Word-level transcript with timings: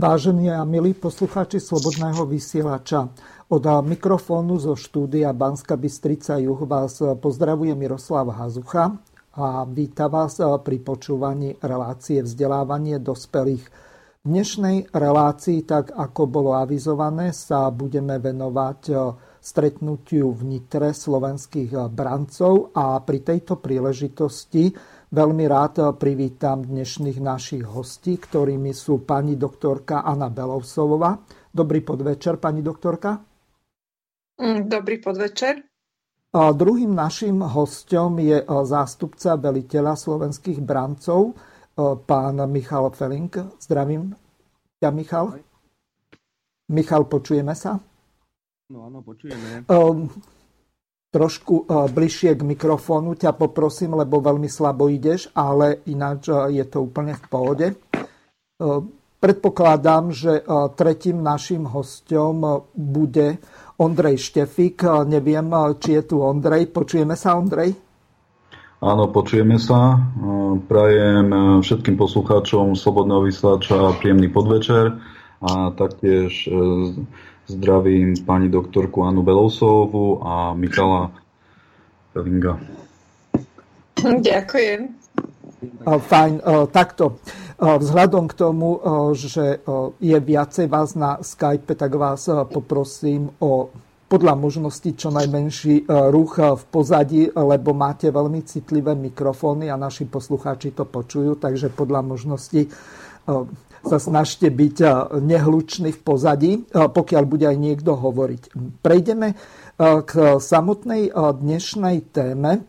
Vážení 0.00 0.48
a 0.48 0.64
milí 0.64 0.96
poslucháči 0.96 1.60
Slobodného 1.60 2.24
vysielača, 2.24 3.12
od 3.52 3.64
mikrofónu 3.84 4.56
zo 4.56 4.72
štúdia 4.72 5.28
Banska 5.36 5.76
Bystrica 5.76 6.40
Juh 6.40 6.56
vás 6.64 7.04
pozdravuje 7.20 7.76
Miroslav 7.76 8.32
Hazucha 8.32 8.96
a 9.36 9.68
víta 9.68 10.08
vás 10.08 10.40
pri 10.40 10.80
počúvaní 10.80 11.60
relácie 11.60 12.24
vzdelávanie 12.24 12.96
dospelých. 12.96 13.68
V 14.24 14.24
dnešnej 14.24 14.88
relácii, 14.88 15.68
tak 15.68 15.92
ako 15.92 16.22
bolo 16.24 16.56
avizované, 16.56 17.36
sa 17.36 17.68
budeme 17.68 18.16
venovať 18.16 18.80
stretnutiu 19.36 20.32
v 20.32 20.56
Nitre 20.56 20.96
slovenských 20.96 21.76
brancov 21.92 22.72
a 22.72 22.96
pri 23.04 23.20
tejto 23.20 23.60
príležitosti 23.60 24.72
Veľmi 25.10 25.50
rád 25.50 25.98
privítam 25.98 26.62
dnešných 26.62 27.18
našich 27.18 27.66
hostí, 27.66 28.14
ktorými 28.14 28.70
sú 28.70 29.02
pani 29.02 29.34
doktorka 29.34 30.06
Anna 30.06 30.30
Belovsovová. 30.30 31.18
Dobrý 31.50 31.82
podvečer, 31.82 32.38
pani 32.38 32.62
doktorka. 32.62 33.18
Mm, 34.38 34.70
dobrý 34.70 35.02
podvečer. 35.02 35.66
A 36.30 36.54
druhým 36.54 36.94
našim 36.94 37.42
hostom 37.42 38.22
je 38.22 38.38
e, 38.38 38.46
zástupca 38.46 39.34
veliteľa 39.34 39.98
slovenských 39.98 40.62
brancov, 40.62 41.34
e, 41.34 41.98
pán 42.06 42.38
Michal 42.46 42.94
Feling. 42.94 43.34
Zdravím 43.58 44.14
ťa, 44.78 44.94
Michal. 44.94 45.42
Michal, 46.70 47.10
počujeme 47.10 47.58
sa? 47.58 47.82
No 48.70 48.86
áno, 48.86 49.02
počujeme. 49.02 49.66
Um, 49.66 50.06
trošku 51.10 51.66
e, 51.66 51.90
bližšie 51.90 52.38
k 52.38 52.42
mikrofónu 52.46 53.18
ťa 53.18 53.34
poprosím, 53.34 53.98
lebo 53.98 54.22
veľmi 54.22 54.46
slabo 54.46 54.86
ideš, 54.86 55.28
ale 55.34 55.82
ináč 55.90 56.30
e, 56.30 56.62
je 56.62 56.64
to 56.70 56.86
úplne 56.86 57.18
v 57.18 57.24
pohode. 57.26 57.66
E, 57.66 57.76
predpokladám, 59.20 60.16
že 60.16 60.40
tretím 60.80 61.20
našim 61.20 61.68
hostom 61.68 62.64
bude 62.72 63.36
Ondrej 63.76 64.16
Štefik. 64.16 64.80
Neviem, 65.04 65.52
či 65.76 66.00
je 66.00 66.02
tu 66.08 66.24
Ondrej. 66.24 66.72
Počujeme 66.72 67.12
sa, 67.20 67.36
Ondrej? 67.36 67.76
Áno, 68.80 69.12
počujeme 69.12 69.60
sa. 69.60 70.00
Prajem 70.64 71.28
všetkým 71.60 72.00
poslucháčom 72.00 72.72
Slobodného 72.72 73.28
vysielača 73.28 74.00
príjemný 74.00 74.32
podvečer 74.32 74.96
a 75.44 75.68
taktiež 75.76 76.48
Zdravím 77.50 78.14
pani 78.22 78.46
doktorku 78.46 79.02
Anu 79.02 79.26
Belousovú 79.26 80.22
a 80.22 80.54
Michala 80.54 81.10
Pelinga. 82.14 82.54
Ďakujem. 83.98 84.94
Fajn, 85.82 86.34
takto. 86.70 87.18
Vzhľadom 87.58 88.30
k 88.30 88.34
tomu, 88.38 88.78
že 89.18 89.66
je 89.98 90.18
viacej 90.22 90.70
vás 90.70 90.94
na 90.94 91.18
Skype, 91.18 91.74
tak 91.74 91.90
vás 91.98 92.30
poprosím 92.54 93.34
o 93.42 93.74
podľa 94.06 94.34
možnosti 94.38 94.90
čo 94.94 95.10
najmenší 95.10 95.90
ruch 95.90 96.38
v 96.38 96.64
pozadí, 96.70 97.34
lebo 97.34 97.74
máte 97.74 98.14
veľmi 98.14 98.46
citlivé 98.46 98.94
mikrofóny 98.94 99.74
a 99.74 99.78
naši 99.78 100.06
poslucháči 100.06 100.70
to 100.70 100.86
počujú, 100.86 101.34
takže 101.34 101.74
podľa 101.74 102.14
možnosti 102.14 102.70
sa 103.84 103.98
snažte 103.98 104.48
byť 104.48 104.76
eh, 104.80 104.90
nehlučný 105.20 105.90
v 105.96 106.00
pozadí, 106.00 106.52
eh, 106.60 106.88
pokiaľ 106.88 107.24
bude 107.24 107.46
aj 107.48 107.58
niekto 107.58 107.96
hovoriť. 107.96 108.42
Prejdeme 108.84 109.28
eh, 109.32 109.36
k 110.04 110.12
samotnej 110.40 111.12
dnešnej 111.14 112.12
téme, 112.12 112.64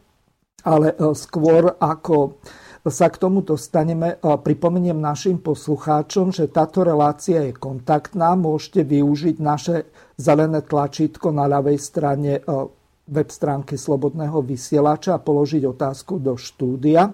ale 0.61 0.94
skôr 1.17 1.73
ako 1.81 2.38
sa 2.85 3.09
k 3.09 3.17
tomu 3.17 3.41
dostaneme, 3.45 4.17
pripomeniem 4.21 4.97
našim 4.97 5.38
poslucháčom, 5.41 6.33
že 6.33 6.50
táto 6.50 6.81
relácia 6.85 7.45
je 7.45 7.53
kontaktná. 7.53 8.33
Môžete 8.33 8.85
využiť 8.85 9.38
naše 9.38 9.89
zelené 10.17 10.66
tlačítko 10.66 11.29
na 11.33 11.45
ľavej 11.50 11.77
strane 11.77 12.41
web 13.05 13.29
stránky 13.29 13.77
Slobodného 13.77 14.41
vysielača 14.41 15.17
a 15.17 15.21
položiť 15.21 15.61
otázku 15.66 16.17
do 16.21 16.33
štúdia 16.38 17.13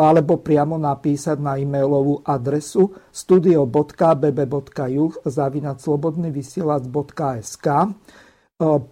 alebo 0.00 0.40
priamo 0.40 0.80
napísať 0.80 1.36
na 1.36 1.60
e-mailovú 1.60 2.24
adresu 2.24 2.88
studio.bb.juh 3.12 5.12
zavinaclobodnyvysielac.sk 5.28 7.66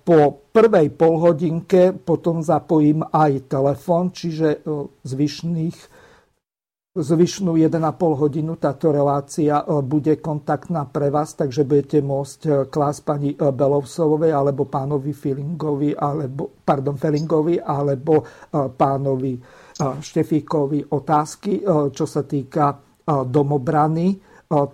po 0.05 0.21
prvej 0.49 0.89
polhodinke 0.97 1.93
potom 1.93 2.41
zapojím 2.41 3.05
aj 3.05 3.53
telefon, 3.53 4.09
čiže 4.09 4.65
zvyšných 5.05 6.09
zvyšnú 6.99 7.55
1,5 7.55 7.79
hodinu 7.95 8.59
táto 8.59 8.91
relácia 8.91 9.63
bude 9.87 10.19
kontaktná 10.19 10.83
pre 10.91 11.15
vás, 11.15 11.39
takže 11.39 11.63
budete 11.63 12.03
môcť 12.03 12.67
klásť 12.67 13.01
pani 13.07 13.39
Belovsovej 13.39 14.35
alebo 14.35 14.67
pánovi 14.67 15.15
Feelingovi, 15.15 15.95
alebo, 15.95 16.59
pardon, 16.59 16.99
Feelingovi 16.99 17.63
alebo 17.63 18.27
pánovi 18.51 19.39
Štefíkovi 19.79 20.91
otázky, 20.91 21.63
e, 21.63 21.95
čo 21.95 22.07
sa 22.07 22.27
týka 22.27 22.75
e, 22.75 22.77
domobrany, 23.31 24.07
e, 24.11 24.17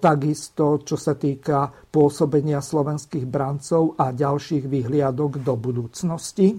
takisto 0.01 0.81
čo 0.81 0.97
sa 0.97 1.13
týka 1.13 1.69
pôsobenia 1.93 2.65
slovenských 2.65 3.29
brancov 3.29 4.01
a 4.01 4.17
ďalších 4.17 4.65
vyhliadok 4.65 5.45
do 5.45 5.55
budúcnosti. 5.55 6.57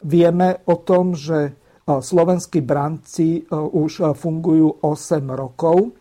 Vieme 0.00 0.48
o 0.64 0.76
tom, 0.80 1.12
že 1.12 1.52
slovenskí 1.84 2.64
branci 2.64 3.44
už 3.52 4.16
fungujú 4.16 4.80
8 4.80 5.28
rokov. 5.28 5.92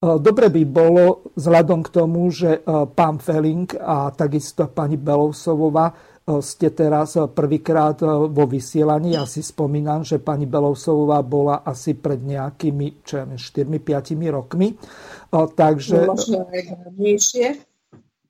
Dobre 0.00 0.52
by 0.52 0.62
bolo, 0.68 1.24
vzhľadom 1.40 1.80
k 1.80 1.92
tomu, 1.92 2.28
že 2.28 2.60
pán 2.68 3.16
Feling 3.16 3.64
a 3.80 4.12
takisto 4.12 4.68
pani 4.68 5.00
Belousovová 5.00 5.88
ste 6.38 6.70
teraz 6.70 7.18
prvýkrát 7.34 7.98
vo 8.30 8.46
vysielaní. 8.46 9.18
Ja 9.18 9.26
si 9.26 9.42
spomínam, 9.42 10.06
že 10.06 10.22
pani 10.22 10.46
Belousová 10.46 11.18
bola 11.26 11.66
asi 11.66 11.98
pred 11.98 12.22
nejakými, 12.22 13.02
čo 13.02 13.18
ja 13.18 13.26
4-5 13.26 14.30
rokmi. 14.30 14.78
Takže... 15.34 16.06
Možno 16.06 16.46
aj 16.46 17.66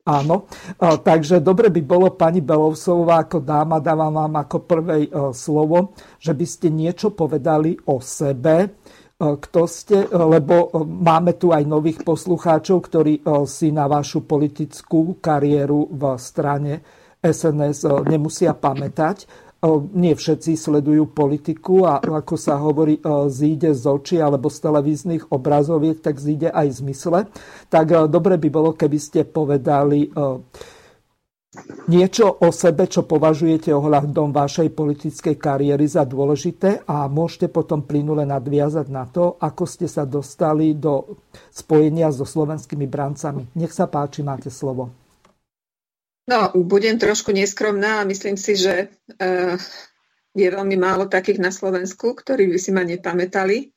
Áno, 0.01 0.49
takže 0.81 1.45
dobre 1.45 1.69
by 1.69 1.83
bolo 1.85 2.17
pani 2.17 2.41
Belousová 2.41 3.29
ako 3.29 3.45
dáma, 3.45 3.85
dávam 3.85 4.17
vám 4.17 4.43
ako 4.43 4.57
prvej 4.65 5.13
slovo, 5.37 5.93
že 6.17 6.33
by 6.33 6.47
ste 6.49 6.73
niečo 6.73 7.13
povedali 7.13 7.77
o 7.85 8.01
sebe, 8.01 8.81
kto 9.21 9.61
ste, 9.69 10.09
lebo 10.09 10.73
máme 10.83 11.37
tu 11.37 11.53
aj 11.53 11.69
nových 11.69 12.01
poslucháčov, 12.01 12.81
ktorí 12.81 13.21
si 13.45 13.69
na 13.77 13.85
vašu 13.85 14.25
politickú 14.25 15.21
kariéru 15.21 15.93
v 15.93 16.03
strane 16.17 16.81
SNS 17.21 17.79
eh, 17.85 17.93
nemusia 18.09 18.57
pamätať. 18.57 19.29
Eh, 19.61 19.81
nie 19.93 20.17
všetci 20.17 20.57
sledujú 20.57 21.13
politiku 21.13 21.85
a 21.85 22.01
ako 22.01 22.35
sa 22.41 22.57
hovorí, 22.57 22.99
eh, 22.99 23.29
zíde 23.29 23.77
z 23.77 23.85
očí 23.85 24.17
alebo 24.17 24.49
z 24.49 24.59
televíznych 24.65 25.29
obrazoviek, 25.29 26.01
tak 26.01 26.17
zíde 26.17 26.49
aj 26.49 26.69
z 26.73 26.81
mysle. 26.89 27.21
Tak 27.69 28.09
dobre 28.09 28.41
by 28.41 28.49
bolo, 28.49 28.71
keby 28.73 28.99
ste 28.99 29.21
povedali 29.29 30.11
niečo 31.91 32.31
o 32.31 32.55
sebe, 32.55 32.87
čo 32.87 33.03
považujete 33.03 33.75
ohľadom 33.75 34.31
vašej 34.31 34.71
politickej 34.71 35.35
kariéry 35.35 35.83
za 35.83 36.07
dôležité 36.07 36.87
a 36.87 37.11
môžete 37.11 37.51
potom 37.51 37.83
plynule 37.83 38.23
nadviazať 38.23 38.87
na 38.87 39.11
to, 39.11 39.35
ako 39.43 39.67
ste 39.67 39.91
sa 39.91 40.07
dostali 40.07 40.79
do 40.79 41.19
spojenia 41.51 42.15
so 42.15 42.23
slovenskými 42.23 42.87
brancami. 42.87 43.51
Nech 43.59 43.75
sa 43.75 43.91
páči, 43.91 44.23
máte 44.23 44.47
slovo. 44.47 45.00
No, 46.31 46.55
budem 46.55 46.95
trošku 46.95 47.35
neskromná 47.35 47.99
a 47.99 48.07
myslím 48.07 48.39
si, 48.39 48.55
že 48.55 48.87
uh, 48.87 49.59
je 50.31 50.47
veľmi 50.47 50.79
málo 50.79 51.11
takých 51.11 51.43
na 51.43 51.51
Slovensku, 51.51 52.15
ktorí 52.15 52.47
by 52.47 52.59
si 52.63 52.71
ma 52.71 52.87
nepamätali. 52.87 53.75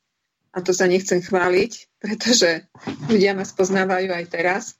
A 0.53 0.61
to 0.61 0.69
sa 0.69 0.85
nechcem 0.85 1.17
chváliť, 1.17 1.97
pretože 2.03 2.69
ľudia 3.09 3.33
ma 3.33 3.41
spoznávajú 3.41 4.13
aj 4.13 4.25
teraz. 4.29 4.77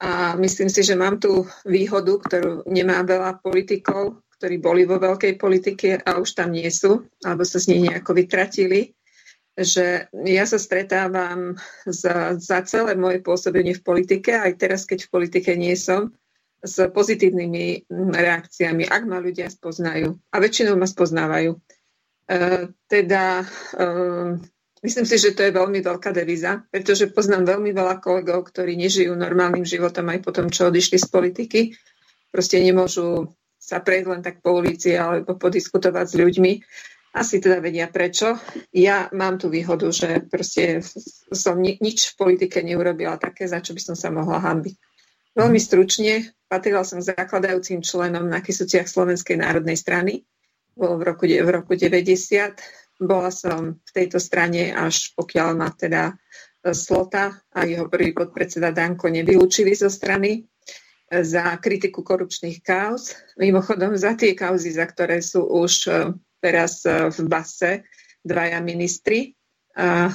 A 0.00 0.32
myslím 0.40 0.72
si, 0.72 0.80
že 0.80 0.96
mám 0.96 1.20
tu 1.20 1.44
výhodu, 1.68 2.24
ktorú 2.24 2.52
nemá 2.72 3.04
veľa 3.04 3.44
politikov, 3.44 4.24
ktorí 4.40 4.56
boli 4.64 4.88
vo 4.88 4.96
veľkej 4.96 5.36
politike 5.36 6.00
a 6.00 6.16
už 6.16 6.40
tam 6.40 6.56
nie 6.56 6.72
sú, 6.72 7.04
alebo 7.20 7.44
sa 7.44 7.60
z 7.60 7.76
nej 7.76 7.92
nejako 7.92 8.16
vytratili. 8.16 8.96
že 9.54 10.10
ja 10.10 10.44
sa 10.50 10.58
stretávam 10.58 11.54
za, 11.86 12.34
za 12.40 12.58
celé 12.66 12.98
moje 12.98 13.22
pôsobenie 13.22 13.76
v 13.76 13.86
politike, 13.86 14.34
aj 14.34 14.52
teraz, 14.58 14.82
keď 14.82 15.06
v 15.06 15.12
politike 15.14 15.54
nie 15.54 15.78
som, 15.78 16.10
s 16.64 16.88
pozitívnymi 16.88 17.92
reakciami, 18.10 18.88
ak 18.88 19.02
ma 19.04 19.20
ľudia 19.20 19.52
spoznajú. 19.52 20.16
A 20.32 20.36
väčšinou 20.40 20.80
ma 20.80 20.88
spoznávajú. 20.88 21.52
E, 21.54 21.58
teda 22.88 23.44
e, 23.44 23.46
myslím 24.80 25.06
si, 25.06 25.16
že 25.20 25.36
to 25.36 25.44
je 25.44 25.52
veľmi 25.52 25.84
veľká 25.84 26.10
devíza, 26.16 26.64
pretože 26.72 27.12
poznám 27.12 27.44
veľmi 27.56 27.76
veľa 27.76 28.00
kolegov, 28.00 28.48
ktorí 28.48 28.80
nežijú 28.80 29.12
normálnym 29.12 29.68
životom 29.68 30.08
aj 30.08 30.18
po 30.24 30.32
tom, 30.32 30.48
čo 30.48 30.72
odišli 30.72 30.96
z 30.96 31.08
politiky. 31.12 31.60
Proste 32.32 32.64
nemôžu 32.64 33.28
sa 33.60 33.84
prejsť 33.84 34.08
len 34.08 34.20
tak 34.24 34.40
po 34.40 34.56
ulici 34.56 34.96
alebo 34.96 35.36
podiskutovať 35.36 36.06
s 36.08 36.14
ľuďmi 36.16 36.52
asi 37.14 37.38
teda 37.38 37.62
vedia 37.62 37.86
prečo. 37.86 38.34
Ja 38.74 39.06
mám 39.14 39.38
tú 39.38 39.46
výhodu, 39.46 39.86
že 39.94 40.26
proste 40.26 40.82
som 41.30 41.62
ni- 41.62 41.78
nič 41.78 42.10
v 42.12 42.18
politike 42.18 42.58
neurobila 42.58 43.14
také, 43.22 43.46
za 43.46 43.62
čo 43.62 43.70
by 43.70 43.80
som 43.80 43.94
sa 43.94 44.10
mohla 44.10 44.42
hambiť. 44.42 44.74
Veľmi 45.34 45.58
stručne, 45.58 46.30
patrila 46.46 46.86
som 46.86 47.02
zakladajúcim 47.02 47.82
členom 47.82 48.30
na 48.30 48.38
Kysúciach 48.38 48.86
Slovenskej 48.86 49.42
národnej 49.42 49.74
strany. 49.74 50.22
Bolo 50.78 51.02
v 51.02 51.02
roku, 51.10 51.26
v 51.26 51.50
roku 51.50 51.74
90. 51.74 53.02
Bola 53.02 53.34
som 53.34 53.82
v 53.82 53.90
tejto 53.90 54.22
strane 54.22 54.70
až 54.70 55.10
pokiaľ 55.18 55.48
ma 55.58 55.74
teda 55.74 56.14
e, 56.14 56.70
Slota 56.70 57.34
a 57.50 57.66
jeho 57.66 57.90
prvý 57.90 58.14
podpredseda 58.14 58.70
Danko 58.70 59.10
nevylúčili 59.10 59.74
zo 59.74 59.90
strany 59.90 60.38
e, 60.38 60.40
za 61.26 61.58
kritiku 61.58 62.06
korupčných 62.06 62.62
kauz. 62.62 63.18
Mimochodom, 63.34 63.98
za 63.98 64.14
tie 64.14 64.38
kauzy, 64.38 64.70
za 64.70 64.86
ktoré 64.86 65.18
sú 65.18 65.42
už 65.42 65.72
e, 65.90 66.14
teraz 66.38 66.86
v 66.86 67.18
base 67.26 67.90
dvaja 68.22 68.60
ministri, 68.62 69.34
a 69.74 70.12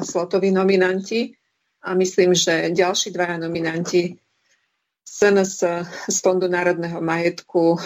slotoví 0.00 0.48
nominanti 0.48 1.28
a 1.84 1.92
myslím, 1.92 2.32
že 2.32 2.72
ďalší 2.72 3.12
dvaja 3.12 3.36
nominanti 3.36 4.16
SNS 5.08 5.52
z 6.06 6.16
Fondu 6.20 6.52
národného 6.52 7.00
majetku 7.00 7.74
e, 7.74 7.78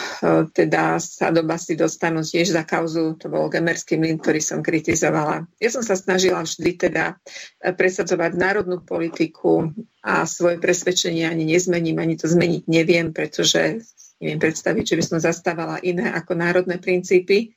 teda 0.50 0.98
sa 0.98 1.30
do 1.30 1.46
basy 1.46 1.78
dostanú 1.78 2.26
tiež 2.26 2.50
za 2.50 2.66
kauzu, 2.66 3.14
to 3.14 3.30
bol 3.30 3.46
Gemerský 3.46 3.94
mlin, 3.94 4.18
ktorý 4.18 4.42
som 4.42 4.58
kritizovala. 4.58 5.46
Ja 5.62 5.70
som 5.70 5.86
sa 5.86 5.94
snažila 5.94 6.42
vždy 6.42 6.90
teda 6.90 7.16
e, 7.62 7.70
presadzovať 7.70 8.34
národnú 8.34 8.82
politiku 8.82 9.70
a 10.02 10.26
svoje 10.26 10.58
presvedčenie 10.58 11.22
ani 11.24 11.46
nezmením, 11.46 12.02
ani 12.02 12.18
to 12.18 12.26
zmeniť 12.26 12.66
neviem, 12.66 13.14
pretože 13.14 13.86
neviem 14.18 14.42
predstaviť, 14.42 14.84
že 14.92 14.98
by 14.98 15.04
som 15.06 15.18
zastávala 15.22 15.78
iné 15.80 16.10
ako 16.10 16.34
národné 16.34 16.82
princípy. 16.82 17.54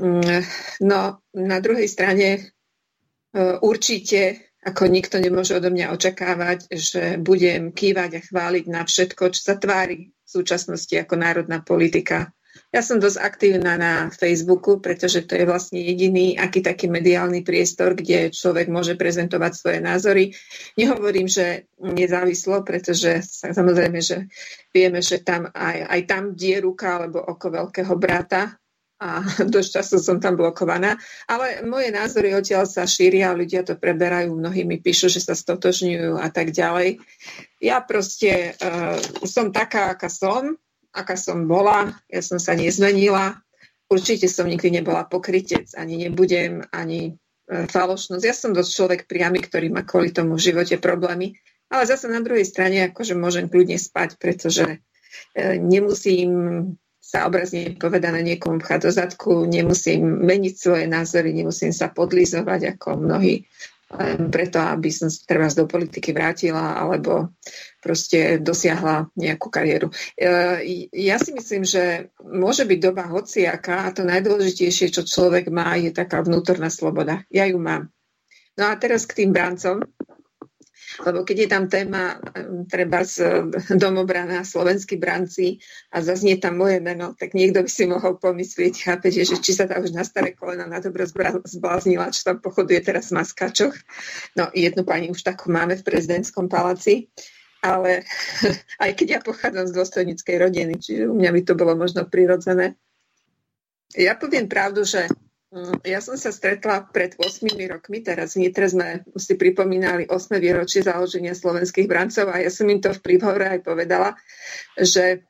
Mm, 0.00 0.42
no, 0.88 1.20
na 1.36 1.58
druhej 1.60 1.86
strane 1.86 2.28
e, 2.34 2.40
určite 3.60 4.51
ako 4.62 4.86
nikto 4.86 5.18
nemôže 5.18 5.58
odo 5.58 5.74
mňa 5.74 5.90
očakávať, 5.90 6.70
že 6.70 7.18
budem 7.18 7.74
kývať 7.74 8.10
a 8.18 8.20
chváliť 8.22 8.64
na 8.70 8.86
všetko, 8.86 9.34
čo 9.34 9.40
sa 9.42 9.54
tvári 9.58 10.14
v 10.14 10.28
súčasnosti 10.28 10.94
ako 10.94 11.14
národná 11.18 11.58
politika. 11.60 12.30
Ja 12.72 12.80
som 12.80 13.00
dosť 13.00 13.20
aktívna 13.20 13.76
na 13.76 14.08
Facebooku, 14.08 14.80
pretože 14.80 15.28
to 15.28 15.36
je 15.36 15.44
vlastne 15.44 15.80
jediný 15.80 16.36
aký 16.36 16.64
taký 16.64 16.88
mediálny 16.88 17.44
priestor, 17.44 17.92
kde 17.92 18.32
človek 18.32 18.68
môže 18.72 18.96
prezentovať 18.96 19.52
svoje 19.52 19.78
názory. 19.80 20.24
Nehovorím, 20.76 21.28
že 21.28 21.68
nezávislo, 21.80 22.64
pretože 22.64 23.24
samozrejme, 23.40 24.00
že 24.00 24.28
vieme, 24.72 25.04
že 25.04 25.20
tam 25.20 25.52
aj, 25.52 25.78
aj 25.84 26.00
tam 26.08 26.22
die 26.32 26.60
ruka 26.60 26.96
alebo 26.96 27.20
oko 27.20 27.52
veľkého 27.52 27.92
brata 27.96 28.56
a 29.02 29.26
dosť 29.42 29.82
času 29.82 29.96
som 29.98 30.22
tam 30.22 30.38
blokovaná. 30.38 30.94
Ale 31.26 31.66
moje 31.66 31.90
názory 31.90 32.30
odtiaľ 32.38 32.70
sa 32.70 32.86
šíria, 32.86 33.34
ľudia 33.34 33.66
to 33.66 33.74
preberajú, 33.74 34.30
mnohí 34.30 34.62
mi 34.62 34.78
píšu, 34.78 35.10
že 35.10 35.18
sa 35.18 35.34
stotožňujú 35.34 36.22
a 36.22 36.30
tak 36.30 36.54
ďalej. 36.54 37.02
Ja 37.58 37.82
proste 37.82 38.54
uh, 38.54 39.02
som 39.26 39.50
taká, 39.50 39.98
aká 39.98 40.06
som, 40.06 40.54
aká 40.94 41.18
som 41.18 41.50
bola, 41.50 41.98
ja 42.06 42.22
som 42.22 42.38
sa 42.38 42.54
nezmenila. 42.54 43.42
Určite 43.90 44.30
som 44.30 44.46
nikdy 44.46 44.78
nebola 44.78 45.02
pokrytec, 45.02 45.74
ani 45.74 46.06
nebudem, 46.06 46.62
ani 46.70 47.18
uh, 47.50 47.66
falošnosť. 47.66 48.22
Ja 48.22 48.34
som 48.38 48.54
dosť 48.54 48.70
človek 48.70 49.00
priamy, 49.10 49.42
ktorý 49.42 49.74
má 49.74 49.82
kvôli 49.82 50.14
tomu 50.14 50.38
v 50.38 50.46
živote 50.54 50.78
problémy. 50.78 51.34
Ale 51.74 51.90
zase 51.90 52.06
na 52.06 52.22
druhej 52.22 52.46
strane, 52.46 52.86
akože 52.86 53.18
môžem 53.18 53.50
kľudne 53.50 53.82
spať, 53.82 54.14
pretože 54.22 54.78
uh, 54.78 55.54
nemusím 55.58 56.30
sa 57.12 57.28
obrazne 57.28 57.76
povedané 57.76 58.24
niekomu 58.24 58.56
pchať 58.64 58.78
do 58.88 58.90
zadku, 58.90 59.44
nemusím 59.44 60.24
meniť 60.24 60.54
svoje 60.56 60.88
názory, 60.88 61.36
nemusím 61.36 61.68
sa 61.68 61.92
podlizovať 61.92 62.80
ako 62.80 62.88
mnohí 63.04 63.44
preto, 64.32 64.56
aby 64.56 64.88
som 64.88 65.12
treba 65.28 65.52
do 65.52 65.68
politiky 65.68 66.16
vrátila 66.16 66.80
alebo 66.80 67.36
proste 67.76 68.40
dosiahla 68.40 69.12
nejakú 69.12 69.52
kariéru. 69.52 69.92
E, 70.16 70.88
ja 70.96 71.20
si 71.20 71.36
myslím, 71.36 71.68
že 71.68 72.08
môže 72.24 72.64
byť 72.64 72.78
doba 72.80 73.04
hociaká 73.12 73.84
a 73.84 73.92
to 73.92 74.08
najdôležitejšie, 74.08 74.96
čo 74.96 75.04
človek 75.04 75.52
má, 75.52 75.76
je 75.76 75.92
taká 75.92 76.24
vnútorná 76.24 76.72
sloboda. 76.72 77.28
Ja 77.28 77.44
ju 77.44 77.60
mám. 77.60 77.92
No 78.56 78.72
a 78.72 78.76
teraz 78.80 79.04
k 79.04 79.24
tým 79.24 79.36
brancom. 79.36 79.84
Lebo 81.00 81.24
keď 81.24 81.36
je 81.38 81.48
tam 81.48 81.64
téma 81.72 82.20
treba 82.68 83.00
z 83.00 83.48
domobrana 83.72 84.44
slovenskí 84.44 85.00
branci 85.00 85.56
a 85.88 86.04
zaznie 86.04 86.36
tam 86.36 86.60
moje 86.60 86.84
meno, 86.84 87.16
tak 87.16 87.32
niekto 87.32 87.64
by 87.64 87.70
si 87.70 87.88
mohol 87.88 88.20
pomyslieť, 88.20 88.92
chápete, 88.92 89.24
že 89.24 89.40
či 89.40 89.56
sa 89.56 89.64
tam 89.64 89.80
už 89.80 89.96
na 89.96 90.04
staré 90.04 90.36
kolena 90.36 90.68
na 90.68 90.84
dobro 90.84 91.08
zbláznila, 91.48 92.12
čo 92.12 92.28
tam 92.28 92.36
pochoduje 92.44 92.84
teraz 92.84 93.08
v 93.08 93.24
maskačoch. 93.24 93.74
No 94.36 94.52
jednu 94.52 94.84
pani 94.84 95.08
už 95.08 95.24
takú 95.24 95.48
máme 95.48 95.80
v 95.80 95.86
prezidentskom 95.86 96.52
paláci 96.52 97.08
ale 97.62 98.02
aj 98.84 98.90
keď 98.98 99.06
ja 99.06 99.20
pochádzam 99.22 99.70
z 99.70 99.76
dôstojníckej 99.78 100.36
rodiny, 100.42 100.82
čiže 100.82 101.06
u 101.06 101.14
mňa 101.14 101.30
by 101.30 101.40
to 101.46 101.54
bolo 101.54 101.78
možno 101.78 102.02
prirodzené. 102.10 102.74
Ja 103.94 104.18
poviem 104.18 104.50
pravdu, 104.50 104.82
že 104.82 105.06
ja 105.84 106.00
som 106.00 106.16
sa 106.16 106.32
stretla 106.32 106.88
pred 106.88 107.12
8 107.20 107.44
rokmi, 107.68 108.00
teraz 108.00 108.32
v 108.34 108.48
Nitre 108.48 108.72
sme 108.72 109.04
si 109.20 109.36
pripomínali 109.36 110.08
8. 110.08 110.40
výročie 110.40 110.80
založenia 110.80 111.36
slovenských 111.36 111.84
brancov 111.84 112.32
a 112.32 112.40
ja 112.40 112.48
som 112.48 112.64
im 112.72 112.80
to 112.80 112.88
v 112.88 113.04
príhovore 113.04 113.46
aj 113.52 113.60
povedala, 113.60 114.16
že 114.80 115.28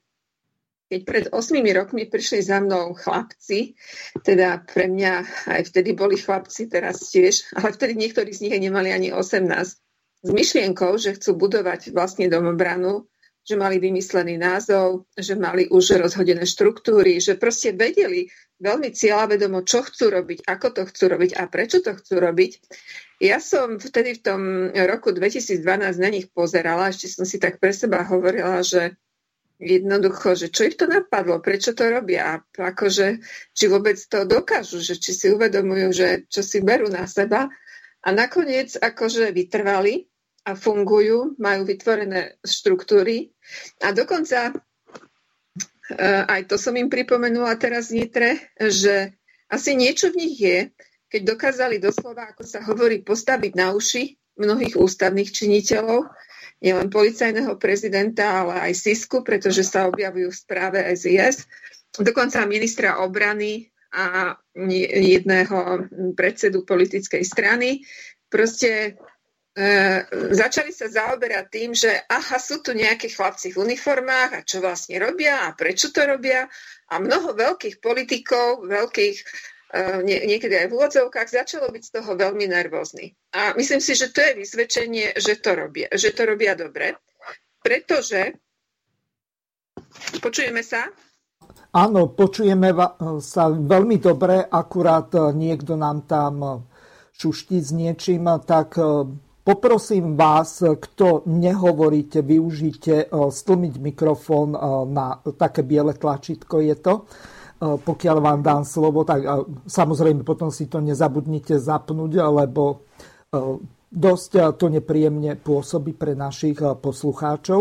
keď 0.87 1.01
pred 1.03 1.27
8 1.33 1.59
rokmi 1.75 2.07
prišli 2.07 2.39
za 2.45 2.63
mnou 2.63 2.95
chlapci, 2.95 3.75
teda 4.23 4.63
pre 4.63 4.87
mňa 4.93 5.15
aj 5.59 5.63
vtedy 5.73 5.97
boli 5.97 6.15
chlapci, 6.15 6.71
teraz 6.71 7.11
tiež, 7.11 7.57
ale 7.59 7.75
vtedy 7.75 7.99
niektorí 7.99 8.31
z 8.31 8.47
nich 8.47 8.55
nemali 8.61 8.95
ani 8.95 9.11
18, 9.11 10.23
s 10.23 10.31
myšlienkou, 10.31 10.95
že 11.03 11.19
chcú 11.19 11.35
budovať 11.35 11.91
vlastne 11.91 12.31
domobranu, 12.31 13.11
že 13.43 13.59
mali 13.59 13.83
vymyslený 13.83 14.39
názov, 14.39 15.11
že 15.19 15.35
mali 15.35 15.67
už 15.67 15.99
rozhodené 15.99 16.47
štruktúry, 16.47 17.19
že 17.19 17.35
proste 17.35 17.75
vedeli 17.75 18.31
veľmi 18.63 18.95
cieľavedomo, 18.95 19.67
čo 19.67 19.83
chcú 19.83 20.15
robiť, 20.15 20.47
ako 20.47 20.67
to 20.71 20.83
chcú 20.87 21.05
robiť 21.11 21.31
a 21.35 21.51
prečo 21.51 21.83
to 21.83 21.99
chcú 21.99 22.23
robiť. 22.23 22.53
Ja 23.19 23.43
som 23.43 23.83
vtedy 23.83 24.19
v 24.19 24.23
tom 24.23 24.43
roku 24.71 25.11
2012 25.11 25.59
na 25.99 26.11
nich 26.11 26.31
pozerala, 26.31 26.95
ešte 26.95 27.11
som 27.11 27.27
si 27.27 27.43
tak 27.43 27.59
pre 27.59 27.75
seba 27.75 28.07
hovorila, 28.07 28.63
že 28.63 28.95
jednoducho, 29.63 30.35
že 30.35 30.51
čo 30.51 30.67
ich 30.67 30.79
to 30.79 30.91
napadlo, 30.91 31.39
prečo 31.39 31.75
to 31.75 31.87
robia, 31.87 32.43
akože, 32.55 33.23
či 33.55 33.65
vôbec 33.71 33.95
to 33.95 34.27
dokážu, 34.27 34.83
že 34.83 34.99
či 34.99 35.15
si 35.15 35.27
uvedomujú, 35.31 35.89
že 35.95 36.09
čo 36.27 36.43
si 36.43 36.59
berú 36.63 36.91
na 36.91 37.07
seba. 37.07 37.47
A 38.03 38.09
nakoniec 38.11 38.75
akože 38.75 39.31
vytrvali 39.31 40.11
a 40.43 40.59
fungujú, 40.59 41.39
majú 41.39 41.63
vytvorené 41.63 42.39
štruktúry 42.43 43.31
a 43.79 43.95
dokonca 43.95 44.51
e, 44.51 44.55
aj 46.27 46.51
to 46.51 46.59
som 46.59 46.75
im 46.75 46.91
pripomenula 46.91 47.55
teraz 47.63 47.95
v 47.95 48.03
Nitre, 48.03 48.51
že 48.59 49.15
asi 49.47 49.79
niečo 49.79 50.11
v 50.11 50.19
nich 50.19 50.37
je, 50.41 50.59
keď 51.13 51.21
dokázali 51.37 51.77
doslova, 51.77 52.33
ako 52.33 52.43
sa 52.43 52.65
hovorí, 52.65 53.05
postaviť 53.05 53.53
na 53.55 53.77
uši 53.77 54.17
mnohých 54.41 54.81
ústavných 54.81 55.29
činiteľov, 55.29 56.09
nielen 56.65 56.89
policajného 56.89 57.59
prezidenta, 57.61 58.43
ale 58.43 58.71
aj 58.71 58.73
SISku, 58.81 59.21
pretože 59.21 59.67
sa 59.67 59.91
objavujú 59.91 60.33
v 60.33 60.41
správe 60.41 60.79
SIS, 60.97 61.45
dokonca 61.93 62.49
ministra 62.49 63.05
obrany 63.05 63.69
a 63.93 64.33
jedného 64.97 65.85
predsedu 66.17 66.65
politickej 66.65 67.21
strany. 67.29 67.85
Proste 68.33 68.97
začali 70.33 70.73
sa 70.73 70.89
zaoberať 70.89 71.45
tým, 71.53 71.71
že 71.77 71.93
aha, 72.09 72.41
sú 72.41 72.65
tu 72.65 72.73
nejakí 72.73 73.13
chlapci 73.13 73.53
v 73.53 73.61
uniformách 73.69 74.31
a 74.41 74.45
čo 74.45 74.65
vlastne 74.65 74.97
robia 74.97 75.45
a 75.45 75.53
prečo 75.53 75.93
to 75.93 76.09
robia. 76.09 76.49
A 76.89 76.97
mnoho 76.97 77.37
veľkých 77.37 77.81
politikov, 77.81 78.65
veľkých, 78.65 79.17
e, 79.21 79.25
nie, 80.05 80.17
niekedy 80.25 80.57
aj 80.57 80.67
v 80.73 80.77
úvodzovkách, 80.77 81.29
začalo 81.29 81.69
byť 81.69 81.83
z 81.85 81.93
toho 82.01 82.11
veľmi 82.17 82.49
nervózny. 82.49 83.13
A 83.37 83.53
myslím 83.57 83.81
si, 83.85 83.93
že 83.93 84.13
to 84.13 84.25
je 84.25 84.41
vysvedčenie, 84.41 85.17
že 85.21 85.41
to 85.41 85.53
robia, 85.53 85.89
že 85.93 86.17
to 86.17 86.25
robia 86.25 86.57
dobre, 86.57 86.97
pretože 87.61 88.37
počujeme 90.21 90.65
sa? 90.65 90.89
Áno, 91.73 92.13
počujeme 92.13 92.73
sa 93.21 93.49
veľmi 93.49 93.97
dobre, 94.01 94.45
akurát 94.45 95.13
niekto 95.33 95.77
nám 95.77 96.05
tam 96.05 96.69
šuštiť 97.17 97.63
s 97.65 97.73
niečím, 97.73 98.29
tak 98.45 98.77
poprosím 99.43 100.15
vás, 100.15 100.63
kto 100.63 101.27
nehovoríte, 101.27 102.23
využite 102.23 103.11
stlmiť 103.11 103.75
mikrofón 103.83 104.55
na 104.91 105.19
také 105.35 105.67
biele 105.67 105.95
tlačítko 105.99 106.63
je 106.63 106.77
to. 106.79 106.95
Pokiaľ 107.63 108.17
vám 108.19 108.41
dám 108.43 108.63
slovo, 108.67 109.07
tak 109.07 109.23
samozrejme 109.71 110.27
potom 110.27 110.51
si 110.51 110.67
to 110.67 110.83
nezabudnite 110.83 111.63
zapnúť, 111.63 112.13
lebo 112.19 112.83
dosť 113.93 114.59
to 114.59 114.67
nepríjemne 114.67 115.39
pôsobí 115.39 115.95
pre 115.95 116.19
našich 116.19 116.59
poslucháčov. 116.59 117.61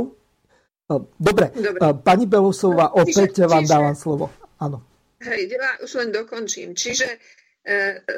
Dobre, 0.99 1.45
Dobre. 1.55 1.79
pani 2.03 2.25
Belusová, 2.27 2.97
opäť 2.97 3.39
čiže, 3.39 3.47
vám 3.47 3.63
čiže, 3.63 3.71
dávam 3.71 3.95
slovo. 3.95 4.25
Áno. 4.59 4.83
Hej, 5.23 5.53
ja 5.53 5.79
už 5.79 5.91
len 6.03 6.09
dokončím. 6.11 6.75
Čiže 6.75 7.07
e, 7.07 7.17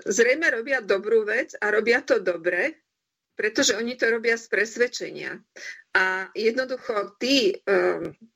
zrejme 0.07 0.49
robia 0.49 0.81
dobrú 0.81 1.21
vec 1.27 1.53
a 1.59 1.69
robia 1.69 2.01
to 2.01 2.17
dobre, 2.23 2.82
pretože 3.33 3.77
oni 3.77 3.97
to 3.97 4.09
robia 4.09 4.37
z 4.37 4.45
presvedčenia. 4.49 5.41
A 5.93 6.29
jednoducho 6.33 7.17
tí, 7.17 7.53
e, 7.53 7.73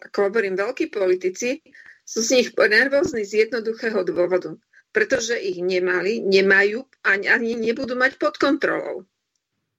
ako 0.09 0.17
hovorím, 0.29 0.57
veľkí 0.57 0.89
politici, 0.89 1.61
sú 2.07 2.23
z 2.23 2.29
nich 2.41 2.49
nervózni 2.55 3.27
z 3.27 3.47
jednoduchého 3.47 4.01
dôvodu. 4.07 4.55
Pretože 4.95 5.37
ich 5.37 5.59
nemali, 5.61 6.23
nemajú 6.23 6.87
ani, 7.05 7.27
ani 7.29 7.53
nebudú 7.59 7.93
mať 7.93 8.17
pod 8.17 8.39
kontrolou. 8.39 9.05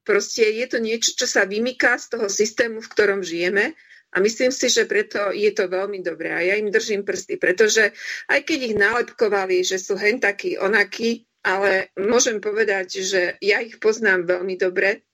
Proste 0.07 0.47
je 0.47 0.67
to 0.69 0.79
niečo, 0.81 1.13
čo 1.17 1.27
sa 1.29 1.45
vymyká 1.45 1.99
z 2.01 2.17
toho 2.17 2.27
systému, 2.33 2.81
v 2.81 2.93
ktorom 2.93 3.21
žijeme 3.21 3.77
a 4.09 4.25
myslím 4.25 4.49
si, 4.49 4.73
že 4.73 4.89
preto 4.89 5.33
je 5.37 5.53
to 5.53 5.69
veľmi 5.69 6.01
dobré. 6.01 6.33
A 6.33 6.41
ja 6.41 6.55
im 6.57 6.73
držím 6.73 7.05
prsty, 7.05 7.37
pretože 7.37 7.93
aj 8.33 8.41
keď 8.41 8.59
ich 8.73 8.77
nálepkovali, 8.77 9.61
že 9.61 9.77
sú 9.77 10.01
hen 10.01 10.17
takí, 10.17 10.57
onakí, 10.57 11.29
ale 11.49 11.89
môžem 11.97 12.45
povedať, 12.45 13.01
že 13.01 13.41
ja 13.41 13.65
ich 13.65 13.81
poznám 13.81 14.29
veľmi 14.29 14.61
dobre. 14.61 15.09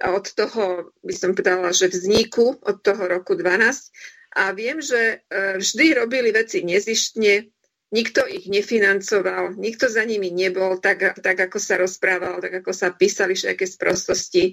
Od 0.00 0.24
toho, 0.32 0.96
by 1.04 1.12
som 1.12 1.36
povedala, 1.36 1.76
že 1.76 1.92
vzniku, 1.92 2.56
od 2.64 2.80
toho 2.80 3.04
roku 3.04 3.36
12. 3.36 4.40
A 4.40 4.50
viem, 4.56 4.80
že 4.80 5.22
e, 5.28 5.60
vždy 5.60 5.86
robili 5.94 6.32
veci 6.32 6.64
nezištne, 6.64 7.52
nikto 7.94 8.26
ich 8.26 8.50
nefinancoval, 8.50 9.54
nikto 9.54 9.86
za 9.86 10.02
nimi 10.02 10.34
nebol, 10.34 10.82
tak, 10.82 11.20
tak 11.22 11.36
ako 11.38 11.58
sa 11.62 11.78
rozprával, 11.78 12.42
tak 12.42 12.64
ako 12.64 12.74
sa 12.74 12.90
písali 12.90 13.38
všetké 13.38 13.62
sprostosti. 13.68 14.50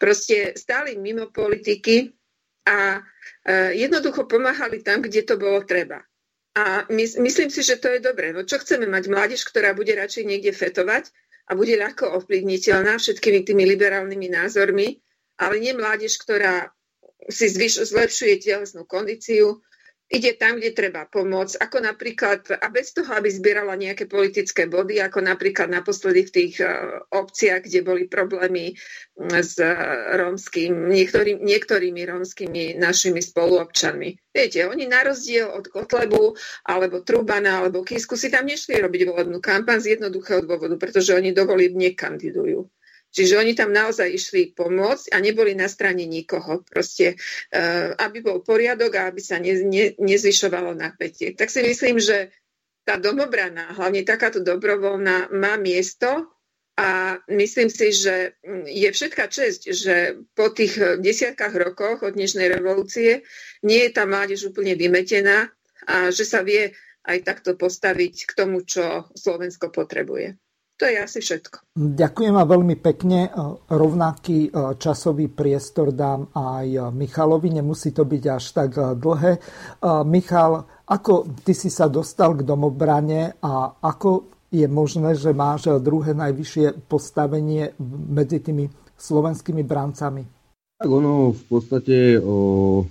Proste 0.00 0.58
stáli 0.58 0.98
mimo 0.98 1.30
politiky 1.30 2.10
a 2.66 2.98
e, 2.98 3.00
jednoducho 3.78 4.26
pomáhali 4.26 4.82
tam, 4.82 5.04
kde 5.04 5.22
to 5.22 5.38
bolo 5.38 5.62
treba. 5.62 6.02
A 6.52 6.84
my, 6.92 7.04
myslím 7.24 7.48
si, 7.48 7.64
že 7.64 7.80
to 7.80 7.88
je 7.88 8.04
dobré. 8.04 8.36
No 8.36 8.44
čo 8.44 8.60
chceme 8.60 8.84
mať? 8.84 9.08
Mládež, 9.08 9.48
ktorá 9.48 9.72
bude 9.72 9.96
radšej 9.96 10.24
niekde 10.28 10.52
fetovať 10.52 11.08
a 11.48 11.56
bude 11.56 11.72
ľahko 11.80 12.12
ovplyvniteľná 12.22 13.00
všetkými 13.00 13.40
tými 13.48 13.64
liberálnymi 13.72 14.28
názormi, 14.28 15.00
ale 15.40 15.54
nie 15.58 15.72
mládež, 15.72 16.20
ktorá 16.20 16.68
si 17.32 17.48
zvyš, 17.48 17.88
zlepšuje 17.88 18.44
telesnú 18.44 18.84
kondíciu, 18.84 19.64
ide 20.12 20.36
tam, 20.36 20.60
kde 20.60 20.76
treba 20.76 21.08
pomôcť, 21.08 21.56
ako 21.56 21.78
napríklad, 21.80 22.40
a 22.60 22.66
bez 22.68 22.92
toho, 22.92 23.08
aby 23.16 23.32
zbierala 23.32 23.72
nejaké 23.80 24.04
politické 24.04 24.68
body, 24.68 25.00
ako 25.00 25.24
napríklad 25.24 25.72
naposledy 25.72 26.28
v 26.28 26.34
tých 26.36 26.54
uh, 26.60 27.00
obciach, 27.08 27.64
kde 27.64 27.80
boli 27.80 28.04
problémy 28.04 28.76
mm, 28.76 29.32
s 29.32 29.56
uh, 29.56 29.72
rómským, 30.20 30.92
niektorý, 30.92 31.40
niektorými 31.40 32.04
rómskymi 32.04 32.76
našimi 32.76 33.24
spoluobčanmi. 33.24 34.36
Viete, 34.36 34.68
oni 34.68 34.84
na 34.84 35.00
rozdiel 35.00 35.48
od 35.48 35.72
Kotlebu, 35.72 36.36
alebo 36.68 37.00
Trubana, 37.00 37.64
alebo 37.64 37.80
Kisku 37.80 38.14
si 38.20 38.28
tam 38.28 38.44
nešli 38.44 38.76
robiť 38.84 39.08
volebnú 39.08 39.40
kampaň 39.40 39.80
z 39.80 39.96
jednoduchého 39.96 40.44
dôvodu, 40.44 40.76
pretože 40.76 41.16
oni 41.16 41.32
dovolí 41.32 41.72
nekandidujú. 41.72 42.68
Čiže 43.12 43.36
oni 43.36 43.52
tam 43.52 43.76
naozaj 43.76 44.08
išli 44.08 44.56
pomôcť 44.56 45.12
a 45.12 45.20
neboli 45.20 45.52
na 45.52 45.68
strane 45.68 46.08
nikoho. 46.08 46.64
Proste, 46.64 47.14
uh, 47.14 47.92
aby 48.00 48.24
bol 48.24 48.40
poriadok 48.40 48.92
a 48.96 49.12
aby 49.12 49.20
sa 49.20 49.36
ne, 49.36 49.52
ne, 49.68 49.92
nezvyšovalo 50.00 50.72
napätie. 50.72 51.36
Tak 51.36 51.52
si 51.52 51.60
myslím, 51.60 52.00
že 52.00 52.32
tá 52.82 52.98
domobrana, 52.98 53.76
hlavne 53.78 54.02
takáto 54.02 54.42
dobrovoľná, 54.42 55.30
má 55.30 55.54
miesto 55.54 56.34
a 56.74 57.20
myslím 57.30 57.70
si, 57.70 57.94
že 57.94 58.34
je 58.66 58.88
všetká 58.90 59.30
česť, 59.30 59.60
že 59.70 59.96
po 60.34 60.50
tých 60.50 60.98
desiatkách 60.98 61.54
rokoch 61.54 62.02
od 62.02 62.16
dnešnej 62.18 62.50
revolúcie 62.50 63.22
nie 63.62 63.80
je 63.86 63.90
tá 63.94 64.02
mládež 64.08 64.50
úplne 64.50 64.74
vymetená 64.74 65.52
a 65.86 66.10
že 66.10 66.26
sa 66.26 66.42
vie 66.42 66.74
aj 67.06 67.18
takto 67.22 67.58
postaviť 67.58 68.14
k 68.26 68.32
tomu, 68.34 68.62
čo 68.66 69.10
Slovensko 69.14 69.70
potrebuje. 69.70 70.41
To 70.82 70.90
je 70.90 70.98
asi 70.98 71.22
všetko. 71.22 71.78
Ďakujem 71.78 72.34
vám 72.34 72.48
veľmi 72.58 72.76
pekne. 72.82 73.30
Rovnaký 73.70 74.50
e, 74.50 74.74
časový 74.82 75.30
priestor 75.30 75.94
dám 75.94 76.26
aj 76.34 76.66
e, 76.66 76.80
Michalovi. 76.90 77.54
Nemusí 77.54 77.94
to 77.94 78.02
byť 78.02 78.24
až 78.26 78.44
tak 78.50 78.70
e, 78.74 78.98
dlhé. 78.98 79.38
Michal, 80.02 80.66
ako 80.90 81.38
ty 81.46 81.54
si 81.54 81.70
sa 81.70 81.86
dostal 81.86 82.34
k 82.34 82.42
domobrane 82.42 83.38
a 83.38 83.78
ako 83.78 84.26
je 84.50 84.66
možné, 84.66 85.14
že 85.14 85.30
máš 85.30 85.70
druhé 85.78 86.18
najvyššie 86.18 86.90
postavenie 86.90 87.78
medzi 88.10 88.42
tými 88.42 88.66
slovenskými 88.98 89.62
brancami? 89.62 90.26
Tak 90.82 90.90
ono 90.90 91.30
v 91.30 91.42
podstate 91.46 92.18
o 92.18 92.82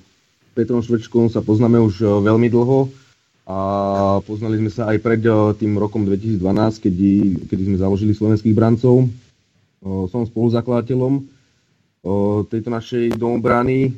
Petrom 0.55 0.79
Švečkom 0.79 1.27
sa 1.27 1.43
poznáme 1.43 1.75
už 1.83 2.23
veľmi 2.23 2.47
dlho 2.47 3.00
a 3.51 3.57
poznali 4.23 4.63
sme 4.63 4.71
sa 4.71 4.87
aj 4.87 4.97
pred 5.03 5.19
eh, 5.27 5.35
tým 5.59 5.75
rokom 5.75 6.07
2012, 6.07 6.39
kedy, 6.79 7.11
kedy 7.51 7.61
sme 7.67 7.77
založili 7.77 8.15
slovenských 8.15 8.55
brancov. 8.55 9.11
Som 9.81 10.29
spoluzakladateľom 10.29 11.25
tejto 12.53 12.69
našej 12.69 13.17
domobrany, 13.17 13.89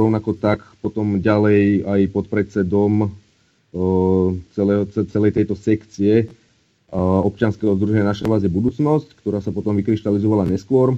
rovnako 0.00 0.32
tak 0.32 0.64
potom 0.80 1.20
ďalej 1.20 1.84
aj 1.84 2.00
podpredsedom 2.08 3.12
celej, 4.56 4.78
celej 5.12 5.32
tejto 5.36 5.60
sekcie 5.60 6.24
občianskeho 7.20 7.76
združenia 7.76 8.08
Naša 8.08 8.32
vlast 8.32 8.48
je 8.48 8.52
budúcnosť, 8.52 9.20
ktorá 9.20 9.44
sa 9.44 9.52
potom 9.52 9.76
vykryštalizovala 9.76 10.48
neskôr. 10.48 10.96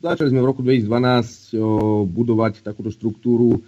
Začali 0.00 0.32
sme 0.32 0.40
v 0.40 0.48
roku 0.48 0.64
2012 0.64 2.08
budovať 2.08 2.64
takúto 2.64 2.88
štruktúru 2.88 3.60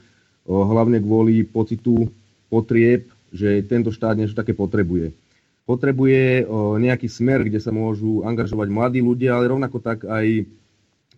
hlavne 0.49 0.96
kvôli 0.96 1.44
pocitu 1.44 2.08
potrieb, 2.52 3.09
že 3.32 3.64
tento 3.64 3.88
štát 3.88 4.12
niečo 4.12 4.37
také 4.37 4.52
potrebuje. 4.52 5.16
Potrebuje 5.64 6.44
o, 6.44 6.76
nejaký 6.76 7.09
smer, 7.09 7.49
kde 7.49 7.56
sa 7.56 7.73
môžu 7.73 8.21
angažovať 8.28 8.68
mladí 8.68 9.00
ľudia, 9.00 9.40
ale 9.40 9.49
rovnako 9.49 9.80
tak 9.80 10.04
aj 10.04 10.44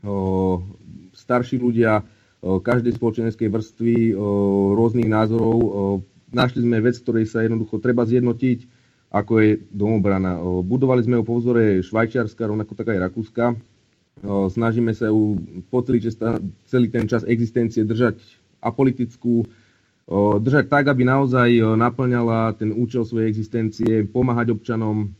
o, 0.07 0.63
starší 1.11 1.59
ľudia 1.59 2.07
o, 2.39 2.63
každej 2.63 2.95
spoločenskej 2.95 3.51
vrstvy, 3.51 4.15
rôznych 4.79 5.11
názorov. 5.11 5.59
Našli 6.31 6.63
sme 6.63 6.79
vec, 6.79 6.95
ktorej 7.03 7.27
sa 7.27 7.43
jednoducho 7.43 7.83
treba 7.83 8.07
zjednotiť, 8.07 8.71
ako 9.11 9.33
je 9.43 9.51
domobrana. 9.71 10.39
Budovali 10.63 11.03
sme 11.03 11.19
ho 11.19 11.25
po 11.27 11.39
vzore 11.39 11.83
Švajčiarska, 11.83 12.51
rovnako 12.51 12.75
tak 12.75 12.95
aj 12.95 13.11
Rakúska. 13.11 13.55
Snažíme 14.27 14.91
sa 14.95 15.11
ju 15.11 15.39
po 15.71 15.83
celý, 15.87 16.03
celý 16.67 16.87
ten 16.91 17.07
čas 17.07 17.23
existencie 17.23 17.87
držať 17.87 18.19
apolitickú, 18.59 19.47
držať 20.11 20.69
tak, 20.69 20.85
aby 20.93 21.03
naozaj 21.05 21.49
naplňala 21.81 22.53
ten 22.61 22.77
účel 22.77 23.09
svojej 23.09 23.29
existencie, 23.33 24.05
pomáhať 24.05 24.53
občanom, 24.53 25.17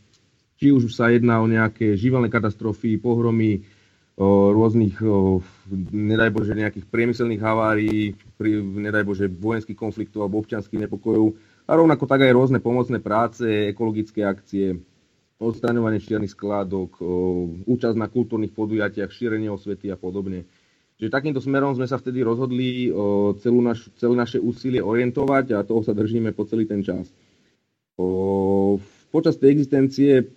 či 0.61 0.69
už 0.69 0.93
sa 0.93 1.09
jedná 1.09 1.41
o 1.41 1.49
nejaké 1.49 1.97
živelné 1.97 2.29
katastrofy, 2.29 3.01
pohromy, 3.01 3.65
rôznych, 4.15 4.95
nedaj 5.91 6.31
Bože, 6.31 6.55
nejakých 6.55 6.87
priemyselných 6.87 7.43
havárií, 7.43 8.15
pri, 8.39 8.63
nedaj 8.63 9.03
Bože, 9.03 9.25
vojenských 9.27 9.75
konfliktov 9.75 10.23
alebo 10.23 10.39
občanských 10.39 10.87
nepokojov 10.87 11.35
a 11.67 11.71
rovnako 11.75 12.07
tak 12.07 12.23
aj 12.23 12.31
rôzne 12.31 12.59
pomocné 12.63 13.03
práce, 13.03 13.43
ekologické 13.43 14.23
akcie, 14.23 14.79
odstraňovanie 15.35 15.99
čiernych 15.99 16.31
skládok, 16.31 17.03
účasť 17.67 17.97
na 17.99 18.07
kultúrnych 18.07 18.55
podujatiach, 18.55 19.11
šírenie 19.11 19.51
osvety 19.51 19.91
a 19.91 19.99
podobne. 19.99 20.47
Čiže 20.95 21.11
takýmto 21.11 21.43
smerom 21.43 21.75
sme 21.75 21.91
sa 21.91 21.99
vtedy 21.99 22.23
rozhodli 22.23 22.87
o 22.87 23.35
celú 23.43 23.59
naš, 23.59 23.91
celé 23.99 24.15
naše 24.15 24.39
úsilie 24.39 24.79
orientovať 24.79 25.59
a 25.59 25.67
toho 25.67 25.83
sa 25.83 25.91
držíme 25.91 26.31
po 26.31 26.47
celý 26.47 26.63
ten 26.63 26.79
čas. 26.79 27.11
O, 27.99 28.79
počas 29.11 29.35
tej 29.35 29.51
existencie 29.59 30.31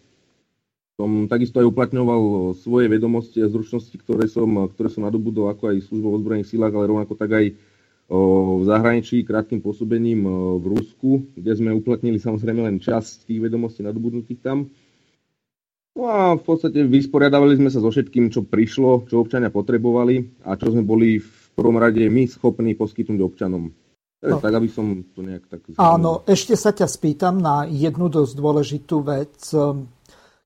som 0.98 1.30
takisto 1.30 1.62
aj 1.62 1.70
uplatňoval 1.70 2.54
svoje 2.58 2.90
vedomosti 2.90 3.38
a 3.38 3.46
zručnosti, 3.46 3.94
ktoré 4.02 4.26
som, 4.26 4.66
ktoré 4.66 4.90
som 4.90 5.06
nadobudol 5.06 5.46
ako 5.46 5.70
aj 5.70 5.86
službou 5.86 6.10
v 6.10 6.18
ozbrojených 6.18 6.50
silách, 6.50 6.74
ale 6.74 6.90
rovnako 6.90 7.14
tak 7.14 7.30
aj 7.38 7.46
v 8.08 8.62
zahraničí 8.64 9.20
krátkým 9.22 9.60
pôsobením 9.60 10.24
v 10.58 10.64
Rusku, 10.64 11.28
kde 11.36 11.52
sme 11.54 11.76
uplatnili 11.76 12.16
samozrejme 12.16 12.66
len 12.66 12.76
časť 12.80 13.28
tých 13.28 13.36
vedomostí 13.36 13.84
nadobudnutých 13.84 14.40
tam. 14.40 14.72
No 15.98 16.06
a 16.06 16.38
v 16.38 16.42
podstate 16.46 16.86
vysporiadavali 16.86 17.58
sme 17.58 17.74
sa 17.74 17.82
so 17.82 17.90
všetkým, 17.90 18.30
čo 18.30 18.46
prišlo, 18.46 19.10
čo 19.10 19.18
občania 19.18 19.50
potrebovali 19.50 20.46
a 20.46 20.54
čo 20.54 20.70
sme 20.70 20.86
boli 20.86 21.18
v 21.18 21.46
prvom 21.58 21.74
rade 21.74 22.06
my 22.06 22.22
schopní 22.30 22.78
poskytnúť 22.78 23.18
občanom. 23.18 23.74
No. 24.22 24.38
Tak, 24.38 24.50
aby 24.50 24.70
som 24.70 25.02
to 25.10 25.26
nejak 25.26 25.50
tak... 25.50 25.66
Áno, 25.74 26.22
ešte 26.22 26.54
sa 26.54 26.70
ťa 26.70 26.86
spýtam 26.86 27.42
na 27.42 27.66
jednu 27.66 28.06
dosť 28.06 28.34
dôležitú 28.34 29.02
vec. 29.02 29.42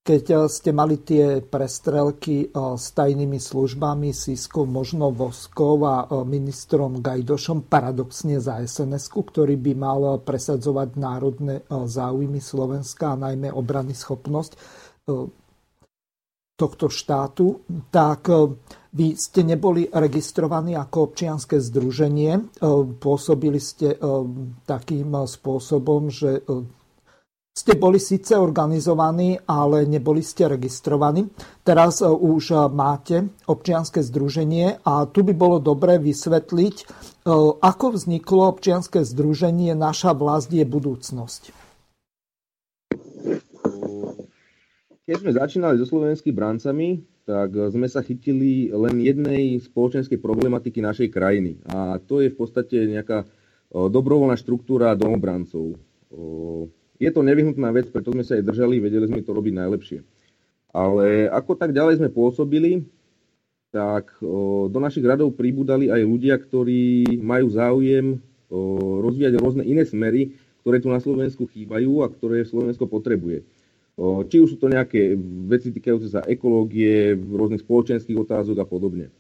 keď 0.03 0.49
ste 0.49 0.73
mali 0.73 1.05
tie 1.05 1.45
prestrelky 1.45 2.49
s 2.53 2.87
tajnými 2.97 3.37
službami, 3.37 4.13
Siskou, 4.17 4.65
možno 4.65 5.13
Voskou 5.13 5.85
a 5.85 6.09
ministrom 6.25 7.05
Gajdošom, 7.05 7.69
paradoxne 7.69 8.41
za 8.41 8.57
sns 8.65 9.05
ktorý 9.13 9.61
by 9.61 9.73
mal 9.77 10.01
presadzovať 10.25 10.89
národné 10.97 11.61
záujmy 11.69 12.41
Slovenska 12.41 13.15
a 13.15 13.21
najmä 13.21 13.53
obrany 13.53 13.93
schopnosť 13.93 14.57
tohto 16.57 16.93
štátu, 16.93 17.65
tak 17.91 18.29
vy 18.93 19.17
ste 19.17 19.41
neboli 19.43 19.89
registrovaní 19.89 20.77
ako 20.77 21.11
občianske 21.11 21.59
združenie. 21.59 22.61
Pôsobili 23.01 23.59
ste 23.59 23.97
takým 24.69 25.17
spôsobom, 25.27 26.13
že 26.13 26.45
ste 27.53 27.77
boli 27.77 28.01
síce 28.01 28.33
organizovaní, 28.33 29.37
ale 29.45 29.85
neboli 29.85 30.25
ste 30.25 30.49
registrovaní. 30.49 31.29
Teraz 31.61 32.01
e, 32.01 32.09
už 32.09 32.45
e, 32.49 32.57
máte 32.73 33.29
občianske 33.45 34.01
združenie 34.01 34.81
a 34.81 35.05
tu 35.05 35.21
by 35.21 35.37
bolo 35.37 35.61
dobré 35.61 36.01
vysvetliť, 36.01 36.77
e, 36.81 36.85
ako 37.61 37.87
vzniklo 37.93 38.57
občianske 38.57 39.05
združenie 39.05 39.77
Naša 39.77 40.17
vlast 40.17 40.49
je 40.49 40.65
budúcnosť. 40.65 41.62
Keď 45.13 45.21
sme 45.21 45.37
začínali 45.37 45.77
so 45.77 45.85
slovenskými 45.85 46.33
brancami, 46.33 47.05
tak 47.29 47.53
sme 47.53 47.85
sa 47.85 48.01
chytili 48.01 48.73
len 48.73 48.97
jednej 49.05 49.61
spoločenskej 49.61 50.17
problematiky 50.17 50.81
našej 50.81 51.13
krajiny. 51.13 51.61
A 51.69 52.01
to 52.01 52.25
je 52.25 52.33
v 52.33 52.37
podstate 52.41 52.89
nejaká 52.89 53.29
dobrovoľná 53.69 54.41
štruktúra 54.41 54.97
domobrancov 54.97 55.77
je 57.03 57.11
to 57.11 57.27
nevyhnutná 57.27 57.75
vec, 57.75 57.91
preto 57.91 58.15
sme 58.15 58.23
sa 58.23 58.39
aj 58.39 58.47
držali, 58.47 58.79
vedeli 58.79 59.11
sme 59.11 59.27
to 59.27 59.35
robiť 59.35 59.55
najlepšie. 59.59 59.99
Ale 60.71 61.27
ako 61.27 61.59
tak 61.59 61.75
ďalej 61.75 61.99
sme 61.99 62.15
pôsobili, 62.15 62.87
tak 63.75 64.15
do 64.71 64.79
našich 64.79 65.03
radov 65.03 65.35
pribudali 65.35 65.91
aj 65.91 65.99
ľudia, 66.07 66.39
ktorí 66.39 67.19
majú 67.19 67.51
záujem 67.51 68.23
rozvíjať 69.03 69.35
rôzne 69.41 69.65
iné 69.67 69.83
smery, 69.83 70.39
ktoré 70.63 70.79
tu 70.79 70.93
na 70.93 71.03
Slovensku 71.03 71.51
chýbajú 71.51 72.07
a 72.07 72.13
ktoré 72.13 72.47
Slovensko 72.47 72.87
potrebuje. 72.87 73.43
Či 74.01 74.37
už 74.41 74.49
sú 74.55 74.57
to 74.57 74.73
nejaké 74.73 75.13
veci 75.47 75.69
týkajúce 75.69 76.09
sa 76.09 76.25
ekológie, 76.25 77.13
rôznych 77.13 77.61
spoločenských 77.61 78.17
otázok 78.17 78.65
a 78.65 78.67
podobne. 78.67 79.13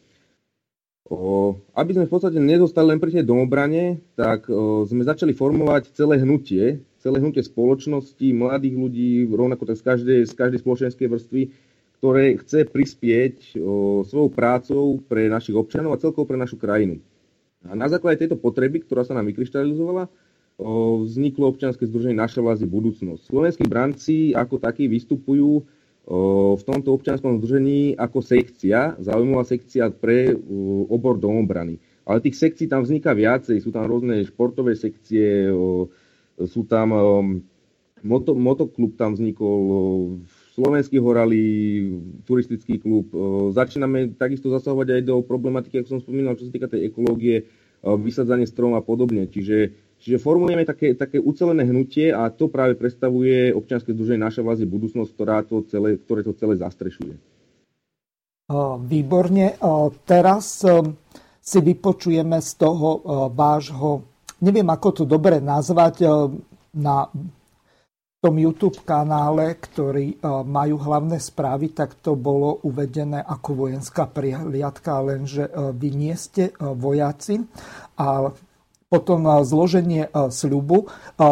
Aby 1.76 1.90
sme 1.92 2.08
v 2.08 2.12
podstate 2.12 2.40
nezostali 2.40 2.88
len 2.88 2.96
pri 2.96 3.20
tej 3.20 3.28
domobrane, 3.28 4.00
tak 4.16 4.48
sme 4.88 5.04
začali 5.04 5.36
formovať 5.36 5.92
celé 5.92 6.16
hnutie, 6.24 6.80
celé 7.04 7.16
hnutie 7.20 7.44
spoločnosti, 7.44 8.26
mladých 8.32 8.74
ľudí, 8.80 9.28
rovnako 9.28 9.68
tak 9.68 9.76
z 9.76 9.84
každej, 9.84 10.20
z 10.24 10.32
každej 10.32 10.60
spoločenskej 10.64 11.08
vrstvy, 11.12 11.42
ktoré 12.00 12.40
chce 12.40 12.64
prispieť 12.64 13.60
svojou 14.08 14.32
prácou 14.32 15.04
pre 15.04 15.28
našich 15.28 15.52
občanov 15.52 15.92
a 15.92 16.00
celkovo 16.00 16.24
pre 16.24 16.40
našu 16.40 16.56
krajinu. 16.56 16.96
A 17.68 17.76
na 17.76 17.92
základe 17.92 18.24
tejto 18.24 18.40
potreby, 18.40 18.80
ktorá 18.80 19.04
sa 19.04 19.12
nám 19.12 19.28
vykryštalizovala, 19.28 20.08
vzniklo 20.60 21.48
občianske 21.52 21.88
združenie 21.88 22.18
Naša 22.18 22.44
vlast 22.44 22.66
budúcnosť. 22.66 23.30
Slovenskí 23.30 23.64
branci 23.64 24.36
ako 24.36 24.60
takí 24.60 24.88
vystupujú 24.90 25.64
v 26.58 26.62
tomto 26.66 26.98
občianskom 26.98 27.38
združení 27.38 27.94
ako 27.94 28.26
sekcia, 28.26 28.98
zaujímavá 28.98 29.46
sekcia 29.46 29.86
pre 29.94 30.34
obor 30.90 31.14
domobrany. 31.14 31.78
Ale 32.02 32.18
tých 32.18 32.34
sekcií 32.34 32.66
tam 32.66 32.82
vzniká 32.82 33.14
viacej, 33.14 33.62
sú 33.62 33.70
tam 33.70 33.86
rôzne 33.86 34.26
športové 34.26 34.74
sekcie, 34.74 35.46
sú 36.42 36.62
tam, 36.66 36.90
moto, 38.02 38.34
motoklub 38.34 38.98
tam 38.98 39.14
vznikol, 39.14 40.18
slovenský 40.58 40.98
horali, 40.98 41.42
turistický 42.26 42.82
klub. 42.82 43.14
Začíname 43.54 44.18
takisto 44.18 44.50
zasahovať 44.50 44.98
aj 44.98 45.02
do 45.06 45.22
problematiky, 45.22 45.78
ako 45.78 45.96
som 45.96 46.02
spomínal, 46.02 46.34
čo 46.34 46.50
sa 46.50 46.54
týka 46.54 46.66
tej 46.66 46.90
ekológie, 46.90 47.46
vysadzanie 47.82 48.50
strom 48.50 48.74
a 48.74 48.82
podobne. 48.82 49.30
Čiže, 49.30 49.70
čiže 50.02 50.18
formujeme 50.18 50.66
také, 50.66 50.98
také 50.98 51.22
ucelené 51.22 51.62
hnutie 51.62 52.10
a 52.10 52.26
to 52.34 52.50
práve 52.50 52.74
predstavuje 52.74 53.54
občianske 53.54 53.94
združenie 53.94 54.18
Naša 54.18 54.42
vlast 54.42 54.66
budúcnosť, 54.66 55.10
ktorá 55.14 55.46
to 55.46 55.62
celé, 55.70 56.02
ktoré 56.02 56.26
to 56.26 56.34
celé 56.34 56.58
zastrešuje. 56.58 57.14
Výborne. 58.82 59.54
Teraz 60.02 60.66
si 61.38 61.58
vypočujeme 61.62 62.42
z 62.42 62.50
toho 62.58 62.88
vášho 63.30 64.10
neviem 64.42 64.66
ako 64.66 64.88
to 64.90 65.04
dobre 65.06 65.38
nazvať, 65.38 66.02
na 66.74 67.06
tom 68.22 68.34
YouTube 68.38 68.82
kanále, 68.82 69.54
ktorý 69.58 70.18
majú 70.46 70.78
hlavné 70.78 71.18
správy, 71.18 71.70
tak 71.70 71.98
to 72.02 72.18
bolo 72.18 72.58
uvedené 72.66 73.22
ako 73.22 73.66
vojenská 73.66 74.10
prihliadka, 74.10 74.98
lenže 75.02 75.46
vy 75.74 75.88
nie 75.94 76.14
ste 76.18 76.50
vojaci. 76.58 77.42
A 77.98 78.30
potom 78.92 79.24
zloženie 79.40 80.12
sľubu. 80.12 80.84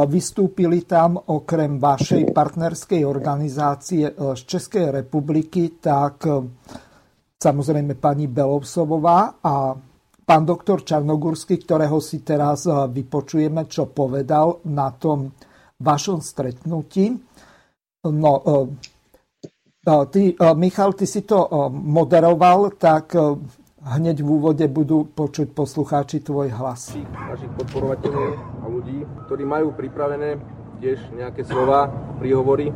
Vystúpili 0.09 0.89
tam 0.89 1.21
okrem 1.21 1.77
vašej 1.77 2.33
partnerskej 2.33 3.05
organizácie 3.05 4.09
z 4.17 4.41
Českej 4.49 5.05
republiky, 5.05 5.77
tak 5.77 6.25
samozrejme 7.37 8.01
pani 8.01 8.33
Belovsová 8.33 9.45
a 9.45 9.77
pán 10.25 10.45
doktor 10.49 10.81
Čarnogurský, 10.81 11.61
ktorého 11.61 12.01
si 12.01 12.25
teraz 12.25 12.65
vypočujeme, 12.65 13.69
čo 13.69 13.93
povedal 13.93 14.65
na 14.73 14.89
tom 14.97 15.29
vašom 15.77 16.25
stretnutí. 16.25 17.13
No, 18.09 18.33
ty, 20.09 20.23
Michal, 20.37 20.91
ty 20.97 21.05
si 21.05 21.29
to 21.29 21.69
moderoval, 21.73 22.81
tak 22.81 23.13
hneď 23.91 24.23
v 24.23 24.29
úvode 24.31 24.63
budú 24.71 25.03
počuť 25.03 25.51
poslucháči 25.51 26.23
tvoj 26.23 26.55
hlas. 26.55 26.95
Našich 27.11 27.51
podporovateľov 27.59 28.29
a 28.63 28.65
ľudí, 28.71 29.03
ktorí 29.27 29.43
majú 29.43 29.75
pripravené 29.75 30.39
tiež 30.79 31.11
nejaké 31.13 31.43
slova, 31.43 31.91
príhovory 32.23 32.71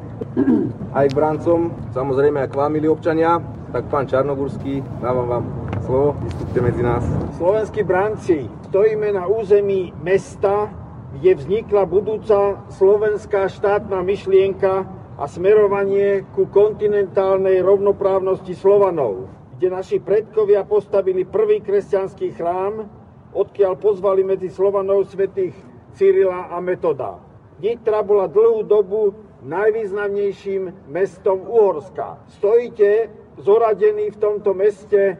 aj 0.92 1.06
k 1.08 1.14
brancom, 1.14 1.70
samozrejme 1.94 2.42
aj 2.42 2.50
k 2.50 2.58
vám, 2.58 2.70
milí 2.74 2.90
občania, 2.90 3.38
tak 3.70 3.86
pán 3.88 4.10
Čarnogurský, 4.10 4.82
dávam 4.98 5.26
vám 5.30 5.44
slovo, 5.86 6.18
vystúpte 6.26 6.58
medzi 6.60 6.82
nás. 6.82 7.06
Slovenskí 7.38 7.86
branci, 7.86 8.50
stojíme 8.68 9.14
na 9.14 9.30
území 9.30 9.94
mesta, 10.02 10.68
kde 11.14 11.38
vznikla 11.38 11.86
budúca 11.86 12.58
slovenská 12.74 13.46
štátna 13.48 14.02
myšlienka 14.02 14.84
a 15.14 15.24
smerovanie 15.30 16.26
ku 16.34 16.50
kontinentálnej 16.50 17.62
rovnoprávnosti 17.62 18.52
Slovanov, 18.58 19.30
kde 19.64 19.80
naši 19.80 19.96
predkovia 19.96 20.60
postavili 20.68 21.24
prvý 21.24 21.64
kresťanský 21.64 22.36
chrám, 22.36 22.84
odkiaľ 23.32 23.80
pozvali 23.80 24.20
medzi 24.20 24.52
Slovanov 24.52 25.08
svetých 25.08 25.56
Cyrila 25.96 26.52
a 26.52 26.60
Metoda. 26.60 27.16
Nitra 27.64 28.04
bola 28.04 28.28
dlhú 28.28 28.60
dobu 28.68 29.16
najvýznamnejším 29.40 30.92
mestom 30.92 31.48
Uhorska. 31.48 32.20
Stojíte 32.36 33.08
zoradení 33.40 34.12
v 34.12 34.20
tomto 34.20 34.52
meste 34.52 35.16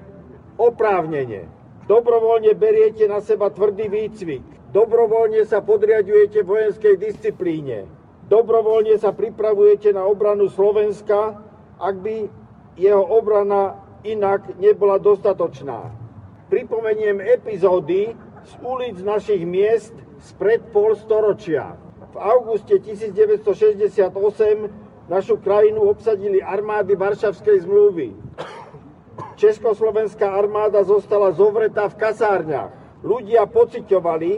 oprávnenie. 0.61 1.49
Dobrovoľne 1.89 2.53
beriete 2.53 3.09
na 3.09 3.25
seba 3.25 3.49
tvrdý 3.49 3.89
výcvik. 3.89 4.45
Dobrovoľne 4.77 5.49
sa 5.49 5.65
podriadujete 5.65 6.45
vojenskej 6.45 7.01
disciplíne. 7.01 7.89
Dobrovoľne 8.29 9.01
sa 9.01 9.09
pripravujete 9.17 9.97
na 9.97 10.05
obranu 10.05 10.53
Slovenska, 10.53 11.41
ak 11.81 11.97
by 11.97 12.29
jeho 12.77 13.01
obrana 13.01 13.84
inak 14.05 14.61
nebola 14.61 15.01
dostatočná. 15.01 15.91
Pripomeniem 16.53 17.25
epizódy 17.25 18.13
z 18.45 18.53
ulic 18.61 19.01
našich 19.01 19.43
miest 19.49 19.97
spred 20.21 20.61
pol 20.71 20.93
storočia. 20.95 21.75
V 22.13 22.17
auguste 22.21 22.79
1968 22.79 24.13
našu 25.09 25.41
krajinu 25.41 25.89
obsadili 25.89 26.39
armády 26.45 26.95
Varšavskej 26.95 27.65
zmluvy. 27.65 28.15
Československá 29.35 30.31
armáda 30.31 30.87
zostala 30.87 31.35
zovretá 31.35 31.91
v 31.91 31.99
kasárniach. 31.99 32.71
Ľudia 33.03 33.51
pociťovali, 33.51 34.33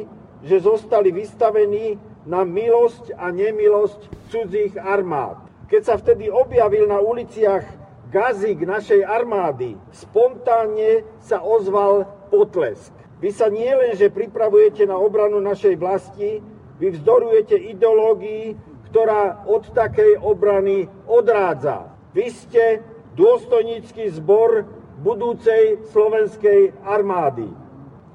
že 0.47 0.57
zostali 0.63 1.13
vystavení 1.13 2.01
na 2.27 2.43
milosť 2.43 3.15
a 3.15 3.31
nemilosť 3.31 4.31
cudzích 4.33 4.75
armád. 4.81 5.39
Keď 5.71 5.83
sa 5.83 5.95
vtedy 5.99 6.31
objavil 6.31 6.87
na 6.91 6.99
uliciach 6.99 7.86
gazík 8.11 8.63
našej 8.63 9.03
armády, 9.03 9.75
spontánne 9.91 11.07
sa 11.19 11.43
ozval 11.43 12.07
potlesk. 12.31 12.95
Vy 13.19 13.31
sa 13.33 13.49
nie 13.49 13.69
len, 13.69 13.97
pripravujete 13.97 14.85
na 14.85 15.01
obranu 15.01 15.41
našej 15.41 15.75
vlasti, 15.81 16.45
vy 16.77 16.87
vzdorujete 16.93 17.57
ideológii, 17.57 18.53
ktorá 18.93 19.49
od 19.49 19.65
takej 19.73 20.21
obrany 20.21 20.85
odrádza. 21.09 21.89
Vy 22.13 22.27
ste 22.29 22.85
dôstojnícky 23.17 24.13
zbor 24.13 24.69
budúcej 25.01 25.81
slovenskej 25.93 26.77
armády. 26.85 27.49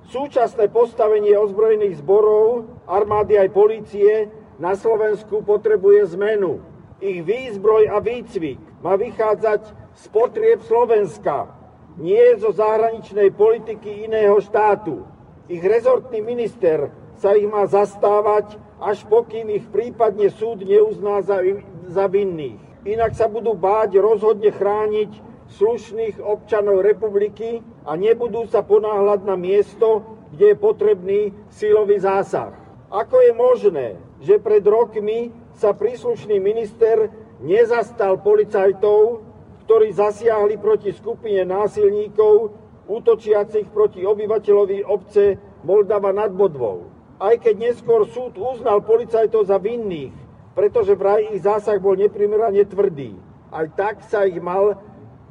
Súčasné 0.09 0.69
postavenie 0.69 1.33
ozbrojených 1.37 2.01
zborov, 2.01 2.69
armády 2.85 3.37
aj 3.37 3.49
polície 3.53 4.29
na 4.61 4.77
Slovensku 4.77 5.41
potrebuje 5.41 6.13
zmenu. 6.17 6.61
Ich 7.01 7.25
výzbroj 7.25 7.89
a 7.89 7.97
výcvik 7.97 8.61
má 8.85 8.93
vychádzať 8.93 9.80
z 10.01 10.05
potrieb 10.09 10.65
Slovenska, 10.65 11.53
nie 12.01 12.33
zo 12.41 12.49
zahraničnej 12.49 13.29
politiky 13.37 14.09
iného 14.09 14.41
štátu. 14.41 15.05
Ich 15.45 15.61
rezortný 15.61 16.25
minister 16.25 16.89
sa 17.21 17.37
ich 17.37 17.45
má 17.45 17.69
zastávať, 17.69 18.57
až 18.81 19.05
pokým 19.05 19.53
ich 19.53 19.65
prípadne 19.69 20.33
súd 20.33 20.65
neuzná 20.65 21.21
za, 21.21 21.37
za 21.85 22.09
vinných. 22.09 22.57
Inak 22.81 23.13
sa 23.13 23.29
budú 23.29 23.53
báť 23.53 24.01
rozhodne 24.01 24.49
chrániť 24.49 25.11
slušných 25.53 26.17
občanov 26.17 26.81
republiky 26.81 27.61
a 27.85 27.93
nebudú 27.93 28.49
sa 28.49 28.65
ponáhľať 28.65 29.21
na 29.21 29.37
miesto, 29.37 30.01
kde 30.33 30.55
je 30.55 30.57
potrebný 30.57 31.21
sílový 31.53 32.01
zásah. 32.01 32.57
Ako 32.89 33.21
je 33.21 33.31
možné, 33.37 33.87
že 34.25 34.41
pred 34.41 34.65
rokmi 34.65 35.29
sa 35.53 35.77
príslušný 35.77 36.41
minister 36.41 37.13
nezastal 37.43 38.17
policajtov, 38.17 39.30
ktorí 39.71 39.95
zasiahli 39.95 40.59
proti 40.59 40.91
skupine 40.91 41.47
násilníkov, 41.47 42.51
útočiacich 42.91 43.71
proti 43.71 44.03
obyvateľovi 44.03 44.83
obce 44.83 45.39
Moldava 45.63 46.11
nad 46.11 46.27
Bodvou. 46.35 46.91
Aj 47.15 47.39
keď 47.39 47.71
neskôr 47.71 48.03
súd 48.03 48.35
uznal 48.35 48.83
policajtov 48.83 49.47
za 49.47 49.55
vinných, 49.55 50.11
pretože 50.51 50.91
vraj 50.91 51.23
ich 51.31 51.47
zásah 51.47 51.79
bol 51.79 51.95
neprimerane 51.95 52.67
tvrdý. 52.67 53.15
Aj 53.47 53.63
tak 53.71 54.03
sa 54.11 54.27
ich 54.27 54.43
mal 54.43 54.75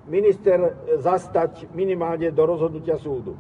minister 0.09 0.73
zastať 0.97 1.69
minimálne 1.77 2.33
do 2.33 2.41
rozhodnutia 2.41 2.97
súdu. 2.97 3.37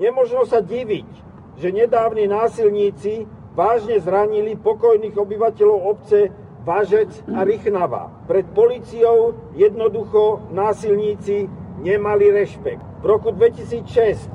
Nemožno 0.00 0.48
sa 0.48 0.64
diviť, 0.64 1.12
že 1.60 1.76
nedávni 1.76 2.24
násilníci 2.24 3.28
vážne 3.52 4.00
zranili 4.00 4.56
pokojných 4.56 5.12
obyvateľov 5.12 5.78
obce 5.92 6.32
Važec 6.68 7.24
a 7.32 7.48
Rychnava. 7.48 8.12
Pred 8.28 8.52
policiou 8.52 9.32
jednoducho 9.56 10.52
násilníci 10.52 11.48
nemali 11.80 12.28
rešpekt. 12.28 12.84
V 13.00 13.04
roku 13.08 13.32
2006 13.32 14.28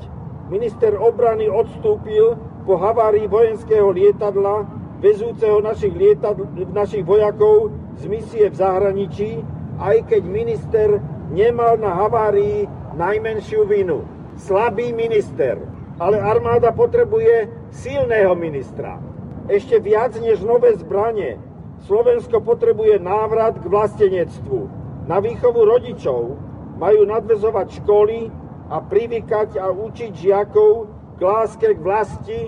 minister 0.49 0.97
obrany 0.97 1.45
odstúpil 1.45 2.33
po 2.65 2.73
havárii 2.81 3.29
vojenského 3.29 3.93
lietadla 3.93 4.65
vezúceho 4.97 5.61
našich, 5.61 5.93
lietadl, 5.93 6.49
našich 6.73 7.05
vojakov 7.05 7.69
z 8.01 8.09
misie 8.09 8.49
v 8.49 8.55
zahraničí, 8.57 9.31
aj 9.77 10.09
keď 10.09 10.21
minister 10.25 10.89
nemal 11.29 11.77
na 11.77 11.93
havárii 11.93 12.65
najmenšiu 12.97 13.69
vinu. 13.69 14.09
Slabý 14.41 14.89
minister, 14.89 15.61
ale 16.01 16.17
armáda 16.17 16.73
potrebuje 16.73 17.45
silného 17.69 18.33
ministra. 18.33 18.97
Ešte 19.45 19.77
viac 19.77 20.17
než 20.17 20.41
nové 20.41 20.73
zbranie 20.81 21.52
Slovensko 21.83 22.39
potrebuje 22.39 22.95
návrat 23.03 23.59
k 23.59 23.67
vlastenectvu. 23.67 24.71
Na 25.03 25.19
výchovu 25.19 25.67
rodičov 25.67 26.39
majú 26.79 27.03
nadvezovať 27.03 27.83
školy 27.83 28.31
a 28.71 28.79
privykať 28.79 29.59
a 29.59 29.67
učiť 29.67 30.11
žiakov 30.15 30.87
k 31.15 31.19
láske 31.19 31.75
k 31.75 31.83
vlasti 31.83 32.41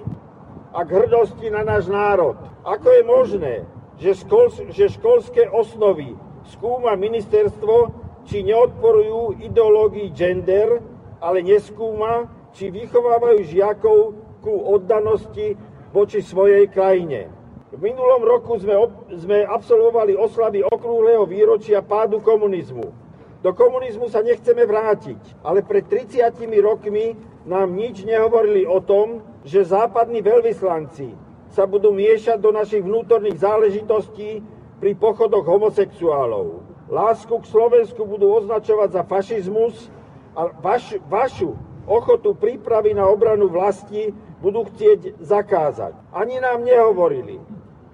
a 0.72 0.88
k 0.88 0.90
hrdosti 1.04 1.52
na 1.52 1.68
náš 1.68 1.92
národ. 1.92 2.40
Ako 2.64 2.88
je 2.88 3.04
možné, 3.04 3.56
že, 4.00 4.24
škol, 4.24 4.72
že 4.72 4.96
školské 4.96 5.52
osnovy 5.52 6.16
skúma 6.56 6.96
ministerstvo, 6.96 7.92
či 8.26 8.40
neodporujú 8.40 9.44
ideológii 9.44 10.16
gender, 10.16 10.80
ale 11.20 11.44
neskúma, 11.44 12.32
či 12.56 12.72
vychovávajú 12.72 13.40
žiakov 13.52 14.00
ku 14.40 14.54
oddanosti 14.72 15.60
voči 15.92 16.24
svojej 16.24 16.72
krajine. 16.72 17.28
V 17.74 17.82
minulom 17.82 18.22
roku 18.22 18.62
sme, 18.62 18.78
sme 19.10 19.42
absolvovali 19.42 20.14
oslavy 20.14 20.62
okrúhleho 20.62 21.26
výročia 21.26 21.82
pádu 21.82 22.22
komunizmu. 22.22 22.94
Do 23.42 23.52
komunizmu 23.58 24.06
sa 24.06 24.22
nechceme 24.22 24.70
vrátiť, 24.70 25.42
ale 25.42 25.66
pred 25.66 25.82
30 25.82 26.46
rokmi 26.62 27.18
nám 27.50 27.74
nič 27.74 28.06
nehovorili 28.06 28.70
o 28.70 28.78
tom, 28.82 29.26
že 29.42 29.66
západní 29.66 30.22
veľvyslanci 30.22 31.18
sa 31.50 31.66
budú 31.66 31.90
miešať 31.90 32.38
do 32.38 32.54
našich 32.54 32.86
vnútorných 32.86 33.42
záležitostí 33.42 34.46
pri 34.78 34.92
pochodoch 34.94 35.46
homosexuálov. 35.46 36.62
Lásku 36.86 37.34
k 37.34 37.50
Slovensku 37.50 38.06
budú 38.06 38.30
označovať 38.46 38.90
za 38.94 39.02
fašizmus 39.02 39.90
a 40.38 40.54
vaš, 40.62 41.02
vašu 41.10 41.58
ochotu 41.90 42.38
prípravy 42.38 42.94
na 42.94 43.10
obranu 43.10 43.50
vlasti 43.50 44.14
budú 44.42 44.70
chcieť 44.70 45.18
zakázať. 45.18 45.98
Ani 46.14 46.38
nám 46.38 46.62
nehovorili, 46.62 47.42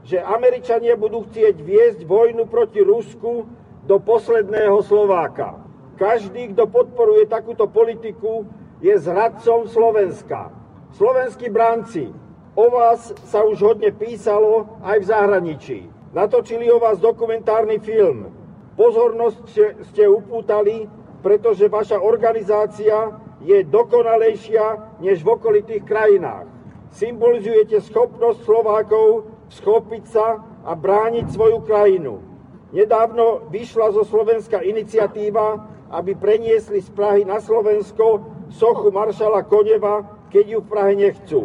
že 0.06 0.18
Američania 0.18 0.98
budú 0.98 1.26
chcieť 1.30 1.56
viesť 1.62 2.00
vojnu 2.06 2.50
proti 2.50 2.82
Rusku 2.82 3.46
do 3.86 3.98
posledného 4.02 4.82
Slováka. 4.82 5.62
Každý, 5.98 6.58
kto 6.58 6.66
podporuje 6.66 7.30
takúto 7.30 7.70
politiku, 7.70 8.46
je 8.82 8.98
zradcom 8.98 9.70
Slovenska. 9.70 10.50
Slovenskí 10.98 11.54
bránci, 11.54 12.10
o 12.58 12.66
vás 12.74 13.14
sa 13.30 13.46
už 13.46 13.62
hodne 13.62 13.94
písalo 13.94 14.82
aj 14.82 14.98
v 14.98 15.10
zahraničí. 15.10 15.80
Natočili 16.12 16.68
o 16.74 16.82
vás 16.82 16.98
dokumentárny 16.98 17.78
film. 17.80 18.34
Pozornosť 18.76 19.46
ste 19.94 20.04
upútali, 20.10 20.90
pretože 21.22 21.70
vaša 21.70 22.02
organizácia 22.02 23.14
je 23.46 23.62
dokonalejšia 23.64 24.98
než 25.00 25.22
v 25.22 25.38
okolitých 25.38 25.86
krajinách. 25.86 26.50
Symbolizujete 26.92 27.80
schopnosť 27.80 28.44
Slovákov 28.44 29.30
schopiť 29.52 30.04
sa 30.08 30.40
a 30.64 30.72
brániť 30.74 31.28
svoju 31.32 31.60
krajinu. 31.68 32.24
Nedávno 32.72 33.52
vyšla 33.52 33.92
zo 33.92 34.08
Slovenska 34.08 34.64
iniciatíva, 34.64 35.68
aby 35.92 36.16
preniesli 36.16 36.80
z 36.80 36.88
Prahy 36.96 37.28
na 37.28 37.44
Slovensko 37.44 38.24
sochu 38.48 38.96
maršala 38.96 39.44
Koneva, 39.44 40.08
keď 40.32 40.46
ju 40.56 40.60
v 40.64 40.70
Prahe 40.72 40.94
nechcú. 40.96 41.42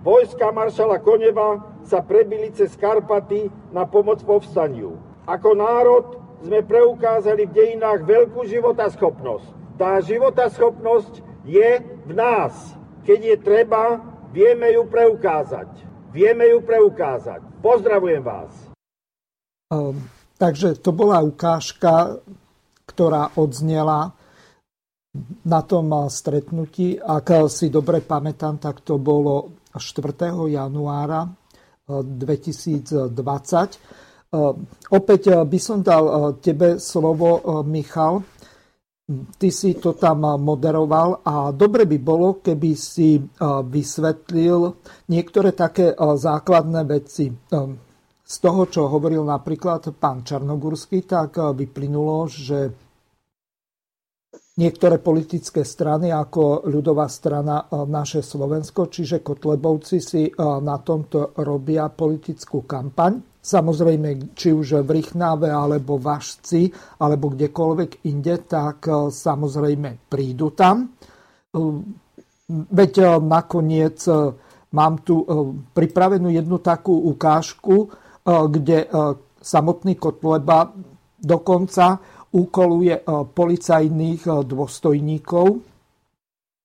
Vojska 0.00 0.48
maršala 0.48 0.96
Koneva 1.04 1.60
sa 1.84 2.00
prebili 2.00 2.48
cez 2.56 2.72
Karpaty 2.72 3.52
na 3.68 3.84
pomoc 3.84 4.24
povstaniu. 4.24 4.96
Ako 5.28 5.52
národ 5.52 6.16
sme 6.40 6.64
preukázali 6.64 7.44
v 7.44 7.52
dejinách 7.52 8.08
veľkú 8.08 8.48
životaschopnosť. 8.48 9.76
Tá 9.76 10.00
životaschopnosť 10.00 11.20
je 11.44 11.84
v 11.84 12.12
nás. 12.16 12.72
Keď 13.04 13.20
je 13.20 13.36
treba, 13.44 14.00
vieme 14.32 14.72
ju 14.72 14.88
preukázať. 14.88 15.89
Vieme 16.10 16.50
ju 16.50 16.58
preukázať. 16.66 17.62
Pozdravujem 17.62 18.22
vás. 18.22 18.50
Um, 19.70 19.94
takže 20.34 20.74
to 20.82 20.90
bola 20.90 21.22
ukážka, 21.22 22.18
ktorá 22.90 23.30
odznela 23.38 24.10
na 25.46 25.60
tom 25.62 25.90
stretnutí. 26.10 26.98
Ak 26.98 27.30
si 27.46 27.70
dobre 27.70 28.02
pamätám, 28.02 28.58
tak 28.58 28.82
to 28.82 28.98
bolo 28.98 29.54
4. 29.74 30.34
januára 30.50 31.30
2020. 31.86 33.06
Opäť 34.90 35.22
by 35.42 35.58
som 35.58 35.82
dal 35.82 36.34
tebe 36.38 36.78
slovo, 36.78 37.62
Michal, 37.66 38.22
Ty 39.10 39.50
si 39.50 39.74
to 39.74 39.98
tam 39.98 40.22
moderoval 40.22 41.26
a 41.26 41.50
dobre 41.50 41.82
by 41.82 41.98
bolo, 41.98 42.38
keby 42.38 42.78
si 42.78 43.18
vysvetlil 43.42 44.70
niektoré 45.10 45.50
také 45.50 45.90
základné 45.98 46.86
veci. 46.86 47.26
Z 48.22 48.36
toho, 48.38 48.70
čo 48.70 48.86
hovoril 48.86 49.26
napríklad 49.26 49.90
pán 49.98 50.22
Čarnogurský, 50.22 51.02
tak 51.10 51.42
vyplynulo, 51.42 52.30
že 52.30 52.70
niektoré 54.62 55.02
politické 55.02 55.66
strany, 55.66 56.14
ako 56.14 56.70
ľudová 56.70 57.10
strana 57.10 57.66
Naše 57.66 58.22
Slovensko, 58.22 58.86
čiže 58.86 59.26
Kotlebovci 59.26 59.98
si 59.98 60.30
na 60.38 60.78
tomto 60.78 61.34
robia 61.42 61.90
politickú 61.90 62.62
kampaň 62.62 63.29
Samozrejme, 63.40 64.36
či 64.36 64.52
už 64.52 64.84
v 64.84 65.00
Rychnáve, 65.00 65.48
alebo 65.48 65.96
Vašci, 65.96 66.68
alebo 67.00 67.32
kdekoľvek 67.32 68.04
inde, 68.12 68.36
tak 68.44 68.84
e, 68.84 69.08
samozrejme 69.08 70.12
prídu 70.12 70.52
tam. 70.52 70.84
E, 70.84 70.88
veď 72.52 72.92
e, 73.00 73.04
nakoniec 73.24 74.04
mám 74.70 75.02
tu 75.02 75.26
pripravenú 75.74 76.30
jednu 76.30 76.62
takú 76.62 76.94
ukážku, 77.10 77.90
kde 78.22 78.86
samotný 79.42 79.98
Kotleba 79.98 80.70
dokonca 81.18 81.98
úkoluje 82.30 83.02
policajných 83.34 84.46
dôstojníkov 84.46 85.46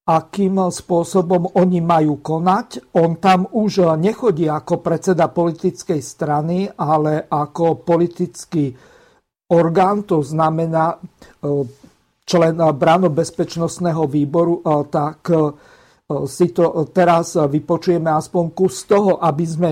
akým 0.06 0.62
spôsobom 0.70 1.58
oni 1.58 1.82
majú 1.82 2.22
konať. 2.22 2.94
On 3.02 3.18
tam 3.18 3.50
už 3.50 3.98
nechodí 3.98 4.46
ako 4.46 4.86
predseda 4.86 5.34
politickej 5.34 5.98
strany, 5.98 6.70
ale 6.70 7.26
ako 7.26 7.82
politický 7.82 8.70
orgán, 9.50 10.06
to 10.06 10.22
znamená 10.22 10.94
e, 10.94 10.98
člen 12.22 12.54
bráno 12.78 13.10
bezpečnostného 13.10 14.06
výboru, 14.06 14.62
e, 14.62 14.86
tak 14.94 15.20
e, 15.34 15.38
si 16.30 16.54
to 16.54 16.86
teraz 16.94 17.34
vypočujeme 17.34 18.14
aspoň 18.14 18.54
kus 18.54 18.86
toho, 18.86 19.18
aby 19.18 19.42
sme 19.42 19.72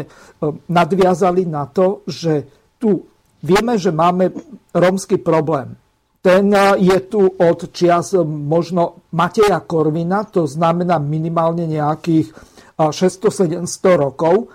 nadviazali 0.65 1.45
na 1.45 1.69
to, 1.69 2.01
že 2.09 2.49
tu 2.81 3.05
vieme, 3.37 3.77
že 3.77 3.93
máme 3.93 4.33
rómsky 4.73 5.21
problém. 5.21 5.77
Ten 6.23 6.55
je 6.79 6.97
tu 7.11 7.27
od 7.27 7.59
čias 7.75 8.15
možno 8.23 9.11
Mateja 9.11 9.59
Korvina, 9.59 10.23
to 10.23 10.47
znamená 10.47 10.95
minimálne 10.95 11.67
nejakých 11.67 12.31
600-700 12.79 13.59
rokov. 13.99 14.47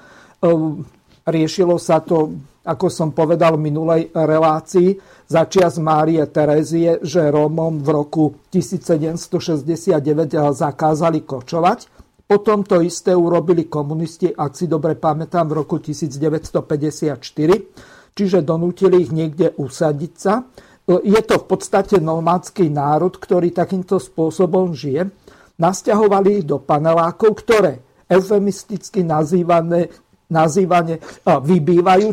Riešilo 1.29 1.77
sa 1.77 2.01
to, 2.01 2.41
ako 2.65 2.89
som 2.89 3.13
povedal 3.13 3.61
v 3.61 3.69
minulej 3.69 4.09
relácii, 4.17 4.97
za 5.29 5.45
čias 5.45 5.77
Márie 5.77 6.25
Terezie, 6.33 7.05
že 7.05 7.29
Rómom 7.29 7.85
v 7.85 7.89
roku 7.93 8.49
1769 8.49 10.01
zakázali 10.57 11.21
kočovať. 11.29 11.79
Potom 12.25 12.65
to 12.65 12.81
isté 12.81 13.13
urobili 13.13 13.69
komunisti, 13.69 14.33
ak 14.33 14.57
si 14.57 14.65
dobre 14.65 14.97
pamätám, 14.97 15.53
v 15.53 15.61
roku 15.61 15.77
1954, 15.85 17.21
čiže 18.17 18.39
donútili 18.41 19.05
ich 19.05 19.13
niekde 19.13 19.53
usadiť 19.61 20.13
sa. 20.17 20.49
Je 20.89 21.21
to 21.21 21.37
v 21.45 21.47
podstate 21.47 22.01
nomádský 22.01 22.73
národ, 22.73 23.13
ktorý 23.13 23.53
takýmto 23.53 24.01
spôsobom 24.01 24.73
žije. 24.73 25.13
Nasťahovali 25.61 26.41
ich 26.41 26.47
do 26.49 26.57
panelákov, 26.57 27.45
ktoré 27.45 27.85
eufemisticky 28.09 29.05
nazývané, 29.05 29.93
nazývané 30.33 30.97
vybývajú 31.25 32.09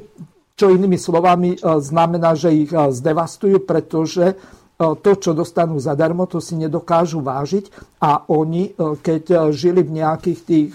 čo 0.55 0.71
inými 0.71 0.95
slovami 0.95 1.49
e, 1.55 1.57
znamená, 1.83 2.33
že 2.33 2.55
ich 2.55 2.71
e, 2.71 2.79
zdevastujú, 2.87 3.67
pretože 3.67 4.25
e, 4.31 4.35
to, 4.79 5.11
čo 5.19 5.35
dostanú 5.35 5.77
zadarmo, 5.83 6.25
to 6.31 6.39
si 6.39 6.55
nedokážu 6.55 7.19
vážiť 7.19 7.99
a 7.99 8.23
oni, 8.31 8.71
keď 9.03 9.51
žili 9.51 9.83
v 9.83 9.95
nejakých 10.03 10.39
tých 10.47 10.71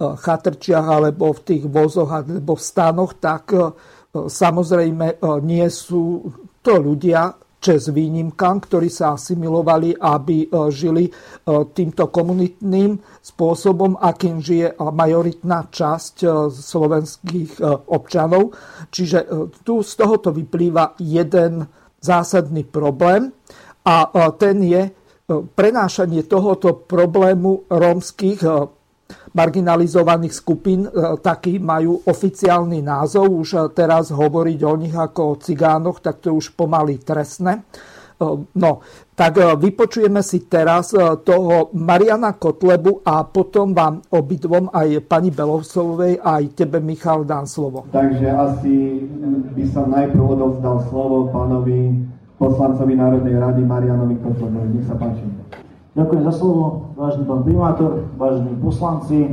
chatrčiach 0.00 0.84
alebo 0.84 1.32
v 1.32 1.40
tých 1.40 1.64
vozoch 1.64 2.10
alebo 2.12 2.56
v 2.56 2.62
stanoch, 2.62 3.16
tak 3.16 3.52
samozrejme 4.12 5.22
nie 5.46 5.66
sú 5.70 6.28
to 6.64 6.80
ľudia, 6.80 7.36
čes 7.64 7.88
výnimkám, 7.88 8.60
ktorí 8.68 8.92
sa 8.92 9.16
asimilovali, 9.16 9.96
aby 9.96 10.44
e, 10.44 10.48
žili 10.68 11.08
e, 11.08 11.12
týmto 11.72 12.12
komunitným 12.12 13.00
spôsobom, 13.24 13.96
akým 13.96 14.44
žije 14.44 14.76
majoritná 14.76 15.72
časť 15.72 16.14
e, 16.20 16.28
slovenských 16.52 17.64
občanov. 17.88 18.52
Čiže 18.92 19.48
tu 19.64 19.80
z 19.80 19.92
tohoto 19.96 20.28
vyplýva 20.28 21.00
jeden 21.00 21.64
zásadný 22.04 22.68
problém 22.68 23.32
a 23.88 24.12
ten 24.36 24.60
je 24.60 24.92
prenášanie 25.56 26.28
tohoto 26.28 26.84
problému 26.84 27.64
rómskych 27.72 28.44
marginalizovaných 29.34 30.34
skupín, 30.34 30.86
e, 30.86 30.90
taký 31.18 31.58
majú 31.58 32.00
oficiálny 32.06 32.80
názov. 32.80 33.26
Už 33.26 33.48
e, 33.54 33.60
teraz 33.74 34.14
hovoriť 34.14 34.60
o 34.62 34.74
nich 34.78 34.94
ako 34.94 35.20
o 35.34 35.38
cigánoch, 35.42 35.98
tak 35.98 36.22
to 36.22 36.30
je 36.30 36.38
už 36.38 36.54
pomaly 36.54 37.02
trestné. 37.02 37.58
E, 37.58 37.62
no, 38.54 38.72
tak 39.14 39.38
vypočujeme 39.38 40.26
si 40.26 40.50
teraz 40.50 40.90
toho 41.22 41.70
Mariana 41.70 42.34
Kotlebu 42.34 43.06
a 43.06 43.22
potom 43.22 43.70
vám 43.70 44.02
obidvom 44.10 44.74
aj 44.74 45.06
pani 45.06 45.30
Belovsovej 45.30 46.18
aj 46.18 46.58
tebe 46.58 46.82
Michal 46.82 47.22
dám 47.22 47.46
slovo. 47.46 47.86
Takže 47.94 48.26
asi 48.26 49.06
by 49.54 49.64
som 49.70 49.94
najprv 49.94 50.18
odovzdal 50.18 50.82
slovo 50.90 51.30
pánovi 51.30 51.94
poslancovi 52.42 52.98
Národnej 52.98 53.38
rady 53.38 53.62
Marianovi 53.62 54.18
Kotlebovi. 54.18 54.82
Nech 54.82 54.86
sa 54.90 54.98
páči. 54.98 55.22
Ďakujem 55.94 56.26
za 56.26 56.34
slovo, 56.42 56.90
vážený 56.98 57.22
pán 57.22 57.46
primátor, 57.46 58.10
vážení 58.18 58.50
poslanci, 58.58 59.30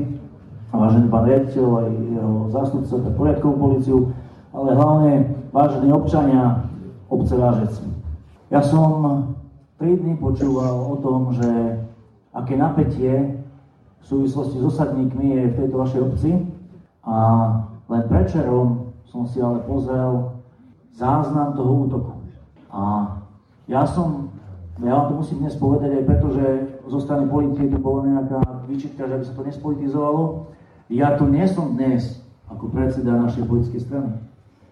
vážený 0.69 1.09
pán 1.09 1.25
riaditeľ 1.25 1.65
aj 1.73 1.89
jeho 1.89 2.35
zástupca 2.53 2.93
pre 3.01 3.11
poriadkovú 3.17 3.55
policiu, 3.57 3.99
ale 4.53 4.77
hlavne 4.77 5.13
vážení 5.49 5.89
občania 5.89 6.69
obce 7.09 7.33
Vážec. 7.33 7.73
Ja 8.53 8.61
som 8.61 8.93
3 9.81 10.05
dní 10.05 10.13
počúval 10.21 10.85
o 10.85 11.01
tom, 11.01 11.33
že 11.33 11.81
aké 12.29 12.53
napätie 12.53 13.41
v 13.97 14.03
súvislosti 14.05 14.61
s 14.61 14.63
osadníkmi 14.69 15.25
je 15.33 15.43
v 15.49 15.57
tejto 15.65 15.75
vašej 15.81 16.01
obci 16.13 16.45
a 17.01 17.17
len 17.89 18.05
prečerom 18.05 18.93
som 19.09 19.25
si 19.25 19.41
ale 19.41 19.65
pozrel 19.65 20.37
záznam 20.93 21.57
toho 21.57 21.89
útoku. 21.89 22.13
A 22.69 23.09
ja 23.65 23.81
som 23.89 24.29
ja 24.79 24.91
vám 24.95 25.05
to 25.11 25.13
musím 25.19 25.43
dnes 25.43 25.59
povedať 25.59 25.91
aj 25.99 26.03
preto, 26.07 26.27
že 26.31 26.45
zo 26.87 26.99
strany 27.03 27.27
policie 27.27 27.67
tu 27.67 27.77
bola 27.77 28.07
nejaká 28.07 28.39
výčitka, 28.71 29.03
že 29.03 29.13
aby 29.19 29.25
sa 29.27 29.35
to 29.35 29.43
nespolitizovalo. 29.43 30.23
Ja 30.87 31.19
tu 31.19 31.27
nie 31.27 31.43
som 31.51 31.75
dnes 31.75 32.23
ako 32.47 32.71
predseda 32.71 33.19
našej 33.19 33.43
politickej 33.47 33.81
strany. 33.83 34.11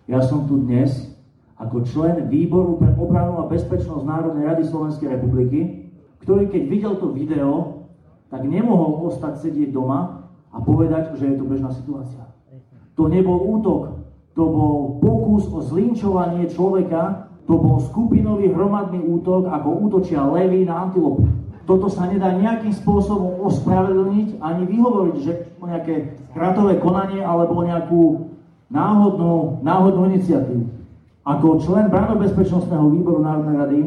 Ja 0.07 0.23
som 0.23 0.47
tu 0.47 0.59
dnes 0.63 1.11
ako 1.59 1.83
člen 1.83 2.31
výboru 2.31 2.79
pre 2.79 2.95
obranu 2.95 3.43
a 3.43 3.51
bezpečnosť 3.51 4.07
Národnej 4.07 4.47
rady 4.47 4.63
Slovenskej 4.67 5.11
republiky, 5.11 5.91
ktorý 6.23 6.47
keď 6.47 6.63
videl 6.71 6.93
to 6.97 7.11
video, 7.11 7.83
tak 8.31 8.47
nemohol 8.47 9.11
ostať 9.11 9.43
sedieť 9.43 9.69
doma 9.75 10.31
a 10.49 10.57
povedať, 10.63 11.15
že 11.19 11.29
je 11.29 11.35
to 11.37 11.45
bežná 11.45 11.69
situácia. 11.75 12.23
To 12.95 13.07
nebol 13.07 13.39
útok, 13.59 13.99
to 14.35 14.43
bol 14.43 14.99
pokus 14.99 15.47
o 15.51 15.59
zlinčovanie 15.63 16.47
človeka, 16.51 17.28
to 17.49 17.57
bol 17.57 17.81
skupinový 17.81 18.53
hromadný 18.53 19.01
útok, 19.09 19.49
ako 19.49 19.89
útočia 19.89 20.21
levy 20.21 20.69
na 20.69 20.85
antilopu. 20.85 21.25
Toto 21.65 21.89
sa 21.89 22.05
nedá 22.05 22.29
nejakým 22.37 22.69
spôsobom 22.69 23.41
ospravedlniť 23.41 24.37
ani 24.37 24.69
vyhovoriť, 24.69 25.15
že 25.17 25.57
o 25.57 25.65
nejaké 25.65 26.13
kratové 26.37 26.77
konanie 26.77 27.25
alebo 27.25 27.65
nejakú 27.65 28.29
náhodnú, 28.69 29.65
náhodnú 29.65 30.13
iniciatívu. 30.13 30.65
Ako 31.25 31.57
člen 31.65 31.89
Bránobezpečnostného 31.89 32.85
výboru 32.93 33.25
Národnej 33.25 33.57
rady 33.57 33.79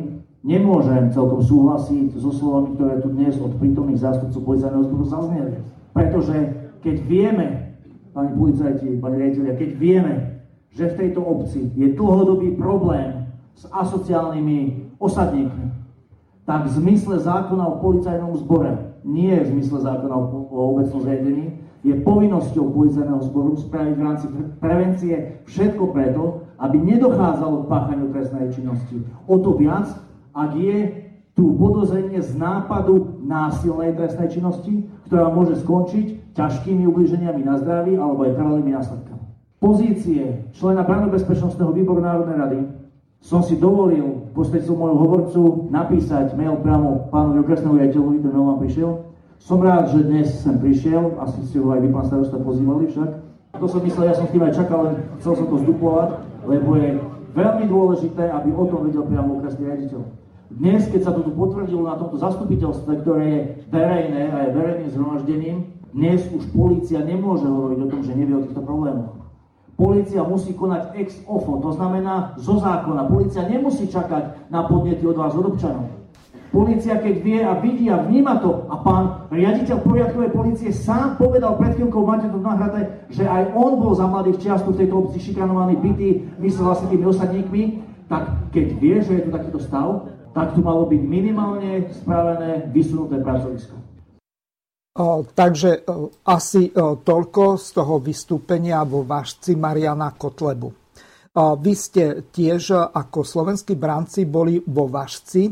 nemôžem 0.43 1.15
celkom 1.15 1.39
súhlasiť 1.39 2.19
so 2.19 2.35
slovami, 2.35 2.75
ktoré 2.75 2.99
tu 2.99 3.15
dnes 3.15 3.39
od 3.39 3.55
prítomných 3.63 4.03
zástupcov 4.03 4.43
policajného 4.43 4.87
zboru 4.91 5.05
zazneli. 5.07 5.55
Pretože 5.95 6.37
keď 6.83 6.97
vieme, 7.07 7.47
pani 8.11 8.35
policajti, 8.35 8.99
pani 8.99 9.23
riaditeľia, 9.23 9.55
keď 9.55 9.71
vieme, 9.79 10.15
že 10.75 10.91
v 10.91 10.99
tejto 10.99 11.23
obci 11.23 11.71
je 11.79 11.95
dlhodobý 11.95 12.59
problém 12.59 13.22
s 13.55 13.69
asociálnymi 13.71 14.59
osadníkmi, 14.99 15.67
tak 16.43 16.67
v 16.67 16.75
zmysle 16.75 17.23
zákona 17.23 17.65
o 17.67 17.79
policajnom 17.79 18.35
zbore, 18.39 18.99
nie 19.07 19.35
v 19.35 19.51
zmysle 19.59 19.83
zákona 19.83 20.15
o, 20.15 20.47
obecnom 20.75 21.03
zriadení, 21.03 21.63
je 21.83 21.95
povinnosťou 22.07 22.71
policajného 22.71 23.23
zboru 23.27 23.59
spraviť 23.59 23.95
v 23.99 24.05
rámci 24.07 24.27
prevencie 24.63 25.15
všetko 25.51 25.91
preto, 25.91 26.47
aby 26.63 26.79
nedochádzalo 26.79 27.67
k 27.67 27.71
páchaniu 27.71 28.07
trestnej 28.15 28.55
činnosti. 28.55 29.03
O 29.27 29.43
to 29.43 29.59
viac, 29.59 29.91
ak 30.31 30.55
je 30.55 31.03
tu 31.35 31.59
podozrenie 31.59 32.23
z 32.23 32.39
nápadu 32.39 33.19
násilnej 33.27 33.99
trestnej 33.99 34.31
činnosti, 34.31 34.87
ktorá 35.11 35.33
môže 35.35 35.59
skončiť 35.59 36.37
ťažkými 36.39 36.87
ublíženiami 36.87 37.43
na 37.43 37.59
zdraví 37.59 37.99
alebo 37.99 38.31
aj 38.31 38.37
trvalými 38.39 38.71
následkami. 38.79 39.25
Pozície 39.59 40.23
člena 40.55 40.87
Bránobezpečnostného 40.87 41.73
výboru 41.75 42.03
Národnej 42.03 42.37
rady 42.39 42.59
som 43.23 43.39
si 43.39 43.55
dovolil 43.55 44.27
prostredstvom 44.35 44.83
môjho 44.83 44.99
hovorcu 44.99 45.41
napísať 45.71 46.35
mail 46.35 46.59
priamo 46.59 47.07
pánovi 47.15 47.47
okresnému 47.47 47.79
riaditeľovi, 47.79 48.19
ten 48.19 48.31
mail 48.35 48.47
vám 48.51 48.59
prišiel. 48.59 48.91
Som 49.39 49.63
rád, 49.63 49.95
že 49.95 50.03
dnes 50.03 50.27
sem 50.43 50.59
prišiel, 50.59 51.19
asi 51.23 51.39
ste 51.47 51.63
ho 51.63 51.71
aj 51.71 51.87
vy, 51.87 51.89
pán 51.95 52.07
starosta, 52.07 52.43
pozývali 52.43 52.91
však. 52.91 53.11
To 53.63 53.67
som 53.71 53.81
myslel, 53.87 54.11
ja 54.11 54.19
som 54.19 54.27
s 54.27 54.35
tým 54.35 54.43
aj 54.43 54.59
čakal, 54.59 54.79
len 54.91 54.95
chcel 55.23 55.39
som 55.39 55.47
to 55.47 55.57
zduplovať, 55.63 56.19
lebo 56.51 56.75
je 56.75 56.99
veľmi 57.35 57.65
dôležité, 57.71 58.27
aby 58.27 58.51
o 58.51 58.65
tom 58.67 58.91
vedel 58.91 59.07
priamo 59.07 59.39
okresný 59.39 59.71
riaditeľ. 59.71 60.03
Dnes, 60.53 60.83
keď 60.91 61.01
sa 61.07 61.13
to 61.15 61.23
tu 61.23 61.31
potvrdilo 61.33 61.87
na 61.87 61.97
tomto 61.97 62.19
zastupiteľstve, 62.19 62.93
ktoré 63.07 63.25
je 63.25 63.41
verejné 63.71 64.23
a 64.35 64.37
je 64.45 64.51
verejným 64.51 64.91
zhromaždením, 64.91 65.57
dnes 65.95 66.27
už 66.27 66.43
polícia 66.51 66.99
nemôže 67.01 67.47
hovoriť 67.47 67.79
o 67.87 67.91
tom, 67.91 68.01
že 68.03 68.19
nevie 68.19 68.35
o 68.35 68.45
týchto 68.45 68.67
problémoch. 68.67 69.22
Polícia 69.73 70.21
musí 70.21 70.53
konať 70.53 70.93
ex 71.01 71.25
ofo, 71.25 71.57
to 71.59 71.73
znamená 71.73 72.37
zo 72.37 72.61
zákona. 72.61 73.09
Polícia 73.09 73.49
nemusí 73.49 73.89
čakať 73.89 74.53
na 74.53 74.69
podnety 74.69 75.03
od 75.09 75.17
vás, 75.17 75.33
od 75.33 75.49
občanov. 75.49 75.89
Polícia, 76.53 77.01
keď 77.01 77.15
vie 77.25 77.41
a 77.41 77.57
vidí 77.57 77.89
a 77.89 78.05
vníma 78.05 78.37
to, 78.45 78.69
a 78.69 78.77
pán 78.85 79.05
riaditeľ 79.33 79.77
poriadkovej 79.89 80.31
policie 80.37 80.69
sám 80.69 81.17
povedal 81.17 81.57
pred 81.57 81.73
chvíľkou 81.81 82.05
máte 82.05 82.29
to 82.29 82.37
v 82.37 82.45
náhrade, 82.45 82.81
že 83.09 83.25
aj 83.25 83.57
on 83.57 83.81
bol 83.81 83.97
za 83.97 84.05
mladých 84.05 84.45
čiastu 84.45 84.77
v 84.77 84.85
tejto 84.85 84.95
obci 85.01 85.33
šikanovaný, 85.33 85.81
bytý, 85.81 86.29
myslel 86.45 86.69
vlastne 86.69 86.93
tými 86.93 87.09
osadníkmi, 87.09 87.63
tak 88.13 88.53
keď 88.53 88.67
vie, 88.77 88.97
že 89.01 89.13
je 89.17 89.25
tu 89.25 89.31
takýto 89.33 89.65
stav, 89.65 90.13
tak 90.37 90.53
tu 90.53 90.61
malo 90.61 90.85
byť 90.85 91.01
minimálne 91.01 91.89
spravené 91.89 92.69
vysunuté 92.69 93.17
pracovisko. 93.25 93.82
Takže 95.33 95.89
asi 96.29 96.69
toľko 97.01 97.57
z 97.57 97.67
toho 97.73 97.97
vystúpenia 97.97 98.85
vo 98.85 99.09
Vážci 99.09 99.57
Mariana 99.57 100.13
Kotlebu. 100.13 100.69
Vy 101.33 101.73
ste 101.73 102.29
tiež 102.29 102.93
ako 102.93 103.25
slovenskí 103.25 103.73
bránci 103.73 104.29
boli 104.29 104.61
vo 104.61 104.93
Vážci. 104.93 105.49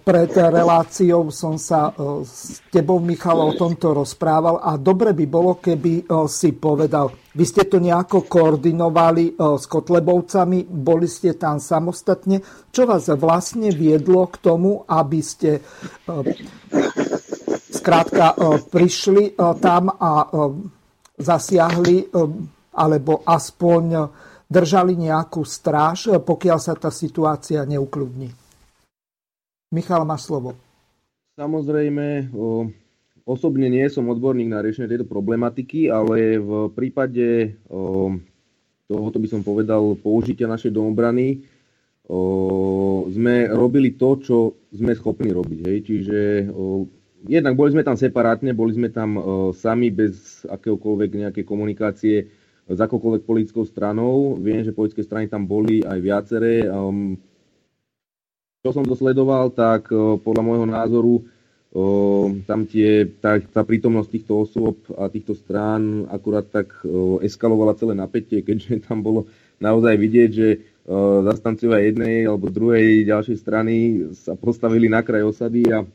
pred 0.00 0.32
reláciou 0.32 1.28
som 1.28 1.60
sa 1.60 1.92
s 2.24 2.64
tebou, 2.72 3.04
Michal, 3.04 3.36
o 3.36 3.52
tomto 3.52 3.92
rozprával 3.92 4.64
a 4.64 4.80
dobre 4.80 5.12
by 5.12 5.26
bolo, 5.28 5.60
keby 5.60 6.08
si 6.24 6.56
povedal, 6.56 7.12
vy 7.36 7.44
ste 7.44 7.68
to 7.68 7.76
nejako 7.76 8.24
koordinovali 8.24 9.36
s 9.36 9.68
Kotlebovcami, 9.68 10.64
boli 10.72 11.04
ste 11.04 11.36
tam 11.36 11.60
samostatne. 11.60 12.40
Čo 12.72 12.88
vás 12.88 13.12
vlastne 13.12 13.68
viedlo 13.68 14.24
k 14.32 14.40
tomu, 14.40 14.88
aby 14.88 15.20
ste 15.20 15.60
skrátka 17.68 18.32
prišli 18.72 19.36
tam 19.60 19.92
a 19.92 20.28
zasiahli 21.18 22.08
alebo 22.74 23.22
aspoň 23.26 23.84
držali 24.48 24.96
nejakú 24.96 25.44
stráž, 25.44 26.16
pokiaľ 26.24 26.58
sa 26.62 26.72
tá 26.72 26.88
situácia 26.88 27.68
neukľudní? 27.68 28.32
Michal, 29.76 30.08
máš 30.08 30.32
slovo. 30.32 30.56
Samozrejme, 31.36 32.32
osobne 33.28 33.68
nie 33.68 33.84
som 33.92 34.08
odborník 34.08 34.48
na 34.48 34.64
riešenie 34.64 34.88
tejto 34.88 35.04
problematiky, 35.04 35.92
ale 35.92 36.40
v 36.40 36.72
prípade 36.72 37.60
tohoto 38.88 39.16
by 39.20 39.28
som 39.28 39.44
povedal 39.44 40.00
použitia 40.00 40.48
našej 40.48 40.72
domobrany 40.72 41.44
sme 43.12 43.34
robili 43.52 44.00
to, 44.00 44.16
čo 44.24 44.36
sme 44.72 44.96
schopní 44.96 45.28
robiť. 45.28 45.58
Hej. 45.68 45.78
Čiže 45.84 46.18
jednak 47.26 47.58
boli 47.58 47.74
sme 47.74 47.82
tam 47.82 47.98
separátne, 47.98 48.54
boli 48.54 48.76
sme 48.76 48.92
tam 48.92 49.18
sami 49.56 49.90
bez 49.90 50.44
akéhokoľvek 50.46 51.10
nejakej 51.26 51.44
komunikácie 51.48 52.16
s 52.68 52.78
akokoľvek 52.78 53.24
politickou 53.24 53.64
stranou. 53.64 54.36
Viem, 54.38 54.62
že 54.62 54.76
politické 54.76 55.02
strany 55.02 55.26
tam 55.26 55.48
boli 55.48 55.82
aj 55.82 55.98
viaceré 55.98 56.68
čo 58.58 58.74
som 58.74 58.82
to 58.82 58.98
sledoval, 58.98 59.54
tak 59.54 59.88
podľa 59.94 60.42
môjho 60.42 60.66
názoru 60.66 61.14
tam 62.44 62.66
tie, 62.66 63.06
tá, 63.22 63.38
tá 63.38 63.62
prítomnosť 63.62 64.10
týchto 64.10 64.32
osôb 64.44 64.76
a 64.98 65.06
týchto 65.06 65.38
strán 65.38 66.10
akurát 66.10 66.42
tak 66.48 66.74
eskalovala 67.22 67.78
celé 67.78 67.94
napätie, 67.94 68.42
keďže 68.42 68.82
tam 68.90 69.00
bolo 69.00 69.30
naozaj 69.62 69.94
vidieť, 69.94 70.30
že 70.34 70.48
zastancovia 71.22 71.86
jednej 71.86 72.26
alebo 72.26 72.50
druhej 72.50 73.06
ďalšej 73.06 73.36
strany 73.38 73.74
sa 74.16 74.34
postavili 74.34 74.90
na 74.90 75.06
kraj 75.06 75.28
osady 75.28 75.64
a 75.70 75.86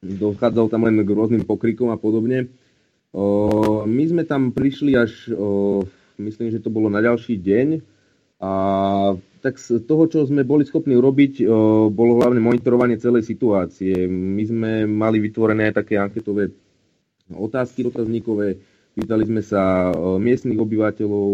dochádzalo 0.00 0.72
tam 0.72 0.88
len 0.88 1.04
k 1.04 1.10
rôznym 1.12 1.44
pokrikom 1.44 1.92
a 1.92 2.00
podobne. 2.00 2.48
My 3.86 4.04
sme 4.08 4.24
tam 4.24 4.54
prišli 4.54 4.96
až, 4.96 5.28
myslím, 6.16 6.48
že 6.48 6.62
to 6.62 6.72
bolo 6.72 6.88
na 6.88 7.04
ďalší 7.04 7.36
deň 7.36 7.68
a 8.40 8.52
tak 9.40 9.56
z 9.60 9.84
toho, 9.84 10.04
čo 10.08 10.24
sme 10.24 10.44
boli 10.44 10.64
schopní 10.64 10.96
urobiť, 10.96 11.44
bolo 11.92 12.20
hlavne 12.20 12.40
monitorovanie 12.40 12.96
celej 12.96 13.28
situácie. 13.28 14.08
My 14.08 14.44
sme 14.44 14.70
mali 14.88 15.20
vytvorené 15.20 15.72
také 15.72 16.00
anketové 16.00 16.52
otázky 17.30 17.84
dotazníkové, 17.84 18.56
pýtali 18.96 19.22
sme 19.28 19.42
sa 19.44 19.92
miestnych 20.16 20.60
obyvateľov, 20.60 21.28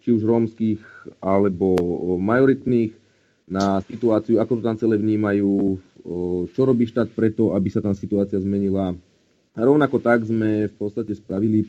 či 0.00 0.08
už 0.12 0.22
rómskych 0.24 0.80
alebo 1.20 1.76
majoritných, 2.20 3.04
na 3.44 3.76
situáciu, 3.84 4.40
ako 4.40 4.56
to 4.56 4.62
tam 4.64 4.80
celé 4.80 4.96
vnímajú, 4.96 5.76
čo 6.52 6.60
robí 6.68 6.84
štát 6.84 7.08
preto, 7.16 7.56
aby 7.56 7.72
sa 7.72 7.80
tam 7.80 7.96
situácia 7.96 8.36
zmenila. 8.36 8.92
A 9.54 9.58
rovnako 9.64 9.98
tak 10.04 10.28
sme 10.28 10.68
v 10.68 10.74
podstate 10.76 11.16
spravili 11.16 11.64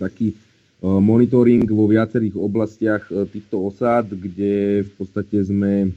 taký 0.00 0.32
Eh, 0.80 0.88
monitoring 0.88 1.68
vo 1.68 1.84
viacerých 1.84 2.40
oblastiach 2.40 3.04
eh, 3.12 3.28
týchto 3.28 3.68
osád, 3.68 4.16
kde 4.16 4.80
v 4.88 4.90
podstate 4.96 5.44
sme 5.44 5.92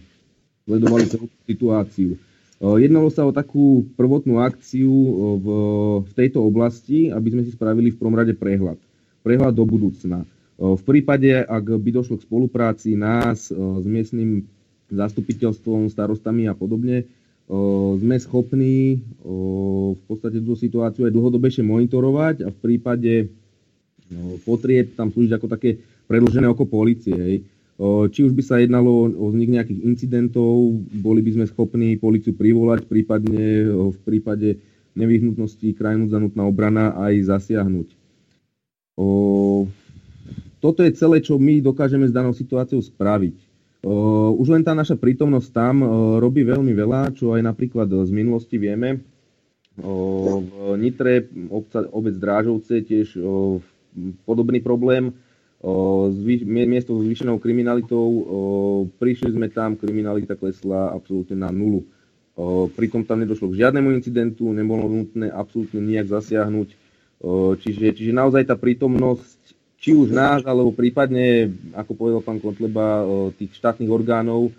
sledovali 0.67 1.07
celú 1.07 1.31
situáciu. 1.47 2.19
Eh, 2.19 2.77
jednalo 2.83 3.07
sa 3.07 3.23
o 3.23 3.31
takú 3.31 3.87
prvotnú 3.95 4.43
akciu 4.43 4.91
v, 5.39 5.47
v 6.03 6.11
tejto 6.19 6.43
oblasti, 6.43 7.07
aby 7.07 7.31
sme 7.31 7.47
si 7.47 7.55
spravili 7.55 7.95
v 7.95 7.99
prvom 7.99 8.19
rade 8.19 8.35
prehľad. 8.35 8.75
Prehľad 9.23 9.55
do 9.55 9.63
budúcna. 9.63 10.27
V 10.59 10.83
prípade, 10.85 11.31
ak 11.31 11.65
by 11.79 11.89
došlo 11.89 12.19
k 12.19 12.27
spolupráci 12.29 12.93
nás 12.93 13.49
s 13.49 13.85
miestnym 13.87 14.45
zastupiteľstvom, 14.91 15.89
starostami 15.89 16.45
a 16.45 16.53
podobne, 16.53 17.09
sme 17.99 18.15
schopní 18.17 18.97
v 19.93 20.01
podstate 20.09 20.41
túto 20.41 20.57
situáciu 20.57 21.05
aj 21.05 21.13
dlhodobejšie 21.13 21.61
monitorovať 21.61 22.35
a 22.45 22.49
v 22.49 22.57
prípade 22.57 23.29
potrieb 24.41 24.97
tam 24.97 25.13
slúžiť 25.13 25.37
ako 25.37 25.47
také 25.49 25.77
predlžené 26.09 26.49
oko 26.49 26.65
policie. 26.65 27.13
Hej. 27.13 27.35
Či 27.83 28.19
už 28.25 28.33
by 28.37 28.43
sa 28.45 28.61
jednalo 28.61 29.09
o 29.09 29.25
vznik 29.33 29.49
nejakých 29.49 29.81
incidentov, 29.85 30.77
boli 30.93 31.21
by 31.25 31.31
sme 31.41 31.45
schopní 31.49 31.97
policiu 31.97 32.33
privolať, 32.37 32.85
prípadne 32.85 33.69
v 33.69 33.97
prípade 34.05 34.61
nevyhnutnosti 34.93 35.73
krajinu 35.73 36.05
zanutná 36.09 36.45
obrana 36.45 36.93
aj 36.93 37.33
zasiahnuť. 37.33 37.87
Toto 40.61 40.79
je 40.85 40.91
celé, 40.93 41.17
čo 41.19 41.41
my 41.41 41.65
dokážeme 41.65 42.05
s 42.05 42.13
danou 42.13 42.31
situáciou 42.31 42.79
spraviť. 42.79 43.52
Už 43.83 44.47
len 44.47 44.63
tá 44.63 44.71
naša 44.71 44.95
prítomnosť 44.95 45.49
tam 45.51 45.83
robí 46.23 46.47
veľmi 46.47 46.71
veľa, 46.71 47.11
čo 47.19 47.35
aj 47.35 47.43
napríklad 47.43 47.91
z 47.91 48.11
minulosti 48.15 48.55
vieme. 48.55 49.03
V 49.75 50.77
Nitre 50.79 51.27
obec 51.91 52.15
Drážovce 52.15 52.79
tiež 52.79 53.19
podobný 54.23 54.63
problém. 54.63 55.11
Miesto 56.47 56.95
s 56.95 57.03
zvýšenou 57.03 57.43
kriminalitou, 57.43 58.07
prišli 58.99 59.35
sme 59.35 59.51
tam, 59.51 59.75
kriminalita 59.75 60.39
klesla 60.39 60.95
absolútne 60.95 61.39
na 61.39 61.51
nulu. 61.51 61.83
Pritom 62.79 63.03
tam 63.03 63.19
nedošlo 63.19 63.51
k 63.51 63.67
žiadnemu 63.67 63.99
incidentu, 63.99 64.47
nebolo 64.55 64.87
nutné 64.87 65.27
absolútne 65.27 65.83
nijak 65.83 66.07
zasiahnuť. 66.07 66.69
Čiže, 67.63 67.95
čiže 67.95 68.11
naozaj 68.15 68.47
tá 68.47 68.55
prítomnosť, 68.59 69.42
či 69.83 69.91
už 69.91 70.15
náš, 70.15 70.47
alebo 70.47 70.71
prípadne, 70.71 71.51
ako 71.75 71.91
povedal 71.91 72.23
pán 72.23 72.39
Kotleba, 72.39 73.03
tých 73.35 73.51
štátnych 73.59 73.91
orgánov, 73.91 74.55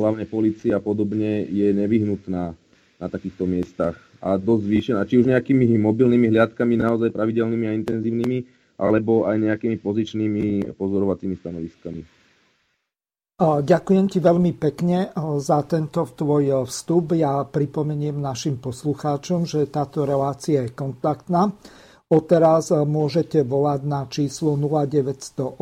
hlavne 0.00 0.24
policie 0.24 0.72
a 0.72 0.80
podobne, 0.80 1.44
je 1.44 1.68
nevyhnutná 1.76 2.56
na 2.96 3.06
takýchto 3.12 3.44
miestach 3.44 4.00
a 4.24 4.40
dosť 4.40 4.62
zvýšená, 4.64 5.04
či 5.04 5.20
už 5.20 5.28
nejakými 5.28 5.76
mobilnými 5.76 6.32
hliadkami 6.32 6.80
naozaj 6.80 7.12
pravidelnými 7.12 7.66
a 7.68 7.76
intenzívnymi, 7.76 8.38
alebo 8.80 9.28
aj 9.28 9.36
nejakými 9.36 9.76
pozičnými 9.76 10.72
pozorovacími 10.80 11.34
stanoviskami. 11.36 12.00
Ďakujem 13.42 14.06
ti 14.06 14.22
veľmi 14.22 14.54
pekne 14.54 15.10
za 15.42 15.66
tento 15.66 16.06
tvoj 16.06 16.62
vstup. 16.62 17.18
Ja 17.18 17.42
pripomeniem 17.42 18.22
našim 18.22 18.62
poslucháčom, 18.62 19.44
že 19.50 19.66
táto 19.66 20.06
relácia 20.06 20.62
je 20.62 20.70
kontaktná. 20.70 21.50
Odteraz 22.12 22.68
môžete 22.68 23.40
volať 23.40 23.80
na 23.88 24.04
číslo 24.04 24.52
0908 24.60 25.56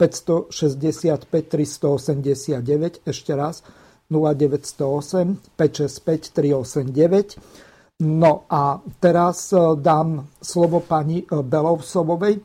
565 0.00 1.28
389, 1.28 3.04
ešte 3.04 3.32
raz 3.36 3.60
0908 4.08 5.36
565 5.60 6.32
389 6.32 7.65
No 7.96 8.44
a 8.52 8.76
teraz 9.00 9.56
e, 9.56 9.72
dám 9.80 10.28
slovo 10.36 10.84
pani 10.84 11.24
e, 11.24 11.40
Belovsovovej. 11.40 12.34
E, 12.36 12.40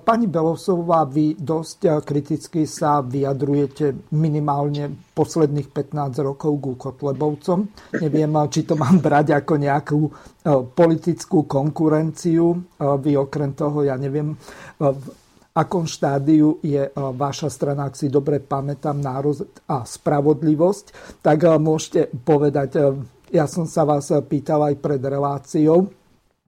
pani 0.00 0.24
Belovsová, 0.24 1.04
vy 1.04 1.36
dosť 1.36 2.00
kriticky 2.00 2.64
sa 2.64 3.04
vyjadrujete 3.04 4.08
minimálne 4.16 4.96
posledných 5.12 5.68
15 5.68 6.16
rokov 6.24 6.52
ku 6.64 6.72
Kotlebovcom. 6.80 7.68
Neviem, 8.00 8.40
či 8.48 8.64
to 8.64 8.72
mám 8.80 8.96
brať 9.04 9.36
ako 9.36 9.54
nejakú 9.60 10.00
politickú 10.72 11.44
konkurenciu. 11.44 12.56
Vy 12.80 13.20
okrem 13.20 13.52
toho, 13.52 13.84
ja 13.84 14.00
neviem, 14.00 14.32
v 14.80 15.06
akom 15.52 15.84
štádiu 15.84 16.60
je 16.64 16.88
vaša 16.96 17.52
strana, 17.52 17.88
ak 17.88 18.00
si 18.00 18.08
dobre 18.08 18.40
pamätám, 18.40 18.96
národ 18.96 19.44
a 19.68 19.84
spravodlivosť, 19.84 21.20
tak 21.20 21.44
môžete 21.60 22.12
povedať 22.24 22.76
ja 23.30 23.44
som 23.50 23.66
sa 23.66 23.82
vás 23.82 24.10
pýtal 24.30 24.62
aj 24.70 24.74
pred 24.78 25.02
reláciou, 25.02 25.90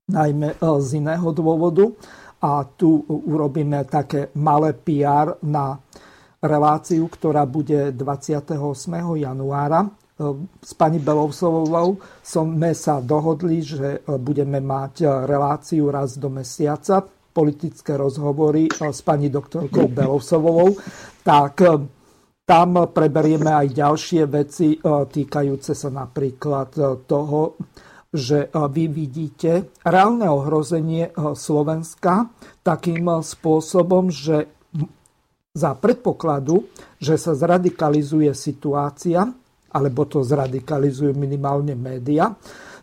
najmä 0.09 0.57
e, 0.57 0.57
z 0.81 0.89
iného 0.99 1.29
dôvodu. 1.31 1.93
A 2.39 2.63
tu 2.63 3.03
urobíme 3.07 3.83
také 3.91 4.31
malé 4.39 4.71
PR 4.71 5.43
na 5.43 5.75
reláciu, 6.39 7.11
ktorá 7.11 7.43
bude 7.43 7.91
28. 7.91 8.55
januára. 9.19 9.81
E, 9.85 9.91
s 10.63 10.73
pani 10.73 11.03
Belovsovou 11.03 11.99
sme 12.23 12.71
sa 12.79 13.03
dohodli, 13.03 13.61
že 13.61 14.01
e, 14.01 14.15
budeme 14.17 14.63
mať 14.63 15.27
reláciu 15.27 15.91
raz 15.91 16.17
do 16.17 16.31
mesiaca, 16.31 17.05
politické 17.35 17.95
rozhovory 17.95 18.67
s 18.71 19.03
pani 19.03 19.31
doktorkou 19.31 19.87
Belovsovou. 19.87 20.75
Tak 21.23 21.55
tam 22.49 22.89
preberieme 22.89 23.53
aj 23.53 23.77
ďalšie 23.77 24.23
veci 24.25 24.73
e, 24.73 24.79
týkajúce 25.05 25.77
sa 25.77 25.93
napríklad 25.93 26.71
e, 26.81 26.83
toho, 27.05 27.61
že 28.09 28.49
e, 28.49 28.65
vy 28.73 28.89
vidíte 28.89 29.77
reálne 29.85 30.25
ohrozenie 30.25 31.13
Slovenska 31.37 32.33
takým 32.65 33.05
spôsobom, 33.21 34.09
že 34.09 34.49
za 35.53 35.77
predpokladu, 35.77 36.65
že 36.97 37.21
sa 37.21 37.37
zradikalizuje 37.37 38.33
situácia, 38.33 39.29
alebo 39.69 40.09
to 40.09 40.25
zradikalizujú 40.25 41.13
minimálne 41.13 41.77
média, 41.77 42.33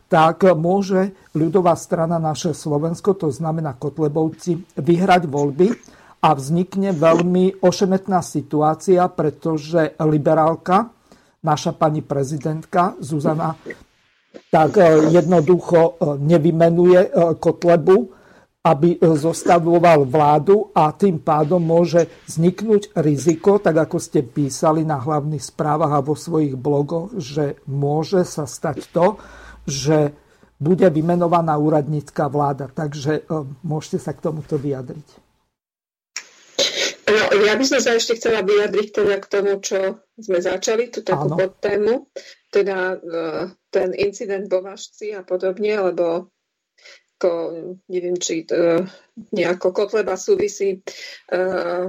tak 0.05 0.45
môže 0.53 1.18
ľudová 1.34 1.74
strana 1.74 2.22
naše 2.22 2.53
Slovensko, 2.53 3.18
to 3.18 3.34
znamená 3.34 3.74
Kotlebovci, 3.74 4.78
vyhrať 4.78 5.26
voľby 5.26 5.74
a 6.26 6.34
vznikne 6.34 6.89
veľmi 6.89 7.61
ošemetná 7.61 8.26
situácia, 8.26 9.05
pretože 9.13 9.93
liberálka, 10.01 10.89
naša 11.45 11.78
pani 11.78 12.01
prezidentka 12.01 12.97
Zuzana, 12.97 13.53
tak 14.49 14.82
e, 14.82 15.13
jednoducho 15.13 15.78
e, 15.78 15.91
nevymenuje 16.17 16.99
e, 17.05 17.09
Kotlebu, 17.38 17.97
aby 18.65 18.97
zostavoval 18.97 20.09
vládu 20.09 20.73
a 20.73 20.89
tým 20.89 21.21
pádom 21.21 21.61
môže 21.61 22.09
vzniknúť 22.26 22.97
riziko, 22.97 23.61
tak 23.61 23.78
ako 23.78 24.01
ste 24.01 24.26
písali 24.26 24.82
na 24.82 24.97
hlavných 24.97 25.53
správach 25.53 25.93
a 25.93 26.01
vo 26.01 26.17
svojich 26.17 26.57
blogoch, 26.57 27.13
že 27.21 27.61
môže 27.69 28.26
sa 28.26 28.49
stať 28.49 28.89
to, 28.89 29.21
že 29.69 30.17
bude 30.57 30.89
vymenovaná 30.89 31.53
úradnícka 31.61 32.26
vláda. 32.26 32.65
Takže 32.65 33.30
môžete 33.61 34.01
sa 34.01 34.17
k 34.17 34.34
tomuto 34.34 34.57
vyjadriť. 34.57 35.24
No, 37.06 37.22
ja 37.45 37.53
by 37.53 37.66
som 37.66 37.78
sa 37.78 37.93
ešte 37.93 38.18
chcela 38.18 38.41
vyjadriť 38.41 38.89
teda 38.89 39.16
k 39.22 39.30
tomu, 39.30 39.62
čo 39.62 40.01
sme 40.18 40.41
začali, 40.41 40.89
tú 40.89 41.06
takú 41.06 41.30
Áno. 41.30 41.38
podtému, 41.38 41.93
teda 42.49 42.78
e, 42.93 42.97
ten 43.70 43.93
incident 43.93 44.49
vo 44.49 44.66
Vašci 44.66 45.14
a 45.14 45.22
podobne, 45.22 45.78
lebo 45.78 46.34
ako, 47.16 47.32
neviem, 47.88 48.20
či 48.20 48.43
to 48.43 48.84
nejako 49.32 49.72
Kotleba 49.72 50.20
súvisí 50.20 50.84
uh, 51.32 51.88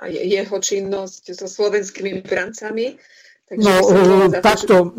a 0.00 0.04
jeho 0.10 0.56
činnosť 0.58 1.38
so 1.38 1.46
slovenskými 1.46 2.26
brancami. 2.26 2.98
Takže 3.46 3.62
no, 3.62 4.26
takto, 4.42 4.90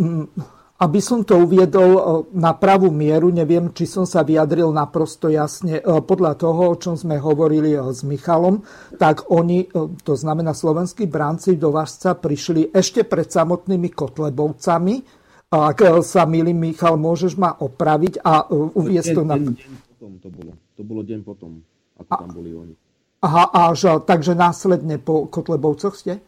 aby 0.82 0.98
som 0.98 1.22
to 1.22 1.38
uviedol 1.38 1.92
e, 1.94 2.02
na 2.34 2.58
pravú 2.58 2.90
mieru, 2.90 3.30
neviem, 3.30 3.70
či 3.70 3.86
som 3.86 4.10
sa 4.10 4.26
vyjadril 4.26 4.74
naprosto 4.74 5.30
jasne. 5.30 5.78
E, 5.78 5.84
podľa 5.86 6.34
toho, 6.42 6.74
o 6.74 6.80
čom 6.82 6.98
sme 6.98 7.22
hovorili 7.22 7.78
e, 7.78 7.80
s 7.94 8.02
Michalom, 8.02 8.66
tak 8.98 9.30
oni, 9.30 9.70
to 10.02 10.18
znamená 10.18 10.58
slovenskí 10.58 11.06
bránci 11.06 11.62
do 11.62 11.70
Vašca, 11.70 12.18
prišli 12.18 12.74
ešte 12.74 13.06
pred 13.06 13.30
samotnými 13.30 13.94
Kotlebovcami. 13.94 15.22
Ak 15.52 15.84
sa 16.08 16.24
milí, 16.26 16.56
Michal, 16.56 16.96
môžeš 16.96 17.36
ma 17.36 17.52
opraviť 17.52 18.24
a 18.24 18.48
uviesť 18.50 19.10
to 19.12 19.22
na... 19.28 19.36
Deň, 19.36 19.52
deň 19.52 19.76
potom 19.84 20.12
to 20.18 20.30
bolo. 20.32 20.52
To 20.80 20.82
bolo 20.88 21.02
deň 21.04 21.20
potom, 21.28 21.52
ako 22.00 22.10
a... 22.10 22.18
tam 22.24 22.32
boli 22.32 22.52
oni. 22.56 22.74
Aha, 23.22 23.70
až, 23.70 24.02
takže 24.02 24.34
následne 24.34 24.98
po 24.98 25.30
Kotlebovcoch 25.30 25.94
ste? 25.94 26.24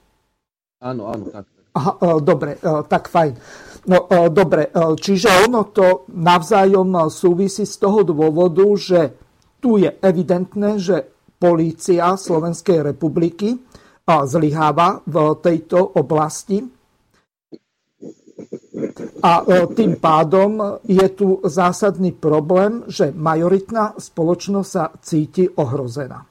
Áno, 0.83 1.09
áno, 1.09 1.31
tak. 1.31 1.47
Aha, 1.73 2.21
dobre, 2.21 2.59
tak 2.85 3.09
fajn. 3.09 3.33
No 3.83 4.07
e, 4.07 4.31
dobre, 4.31 4.71
e, 4.71 4.95
čiže 4.95 5.47
ono 5.47 5.67
to 5.75 6.07
navzájom 6.15 7.11
súvisí 7.11 7.67
z 7.67 7.75
toho 7.75 8.07
dôvodu, 8.07 8.63
že 8.79 9.11
tu 9.59 9.75
je 9.79 9.91
evidentné, 9.99 10.79
že 10.79 11.03
polícia 11.35 12.15
Slovenskej 12.15 12.95
republiky 12.95 13.59
zlyháva 14.07 15.03
v 15.03 15.15
tejto 15.39 15.99
oblasti. 15.99 16.63
A 19.23 19.31
e, 19.39 19.43
tým 19.75 19.99
pádom 19.99 20.79
je 20.83 21.07
tu 21.15 21.39
zásadný 21.43 22.11
problém, 22.15 22.83
že 22.87 23.11
majoritná 23.11 23.95
spoločnosť 23.99 24.67
sa 24.67 24.91
cíti 24.99 25.47
ohrozená. 25.47 26.23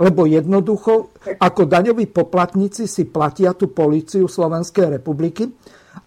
Lebo 0.00 0.24
jednoducho, 0.24 1.12
ako 1.36 1.68
daňoví 1.68 2.08
poplatníci 2.08 2.88
si 2.88 3.04
platia 3.04 3.52
tú 3.52 3.68
políciu 3.68 4.24
Slovenskej 4.24 4.96
republiky, 4.96 5.44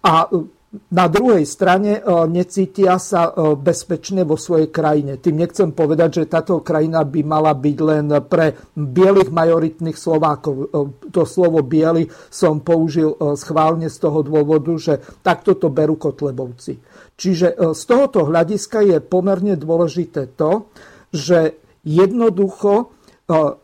a 0.03 0.27
e, 0.27 0.45
na 0.89 1.05
druhej 1.05 1.45
strane 1.45 1.99
e, 1.99 2.01
necítia 2.27 2.97
sa 2.97 3.29
e, 3.29 3.53
bezpečne 3.55 4.25
vo 4.25 4.36
svojej 4.36 4.73
krajine. 4.73 5.21
Tým 5.21 5.39
nechcem 5.39 5.69
povedať, 5.71 6.23
že 6.23 6.31
táto 6.31 6.59
krajina 6.65 7.05
by 7.05 7.21
mala 7.23 7.53
byť 7.53 7.77
len 7.79 8.05
pre 8.25 8.57
bielých 8.73 9.29
majoritných 9.29 9.97
Slovákov. 9.97 10.73
To 11.13 11.21
slovo 11.23 11.61
biely 11.61 12.09
som 12.27 12.65
použil 12.65 13.13
schválne 13.38 13.88
z 13.88 13.97
toho 14.01 14.25
dôvodu, 14.25 14.73
že 14.75 14.93
takto 15.21 15.55
to 15.55 15.69
berú 15.69 15.95
Kotlebovci. 15.95 16.81
Čiže 17.13 17.77
z 17.77 17.84
tohoto 17.86 18.25
hľadiska 18.25 18.81
je 18.81 18.97
pomerne 18.97 19.53
dôležité 19.53 20.34
to, 20.34 20.73
že 21.13 21.53
jednoducho 21.86 22.89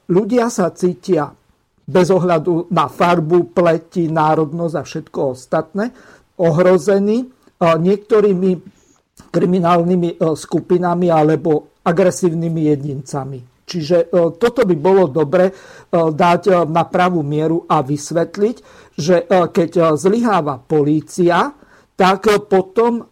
ľudia 0.05 0.53
sa 0.53 0.70
cítia 0.70 1.34
bez 1.89 2.13
ohľadu 2.13 2.69
na 2.69 2.85
farbu, 2.85 3.49
pleti, 3.49 4.05
národnosť 4.05 4.75
a 4.77 4.83
všetko 4.85 5.19
ostatné, 5.33 5.85
ohrození 6.37 7.25
niektorými 7.59 8.51
kriminálnymi 9.27 10.09
e, 10.15 10.17
skupinami 10.33 11.11
alebo 11.11 11.75
agresívnymi 11.83 12.61
jedincami. 12.71 13.39
Čiže 13.67 13.97
e, 14.09 14.33
toto 14.39 14.63
by 14.63 14.75
bolo 14.79 15.11
dobre 15.11 15.51
e, 15.51 15.53
dať 15.91 16.65
na 16.71 16.83
pravú 16.87 17.21
mieru 17.21 17.67
a 17.67 17.83
vysvetliť, 17.83 18.55
že 18.99 19.15
keď 19.29 19.95
zlyháva 19.95 20.59
polícia, 20.59 21.55
tak 21.95 22.27
potom 22.51 23.09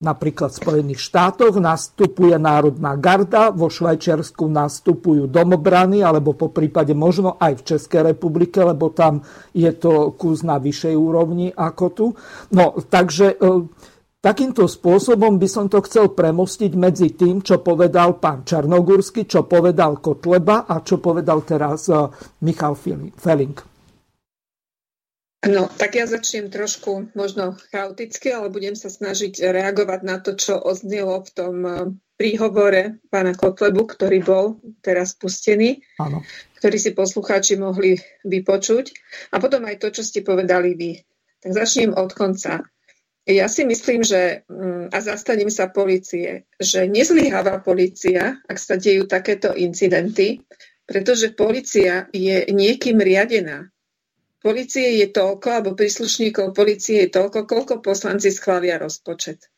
Napríklad 0.00 0.48
v 0.48 0.60
Spojených 0.64 1.00
štátoch 1.12 1.60
nastupuje 1.60 2.32
Národná 2.40 2.96
garda, 2.96 3.52
vo 3.52 3.68
Švajčiarsku 3.68 4.48
nastupujú 4.48 5.28
domobrany, 5.28 6.00
alebo 6.00 6.32
po 6.32 6.48
prípade 6.48 6.96
možno 6.96 7.36
aj 7.36 7.60
v 7.60 7.66
Českej 7.68 8.02
republike, 8.16 8.64
lebo 8.64 8.88
tam 8.96 9.20
je 9.52 9.68
to 9.76 10.16
kus 10.16 10.40
na 10.40 10.56
vyššej 10.56 10.96
úrovni 10.96 11.52
ako 11.52 11.84
tu. 11.92 12.06
No, 12.56 12.80
takže 12.80 13.36
e, 13.36 13.68
Takýmto 14.20 14.68
spôsobom 14.68 15.40
by 15.40 15.48
som 15.48 15.64
to 15.72 15.80
chcel 15.88 16.12
premostiť 16.12 16.76
medzi 16.76 17.16
tým, 17.16 17.40
čo 17.40 17.64
povedal 17.64 18.20
pán 18.20 18.44
Čarnogórsky, 18.44 19.24
čo 19.24 19.48
povedal 19.48 19.96
Kotleba 19.96 20.68
a 20.68 20.84
čo 20.84 21.00
povedal 21.00 21.40
teraz 21.40 21.88
e, 21.88 22.04
Michal 22.44 22.76
Feling. 23.16 23.69
No, 25.40 25.72
tak 25.72 25.96
ja 25.96 26.04
začnem 26.04 26.52
trošku 26.52 27.16
možno 27.16 27.56
chaoticky, 27.72 28.28
ale 28.28 28.52
budem 28.52 28.76
sa 28.76 28.92
snažiť 28.92 29.40
reagovať 29.40 30.00
na 30.04 30.20
to, 30.20 30.36
čo 30.36 30.60
oznelo 30.60 31.24
v 31.24 31.30
tom 31.32 31.56
eh, 31.64 31.76
príhovore 32.20 33.00
pána 33.08 33.32
Kotlebu, 33.32 33.88
ktorý 33.88 34.20
bol 34.20 34.60
teraz 34.84 35.16
pustený, 35.16 35.80
Áno. 35.96 36.20
ktorý 36.60 36.76
si 36.76 36.92
poslucháči 36.92 37.56
mohli 37.56 37.96
vypočuť. 38.28 38.92
A 39.32 39.40
potom 39.40 39.64
aj 39.64 39.80
to, 39.80 39.88
čo 39.88 40.04
ste 40.04 40.20
povedali 40.20 40.76
vy. 40.76 41.00
Tak 41.40 41.56
začnem 41.56 41.96
od 41.96 42.12
konca. 42.12 42.60
Ja 43.24 43.48
si 43.48 43.64
myslím, 43.64 44.04
že, 44.04 44.44
mm, 44.44 44.92
a 44.92 44.98
zastaním 45.00 45.48
sa 45.48 45.72
policie, 45.72 46.44
že 46.60 46.84
nezlyháva 46.84 47.64
policia, 47.64 48.36
ak 48.44 48.60
sa 48.60 48.76
dejú 48.76 49.08
takéto 49.08 49.56
incidenty, 49.56 50.44
pretože 50.84 51.32
policia 51.32 52.12
je 52.12 52.44
niekým 52.52 53.00
riadená. 53.00 53.72
Polície 54.40 55.04
je 55.04 55.12
toľko, 55.12 55.48
alebo 55.52 55.76
príslušníkov 55.76 56.56
policie 56.56 57.04
je 57.04 57.12
toľko, 57.12 57.44
koľko 57.44 57.74
poslanci 57.84 58.32
schvália 58.32 58.80
rozpočet. 58.80 59.52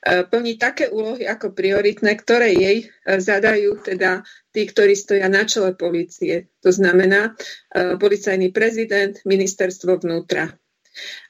E, 0.00 0.24
plní 0.24 0.56
také 0.56 0.88
úlohy 0.88 1.28
ako 1.28 1.52
prioritné, 1.52 2.16
ktoré 2.16 2.56
jej 2.56 2.78
e, 2.82 2.86
zadajú 3.20 3.84
teda 3.84 4.24
tí, 4.48 4.64
ktorí 4.64 4.96
stoja 4.96 5.28
na 5.28 5.44
čele 5.44 5.76
policie. 5.76 6.48
To 6.64 6.72
znamená 6.72 7.30
e, 7.30 8.00
policajný 8.00 8.50
prezident, 8.56 9.20
ministerstvo 9.28 10.00
vnútra. 10.00 10.48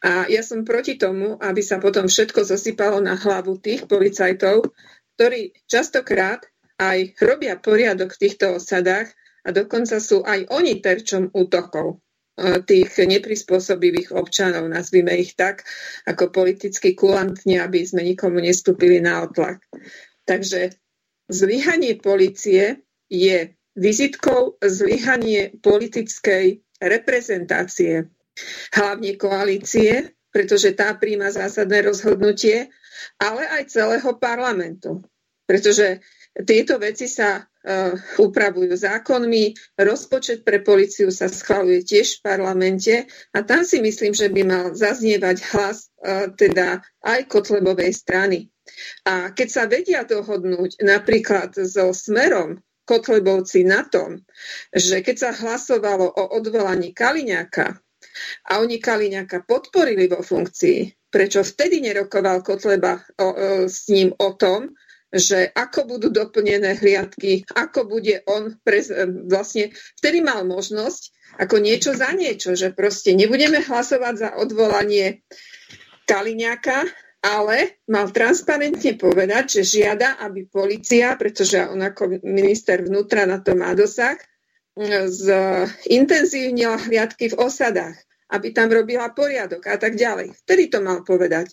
A 0.03 0.27
ja 0.27 0.43
som 0.43 0.63
proti 0.63 0.99
tomu, 0.99 1.39
aby 1.39 1.63
sa 1.63 1.83
potom 1.83 2.07
všetko 2.07 2.47
zosypalo 2.47 2.99
na 2.99 3.15
hlavu 3.15 3.59
tých 3.59 3.87
policajtov, 3.87 4.75
ktorí 5.19 5.55
častokrát 5.71 6.43
aj 6.79 7.19
robia 7.23 7.55
poriadok 7.59 8.15
v 8.15 8.21
týchto 8.27 8.59
osadách 8.59 9.11
a 9.47 9.49
dokonca 9.55 10.03
sú 10.03 10.23
aj 10.27 10.51
oni 10.51 10.83
terčom 10.83 11.31
útokov. 11.31 12.03
E, 12.33 12.65
tých 12.65 12.97
neprispôsobivých 12.97 14.17
občanov, 14.17 14.65
nazvime 14.65 15.13
ich 15.21 15.37
tak, 15.37 15.69
ako 16.09 16.33
politicky 16.33 16.97
kulantne, 16.97 17.61
aby 17.61 17.85
sme 17.85 18.01
nikomu 18.01 18.41
nestúpili 18.41 19.05
na 19.05 19.29
otlak. 19.29 19.61
Takže 20.25 20.73
zlyhanie 21.29 22.01
policie 22.01 22.81
je 23.13 23.53
vizitkou 23.77 24.57
zlyhanie 24.65 25.53
politickej 25.61 26.65
reprezentácie, 26.81 28.09
hlavne 28.73 29.13
koalície, 29.21 30.17
pretože 30.33 30.73
tá 30.73 30.97
príjma 30.97 31.29
zásadné 31.29 31.85
rozhodnutie, 31.85 32.73
ale 33.21 33.45
aj 33.61 33.77
celého 33.77 34.17
parlamentu. 34.17 35.05
Pretože 35.45 36.01
tieto 36.49 36.81
veci 36.81 37.13
sa 37.13 37.45
upravujú 38.19 38.75
zákonmi, 38.75 39.55
rozpočet 39.79 40.43
pre 40.43 40.59
policiu 40.59 41.15
sa 41.15 41.31
schvaluje 41.31 41.87
tiež 41.87 42.19
v 42.19 42.25
parlamente 42.27 42.95
a 43.31 43.39
tam 43.47 43.63
si 43.63 43.79
myslím, 43.79 44.11
že 44.11 44.27
by 44.31 44.43
mal 44.43 44.67
zaznievať 44.75 45.37
hlas 45.55 45.87
uh, 46.03 46.27
teda 46.35 46.83
aj 47.07 47.21
Kotlebovej 47.31 47.95
strany. 47.95 48.51
A 49.07 49.31
keď 49.31 49.49
sa 49.51 49.65
vedia 49.71 50.03
dohodnúť 50.03 50.83
napríklad 50.83 51.55
so 51.55 51.95
Smerom 51.95 52.59
Kotlebovci 52.83 53.63
na 53.63 53.87
tom, 53.87 54.27
že 54.75 55.03
keď 55.07 55.17
sa 55.19 55.31
hlasovalo 55.31 56.11
o 56.11 56.35
odvolaní 56.35 56.91
Kaliňáka, 56.91 57.79
a 58.51 58.59
oni 58.59 58.83
Kaliňaka 58.83 59.47
podporili 59.47 60.11
vo 60.11 60.21
funkcii, 60.21 61.11
prečo 61.13 61.47
vtedy 61.47 61.79
nerokoval 61.79 62.43
Kotleba 62.43 62.99
o, 62.99 63.03
o, 63.03 63.33
s 63.69 63.87
ním 63.89 64.11
o 64.19 64.35
tom, 64.35 64.75
že 65.13 65.53
ako 65.53 65.85
budú 65.85 66.09
doplnené 66.09 66.81
hliadky, 66.81 67.45
ako 67.53 67.85
bude 67.85 68.25
on, 68.25 68.57
prez, 68.65 68.89
vlastne 69.29 69.77
vtedy 70.01 70.25
mal 70.25 70.49
možnosť 70.49 71.13
ako 71.37 71.61
niečo 71.61 71.93
za 71.93 72.13
niečo, 72.17 72.57
že 72.57 72.73
proste 72.73 73.13
nebudeme 73.13 73.61
hlasovať 73.61 74.15
za 74.17 74.31
odvolanie 74.41 75.21
Kaliňaka, 76.09 76.89
ale 77.23 77.79
mal 77.87 78.11
transparentne 78.11 78.99
povedať, 78.99 79.61
že 79.61 79.79
žiada, 79.79 80.19
aby 80.19 80.49
policia, 80.51 81.15
pretože 81.15 81.63
on 81.63 81.79
ako 81.79 82.19
minister 82.27 82.83
vnútra 82.83 83.29
na 83.29 83.39
to 83.39 83.55
má 83.55 83.77
dosah, 83.79 84.19
zintenzívnila 85.87 86.81
hliadky 86.89 87.31
v 87.31 87.39
osadách, 87.39 87.95
aby 88.33 88.57
tam 88.57 88.73
robila 88.73 89.13
poriadok 89.13 89.69
a 89.69 89.77
tak 89.77 89.95
ďalej. 89.95 90.33
Vtedy 90.43 90.73
to 90.73 90.81
mal 90.81 91.05
povedať. 91.05 91.53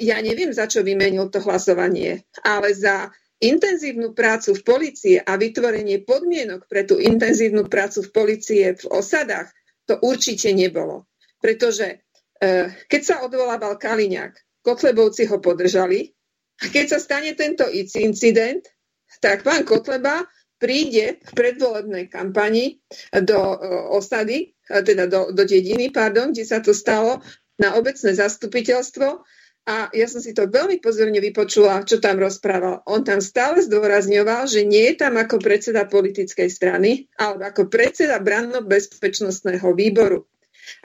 Ja 0.00 0.18
neviem, 0.24 0.52
za 0.52 0.66
čo 0.70 0.80
vymenil 0.80 1.28
to 1.28 1.42
hlasovanie, 1.44 2.24
ale 2.44 2.72
za 2.72 3.10
intenzívnu 3.40 4.16
prácu 4.16 4.56
v 4.56 4.62
policie 4.64 5.16
a 5.20 5.36
vytvorenie 5.36 6.04
podmienok 6.08 6.64
pre 6.64 6.88
tú 6.88 6.96
intenzívnu 6.96 7.68
prácu 7.68 8.00
v 8.08 8.10
policie 8.12 8.64
v 8.72 8.84
osadách, 8.88 9.52
to 9.84 10.00
určite 10.00 10.50
nebolo. 10.56 11.04
Pretože 11.36 11.86
e, 11.86 11.96
keď 12.88 13.02
sa 13.04 13.16
odvolával 13.22 13.76
Kaliňák, 13.76 14.64
Kotlebovci 14.64 15.28
ho 15.28 15.38
podržali 15.38 16.10
a 16.58 16.64
keď 16.72 16.96
sa 16.96 16.98
stane 16.98 17.36
tento 17.36 17.68
incident, 18.00 18.64
tak 19.20 19.44
pán 19.44 19.68
Kotleba 19.68 20.24
príde 20.56 21.20
v 21.20 21.30
predvolebnej 21.36 22.08
kampani 22.08 22.80
do 23.12 23.36
e, 23.36 23.56
osady, 23.92 24.56
e, 24.64 24.80
teda 24.80 25.04
do, 25.12 25.28
do 25.36 25.44
dediny, 25.44 25.92
pardon, 25.92 26.32
kde 26.32 26.44
sa 26.48 26.64
to 26.64 26.72
stalo, 26.72 27.20
na 27.56 27.76
obecné 27.76 28.12
zastupiteľstvo 28.12 29.24
a 29.66 29.90
ja 29.90 30.06
som 30.06 30.22
si 30.22 30.30
to 30.30 30.46
veľmi 30.46 30.78
pozorne 30.78 31.18
vypočula, 31.18 31.82
čo 31.82 31.98
tam 31.98 32.22
rozprával. 32.22 32.86
On 32.86 33.02
tam 33.02 33.18
stále 33.18 33.58
zdôrazňoval, 33.66 34.46
že 34.46 34.62
nie 34.62 34.94
je 34.94 35.02
tam 35.02 35.18
ako 35.18 35.42
predseda 35.42 35.90
politickej 35.90 36.46
strany, 36.46 37.10
ale 37.18 37.50
ako 37.50 37.66
predseda 37.66 38.22
branno-bezpečnostného 38.22 39.66
výboru. 39.74 40.22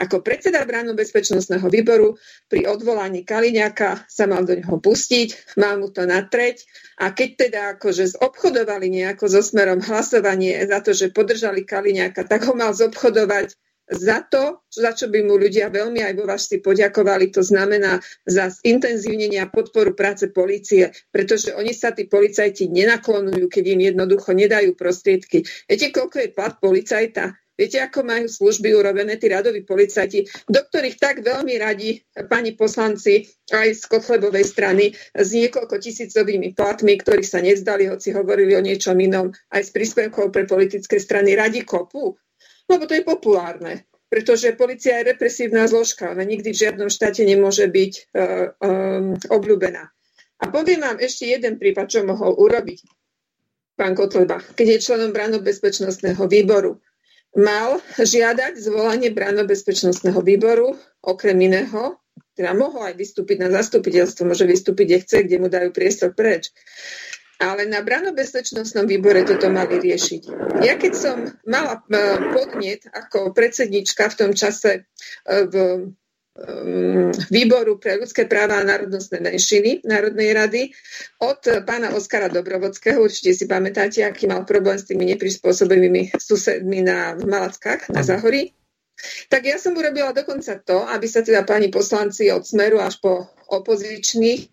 Ako 0.02 0.26
predseda 0.26 0.66
branno-bezpečnostného 0.66 1.66
výboru 1.70 2.18
pri 2.50 2.70
odvolaní 2.70 3.22
Kaliňaka 3.22 4.10
sa 4.10 4.26
mal 4.26 4.46
do 4.46 4.58
neho 4.58 4.78
pustiť, 4.78 5.58
mal 5.58 5.82
mu 5.82 5.90
to 5.90 6.06
natreť 6.06 6.66
a 7.02 7.14
keď 7.14 7.30
teda 7.38 7.62
akože 7.78 8.18
zobchodovali 8.18 8.94
nejako 8.94 9.26
so 9.30 9.42
smerom 9.42 9.82
hlasovanie 9.82 10.58
za 10.70 10.86
to, 10.86 10.94
že 10.94 11.14
podržali 11.14 11.66
Kaliňaka, 11.66 12.26
tak 12.30 12.46
ho 12.46 12.54
mal 12.54 12.74
zobchodovať 12.78 13.58
za 13.92 14.24
to, 14.24 14.64
za 14.72 14.96
čo 14.96 15.12
by 15.12 15.20
mu 15.28 15.36
ľudia 15.36 15.68
veľmi 15.68 16.00
aj 16.00 16.14
vo 16.16 16.26
si 16.40 16.64
poďakovali, 16.64 17.28
to 17.28 17.44
znamená 17.44 18.00
za 18.24 18.48
intenzívnenie 18.64 19.44
a 19.44 19.52
podporu 19.52 19.92
práce 19.92 20.32
policie, 20.32 20.96
pretože 21.12 21.52
oni 21.52 21.76
sa 21.76 21.92
tí 21.92 22.08
policajti 22.08 22.72
nenaklonujú, 22.72 23.52
keď 23.52 23.64
im 23.76 23.82
jednoducho 23.92 24.32
nedajú 24.32 24.72
prostriedky. 24.80 25.44
Viete, 25.68 25.92
koľko 25.92 26.24
je 26.24 26.30
plat 26.32 26.56
policajta? 26.56 27.36
Viete, 27.60 27.78
ako 27.78 28.02
majú 28.02 28.26
služby 28.26 28.74
urobené 28.74 29.22
tí 29.22 29.30
radoví 29.30 29.62
policajti, 29.62 30.26
do 30.50 30.66
ktorých 30.66 30.98
tak 30.98 31.22
veľmi 31.22 31.62
radi 31.62 32.00
pani 32.26 32.58
poslanci 32.58 33.28
aj 33.54 33.76
z 33.76 33.84
Kochlebovej 33.86 34.48
strany 34.48 34.96
s 34.96 35.30
niekoľko 35.36 35.78
tisícovými 35.78 36.58
platmi, 36.58 36.98
ktorí 36.98 37.22
sa 37.22 37.38
nevzdali, 37.44 37.92
hoci 37.92 38.18
hovorili 38.18 38.58
o 38.58 38.66
niečom 38.66 38.98
inom, 38.98 39.30
aj 39.54 39.62
s 39.68 39.70
príspevkou 39.76 40.34
pre 40.34 40.50
politické 40.50 40.98
strany 40.98 41.38
radi 41.38 41.62
kopu 41.62 42.18
lebo 42.72 42.88
to 42.88 42.96
je 42.96 43.04
populárne. 43.04 43.84
Pretože 44.12 44.60
policia 44.60 45.00
je 45.00 45.16
represívna 45.16 45.68
zložka, 45.72 46.12
ona 46.12 46.28
nikdy 46.28 46.52
v 46.52 46.62
žiadnom 46.68 46.92
štáte 46.92 47.24
nemôže 47.24 47.64
byť 47.64 47.94
uh, 47.96 48.52
um, 48.60 49.16
obľúbená. 49.32 49.88
A 50.42 50.44
poviem 50.52 50.84
vám 50.84 51.00
ešte 51.00 51.32
jeden 51.32 51.56
prípad, 51.56 51.88
čo 51.88 52.04
mohol 52.04 52.36
urobiť 52.36 52.84
pán 53.80 53.96
Kotleba, 53.96 54.44
keď 54.54 54.68
je 54.68 54.84
členom 54.84 55.16
bezpečnostného 55.40 56.28
výboru. 56.28 56.82
Mal 57.40 57.80
žiadať 57.96 58.60
zvolanie 58.60 59.16
bezpečnostného 59.48 60.20
výboru, 60.20 60.76
okrem 61.00 61.40
iného, 61.40 61.96
teda 62.36 62.52
mohol 62.52 62.92
aj 62.92 63.00
vystúpiť 63.00 63.40
na 63.40 63.50
zastupiteľstvo, 63.56 64.28
môže 64.28 64.44
vystúpiť, 64.44 64.86
kde 64.88 65.00
chce, 65.08 65.18
kde 65.24 65.38
mu 65.40 65.48
dajú 65.48 65.72
priestor 65.72 66.12
preč 66.12 66.52
ale 67.42 67.66
na 67.66 67.82
branobezpečnostnom 67.82 68.86
výbore 68.86 69.26
toto 69.26 69.50
mali 69.50 69.82
riešiť. 69.82 70.22
Ja 70.62 70.78
keď 70.78 70.94
som 70.94 71.18
mala 71.50 71.82
e, 71.82 72.02
podnet 72.30 72.86
ako 72.86 73.34
predsednička 73.34 74.14
v 74.14 74.18
tom 74.18 74.32
čase 74.38 74.72
e, 74.78 74.82
v 75.50 75.56
e, 75.58 75.80
výboru 77.34 77.82
pre 77.82 77.98
ľudské 77.98 78.30
práva 78.30 78.62
a 78.62 78.68
národnostné 78.70 79.26
menšiny 79.26 79.82
Národnej 79.82 80.30
rady 80.38 80.62
od 81.18 81.66
pána 81.66 81.98
Oskara 81.98 82.30
Dobrovodského, 82.30 83.02
určite 83.02 83.34
si 83.34 83.50
pamätáte, 83.50 84.06
aký 84.06 84.30
mal 84.30 84.46
problém 84.46 84.78
s 84.78 84.86
tými 84.86 85.10
neprispôsobivými 85.18 86.14
susedmi 86.22 86.86
na, 86.86 87.18
v 87.18 87.26
Malackách 87.26 87.90
na 87.90 88.06
Zahorí. 88.06 88.54
Tak 89.34 89.42
ja 89.50 89.58
som 89.58 89.74
urobila 89.74 90.14
dokonca 90.14 90.62
to, 90.62 90.86
aby 90.86 91.10
sa 91.10 91.26
teda 91.26 91.42
pani 91.42 91.74
poslanci 91.74 92.30
od 92.30 92.46
Smeru 92.46 92.78
až 92.78 93.02
po 93.02 93.34
opozičných 93.50 94.46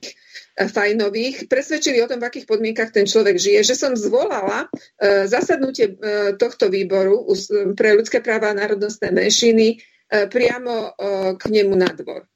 Fajnových 0.58 1.46
presvedčili 1.46 2.02
o 2.02 2.10
tom, 2.10 2.18
v 2.18 2.26
akých 2.26 2.50
podmienkach 2.50 2.90
ten 2.90 3.06
človek 3.06 3.38
žije, 3.38 3.62
že 3.62 3.78
som 3.78 3.94
zvolala 3.94 4.66
e, 4.66 5.30
zasadnutie 5.30 5.94
e, 5.94 6.34
tohto 6.34 6.66
výboru 6.66 7.22
pre 7.78 7.94
ľudské 7.94 8.18
práva 8.18 8.50
a 8.50 8.58
národnostné 8.58 9.14
menšiny 9.14 9.78
e, 9.78 10.26
priamo 10.26 10.98
k 11.38 11.42
nemu 11.46 11.74
na 11.78 11.94
dvor. 11.94 12.26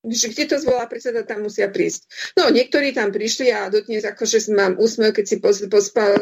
Že 0.00 0.32
kde 0.32 0.44
to 0.48 0.56
zvolá 0.56 0.88
predseda, 0.88 1.28
tam 1.28 1.44
musia 1.44 1.68
prísť. 1.68 2.08
No, 2.32 2.48
niektorí 2.48 2.96
tam 2.96 3.12
prišli 3.12 3.52
a 3.52 3.68
dotnes 3.68 4.00
akože 4.00 4.48
mám 4.52 4.80
úsmev, 4.80 5.12
keď 5.12 5.24
si 5.28 5.36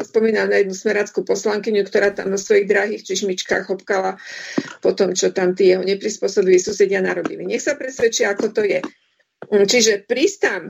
spomínam 0.03 0.51
na 0.51 0.59
jednu 0.59 0.75
smerackú 0.75 1.23
poslankyňu, 1.23 1.87
ktorá 1.87 2.11
tam 2.11 2.27
na 2.31 2.35
svojich 2.35 2.67
drahých 2.67 3.07
čišmičkách 3.07 3.71
hopkala 3.71 4.19
po 4.83 4.91
tom, 4.91 5.15
čo 5.15 5.31
tam 5.31 5.55
tí 5.55 5.71
jeho 5.71 5.83
neprispôsobili 5.83 6.59
susedia 6.59 6.99
narobili. 6.99 7.47
Nech 7.47 7.63
sa 7.63 7.79
presvedčia, 7.79 8.35
ako 8.35 8.51
to 8.51 8.67
je. 8.67 8.83
Mm, 9.47 9.65
čiže 9.65 10.03
prísť 10.03 10.37
tam 10.43 10.61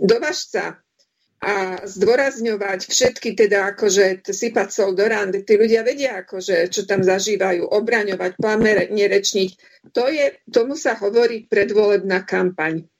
do 0.00 0.16
Vašca 0.16 0.80
a 1.38 1.86
zdôrazňovať 1.86 2.90
všetky 2.90 3.38
teda 3.38 3.70
akože 3.74 4.26
sypať 4.26 4.68
sol 4.74 4.90
do 4.98 5.06
rán, 5.06 5.30
tí 5.30 5.54
ľudia 5.54 5.86
vedia 5.86 6.26
akože, 6.26 6.66
čo 6.66 6.82
tam 6.82 7.06
zažívajú, 7.06 7.62
obraňovať, 7.62 8.34
plamerne 8.42 9.04
rečniť. 9.06 9.50
To 9.94 10.10
je, 10.10 10.34
tomu 10.50 10.74
sa 10.74 10.98
hovorí 10.98 11.46
predvolebná 11.46 12.26
kampaň. 12.26 12.90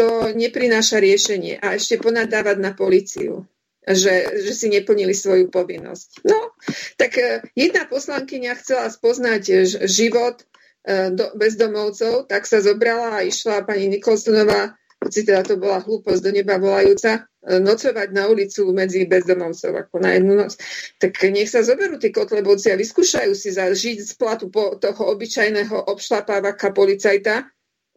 To 0.00 0.32
neprináša 0.32 0.96
riešenie. 0.96 1.60
A 1.60 1.76
ešte 1.76 2.00
ponadávať 2.00 2.56
na 2.56 2.72
policiu, 2.72 3.44
že, 3.84 4.40
že 4.40 4.52
si 4.56 4.72
neplnili 4.72 5.12
svoju 5.12 5.52
povinnosť. 5.52 6.24
No, 6.24 6.56
tak 6.96 7.20
e, 7.20 7.44
jedna 7.52 7.84
poslankyňa 7.84 8.56
chcela 8.56 8.88
spoznať 8.88 9.42
e, 9.52 9.54
život 9.84 10.40
bezdomovcov, 11.34 12.28
tak 12.28 12.44
sa 12.44 12.60
zobrala 12.60 13.20
a 13.20 13.24
išla 13.24 13.64
pani 13.64 13.88
Nikolsonová, 13.88 14.76
hoci 15.00 15.20
teda 15.24 15.44
to 15.44 15.60
bola 15.60 15.84
hlúposť 15.84 16.20
do 16.24 16.30
neba 16.32 16.56
volajúca, 16.56 17.28
e, 17.44 17.60
nocovať 17.60 18.08
na 18.12 18.28
ulicu 18.28 18.72
medzi 18.72 19.04
bezdomovcov 19.04 19.72
ako 19.88 19.96
na 20.00 20.16
jednu 20.16 20.32
noc. 20.36 20.56
Tak 20.96 21.12
nech 21.28 21.48
sa 21.48 21.60
zoberú 21.60 22.00
tí 22.00 22.08
kotlebovci 22.08 22.72
a 22.72 22.80
vyskúšajú 22.80 23.32
si 23.36 23.52
zažiť 23.52 24.00
z 24.00 24.12
platu 24.16 24.48
po 24.48 24.76
toho 24.80 25.12
obyčajného 25.12 25.92
obšlapávaka 25.92 26.72
policajta, 26.72 27.48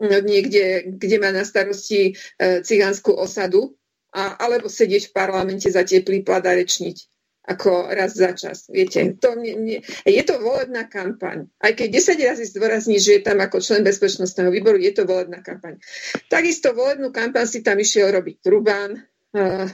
niekde, 0.04 0.94
kde 0.94 1.18
má 1.18 1.32
na 1.32 1.48
starosti 1.48 2.12
e, 2.12 2.62
cigánsku 2.62 3.16
osadu, 3.16 3.76
a, 4.16 4.40
alebo 4.40 4.72
sedieť 4.72 5.12
v 5.12 5.16
parlamente 5.16 5.68
za 5.68 5.84
teplý 5.84 6.24
plat 6.24 6.44
a 6.44 6.56
rečniť 6.56 7.17
ako 7.48 7.88
raz 7.96 8.12
za 8.20 8.36
čas. 8.36 8.68
Viete, 8.68 9.16
to 9.16 9.40
nie, 9.40 9.56
nie. 9.56 9.80
je 10.04 10.24
to 10.28 10.44
volebná 10.44 10.92
kampaň. 10.92 11.48
Aj 11.64 11.72
keď 11.72 11.88
10 11.96 12.28
razy 12.28 12.44
zdôrazní, 12.52 13.00
že 13.00 13.18
je 13.18 13.22
tam 13.24 13.40
ako 13.40 13.64
člen 13.64 13.88
bezpečnostného 13.88 14.52
výboru, 14.52 14.76
je 14.76 14.92
to 14.92 15.08
volebná 15.08 15.40
kampaň. 15.40 15.80
Takisto 16.28 16.76
volebnú 16.76 17.16
kampaň 17.16 17.48
si 17.48 17.64
tam 17.64 17.80
išiel 17.80 18.12
robiť 18.12 18.36
Trubán, 18.44 19.00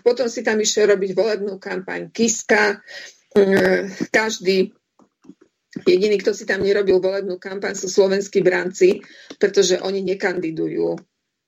potom 0.05 0.30
si 0.30 0.45
tam 0.45 0.61
išiel 0.61 0.93
robiť 0.93 1.11
volebnú 1.17 1.57
kampaň 1.57 2.13
Kiska, 2.13 2.78
každý 4.13 4.69
Jediný, 5.74 6.21
kto 6.21 6.38
si 6.38 6.45
tam 6.45 6.61
nerobil 6.61 7.01
volebnú 7.01 7.41
kampaň, 7.41 7.74
sú 7.74 7.89
slovenskí 7.89 8.45
branci, 8.45 9.01
pretože 9.41 9.82
oni 9.82 10.05
nekandidujú 10.05 10.93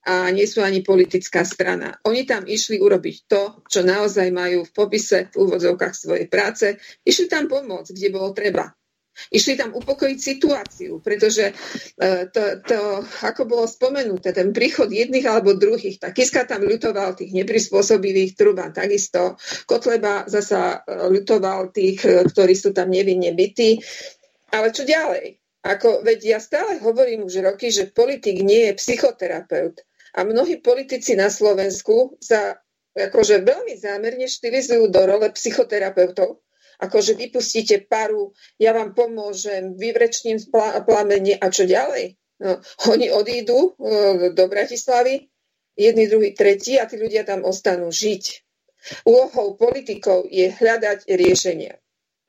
a 0.06 0.30
nie 0.30 0.46
sú 0.46 0.62
ani 0.62 0.86
politická 0.86 1.42
strana. 1.42 1.98
Oni 2.06 2.22
tam 2.22 2.46
išli 2.46 2.78
urobiť 2.78 3.16
to, 3.26 3.42
čo 3.66 3.82
naozaj 3.82 4.30
majú 4.30 4.62
v 4.62 4.70
popise, 4.70 5.26
v 5.34 5.36
úvodzovkách 5.42 5.94
svojej 5.98 6.26
práce. 6.30 6.78
Išli 7.02 7.26
tam 7.26 7.50
pomôcť, 7.50 7.90
kde 7.90 8.08
bolo 8.14 8.30
treba. 8.30 8.70
Išli 9.32 9.56
tam 9.56 9.72
upokojiť 9.72 10.18
situáciu, 10.20 11.00
pretože 11.00 11.48
e, 11.48 11.54
to, 12.28 12.60
to, 12.60 13.00
ako 13.24 13.48
bolo 13.48 13.64
spomenuté, 13.64 14.36
ten 14.36 14.52
príchod 14.52 14.92
jedných 14.92 15.24
alebo 15.24 15.56
druhých, 15.56 15.96
tak 15.96 16.20
Kiska 16.20 16.44
tam 16.44 16.68
ľutoval 16.68 17.16
tých 17.16 17.32
neprispôsobilých, 17.32 18.36
Truban 18.36 18.76
takisto, 18.76 19.40
Kotleba 19.64 20.28
zasa 20.28 20.84
e, 20.84 21.08
ľutoval 21.16 21.72
tých, 21.72 22.04
e, 22.04 22.28
ktorí 22.28 22.52
sú 22.52 22.76
tam 22.76 22.92
nevinne 22.92 23.32
bytí. 23.32 23.80
Ale 24.52 24.70
čo 24.70 24.84
ďalej? 24.84 25.40
Ako, 25.66 26.06
veď 26.06 26.36
ja 26.36 26.38
stále 26.38 26.78
hovorím 26.78 27.26
už 27.26 27.42
roky, 27.42 27.74
že 27.74 27.90
politik 27.90 28.38
nie 28.44 28.70
je 28.70 28.78
psychoterapeut. 28.78 29.82
A 30.16 30.24
mnohí 30.24 30.64
politici 30.64 31.12
na 31.12 31.28
Slovensku 31.28 32.16
sa 32.24 32.56
akože 32.96 33.44
veľmi 33.44 33.76
zámerne 33.76 34.24
štilizujú 34.24 34.88
do 34.88 35.02
role 35.04 35.28
psychoterapeutov. 35.36 36.40
Akože 36.76 37.16
vypustíte 37.16 37.88
paru, 37.88 38.36
ja 38.60 38.76
vám 38.76 38.92
pomôžem, 38.92 39.76
vyvrečním 39.76 40.40
plamene 40.84 41.36
a 41.40 41.46
čo 41.48 41.64
ďalej? 41.64 42.16
No, 42.36 42.60
oni 42.92 43.08
odídu 43.08 43.56
e, 43.56 43.68
do 44.36 44.44
Bratislavy, 44.44 45.24
jedni, 45.72 46.04
druhý, 46.04 46.36
tretí 46.36 46.76
a 46.76 46.84
tí 46.84 47.00
ľudia 47.00 47.24
tam 47.24 47.48
ostanú 47.48 47.88
žiť. 47.88 48.24
Úlohou 49.08 49.56
politikov 49.56 50.28
je 50.28 50.52
hľadať 50.52 51.08
riešenia. 51.08 51.80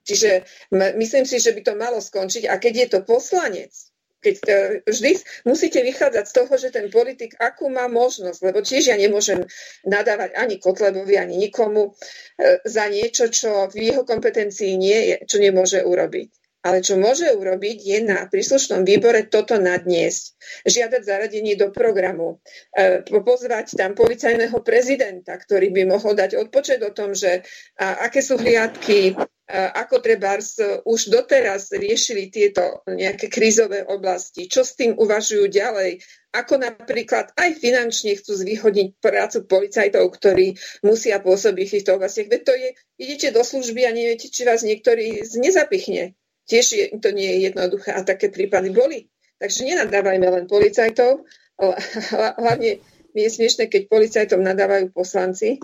Čiže 0.08 0.48
myslím 0.72 1.28
si, 1.28 1.36
že 1.36 1.52
by 1.52 1.60
to 1.60 1.74
malo 1.76 2.00
skončiť. 2.00 2.48
A 2.48 2.56
keď 2.56 2.72
je 2.72 2.88
to 2.96 3.00
poslanec, 3.04 3.87
keď 4.18 4.34
to, 4.42 4.54
vždy 4.90 5.10
musíte 5.46 5.80
vychádzať 5.82 6.24
z 6.26 6.34
toho, 6.34 6.52
že 6.58 6.74
ten 6.74 6.86
politik 6.90 7.38
akú 7.38 7.70
má 7.70 7.86
možnosť, 7.86 8.40
lebo 8.42 8.58
tiež 8.62 8.90
ja 8.90 8.96
nemôžem 8.98 9.46
nadávať 9.86 10.34
ani 10.34 10.58
Kotlebovi, 10.58 11.14
ani 11.14 11.38
nikomu 11.38 11.94
e, 11.94 12.58
za 12.66 12.90
niečo, 12.90 13.30
čo 13.30 13.70
v 13.70 13.94
jeho 13.94 14.02
kompetencii 14.02 14.74
nie 14.74 14.98
je, 15.14 15.16
čo 15.26 15.38
nemôže 15.38 15.82
urobiť. 15.86 16.28
Ale 16.58 16.82
čo 16.82 16.98
môže 16.98 17.30
urobiť, 17.30 17.78
je 17.86 17.98
na 18.02 18.26
príslušnom 18.26 18.82
výbore 18.82 19.30
toto 19.30 19.54
nadniesť. 19.62 20.34
Žiadať 20.66 21.02
zaradenie 21.06 21.54
do 21.54 21.70
programu. 21.70 22.42
E, 22.74 23.06
pozvať 23.06 23.78
tam 23.78 23.94
policajného 23.94 24.58
prezidenta, 24.66 25.38
ktorý 25.38 25.70
by 25.70 25.82
mohol 25.86 26.18
dať 26.18 26.34
odpočet 26.34 26.82
o 26.82 26.90
tom, 26.90 27.14
že 27.14 27.46
a, 27.78 28.10
aké 28.10 28.18
sú 28.18 28.34
hliadky, 28.42 29.14
ako 29.48 30.04
treba 30.04 30.36
už 30.84 31.00
doteraz 31.08 31.72
riešili 31.72 32.28
tieto 32.28 32.84
nejaké 32.84 33.32
krízové 33.32 33.80
oblasti, 33.80 34.44
čo 34.44 34.60
s 34.60 34.76
tým 34.76 34.92
uvažujú 35.00 35.48
ďalej, 35.48 36.04
ako 36.36 36.60
napríklad 36.60 37.32
aj 37.32 37.56
finančne 37.56 38.12
chcú 38.20 38.36
zvýhodniť 38.36 39.00
prácu 39.00 39.48
policajtov, 39.48 40.04
ktorí 40.12 40.52
musia 40.84 41.16
pôsobiť 41.24 41.64
v 41.64 41.74
týchto 41.80 41.96
oblastiach. 41.96 42.28
Veď 42.28 42.42
to 42.44 42.52
je, 42.52 42.68
idete 43.00 43.28
do 43.32 43.40
služby 43.40 43.88
a 43.88 43.96
neviete, 43.96 44.28
či 44.28 44.44
vás 44.44 44.60
niektorý 44.60 45.24
nezapichne. 45.24 46.12
Tiež 46.44 46.66
je, 46.68 46.84
to 47.00 47.08
nie 47.16 47.28
je 47.32 47.38
jednoduché 47.48 47.96
a 47.96 48.04
také 48.04 48.28
prípady 48.28 48.68
boli. 48.68 49.08
Takže 49.40 49.64
nenadávajme 49.64 50.28
len 50.28 50.44
policajtov, 50.44 51.24
hlavne 52.44 52.84
mi 53.16 53.20
je 53.24 53.30
smiešne, 53.32 53.72
keď 53.72 53.88
policajtom 53.88 54.44
nadávajú 54.44 54.92
poslanci, 54.92 55.56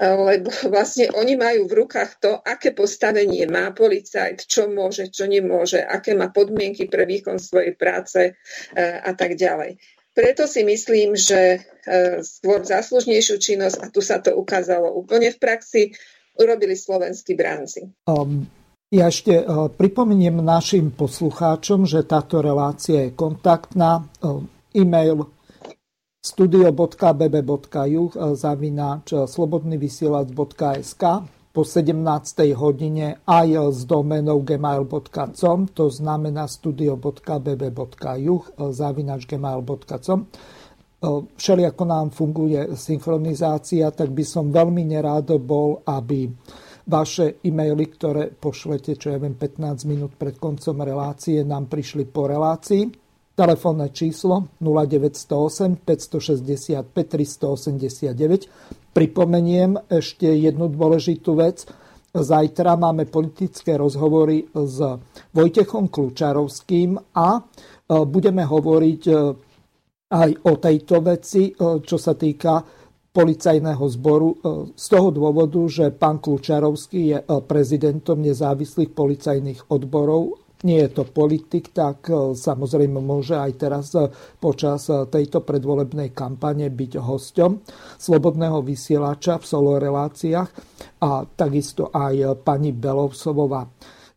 lebo 0.00 0.50
vlastne 0.68 1.08
oni 1.14 1.34
majú 1.34 1.66
v 1.66 1.84
rukách 1.84 2.10
to, 2.20 2.32
aké 2.40 2.72
postavenie 2.76 3.48
má 3.48 3.72
policajt, 3.72 4.44
čo 4.44 4.68
môže, 4.68 5.08
čo 5.08 5.24
nemôže, 5.24 5.80
aké 5.80 6.12
má 6.12 6.28
podmienky 6.30 6.86
pre 6.86 7.08
výkon 7.08 7.40
svojej 7.40 7.74
práce 7.74 8.20
e, 8.20 8.32
a 8.80 9.12
tak 9.16 9.34
ďalej. 9.34 9.80
Preto 10.14 10.46
si 10.46 10.62
myslím, 10.62 11.18
že 11.18 11.58
e, 11.58 11.58
skôr 12.22 12.62
záslužnejšiu 12.62 13.36
činnosť, 13.40 13.76
a 13.82 13.86
tu 13.90 13.98
sa 13.98 14.22
to 14.22 14.36
ukázalo 14.38 14.94
úplne 14.94 15.34
v 15.34 15.38
praxi, 15.42 15.82
urobili 16.38 16.78
slovenskí 16.78 17.34
bránci. 17.34 17.90
Um, 18.06 18.46
ja 18.94 19.10
ešte 19.10 19.42
uh, 19.42 19.70
pripomeniem 19.70 20.38
našim 20.38 20.94
poslucháčom, 20.94 21.82
že 21.86 22.06
táto 22.06 22.38
relácia 22.38 23.10
je 23.10 23.16
kontaktná. 23.16 24.06
E-mail 24.74 25.33
studio.bb.juh 26.24 28.10
eh, 28.16 28.32
zavináč 28.32 29.12
eh, 29.12 29.28
slobodnyvysielac.sk 29.28 31.04
po 31.54 31.62
17. 31.62 32.00
hodine 32.56 33.20
aj 33.28 33.48
eh, 33.52 33.60
s 33.68 33.84
domenou 33.84 34.40
gmail.com, 34.40 35.68
to 35.76 35.92
znamená 35.92 36.48
studio.bb.juh 36.48 38.42
zavináč 38.72 39.28
gmail.com. 39.28 40.20
Všelijako 41.36 41.84
nám 41.84 42.16
funguje 42.16 42.80
synchronizácia, 42.80 43.92
tak 43.92 44.08
by 44.16 44.24
som 44.24 44.48
veľmi 44.48 44.88
nerád 44.88 45.36
bol, 45.36 45.84
aby 45.84 46.32
vaše 46.88 47.44
e-maily, 47.44 47.92
ktoré 47.92 48.32
pošlete, 48.32 48.96
čo 48.96 49.12
ja 49.12 49.20
viem, 49.20 49.36
15 49.36 49.84
minút 49.84 50.16
pred 50.16 50.40
koncom 50.40 50.80
relácie, 50.80 51.44
nám 51.44 51.68
prišli 51.68 52.08
po 52.08 52.24
relácii 52.24 53.03
Telefónne 53.34 53.90
číslo 53.90 54.46
0908 54.62 55.82
565 55.82 56.86
389. 56.86 58.94
Pripomeniem 58.94 59.74
ešte 59.90 60.30
jednu 60.38 60.70
dôležitú 60.70 61.34
vec. 61.34 61.66
Zajtra 62.14 62.78
máme 62.78 63.10
politické 63.10 63.74
rozhovory 63.74 64.46
s 64.54 64.78
Vojtechom 65.34 65.90
Klučarovským 65.90 66.94
a 67.18 67.28
e, 67.34 67.40
budeme 68.06 68.46
hovoriť 68.46 69.02
e, 69.10 69.14
aj 70.14 70.30
o 70.46 70.52
tejto 70.54 71.02
veci, 71.02 71.50
e, 71.50 71.82
čo 71.82 71.98
sa 71.98 72.14
týka 72.14 72.62
policajného 73.10 73.84
zboru 73.94 74.30
z 74.74 74.86
toho 74.90 75.14
dôvodu, 75.14 75.62
že 75.66 75.90
pán 75.94 76.18
Klučarovský 76.22 77.00
je 77.14 77.18
prezidentom 77.46 78.18
nezávislých 78.18 78.90
policajných 78.90 79.70
odborov 79.70 80.43
nie 80.64 80.80
je 80.80 80.90
to 80.96 81.04
politik, 81.04 81.76
tak 81.76 82.08
e, 82.08 82.32
samozrejme 82.32 82.96
môže 82.98 83.36
aj 83.36 83.52
teraz 83.60 83.92
e, 83.92 84.08
počas 84.40 84.88
e, 84.88 85.04
tejto 85.06 85.44
predvolebnej 85.44 86.16
kampane 86.16 86.72
byť 86.72 86.92
hosťom 86.98 87.50
Slobodného 88.00 88.64
vysielača 88.64 89.36
v 89.36 89.44
solo 89.44 89.76
reláciách 89.76 90.50
a 91.04 91.28
takisto 91.28 91.92
aj 91.92 92.40
pani 92.40 92.72
Belovsovová. 92.72 93.68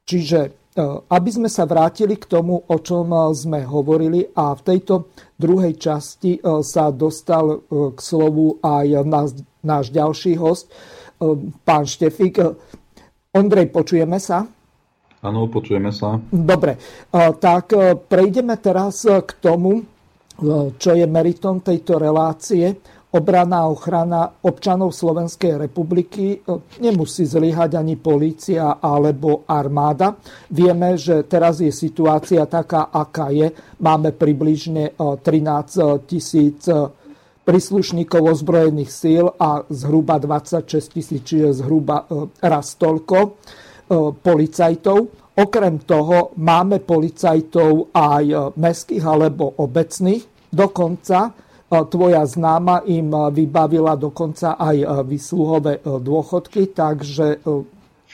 Čiže 0.08 0.72
aby 1.10 1.30
sme 1.34 1.50
sa 1.50 1.66
vrátili 1.66 2.22
k 2.22 2.30
tomu, 2.30 2.54
o 2.54 2.78
čom 2.86 3.10
sme 3.34 3.66
hovorili 3.66 4.22
a 4.38 4.54
v 4.54 4.62
tejto 4.62 5.10
druhej 5.34 5.74
časti 5.74 6.38
sa 6.62 6.94
dostal 6.94 7.66
k 7.66 7.98
slovu 7.98 8.62
aj 8.62 9.02
náš, 9.02 9.42
náš 9.66 9.90
ďalší 9.90 10.38
host, 10.38 10.70
pán 11.66 11.90
Štefik. 11.90 12.38
Ondrej, 13.34 13.74
počujeme 13.74 14.22
sa? 14.22 14.46
Áno, 15.26 15.50
počujeme 15.50 15.90
sa. 15.90 16.22
Dobre, 16.30 16.78
tak 17.42 17.74
e, 17.74 17.98
prejdeme 17.98 18.62
teraz 18.62 19.02
e, 19.02 19.18
k 19.26 19.32
tomu, 19.42 19.82
e, 19.82 19.84
čo 20.78 20.94
je 20.94 21.06
meritom 21.10 21.66
tejto 21.66 21.98
relácie. 21.98 22.78
Obrana 23.08 23.66
a 23.66 23.72
ochrana 23.72 24.30
občanov 24.46 24.92
Slovenskej 24.94 25.58
republiky 25.58 26.44
nemusí 26.84 27.24
zlyhať 27.24 27.80
ani 27.80 27.96
polícia 27.96 28.78
alebo 28.84 29.48
armáda. 29.48 30.14
Vieme, 30.52 31.00
že 31.00 31.24
teraz 31.24 31.64
je 31.64 31.72
situácia 31.72 32.44
taká, 32.46 32.92
aká 32.92 33.32
je. 33.32 33.48
Máme 33.80 34.12
približne 34.12 34.92
13 35.00 36.04
tisíc 36.04 36.68
príslušníkov 37.48 38.28
ozbrojených 38.28 38.92
síl 38.92 39.26
a 39.40 39.64
zhruba 39.72 40.20
26 40.20 40.68
tisíc, 40.92 41.24
čiže 41.24 41.64
zhruba 41.64 42.04
raz 42.44 42.76
toľko 42.76 43.40
E, 43.48 43.67
policajtov. 44.22 44.98
Okrem 45.38 45.82
toho 45.86 46.34
máme 46.42 46.82
policajtov 46.84 47.94
aj 47.94 48.24
e, 48.26 48.36
mestských 48.58 49.04
alebo 49.06 49.58
obecných. 49.64 50.52
Dokonca 50.52 51.20
e, 51.28 51.32
tvoja 51.70 52.24
známa 52.28 52.84
im 52.90 53.10
vybavila 53.32 53.96
dokonca 53.96 54.60
aj 54.60 55.08
vysluhové 55.08 55.80
dôchodky, 55.84 56.76
takže 56.76 57.44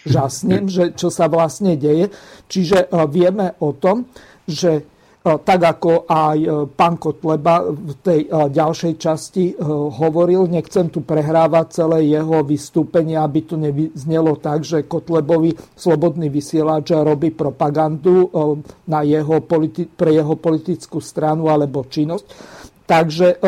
žasnem, 0.03 0.67
že 0.67 0.91
čo 0.93 1.07
sa 1.07 1.31
vlastne 1.31 1.79
deje. 1.79 2.11
Čiže 2.51 2.91
vieme 3.07 3.55
o 3.63 3.71
tom, 3.71 4.03
že 4.43 4.92
tak 5.23 5.61
ako 5.63 6.03
aj 6.03 6.37
e, 6.43 6.49
pán 6.75 6.99
Kotleba 6.99 7.63
v 7.63 7.95
tej 8.03 8.27
e, 8.27 8.51
ďalšej 8.51 8.93
časti 8.99 9.55
e, 9.55 9.63
hovoril, 9.95 10.51
nechcem 10.51 10.91
tu 10.91 10.99
prehrávať 10.99 11.79
celé 11.79 12.11
jeho 12.11 12.43
vystúpenie, 12.43 13.15
aby 13.15 13.39
to 13.47 13.55
neznelo 13.55 14.35
tak, 14.35 14.67
že 14.67 14.83
Kotlebovi 14.83 15.55
slobodný 15.79 16.27
vysielač 16.27 16.91
robí 16.91 17.31
propagandu 17.31 18.27
na 18.91 18.99
jeho 19.07 19.39
politi- 19.47 19.87
pre 19.87 20.11
jeho 20.11 20.35
politickú 20.35 20.99
stranu 20.99 21.47
alebo 21.47 21.87
činnosť. 21.87 22.25
Takže 22.83 23.39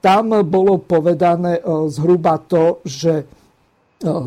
tam 0.00 0.32
bolo 0.48 0.80
povedané 0.80 1.60
zhruba 1.92 2.40
to, 2.40 2.80
že 2.88 3.28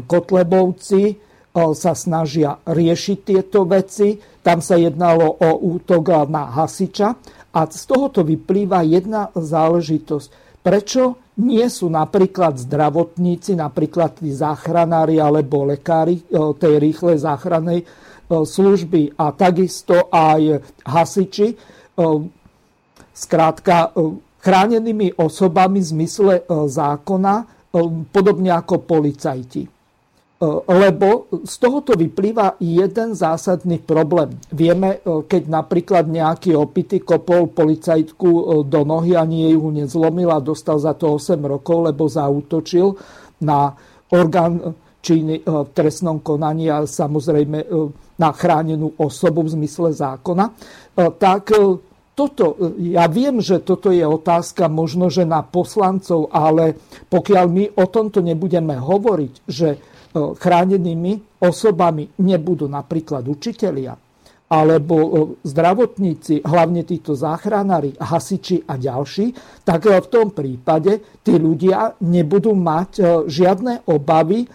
Kotlebovci 0.05 1.17
sa 1.51 1.93
snažia 1.97 2.61
riešiť 2.61 3.17
tieto 3.25 3.65
veci. 3.65 4.15
Tam 4.41 4.57
sa 4.59 4.77
jednalo 4.77 5.37
o 5.37 5.49
útok 5.77 6.25
na 6.29 6.49
hasiča. 6.49 7.17
A 7.51 7.67
z 7.67 7.83
tohoto 7.83 8.23
vyplýva 8.23 8.81
jedna 8.87 9.27
záležitosť. 9.35 10.27
Prečo 10.61 11.19
nie 11.41 11.65
sú 11.67 11.89
napríklad 11.89 12.61
zdravotníci, 12.61 13.57
napríklad 13.57 14.21
tí 14.21 14.29
záchranári 14.29 15.17
alebo 15.17 15.65
lekári 15.65 16.21
e, 16.21 16.23
tej 16.53 16.77
rýchlej 16.77 17.17
záchrannej 17.17 17.79
e, 17.81 17.85
služby 18.29 19.17
a 19.17 19.33
takisto 19.33 20.05
aj 20.13 20.61
hasiči, 20.85 21.47
e, 21.49 21.55
skrátka 23.11 23.91
chránenými 24.41 25.17
osobami 25.19 25.83
v 25.83 25.89
zmysle 25.91 26.33
zákona, 26.47 27.35
podobne 28.09 28.49
ako 28.55 28.81
policajti. 28.87 29.80
Lebo 30.65 31.29
z 31.45 31.55
tohoto 31.61 31.93
vyplýva 31.93 32.57
jeden 32.57 33.13
zásadný 33.13 33.77
problém. 33.77 34.33
Vieme, 34.49 34.97
keď 35.05 35.43
napríklad 35.45 36.09
nejaký 36.09 36.57
opity 36.57 37.05
kopol 37.05 37.53
policajtku 37.53 38.65
do 38.65 38.81
nohy 38.81 39.13
ani 39.13 39.45
jej 39.45 39.53
ju 39.53 39.69
nezlomil 39.69 40.33
a 40.33 40.41
dostal 40.41 40.81
za 40.81 40.97
to 40.97 41.21
8 41.21 41.37
rokov, 41.45 41.93
lebo 41.93 42.09
zautočil 42.09 42.97
na 43.45 43.69
orgán 44.09 44.73
činy 45.01 45.45
v 45.45 45.69
trestnom 45.77 46.25
konaní 46.25 46.73
a 46.73 46.89
samozrejme 46.89 47.69
na 48.17 48.29
chránenú 48.33 48.97
osobu 48.97 49.45
v 49.45 49.61
zmysle 49.61 49.93
zákona, 49.93 50.45
tak 51.17 51.53
toto, 52.11 52.75
ja 52.77 53.07
viem, 53.07 53.39
že 53.41 53.63
toto 53.63 53.89
je 53.89 54.03
otázka 54.03 54.67
možno, 54.67 55.09
že 55.09 55.25
na 55.25 55.41
poslancov, 55.41 56.29
ale 56.29 56.77
pokiaľ 57.09 57.45
my 57.49 57.65
o 57.81 57.85
tomto 57.87 58.19
nebudeme 58.19 58.75
hovoriť, 58.77 59.33
že 59.47 59.69
e, 59.73 59.77
chránenými 60.13 61.41
osobami 61.41 62.07
nebudú 62.19 62.67
napríklad 62.67 63.23
učitelia, 63.27 63.95
alebo 64.51 64.95
e, 64.99 65.09
zdravotníci, 65.47 66.43
hlavne 66.43 66.83
títo 66.83 67.15
záchranári, 67.15 67.95
hasiči 67.95 68.67
a 68.67 68.75
ďalší, 68.75 69.31
tak 69.63 69.87
v 69.87 70.07
tom 70.11 70.35
prípade 70.35 71.23
tí 71.23 71.39
ľudia 71.39 71.95
nebudú 72.03 72.51
mať 72.51 72.91
e, 72.99 73.03
žiadne 73.31 73.87
obavy 73.87 74.47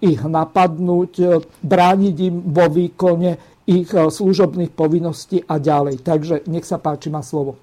ich 0.00 0.22
napadnúť, 0.24 1.44
brániť 1.60 2.16
im 2.24 2.36
vo 2.56 2.72
výkone 2.72 3.36
ich 3.68 3.92
služobných 3.92 4.72
povinností 4.72 5.44
a 5.44 5.60
ďalej. 5.60 6.00
Takže 6.00 6.48
nech 6.48 6.64
sa 6.64 6.80
páči, 6.80 7.12
má 7.12 7.20
slovo. 7.20 7.60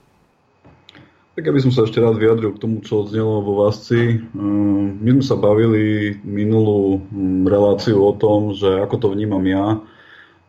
Tak 1.40 1.56
aby 1.56 1.64
som 1.64 1.72
sa 1.72 1.88
ešte 1.88 2.04
rád 2.04 2.20
vyjadril 2.20 2.52
k 2.52 2.60
tomu, 2.60 2.84
čo 2.84 3.08
odznelo 3.08 3.40
vo 3.40 3.64
Vásci. 3.64 4.20
Eh, 4.20 4.86
my 4.92 5.08
sme 5.16 5.24
sa 5.24 5.40
bavili 5.40 6.12
minulú 6.28 7.00
hm, 7.00 7.48
reláciu 7.48 8.04
o 8.04 8.12
tom, 8.12 8.52
že 8.52 8.68
ako 8.68 8.96
to 9.00 9.08
vnímam 9.16 9.40
ja. 9.48 9.80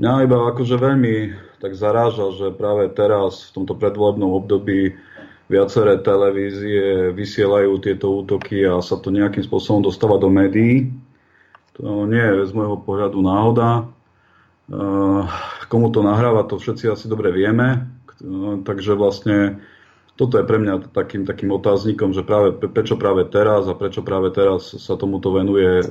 Mňa 0.03 0.27
iba 0.27 0.51
akože 0.51 0.75
veľmi 0.75 1.15
tak 1.63 1.79
zaráža, 1.79 2.35
že 2.35 2.51
práve 2.51 2.91
teraz, 2.91 3.55
v 3.55 3.63
tomto 3.63 3.79
predvolebnom 3.79 4.35
období, 4.35 4.99
viaceré 5.47 6.03
televízie 6.03 7.15
vysielajú 7.15 7.71
tieto 7.79 8.27
útoky 8.27 8.67
a 8.67 8.83
sa 8.83 8.99
to 8.99 9.15
nejakým 9.15 9.47
spôsobom 9.47 9.87
dostáva 9.87 10.19
do 10.19 10.27
médií. 10.27 10.91
To 11.79 12.03
nie 12.03 12.19
je 12.19 12.51
z 12.51 12.53
môjho 12.59 12.83
pohľadu 12.83 13.23
náhoda. 13.23 13.87
Eh, 14.75 15.23
komu 15.71 15.95
to 15.95 16.03
nahráva, 16.03 16.51
to 16.51 16.59
všetci 16.59 16.91
asi 16.91 17.07
dobre 17.07 17.31
vieme. 17.31 17.87
Takže 18.67 18.99
vlastne 18.99 19.63
toto 20.19 20.37
je 20.37 20.45
pre 20.45 20.59
mňa 20.61 20.95
takým, 20.95 21.23
takým 21.25 21.51
otáznikom, 21.55 22.15
že 22.15 22.27
práve, 22.27 22.53
prečo 22.55 22.99
práve 23.01 23.25
teraz 23.27 23.67
a 23.71 23.75
prečo 23.75 24.05
práve 24.05 24.31
teraz 24.35 24.75
sa 24.77 24.95
tomuto 24.99 25.33
venuje 25.33 25.81
eh, 25.81 25.87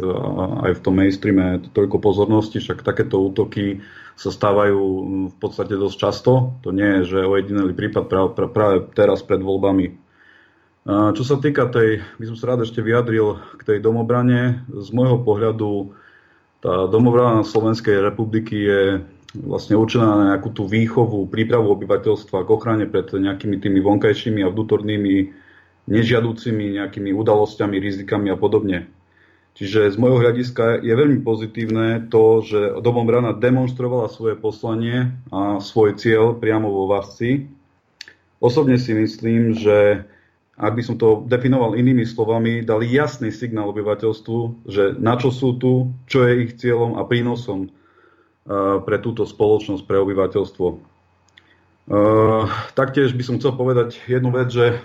aj 0.66 0.80
v 0.80 0.84
tom 0.84 0.94
mainstreame 0.98 1.70
toľko 1.72 1.98
pozornosti, 2.02 2.64
však 2.64 2.86
takéto 2.86 3.20
útoky 3.20 3.84
sa 4.20 4.36
stávajú 4.36 4.84
v 5.32 5.36
podstate 5.40 5.80
dosť 5.80 5.96
často. 5.96 6.60
To 6.68 6.76
nie 6.76 7.00
je, 7.00 7.16
že 7.16 7.20
ojedinelý 7.24 7.72
prípad 7.72 8.12
práve, 8.12 8.30
práve 8.52 8.76
teraz 8.92 9.24
pred 9.24 9.40
voľbami. 9.40 9.96
Čo 10.90 11.24
sa 11.24 11.40
týka 11.40 11.72
tej, 11.72 12.04
by 12.20 12.26
som 12.28 12.36
sa 12.36 12.52
rád 12.52 12.68
ešte 12.68 12.84
vyjadril 12.84 13.40
k 13.60 13.62
tej 13.64 13.78
domobrane, 13.80 14.68
z 14.68 14.90
môjho 14.92 15.24
pohľadu 15.24 15.96
tá 16.60 16.92
domobrana 16.92 17.48
Slovenskej 17.48 18.04
republiky 18.04 18.58
je 18.60 18.82
vlastne 19.38 19.78
určená 19.78 20.06
na 20.18 20.26
nejakú 20.34 20.50
tú 20.50 20.66
výchovu, 20.66 21.30
prípravu 21.30 21.70
obyvateľstva 21.78 22.46
k 22.46 22.50
ochrane 22.50 22.86
pred 22.90 23.06
nejakými 23.14 23.62
tými 23.62 23.80
vonkajšími 23.82 24.42
a 24.42 24.50
vnútornými 24.50 25.16
nežiaducimi 25.90 26.78
nejakými 26.78 27.14
udalosťami, 27.14 27.76
rizikami 27.78 28.30
a 28.34 28.38
podobne. 28.38 28.90
Čiže 29.58 29.92
z 29.92 29.98
môjho 30.00 30.22
hľadiska 30.22 30.86
je 30.86 30.94
veľmi 30.94 31.20
pozitívne 31.26 32.08
to, 32.08 32.46
že 32.46 32.80
domobrana 32.80 33.36
demonstrovala 33.36 34.08
svoje 34.08 34.38
poslanie 34.38 35.12
a 35.34 35.60
svoj 35.60 36.00
cieľ 36.00 36.38
priamo 36.38 36.70
vo 36.70 36.88
Vasci. 36.88 37.50
Osobne 38.40 38.80
si 38.80 38.96
myslím, 38.96 39.58
že 39.58 40.08
ak 40.56 40.76
by 40.76 40.84
som 40.86 40.96
to 40.96 41.28
definoval 41.28 41.76
inými 41.76 42.08
slovami, 42.08 42.64
dali 42.64 42.88
jasný 42.88 43.36
signál 43.36 43.72
obyvateľstvu, 43.72 44.68
že 44.70 44.96
na 44.96 45.20
čo 45.20 45.32
sú 45.32 45.56
tu, 45.60 45.92
čo 46.08 46.24
je 46.24 46.48
ich 46.48 46.52
cieľom 46.56 46.96
a 46.96 47.04
prínosom 47.04 47.72
pre 48.50 48.98
túto 48.98 49.30
spoločnosť, 49.30 49.86
pre 49.86 50.02
obyvateľstvo. 50.02 50.68
Taktiež 52.74 53.14
by 53.14 53.24
som 53.26 53.38
chcel 53.38 53.54
povedať 53.54 54.02
jednu 54.10 54.34
vec, 54.34 54.50
že 54.50 54.82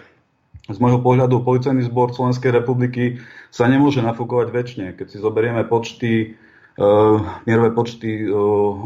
z 0.69 0.79
môjho 0.81 1.01
pohľadu 1.01 1.41
policajný 1.45 1.89
zbor 1.89 2.13
Slovenskej 2.13 2.53
republiky 2.53 3.25
sa 3.49 3.69
nemôže 3.69 4.05
nafúkovať 4.05 4.49
väčšine. 4.53 4.87
Keď 4.97 5.07
si 5.13 5.19
zoberieme 5.21 5.65
počty, 5.69 6.37
uh, 6.77 7.21
mierové 7.45 7.73
počty 7.77 8.25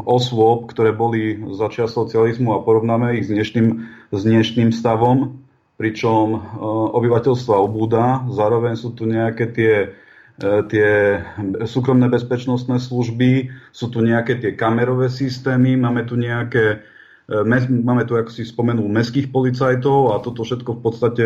osôb, 0.03 0.71
ktoré 0.71 0.95
boli 0.95 1.39
za 1.55 1.71
čas 1.71 1.95
socializmu 1.95 2.55
a 2.55 2.63
porovnáme 2.63 3.19
ich 3.19 3.27
s 3.27 3.31
dnešným, 3.31 3.67
s 4.11 4.21
dnešným 4.23 4.71
stavom, 4.75 5.39
pričom 5.79 6.35
e, 6.35 6.39
obyvateľstva 6.99 7.55
obúda, 7.55 8.27
zároveň 8.27 8.75
sú 8.75 8.91
tu 8.91 9.07
nejaké 9.07 9.47
tie, 9.47 9.73
e, 9.87 9.89
tie 10.41 10.89
súkromné 11.67 12.07
bezpečnostné 12.07 12.79
služby, 12.79 13.51
sú 13.75 13.91
tu 13.91 13.99
nejaké 13.99 14.39
tie 14.39 14.51
kamerové 14.55 15.11
systémy, 15.11 15.75
máme 15.75 16.07
tu 16.07 16.15
nejaké, 16.15 16.83
e, 17.27 17.67
máme 17.69 18.07
tu, 18.07 18.15
ako 18.15 18.31
si 18.31 18.47
spomenul, 18.47 18.87
mestských 18.87 19.29
policajtov 19.29 20.15
a 20.15 20.23
toto 20.23 20.47
všetko 20.47 20.79
v 20.79 20.81
podstate 20.81 21.25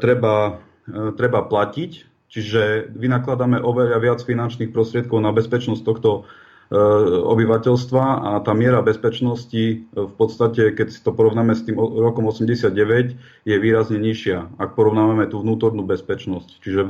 treba, 0.00 0.64
treba 0.88 1.40
platiť. 1.44 1.90
Čiže 2.28 2.92
vynakladáme 2.96 3.60
oveľa 3.60 4.00
viac 4.00 4.20
finančných 4.24 4.72
prostriedkov 4.72 5.20
na 5.20 5.32
bezpečnosť 5.32 5.82
tohto 5.84 6.24
E, 6.24 6.47
obyvateľstva 6.68 8.04
a 8.28 8.30
tá 8.44 8.52
miera 8.52 8.84
bezpečnosti 8.84 9.56
e, 9.56 9.76
v 9.88 10.12
podstate, 10.20 10.76
keď 10.76 10.92
si 10.92 11.00
to 11.00 11.16
porovnáme 11.16 11.56
s 11.56 11.64
tým 11.64 11.80
rokom 11.80 12.28
89, 12.28 13.16
je 13.48 13.56
výrazne 13.56 13.96
nižšia, 13.96 14.60
ak 14.60 14.76
porovnávame 14.76 15.24
tú 15.32 15.40
vnútornú 15.40 15.88
bezpečnosť. 15.88 16.48
Čiže 16.60 16.80
e, 16.84 16.88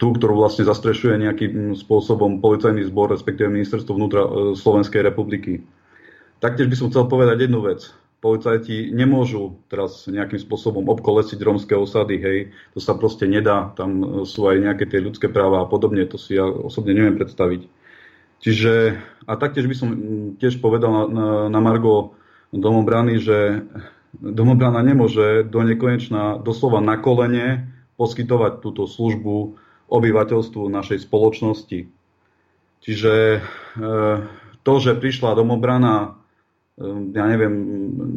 tú, 0.00 0.06
ktorú 0.16 0.40
vlastne 0.40 0.64
zastrešuje 0.64 1.20
nejakým 1.20 1.76
spôsobom 1.76 2.40
policajný 2.40 2.88
zbor, 2.88 3.12
respektíve 3.12 3.52
ministerstvo 3.52 3.92
vnútra 3.92 4.22
Slovenskej 4.56 5.04
republiky. 5.04 5.66
Taktiež 6.38 6.70
by 6.70 6.76
som 6.78 6.88
chcel 6.88 7.10
povedať 7.10 7.44
jednu 7.44 7.60
vec. 7.66 7.92
Policajti 8.22 8.94
nemôžu 8.94 9.58
teraz 9.66 10.06
nejakým 10.06 10.38
spôsobom 10.38 10.86
obkolesiť 10.86 11.38
rómske 11.38 11.74
osady, 11.74 12.16
hej, 12.18 12.38
to 12.74 12.82
sa 12.82 12.94
proste 12.94 13.26
nedá, 13.26 13.74
tam 13.74 14.22
sú 14.22 14.46
aj 14.46 14.58
nejaké 14.58 14.86
tie 14.86 15.02
ľudské 15.02 15.26
práva 15.30 15.62
a 15.62 15.70
podobne, 15.70 16.06
to 16.06 16.18
si 16.18 16.34
ja 16.38 16.46
osobne 16.46 16.94
neviem 16.94 17.18
predstaviť. 17.18 17.77
Čiže, 18.38 18.98
a 19.26 19.32
taktiež 19.34 19.66
by 19.66 19.74
som 19.74 19.88
tiež 20.38 20.62
povedal 20.62 20.90
na, 20.90 21.02
na, 21.10 21.26
na 21.50 21.60
Margo 21.60 22.14
domobrany, 22.54 23.18
že 23.18 23.66
domobrana 24.14 24.80
nemôže 24.80 25.44
do 25.44 25.60
nekonečna 25.60 26.40
doslova 26.40 26.80
na 26.80 26.96
kolene 26.96 27.68
poskytovať 27.98 28.62
túto 28.62 28.86
službu 28.86 29.58
obyvateľstvu 29.88 30.62
našej 30.70 31.04
spoločnosti. 31.04 31.88
Čiže 32.78 33.14
e, 33.36 33.40
to, 34.62 34.72
že 34.78 35.00
prišla 35.00 35.34
domobrana 35.34 35.94
e, 36.78 36.86
ja 37.10 37.24
neviem, 37.26 37.54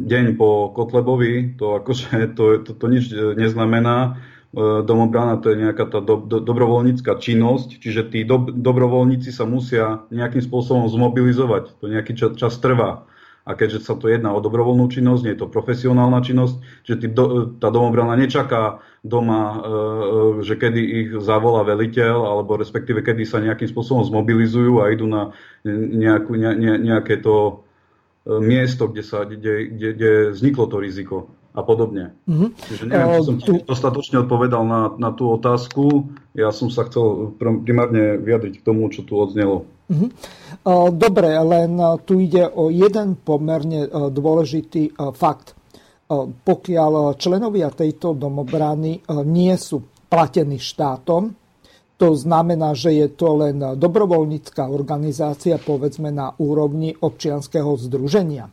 deň 0.06 0.38
po 0.38 0.70
Kotlebovi, 0.70 1.58
to 1.58 1.82
akože 1.82 2.36
to, 2.38 2.62
to, 2.62 2.70
to 2.78 2.86
nič 2.86 3.10
neznamená. 3.12 4.22
E, 4.52 4.84
domobrana 4.84 5.40
to 5.40 5.56
je 5.56 5.64
nejaká 5.64 5.88
tá 5.88 6.04
do, 6.04 6.20
do, 6.20 6.36
dobrovoľnícka 6.44 7.16
činnosť, 7.16 7.80
čiže 7.80 8.12
tí 8.12 8.20
do, 8.28 8.52
dobrovoľníci 8.52 9.32
sa 9.32 9.48
musia 9.48 10.04
nejakým 10.12 10.44
spôsobom 10.44 10.92
zmobilizovať. 10.92 11.80
To 11.80 11.88
nejaký 11.88 12.12
čas, 12.12 12.36
čas 12.36 12.60
trvá. 12.60 13.08
A 13.42 13.58
keďže 13.58 13.82
sa 13.82 13.98
to 13.98 14.06
jedná 14.06 14.30
o 14.30 14.44
dobrovoľnú 14.44 14.86
činnosť, 14.86 15.22
nie 15.26 15.32
je 15.34 15.40
to 15.42 15.50
profesionálna 15.50 16.22
činnosť, 16.22 16.54
že 16.86 16.94
do, 17.10 17.58
tá 17.58 17.72
domobrana 17.72 18.14
nečaká 18.14 18.84
doma, 19.00 19.40
e, 19.40 19.58
e, 19.58 20.44
že 20.44 20.54
kedy 20.60 20.80
ich 20.84 21.08
zavolá 21.24 21.64
veliteľ, 21.64 22.36
alebo 22.36 22.60
respektíve 22.60 23.00
kedy 23.00 23.24
sa 23.24 23.40
nejakým 23.40 23.72
spôsobom 23.72 24.04
zmobilizujú 24.04 24.84
a 24.84 24.92
idú 24.92 25.08
na 25.08 25.32
nejakú, 25.64 26.36
ne, 26.36 26.52
ne, 26.60 26.72
nejaké 26.76 27.24
to 27.24 27.64
miesto, 28.28 28.86
kde, 28.86 29.02
sa, 29.02 29.26
kde, 29.26 29.74
kde, 29.74 29.88
kde 29.98 30.12
vzniklo 30.30 30.70
to 30.70 30.78
riziko 30.78 31.32
a 31.52 31.60
podobne. 31.60 32.16
Mm-hmm. 32.24 32.48
Čiže 32.64 32.82
neviem, 32.88 33.08
či 33.12 33.28
som 33.28 33.36
tu... 33.36 33.52
dostatočne 33.60 34.24
odpovedal 34.24 34.64
na, 34.64 34.80
na 34.96 35.12
tú 35.12 35.28
otázku. 35.36 36.08
Ja 36.32 36.48
som 36.48 36.72
sa 36.72 36.88
chcel 36.88 37.36
primárne 37.38 38.16
vyjadriť 38.16 38.60
k 38.60 38.66
tomu, 38.66 38.88
čo 38.88 39.04
tu 39.04 39.20
odznelo. 39.20 39.68
Mm-hmm. 39.92 40.10
Dobre, 40.96 41.36
len 41.36 41.76
tu 42.08 42.16
ide 42.16 42.48
o 42.48 42.72
jeden 42.72 43.20
pomerne 43.20 43.84
dôležitý 44.08 44.96
fakt. 45.12 45.52
Pokiaľ 46.40 47.20
členovia 47.20 47.68
tejto 47.68 48.16
domobrany 48.16 49.04
nie 49.28 49.52
sú 49.60 49.84
platení 50.08 50.56
štátom, 50.56 51.36
to 52.00 52.16
znamená, 52.16 52.72
že 52.72 52.96
je 52.96 53.08
to 53.12 53.28
len 53.44 53.60
dobrovoľnícká 53.76 54.72
organizácia, 54.72 55.60
povedzme 55.60 56.08
na 56.08 56.32
úrovni 56.40 56.96
občianského 56.96 57.76
združenia 57.76 58.48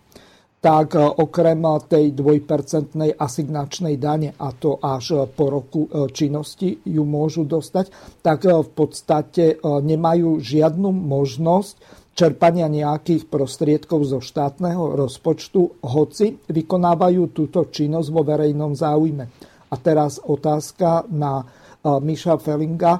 tak 0.60 1.00
okrem 1.00 1.64
tej 1.88 2.12
dvojpercentnej 2.12 3.16
asignačnej 3.16 3.96
dane, 3.96 4.36
a 4.36 4.52
to 4.52 4.76
až 4.76 5.32
po 5.32 5.48
roku 5.48 5.88
činnosti 6.12 6.84
ju 6.84 7.08
môžu 7.08 7.48
dostať, 7.48 8.20
tak 8.20 8.44
v 8.44 8.70
podstate 8.76 9.56
nemajú 9.64 10.44
žiadnu 10.44 10.92
možnosť 10.92 11.74
čerpania 12.12 12.68
nejakých 12.68 13.32
prostriedkov 13.32 14.04
zo 14.04 14.20
štátneho 14.20 15.00
rozpočtu, 15.00 15.80
hoci 15.80 16.36
vykonávajú 16.52 17.32
túto 17.32 17.72
činnosť 17.72 18.10
vo 18.12 18.28
verejnom 18.28 18.76
záujme. 18.76 19.32
A 19.72 19.76
teraz 19.80 20.20
otázka 20.20 21.08
na 21.08 21.40
Miša 21.80 22.36
Felinga. 22.36 23.00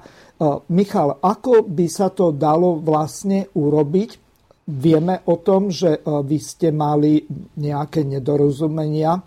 Michal, 0.72 1.20
ako 1.20 1.68
by 1.68 1.88
sa 1.92 2.08
to 2.08 2.32
dalo 2.32 2.80
vlastne 2.80 3.52
urobiť? 3.52 4.29
Vieme 4.70 5.26
o 5.26 5.42
tom, 5.42 5.74
že 5.74 5.98
e, 5.98 6.00
vy 6.06 6.38
ste 6.38 6.70
mali 6.70 7.26
nejaké 7.58 8.06
nedorozumenia 8.06 9.18
e, 9.18 9.22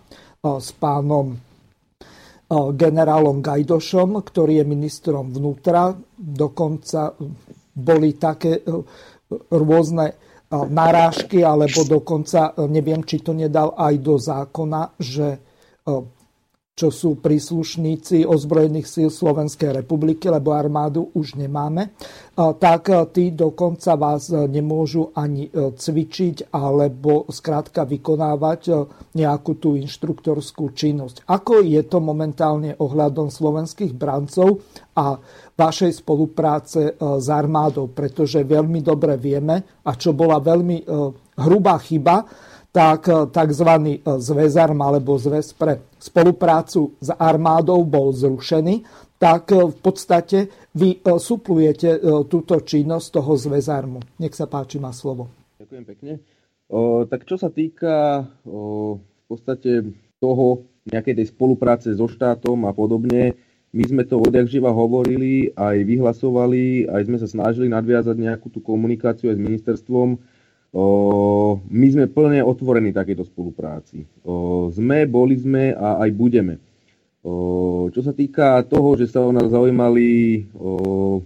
s 0.55 0.71
pánom 0.79 1.35
e, 1.35 1.37
generálom 2.71 3.43
Gajdošom, 3.43 4.23
ktorý 4.23 4.63
je 4.63 4.65
ministrom 4.65 5.35
vnútra. 5.35 5.91
Dokonca 6.15 7.19
boli 7.75 8.15
také 8.15 8.63
rôzne 9.49 10.13
narážky, 10.53 11.41
alebo 11.41 11.81
dokonca 11.81 12.53
neviem, 12.69 13.01
či 13.01 13.25
to 13.25 13.33
nedal 13.33 13.73
aj 13.73 13.93
do 13.97 14.21
zákona, 14.21 14.93
že 15.01 15.41
čo 16.73 16.89
sú 16.89 17.21
príslušníci 17.21 18.25
ozbrojených 18.25 18.89
síl 18.89 19.09
Slovenskej 19.13 19.85
republiky, 19.85 20.25
lebo 20.25 20.57
armádu 20.57 21.05
už 21.13 21.37
nemáme, 21.37 21.93
tak 22.33 22.89
tí 23.13 23.29
dokonca 23.29 23.93
vás 23.93 24.33
nemôžu 24.33 25.13
ani 25.13 25.53
e, 25.53 25.69
cvičiť 25.77 26.49
alebo 26.49 27.29
skrátka 27.29 27.85
vykonávať 27.85 28.61
e, 28.65 28.73
nejakú 29.13 29.61
tú 29.61 29.77
inštruktorskú 29.77 30.73
činnosť. 30.73 31.29
Ako 31.29 31.61
je 31.61 31.77
to 31.85 32.01
momentálne 32.01 32.73
ohľadom 32.81 33.29
slovenských 33.29 33.93
brancov 33.93 34.65
a 34.97 35.13
vašej 35.53 36.01
spolupráce 36.01 36.81
e, 36.89 36.91
s 36.97 37.27
armádou, 37.29 37.93
pretože 37.93 38.41
veľmi 38.41 38.81
dobre 38.81 39.13
vieme, 39.21 39.85
a 39.85 39.93
čo 39.93 40.17
bola 40.17 40.41
veľmi 40.41 40.89
hrubá 41.37 41.77
chyba, 41.77 42.25
tak 42.73 43.07
eh, 43.07 43.29
tzv. 43.29 43.69
Eh, 43.69 44.01
zväzarm 44.01 44.81
alebo 44.81 45.15
zväz 45.15 45.53
pre 45.53 45.79
spoluprácu 46.01 46.97
s 46.99 47.13
armádou 47.13 47.85
bol 47.85 48.11
zrušený, 48.11 48.83
tak 49.21 49.53
eh, 49.53 49.69
v 49.69 49.77
podstate 49.77 50.37
vy 50.73 50.97
suplujete 51.05 52.01
túto 52.25 52.57
činnosť 52.57 53.21
toho 53.21 53.37
zväzarmu. 53.37 54.17
Nech 54.17 54.33
sa 54.33 54.49
páči, 54.49 54.81
má 54.81 54.89
slovo. 54.89 55.29
Ďakujem 55.61 55.85
pekne. 55.85 56.13
O, 56.73 57.05
tak 57.05 57.29
čo 57.29 57.37
sa 57.37 57.53
týka 57.53 58.25
o, 58.41 58.97
v 58.97 59.25
podstate 59.29 59.85
toho, 60.17 60.65
nejakej 60.89 61.21
tej 61.21 61.27
spolupráce 61.29 61.93
so 61.93 62.09
štátom 62.09 62.65
a 62.65 62.73
podobne, 62.73 63.37
my 63.69 63.83
sme 63.85 64.01
to 64.01 64.17
odjak 64.17 64.49
živa 64.49 64.73
hovorili, 64.73 65.53
aj 65.53 65.77
vyhlasovali, 65.85 66.89
aj 66.89 67.01
sme 67.05 67.17
sa 67.21 67.29
snažili 67.29 67.69
nadviazať 67.69 68.17
nejakú 68.17 68.49
tú 68.49 68.65
komunikáciu 68.65 69.29
aj 69.29 69.37
s 69.37 69.45
ministerstvom, 69.45 70.17
my 70.73 71.87
sme 71.93 72.09
plne 72.09 72.41
otvorení 72.41 72.89
takéto 72.89 73.21
spolupráci. 73.21 74.09
Sme, 74.73 75.05
boli 75.05 75.37
sme 75.37 75.69
a 75.77 76.01
aj 76.01 76.09
budeme. 76.17 76.57
Čo 77.93 78.01
sa 78.03 78.11
týka 78.11 78.59
toho, 78.67 78.99
že 78.99 79.07
sa 79.07 79.23
o 79.23 79.31
nás 79.31 79.47
zaujímali, 79.47 80.43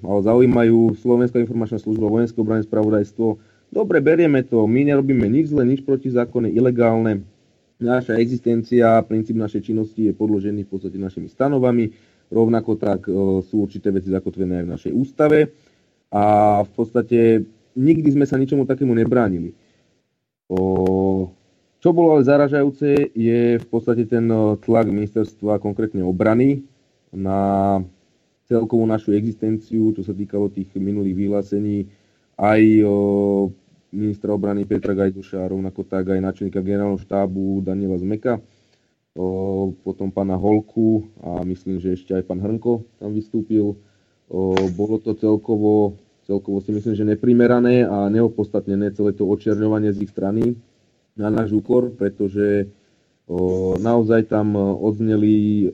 ale 0.04 0.20
zaujímajú 0.22 1.00
Slovenská 1.00 1.42
informačná 1.42 1.82
služba, 1.82 2.12
Vojenské 2.12 2.38
obrany 2.38 2.62
spravodajstvo, 2.68 3.40
dobre, 3.74 3.98
berieme 4.04 4.46
to, 4.46 4.68
my 4.70 4.86
nerobíme 4.94 5.26
nič 5.26 5.50
zle, 5.50 5.66
nič 5.66 5.82
protizákonné, 5.82 6.54
ilegálne. 6.54 7.26
Naša 7.82 8.18
existencia, 8.22 9.02
princíp 9.06 9.38
našej 9.38 9.74
činnosti 9.74 10.10
je 10.10 10.14
podložený 10.14 10.66
v 10.66 10.72
podstate 10.76 11.02
našimi 11.02 11.30
stanovami, 11.34 11.90
rovnako 12.30 12.72
tak 12.78 13.06
sú 13.48 13.66
určité 13.66 13.90
veci 13.90 14.14
zakotvené 14.14 14.62
aj 14.62 14.66
v 14.66 14.74
našej 14.78 14.92
ústave 14.94 15.40
a 16.14 16.26
v 16.62 16.72
podstate 16.78 17.20
nikdy 17.78 18.10
sme 18.18 18.26
sa 18.26 18.42
ničomu 18.42 18.66
takému 18.66 18.98
nebránili. 18.98 19.54
O, 20.50 21.30
čo 21.78 21.94
bolo 21.94 22.18
ale 22.18 22.26
zaražajúce, 22.26 23.14
je 23.14 23.62
v 23.62 23.68
podstate 23.70 24.10
ten 24.10 24.26
tlak 24.66 24.90
ministerstva, 24.90 25.62
konkrétne 25.62 26.02
obrany, 26.02 26.66
na 27.14 27.80
celkovú 28.50 28.84
našu 28.88 29.14
existenciu, 29.16 29.94
čo 29.94 30.02
sa 30.04 30.16
týkalo 30.16 30.50
tých 30.50 30.72
minulých 30.76 31.16
vyhlásení, 31.16 31.88
aj 32.40 32.62
o, 32.84 32.96
ministra 33.94 34.34
obrany 34.34 34.64
Petra 34.66 34.98
Gajduša, 34.98 35.48
rovnako 35.48 35.84
tak 35.86 36.12
aj 36.12 36.20
načelníka 36.20 36.64
generálneho 36.64 37.02
štábu 37.02 37.62
Daniela 37.62 38.00
Zmeka, 38.00 38.40
o, 39.14 39.72
potom 39.84 40.10
pána 40.10 40.40
Holku 40.40 41.12
a 41.20 41.44
myslím, 41.44 41.78
že 41.78 41.94
ešte 41.94 42.16
aj 42.16 42.24
pán 42.26 42.40
Hrnko 42.40 42.88
tam 42.98 43.12
vystúpil. 43.12 43.76
O, 44.28 44.40
bolo 44.76 45.00
to 45.00 45.16
celkovo 45.16 46.00
celkovo 46.28 46.60
si 46.60 46.76
myslím, 46.76 46.94
že 46.94 47.08
neprimerané 47.08 47.88
a 47.88 48.12
neopodstatnené 48.12 48.92
celé 48.92 49.16
to 49.16 49.24
očerňovanie 49.24 49.96
z 49.96 50.04
ich 50.04 50.12
strany 50.12 50.60
na 51.16 51.32
náš 51.32 51.56
úkor, 51.56 51.96
pretože 51.96 52.68
o, 53.26 53.80
naozaj 53.80 54.28
tam 54.28 54.54
odzneli 54.60 55.72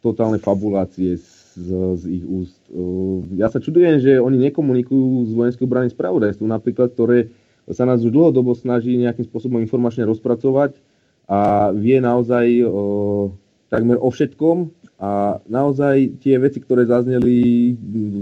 totálne 0.00 0.38
fabulácie 0.38 1.18
z, 1.18 1.66
z 1.98 2.02
ich 2.06 2.24
úst. 2.24 2.62
O, 2.70 3.26
ja 3.34 3.50
sa 3.50 3.58
čudujem, 3.58 3.98
že 3.98 4.22
oni 4.22 4.38
nekomunikujú 4.48 5.26
s 5.26 5.32
vojenským 5.34 5.66
obranným 5.66 5.92
spravodajstvom, 5.92 6.48
napríklad, 6.48 6.94
ktoré 6.94 7.34
sa 7.66 7.82
nás 7.82 7.98
už 8.06 8.14
dlhodobo 8.14 8.54
snaží 8.54 8.94
nejakým 8.94 9.26
spôsobom 9.26 9.58
informačne 9.58 10.06
rozpracovať 10.06 10.78
a 11.26 11.74
vie 11.74 11.98
naozaj 11.98 12.62
o, 12.62 13.34
takmer 13.66 13.98
o 13.98 14.06
všetkom 14.06 14.70
a 15.02 15.42
naozaj 15.50 16.22
tie 16.22 16.38
veci, 16.38 16.62
ktoré 16.62 16.86
zazneli 16.86 17.74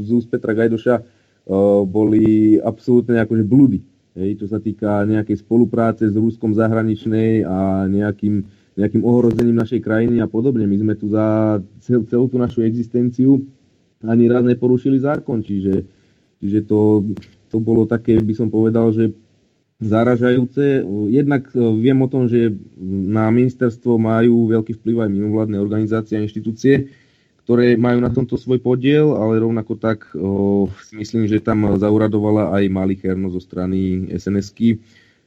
z 0.02 0.10
úst 0.10 0.32
Petra 0.32 0.56
Gajdoša, 0.56 1.13
boli 1.84 2.56
absolútne 2.60 3.20
akože 3.20 3.44
blúdy. 3.44 3.80
Hej, 4.14 4.38
čo 4.38 4.46
sa 4.46 4.62
týka 4.62 5.02
nejakej 5.02 5.42
spolupráce 5.42 6.06
s 6.06 6.14
Ruskom 6.14 6.54
zahraničnej 6.54 7.42
a 7.42 7.90
nejakým, 7.90 8.46
nejakým 8.78 9.02
ohrozením 9.02 9.58
našej 9.58 9.82
krajiny 9.82 10.22
a 10.22 10.30
podobne. 10.30 10.70
My 10.70 10.78
sme 10.78 10.94
tu 10.94 11.10
za 11.10 11.58
cel, 11.82 12.06
celú 12.06 12.30
tú 12.30 12.38
našu 12.38 12.62
existenciu 12.62 13.42
ani 14.06 14.30
raz 14.30 14.46
neporušili 14.46 15.02
zákon, 15.02 15.42
čiže, 15.42 15.82
čiže 16.38 16.60
to, 16.68 17.02
to 17.50 17.56
bolo 17.58 17.88
také, 17.90 18.20
by 18.20 18.34
som 18.36 18.52
povedal, 18.52 18.92
že 18.94 19.10
zaražajúce. 19.82 20.86
Jednak 21.10 21.50
e, 21.50 21.58
viem 21.82 21.98
o 21.98 22.08
tom, 22.08 22.30
že 22.30 22.54
na 22.78 23.32
ministerstvo 23.34 23.98
majú 23.98 24.52
veľký 24.52 24.78
vplyv 24.78 24.96
aj 25.02 25.10
mimovládne 25.10 25.58
organizácie 25.58 26.14
a 26.20 26.24
inštitúcie, 26.24 26.86
ktoré 27.44 27.76
majú 27.76 28.00
na 28.00 28.08
tomto 28.08 28.40
svoj 28.40 28.56
podiel, 28.64 29.20
ale 29.20 29.36
rovnako 29.44 29.76
tak 29.76 30.08
si 30.80 30.94
myslím, 30.96 31.28
že 31.28 31.44
tam 31.44 31.76
zauradovala 31.76 32.56
aj 32.56 32.72
Malicherno 32.72 33.28
zo 33.28 33.38
strany 33.38 34.08
sns 34.16 34.48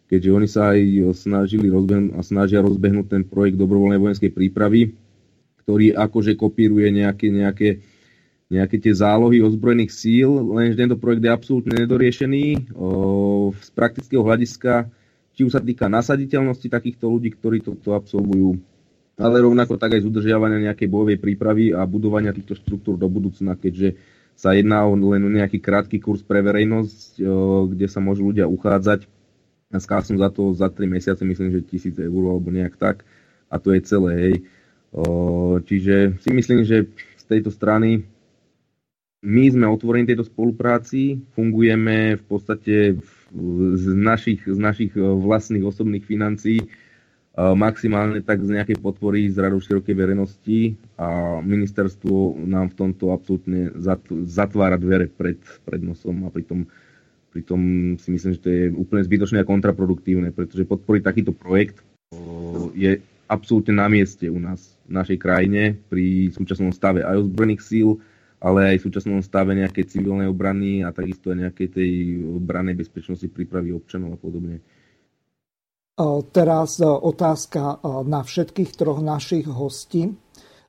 keďže 0.07 0.29
oni 0.31 0.47
sa 0.47 0.73
aj 0.73 0.79
snažili 1.13 1.67
rozbehnúť 1.67 2.15
a 2.15 2.23
snažia 2.23 2.63
rozbehnúť 2.63 3.07
ten 3.11 3.23
projekt 3.27 3.59
dobrovoľnej 3.59 3.99
vojenskej 3.99 4.31
prípravy, 4.31 4.95
ktorý 5.67 5.93
akože 5.99 6.39
kopíruje 6.39 6.87
nejaké, 6.95 7.27
nejaké, 7.27 7.83
nejaké 8.47 8.75
tie 8.79 8.93
zálohy 8.95 9.43
ozbrojených 9.43 9.91
síl, 9.91 10.31
lenže 10.31 10.79
tento 10.79 10.95
projekt 10.95 11.27
je 11.27 11.31
absolútne 11.31 11.75
nedoriešený. 11.75 12.71
O, 12.71 13.51
z 13.51 13.69
praktického 13.75 14.23
hľadiska, 14.23 14.87
či 15.35 15.43
už 15.43 15.59
sa 15.59 15.61
týka 15.61 15.91
nasaditeľnosti 15.91 16.71
takýchto 16.71 17.11
ľudí, 17.11 17.35
ktorí 17.35 17.59
toto 17.59 17.91
absolvujú, 17.91 18.55
ale 19.17 19.41
rovnako 19.41 19.81
tak 19.81 19.97
aj 19.97 20.05
z 20.05 20.09
udržiavania 20.13 20.69
nejakej 20.69 20.87
bojovej 20.87 21.17
prípravy 21.17 21.73
a 21.73 21.83
budovania 21.89 22.31
týchto 22.31 22.53
štruktúr 22.53 23.01
do 23.01 23.09
budúcna, 23.09 23.57
keďže 23.57 23.97
sa 24.37 24.53
jedná 24.53 24.85
o 24.85 24.93
len 24.93 25.25
nejaký 25.25 25.57
krátky 25.57 25.97
kurz 25.97 26.21
pre 26.21 26.45
verejnosť, 26.45 27.17
kde 27.73 27.87
sa 27.89 27.97
môžu 27.97 28.29
ľudia 28.29 28.45
uchádzať. 28.45 29.09
A 29.73 29.81
skásnu 29.81 30.21
za 30.21 30.29
to 30.29 30.53
za 30.53 30.69
3 30.69 30.85
mesiace, 30.87 31.25
myslím, 31.25 31.51
že 31.51 31.65
1000 31.65 31.99
eur 32.07 32.23
alebo 32.29 32.53
nejak 32.53 32.77
tak. 32.77 33.03
A 33.49 33.57
to 33.57 33.73
je 33.73 33.81
celé, 33.83 34.13
hej. 34.15 34.35
Čiže 35.65 36.21
si 36.23 36.29
myslím, 36.31 36.63
že 36.63 36.87
z 37.19 37.23
tejto 37.25 37.51
strany 37.51 38.05
my 39.25 39.43
sme 39.49 39.65
otvorení 39.67 40.05
tejto 40.05 40.23
spolupráci, 40.23 41.19
fungujeme 41.33 42.15
v 42.15 42.23
podstate 42.29 42.95
z 43.75 43.85
našich, 43.91 44.45
z 44.45 44.55
našich 44.55 44.93
vlastných 44.95 45.65
osobných 45.65 46.05
financií, 46.05 46.63
maximálne 47.37 48.25
tak 48.25 48.41
z 48.41 48.57
nejakej 48.57 48.81
podpory 48.81 49.29
z 49.29 49.37
radu 49.37 49.61
širokej 49.61 49.93
verejnosti 49.93 50.73
a 50.97 51.37
ministerstvo 51.45 52.33
nám 52.49 52.73
v 52.73 52.77
tomto 52.81 53.13
absolútne 53.13 53.69
zatvára 54.25 54.81
dvere 54.81 55.05
pred, 55.05 55.37
pred 55.61 55.81
nosom 55.85 56.25
a 56.25 56.33
pritom, 56.33 56.65
pritom 57.29 57.61
si 58.01 58.09
myslím, 58.09 58.31
že 58.33 58.41
to 58.41 58.49
je 58.49 58.63
úplne 58.73 59.05
zbytočné 59.05 59.45
a 59.45 59.49
kontraproduktívne, 59.49 60.33
pretože 60.33 60.65
podporiť 60.65 61.01
takýto 61.05 61.29
projekt 61.29 61.85
je 62.73 62.97
absolútne 63.29 63.77
na 63.77 63.85
mieste 63.85 64.25
u 64.33 64.41
nás, 64.41 64.73
v 64.89 64.97
našej 64.97 65.17
krajine, 65.21 65.77
pri 65.93 66.33
súčasnom 66.33 66.73
stave 66.73 67.05
aj 67.05 67.21
ozbrojených 67.21 67.61
síl, 67.61 68.01
ale 68.41 68.73
aj 68.73 68.81
v 68.81 68.85
súčasnom 68.89 69.21
stave 69.21 69.53
nejakej 69.53 69.93
civilnej 69.93 70.25
obrany 70.25 70.81
a 70.81 70.89
takisto 70.89 71.29
aj 71.29 71.45
nejakej 71.45 71.67
tej 71.69 71.91
obranej 72.33 72.81
bezpečnosti 72.81 73.29
prípravy 73.29 73.77
občanov 73.77 74.15
a 74.15 74.17
podobne. 74.17 74.57
Teraz 76.29 76.77
otázka 76.85 77.81
na 78.05 78.21
všetkých 78.21 78.71
troch 78.77 79.01
našich 79.01 79.49
hostí. 79.49 80.13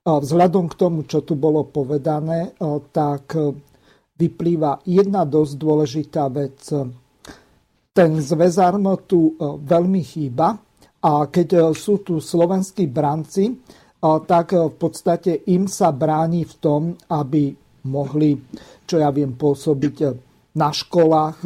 Vzhľadom 0.08 0.72
k 0.72 0.78
tomu, 0.80 1.04
čo 1.04 1.20
tu 1.20 1.36
bolo 1.36 1.68
povedané, 1.68 2.56
tak 2.96 3.36
vyplýva 4.16 4.88
jedna 4.88 5.28
dosť 5.28 5.52
dôležitá 5.60 6.32
vec. 6.32 6.64
Ten 7.92 8.10
zväzarno 8.16 9.04
tu 9.04 9.36
veľmi 9.60 10.00
chýba 10.00 10.56
a 11.04 11.12
keď 11.28 11.76
sú 11.76 12.00
tu 12.00 12.24
slovenskí 12.24 12.88
branci, 12.88 13.52
tak 14.00 14.56
v 14.56 14.74
podstate 14.80 15.44
im 15.52 15.68
sa 15.68 15.92
bráni 15.92 16.48
v 16.48 16.54
tom, 16.56 16.82
aby 17.12 17.52
mohli, 17.84 18.32
čo 18.88 18.96
ja 18.96 19.12
viem, 19.12 19.36
pôsobiť 19.36 19.96
na 20.56 20.72
školách, 20.72 21.38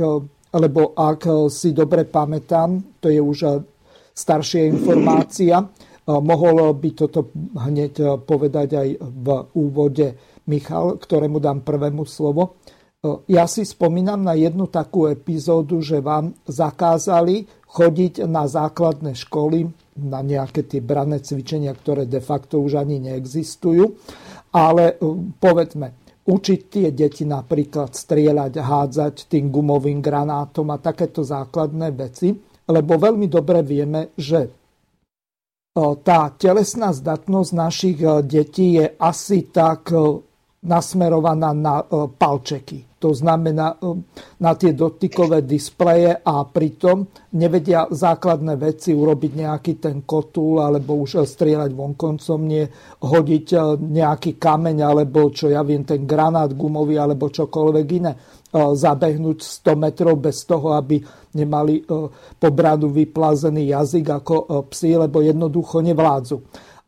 lebo 0.52 0.92
ak 0.94 1.50
si 1.50 1.74
dobre 1.74 2.06
pamätám, 2.06 3.00
to 3.02 3.10
je 3.10 3.18
už 3.18 3.71
staršia 4.12 4.68
informácia, 4.68 5.68
Mohol 6.02 6.74
by 6.82 6.90
toto 6.98 7.30
hneď 7.54 7.92
eh, 8.02 8.08
povedať 8.18 8.68
aj 8.74 8.88
v 8.98 9.26
úvode 9.54 10.18
Michal, 10.50 10.98
ktorému 10.98 11.38
dám 11.38 11.62
prvému 11.62 12.02
slovo. 12.02 12.58
Eh, 12.58 13.22
ja 13.30 13.46
si 13.46 13.62
spomínam 13.62 14.26
na 14.26 14.34
jednu 14.34 14.66
takú 14.66 15.06
epizódu, 15.06 15.78
že 15.78 16.02
vám 16.02 16.34
zakázali 16.42 17.46
chodiť 17.70 18.26
na 18.26 18.50
základné 18.50 19.14
školy, 19.14 19.70
na 20.02 20.26
nejaké 20.26 20.66
tie 20.66 20.82
brané 20.82 21.22
cvičenia, 21.22 21.70
ktoré 21.70 22.10
de 22.10 22.18
facto 22.18 22.58
už 22.58 22.82
ani 22.82 22.98
neexistujú. 22.98 23.94
Ale 24.50 24.98
eh, 24.98 25.06
povedzme, 25.38 26.02
učiť 26.26 26.60
tie 26.66 26.90
deti 26.90 27.22
napríklad 27.22 27.94
strieľať, 27.94 28.58
hádzať 28.58 29.30
tým 29.30 29.54
gumovým 29.54 30.02
granátom 30.02 30.66
a 30.74 30.82
takéto 30.82 31.22
základné 31.22 31.94
veci, 31.94 32.34
lebo 32.68 32.98
veľmi 32.98 33.26
dobre 33.26 33.64
vieme, 33.66 34.14
že 34.14 34.50
tá 36.04 36.28
telesná 36.36 36.92
zdatnosť 36.92 37.50
našich 37.56 37.98
detí 38.28 38.76
je 38.76 38.92
asi 39.00 39.48
tak 39.48 39.88
nasmerovaná 40.62 41.56
na 41.56 41.80
palčeky. 42.12 42.92
To 43.02 43.10
znamená 43.10 43.82
na 44.38 44.52
tie 44.54 44.78
dotykové 44.78 45.42
displeje 45.42 46.22
a 46.22 46.46
pritom 46.46 47.02
nevedia 47.34 47.90
základné 47.90 48.54
veci 48.54 48.94
urobiť 48.94 49.32
nejaký 49.42 49.72
ten 49.82 50.06
kotúl 50.06 50.62
alebo 50.62 51.02
už 51.02 51.26
strieľať 51.26 51.74
vonkoncom, 51.74 52.38
nie 52.46 52.62
hodiť 53.02 53.46
nejaký 53.80 54.38
kameň 54.38 54.86
alebo 54.86 55.34
čo 55.34 55.50
ja 55.50 55.66
viem, 55.66 55.82
ten 55.82 56.06
granát 56.06 56.54
gumový 56.54 56.94
alebo 56.94 57.26
čokoľvek 57.26 57.86
iné 57.90 58.12
zabehnúť 58.52 59.64
100 59.64 59.80
metrov 59.80 60.20
bez 60.20 60.44
toho, 60.44 60.76
aby 60.76 61.00
nemali 61.32 61.80
e, 61.80 61.82
po 62.36 62.48
vyplazený 62.92 63.72
jazyk 63.72 64.06
ako 64.20 64.34
e, 64.36 64.44
psi, 64.68 64.90
lebo 65.00 65.24
jednoducho 65.24 65.80
nevládzu. 65.80 66.36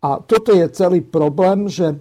A 0.05 0.21
toto 0.21 0.53
je 0.53 0.69
celý 0.69 1.01
problém, 1.01 1.65
že 1.73 1.89
e, 1.89 1.97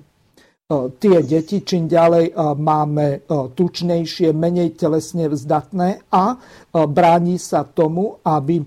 tie 1.00 1.24
deti 1.24 1.64
čím 1.64 1.88
ďalej 1.88 2.36
máme 2.60 3.24
tučnejšie, 3.56 4.36
menej 4.36 4.76
telesne 4.76 5.32
vzdatné 5.32 6.12
a 6.12 6.36
bráni 6.74 7.40
sa 7.40 7.64
tomu, 7.64 8.20
aby 8.28 8.60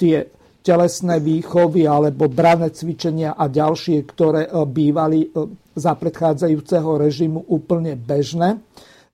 tie 0.00 0.16
telesné 0.62 1.20
výchovy 1.20 1.88
alebo 1.88 2.28
brané 2.30 2.72
cvičenia 2.72 3.36
a 3.36 3.48
ďalšie, 3.48 4.04
ktoré 4.04 4.48
bývali 4.68 5.32
za 5.74 5.96
predchádzajúceho 5.96 7.00
režimu 7.00 7.40
úplne 7.50 7.96
bežné, 7.96 8.60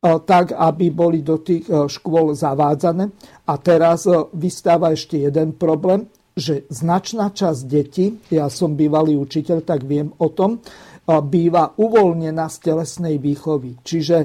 tak, 0.05 0.53
aby 0.53 0.93
boli 0.93 1.25
do 1.25 1.41
tých 1.41 1.65
škôl 1.65 2.37
zavádzané. 2.37 3.09
A 3.49 3.57
teraz 3.57 4.05
vystáva 4.37 4.93
ešte 4.93 5.17
jeden 5.25 5.57
problém, 5.57 6.05
že 6.37 6.69
značná 6.69 7.33
časť 7.33 7.61
detí, 7.65 8.21
ja 8.29 8.53
som 8.53 8.77
bývalý 8.77 9.17
učiteľ, 9.17 9.65
tak 9.65 9.89
viem 9.89 10.13
o 10.21 10.29
tom, 10.29 10.61
býva 11.09 11.73
uvoľnená 11.79 12.53
z 12.53 12.57
telesnej 12.61 13.17
výchovy. 13.17 13.81
Čiže 13.81 14.17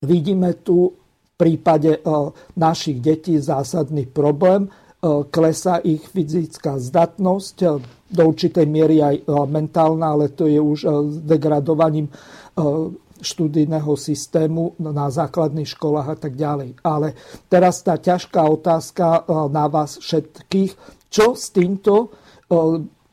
vidíme 0.00 0.64
tu 0.64 0.96
v 0.96 1.32
prípade 1.36 2.00
našich 2.56 3.02
detí 3.02 3.36
zásadný 3.36 4.08
problém, 4.08 4.70
klesá 5.28 5.82
ich 5.82 6.06
fyzická 6.08 6.78
zdatnosť, 6.78 7.56
do 8.12 8.22
určitej 8.28 8.68
miery 8.68 9.02
aj 9.02 9.26
mentálna, 9.50 10.14
ale 10.14 10.30
to 10.30 10.46
je 10.46 10.60
už 10.60 10.80
degradovaním 11.26 12.06
študijného 13.22 13.94
systému 13.94 14.74
na 14.82 15.08
základných 15.08 15.70
školách 15.70 16.08
a 16.12 16.16
tak 16.18 16.34
ďalej. 16.34 16.82
Ale 16.82 17.14
teraz 17.46 17.80
tá 17.86 17.96
ťažká 17.96 18.42
otázka 18.42 19.22
e, 19.24 19.48
na 19.48 19.70
vás 19.70 20.02
všetkých. 20.02 20.74
Čo 21.08 21.38
s 21.38 21.54
týmto 21.54 21.94
e, 21.94 22.08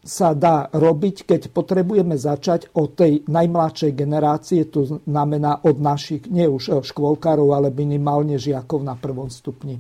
sa 0.01 0.33
dá 0.33 0.67
robiť, 0.73 1.29
keď 1.29 1.41
potrebujeme 1.53 2.17
začať 2.17 2.73
od 2.73 2.97
tej 2.97 3.23
najmladšej 3.29 3.91
generácie, 3.93 4.65
to 4.65 5.05
znamená 5.05 5.61
od 5.61 5.77
našich, 5.77 6.25
nie 6.27 6.49
už 6.49 6.63
e, 6.67 6.71
škôlkarov, 6.81 7.53
ale 7.53 7.69
minimálne 7.69 8.41
žiakov 8.41 8.81
na 8.81 8.97
prvom 8.97 9.29
stupni. 9.29 9.77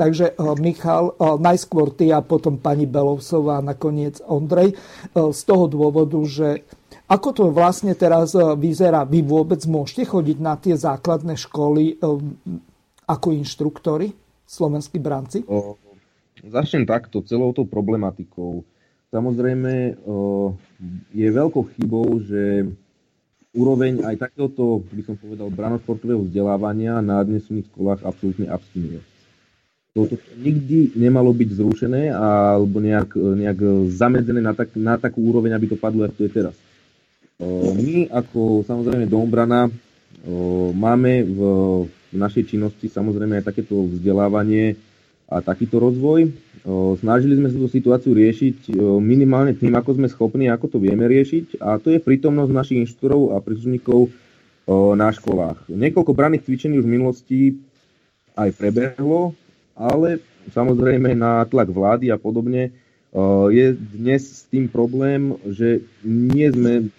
Takže 0.00 0.32
Michal, 0.56 1.12
najskôr 1.44 1.92
ty 1.92 2.08
a 2.08 2.24
potom 2.24 2.56
pani 2.56 2.88
Belovsová 2.88 3.60
a 3.60 3.66
nakoniec 3.76 4.16
Ondrej. 4.24 4.72
Z 5.12 5.40
toho 5.44 5.68
dôvodu, 5.68 6.16
že 6.24 6.64
ako 7.10 7.28
to 7.34 7.44
vlastne 7.50 7.90
teraz 7.98 8.38
e, 8.38 8.42
vyzerá? 8.54 9.02
Vy 9.02 9.26
vôbec 9.26 9.58
môžete 9.66 10.06
chodiť 10.06 10.38
na 10.38 10.54
tie 10.54 10.78
základné 10.78 11.34
školy 11.34 11.98
e, 11.98 12.06
ako 13.10 13.28
inštruktori, 13.34 14.14
slovenskí 14.46 15.02
branci? 15.02 15.42
O, 15.50 15.74
začnem 16.46 16.86
takto, 16.86 17.26
celou 17.26 17.50
tou 17.50 17.66
problematikou. 17.66 18.62
Samozrejme, 19.10 19.98
o, 20.06 20.54
je 21.10 21.26
veľkou 21.26 21.66
chybou, 21.74 22.22
že 22.22 22.70
úroveň 23.58 24.06
aj 24.06 24.30
takéhoto, 24.30 24.86
by 24.94 25.02
som 25.02 25.18
povedal, 25.18 25.50
branošportového 25.50 26.22
vzdelávania 26.30 27.02
na 27.02 27.18
dnesných 27.26 27.66
školách 27.74 28.06
absolútne 28.06 28.46
abstinuje. 28.46 29.02
Toto 29.90 30.14
nikdy 30.38 30.94
nemalo 30.94 31.34
byť 31.34 31.50
zrušené 31.58 32.14
alebo 32.14 32.78
nejak, 32.78 33.10
nejak 33.18 33.90
zamedzené 33.90 34.38
na, 34.38 34.54
tak, 34.54 34.78
na 34.78 34.94
takú 34.94 35.26
úroveň, 35.26 35.58
aby 35.58 35.74
to 35.74 35.74
padlo, 35.74 36.06
ako 36.06 36.14
to 36.14 36.26
je 36.30 36.34
teraz. 36.38 36.54
My 37.40 38.12
ako 38.12 38.68
samozrejme 38.68 39.08
Dombrana 39.08 39.72
máme 40.76 41.12
v 41.24 41.40
našej 42.12 42.52
činnosti 42.52 42.92
samozrejme 42.92 43.40
aj 43.40 43.48
takéto 43.48 43.88
vzdelávanie 43.88 44.76
a 45.30 45.40
takýto 45.40 45.80
rozvoj. 45.80 46.28
Snažili 47.00 47.40
sme 47.40 47.48
sa 47.48 47.56
tú 47.56 47.70
situáciu 47.70 48.12
riešiť 48.12 48.76
minimálne 49.00 49.56
tým, 49.56 49.72
ako 49.72 49.96
sme 49.96 50.12
schopní, 50.12 50.52
ako 50.52 50.76
to 50.76 50.78
vieme 50.82 51.08
riešiť 51.08 51.64
a 51.64 51.80
to 51.80 51.96
je 51.96 52.04
prítomnosť 52.04 52.52
našich 52.52 52.78
inštruktorov 52.84 53.32
a 53.32 53.40
príslušníkov 53.40 54.12
na 55.00 55.08
školách. 55.08 55.72
Niekoľko 55.72 56.12
braných 56.12 56.44
cvičení 56.44 56.76
už 56.76 56.84
v 56.84 56.94
minulosti 57.00 57.40
aj 58.36 58.52
prebehlo, 58.60 59.32
ale 59.72 60.20
samozrejme 60.52 61.16
na 61.16 61.40
tlak 61.48 61.72
vlády 61.72 62.12
a 62.12 62.20
podobne 62.20 62.76
je 63.48 63.66
dnes 63.96 64.20
s 64.20 64.44
tým 64.52 64.68
problém, 64.68 65.40
že 65.48 65.80
nie 66.04 66.46
sme 66.52 66.92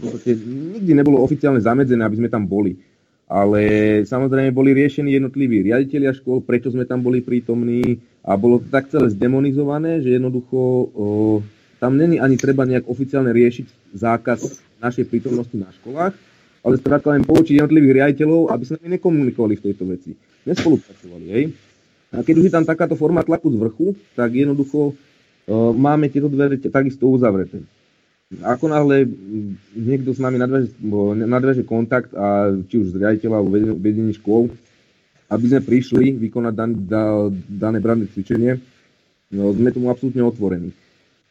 podstate 0.00 0.36
nikdy 0.44 0.92
nebolo 0.96 1.22
oficiálne 1.22 1.60
zamedzené, 1.62 2.02
aby 2.04 2.18
sme 2.20 2.28
tam 2.32 2.44
boli. 2.44 2.76
Ale 3.24 3.60
samozrejme 4.04 4.52
boli 4.52 4.76
riešení 4.76 5.16
jednotliví 5.16 5.64
riaditeľia 5.64 6.12
škôl, 6.12 6.44
prečo 6.44 6.68
sme 6.68 6.84
tam 6.84 7.00
boli 7.00 7.24
prítomní 7.24 7.98
a 8.20 8.36
bolo 8.36 8.60
to 8.60 8.68
tak 8.68 8.92
celé 8.92 9.08
zdemonizované, 9.12 10.04
že 10.04 10.20
jednoducho 10.20 10.60
o, 10.60 11.04
tam 11.80 11.96
není 11.96 12.20
ani 12.20 12.36
treba 12.36 12.68
nejak 12.68 12.84
oficiálne 12.84 13.32
riešiť 13.32 13.96
zákaz 13.96 14.60
našej 14.80 15.08
prítomnosti 15.08 15.56
na 15.56 15.72
školách, 15.80 16.12
ale 16.60 16.74
skrátka 16.76 17.12
len 17.16 17.24
poučiť 17.24 17.64
jednotlivých 17.64 17.96
riaditeľov, 18.04 18.52
aby 18.52 18.62
nami 18.76 18.88
nekomunikovali 19.00 19.54
v 19.56 19.64
tejto 19.72 19.84
veci. 19.88 20.10
Nespolupracovali, 20.44 21.26
hej. 21.32 21.44
A 22.12 22.20
keď 22.20 22.34
už 22.40 22.46
je 22.48 22.54
tam 22.54 22.68
takáto 22.68 22.94
forma 22.94 23.24
tlaku 23.24 23.48
z 23.48 23.56
vrchu, 23.56 23.86
tak 24.12 24.36
jednoducho 24.36 24.92
o, 24.92 24.94
máme 25.72 26.12
tieto 26.12 26.28
dvere 26.28 26.60
takisto 26.60 27.08
uzavreté. 27.08 27.64
Ako 28.32 28.72
náhle 28.72 29.04
niekto 29.76 30.16
s 30.16 30.18
nami 30.18 30.40
nadviaže 30.40 31.62
kontakt, 31.68 32.16
a 32.16 32.56
či 32.66 32.80
už 32.80 32.96
z 32.96 32.98
riaditeľa 33.04 33.36
alebo 33.36 33.52
vedení 33.76 34.16
škôl, 34.16 34.48
aby 35.28 35.44
sme 35.44 35.60
prišli 35.60 36.16
vykonať 36.16 36.54
dan, 36.56 36.70
da, 36.88 37.28
dané 37.46 37.78
branné 37.84 38.08
cvičenie, 38.08 38.56
no, 39.28 39.52
sme 39.52 39.70
tomu 39.70 39.92
absolútne 39.92 40.24
otvorení. 40.24 40.72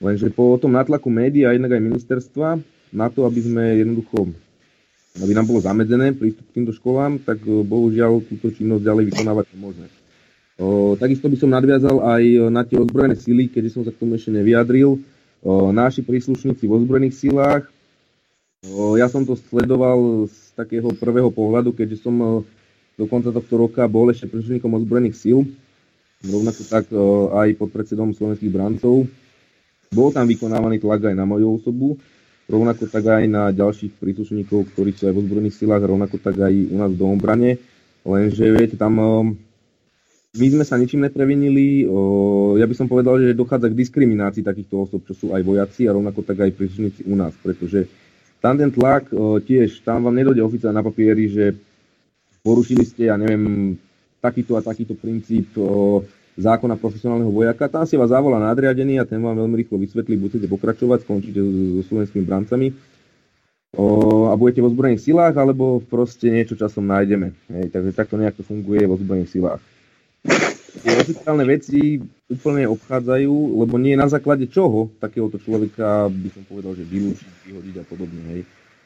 Lenže 0.04 0.30
po 0.30 0.54
tom 0.62 0.76
natlaku 0.76 1.10
médií 1.10 1.48
a 1.48 1.56
jednak 1.56 1.74
aj 1.74 1.82
ministerstva 1.82 2.48
na 2.94 3.08
to, 3.10 3.26
aby 3.26 3.40
sme 3.42 3.64
jednoducho, 3.82 4.30
aby 5.18 5.32
nám 5.34 5.50
bolo 5.50 5.66
zamedzené 5.66 6.14
prístup 6.14 6.46
k 6.52 6.56
týmto 6.62 6.76
školám, 6.76 7.24
tak 7.24 7.42
e, 7.42 7.64
bohužiaľ 7.64 8.22
túto 8.28 8.54
činnosť 8.54 8.84
ďalej 8.84 9.04
vykonávať. 9.14 9.46
O, 10.62 10.94
takisto 11.00 11.26
by 11.26 11.38
som 11.40 11.50
nadviazal 11.50 12.04
aj 12.04 12.24
na 12.54 12.62
tie 12.68 12.78
ozbrojené 12.78 13.18
sily, 13.18 13.50
keďže 13.50 13.80
som 13.80 13.84
sa 13.88 13.96
k 13.96 14.02
tomu 14.04 14.20
ešte 14.20 14.30
nevyjadril 14.30 15.02
naši 15.48 16.02
príslušníci 16.02 16.64
v 16.64 16.76
ozbrojených 16.80 17.20
silách. 17.20 17.68
Ja 18.96 19.12
som 19.12 19.28
to 19.28 19.36
sledoval 19.36 20.32
z 20.32 20.38
takého 20.56 20.88
prvého 20.96 21.28
pohľadu, 21.28 21.76
keďže 21.76 22.08
som 22.08 22.48
do 22.96 23.06
konca 23.12 23.34
tohto 23.36 23.56
roka 23.60 23.84
bol 23.92 24.08
ešte 24.08 24.32
príslušníkom 24.32 24.72
ozbrojených 24.72 25.20
síl. 25.20 25.44
rovnako 26.24 26.62
tak 26.72 26.88
aj 27.36 27.48
pod 27.60 27.70
predsedom 27.76 28.16
slovenských 28.16 28.54
brancov. 28.54 29.04
Bol 29.92 30.10
tam 30.16 30.26
vykonávaný 30.26 30.80
tlak 30.80 31.12
aj 31.12 31.16
na 31.16 31.28
moju 31.28 31.60
osobu, 31.60 32.00
rovnako 32.48 32.88
tak 32.88 33.04
aj 33.04 33.24
na 33.28 33.52
ďalších 33.52 34.00
príslušníkov, 34.00 34.74
ktorí 34.74 34.96
sú 34.96 35.12
aj 35.12 35.14
v 35.14 35.22
ozbrojených 35.22 35.60
silách, 35.60 35.86
rovnako 35.86 36.18
tak 36.24 36.40
aj 36.40 36.54
u 36.54 36.76
nás 36.80 36.90
v 36.96 37.00
Domobrane. 37.00 37.52
Lenže 38.08 38.48
viete, 38.52 38.76
tam 38.80 38.98
my 40.34 40.48
sme 40.50 40.66
sa 40.66 40.82
ničím 40.82 41.06
neprevinili. 41.06 41.86
Ja 42.58 42.66
by 42.66 42.74
som 42.74 42.90
povedal, 42.90 43.22
že 43.22 43.38
dochádza 43.38 43.70
k 43.70 43.78
diskriminácii 43.78 44.42
takýchto 44.42 44.90
osob, 44.90 45.06
čo 45.06 45.14
sú 45.14 45.26
aj 45.30 45.46
vojaci 45.46 45.86
a 45.86 45.94
rovnako 45.94 46.26
tak 46.26 46.42
aj 46.42 46.58
príslušníci 46.58 47.06
u 47.06 47.14
nás, 47.14 47.38
pretože 47.38 47.86
tam 48.42 48.58
ten 48.58 48.74
tlak 48.74 49.14
tiež, 49.46 49.86
tam 49.86 50.10
vám 50.10 50.18
nedojde 50.18 50.42
oficiálne 50.42 50.82
na 50.82 50.86
papieri, 50.86 51.30
že 51.30 51.54
porušili 52.42 52.82
ste, 52.82 53.14
ja 53.14 53.16
neviem, 53.16 53.78
takýto 54.26 54.58
a 54.58 54.66
takýto 54.66 54.98
princíp 54.98 55.54
zákona 56.34 56.82
profesionálneho 56.82 57.30
vojaka. 57.30 57.70
Tam 57.70 57.86
si 57.86 57.94
vás 57.94 58.10
zavolá 58.10 58.42
nadriadený 58.42 58.98
a 58.98 59.06
ten 59.06 59.22
vám 59.22 59.38
veľmi 59.38 59.54
rýchlo 59.54 59.78
vysvetlí, 59.78 60.18
budete 60.18 60.50
pokračovať, 60.50 61.06
skončíte 61.06 61.40
so 61.46 61.82
slovenskými 61.94 62.26
brancami 62.26 62.74
a 64.30 64.34
budete 64.34 64.66
v 64.66 64.70
ozbrojených 64.70 65.06
silách, 65.06 65.38
alebo 65.38 65.78
proste 65.78 66.34
niečo 66.34 66.58
časom 66.58 66.90
nájdeme. 66.90 67.38
Hej, 67.54 67.70
takže 67.70 67.94
takto 67.94 68.18
nejak 68.18 68.34
to 68.34 68.42
funguje 68.42 68.82
v 68.82 68.94
ozbrojených 68.98 69.30
silách 69.30 69.62
tie 70.24 70.92
oficiálne 71.00 71.46
veci 71.48 72.00
úplne 72.28 72.68
obchádzajú, 72.68 73.34
lebo 73.64 73.76
nie 73.78 73.96
na 73.96 74.08
základe 74.12 74.48
čoho 74.52 74.92
takéhoto 75.00 75.40
človeka 75.40 76.10
by 76.10 76.30
som 76.34 76.44
povedal, 76.44 76.76
že 76.76 76.84
vylúčiť, 76.84 77.32
vyhodiť 77.48 77.76
a 77.80 77.86
podobne. 77.88 78.22
Hej. 78.34 78.42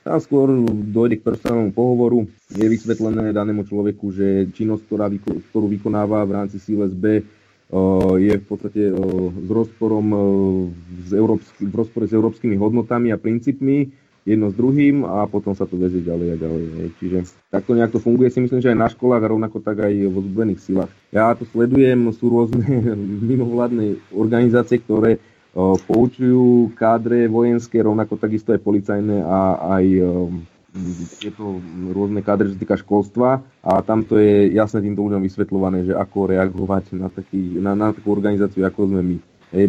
Tam 0.08 0.24
skôr 0.24 0.48
dojde 0.88 1.20
k 1.20 1.26
personálnemu 1.28 1.76
pohovoru, 1.76 2.24
je 2.56 2.64
vysvetlené 2.64 3.36
danému 3.36 3.68
človeku, 3.68 4.16
že 4.16 4.48
činnosť, 4.56 4.84
ktorá, 4.88 5.12
ktorú 5.52 5.68
vykonáva 5.68 6.24
v 6.24 6.32
rámci 6.32 6.64
CLSB, 6.64 7.28
je 8.16 8.34
v 8.40 8.46
podstate 8.48 8.88
s 9.44 9.50
rozporom, 9.52 10.08
s 11.04 11.12
európsky, 11.12 11.68
v 11.68 11.76
rozpore 11.76 12.08
s 12.08 12.16
európskymi 12.16 12.56
hodnotami 12.56 13.12
a 13.12 13.20
princípmi, 13.20 14.07
jedno 14.28 14.52
s 14.52 14.56
druhým 14.60 15.08
a 15.08 15.24
potom 15.32 15.56
sa 15.56 15.64
to 15.64 15.80
vezie 15.80 16.04
ďalej 16.04 16.36
a 16.36 16.38
ďalej. 16.38 16.64
Hej. 16.68 16.90
Čiže 17.00 17.18
takto 17.48 17.72
nejak 17.72 17.96
to 17.96 18.04
funguje 18.04 18.28
si 18.28 18.44
myslím, 18.44 18.60
že 18.60 18.76
aj 18.76 18.80
na 18.84 18.92
školách 18.92 19.24
a 19.24 19.32
rovnako 19.32 19.64
tak 19.64 19.88
aj 19.88 19.94
v 19.96 20.16
ozbrojených 20.20 20.60
silách. 20.60 20.92
Ja 21.16 21.32
to 21.32 21.48
sledujem, 21.48 22.12
sú 22.12 22.28
rôzne 22.28 22.68
mimovládne 23.32 24.04
organizácie, 24.12 24.84
ktoré 24.84 25.24
o, 25.56 25.80
poučujú 25.80 26.76
kádre 26.76 27.32
vojenské, 27.32 27.80
rovnako 27.80 28.20
takisto 28.20 28.52
aj 28.52 28.60
policajné 28.60 29.24
a 29.24 29.40
aj 29.80 29.86
je 31.24 31.32
to 31.34 31.64
rôzne 31.96 32.22
kádre, 32.22 32.54
čo 32.54 32.60
týka 32.60 32.78
školstva 32.78 33.42
a 33.64 33.72
tam 33.82 34.06
to 34.06 34.20
je 34.20 34.52
jasne 34.54 34.84
týmto 34.84 35.02
ľuďom 35.02 35.24
vysvetľované, 35.24 35.90
že 35.90 35.94
ako 35.96 36.36
reagovať 36.36 36.94
na, 36.94 37.08
taký, 37.10 37.58
na, 37.58 37.74
na 37.74 37.96
takú 37.96 38.14
organizáciu, 38.14 38.62
ako 38.68 38.92
sme 38.92 39.02
my. 39.02 39.18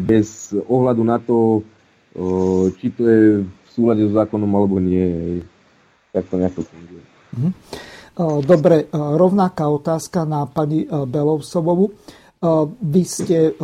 Bez 0.03 0.53
ohľadu 0.53 1.03
na 1.07 1.17
to, 1.23 1.63
či 2.83 2.91
to 2.93 3.03
je 3.07 3.21
súlade 3.79 4.03
s 4.03 4.11
zákonom 4.11 4.51
alebo 4.51 4.83
nie. 4.83 5.39
Tak 6.11 6.27
to 6.27 6.35
nejako 6.43 6.67
funguje. 6.67 7.03
Mhm. 7.39 7.51
Dobre, 8.43 8.91
rovnaká 8.91 9.71
otázka 9.71 10.27
na 10.27 10.43
pani 10.51 10.83
Belovsovovu. 10.91 11.95
Vy 12.83 13.03
ste, 13.07 13.55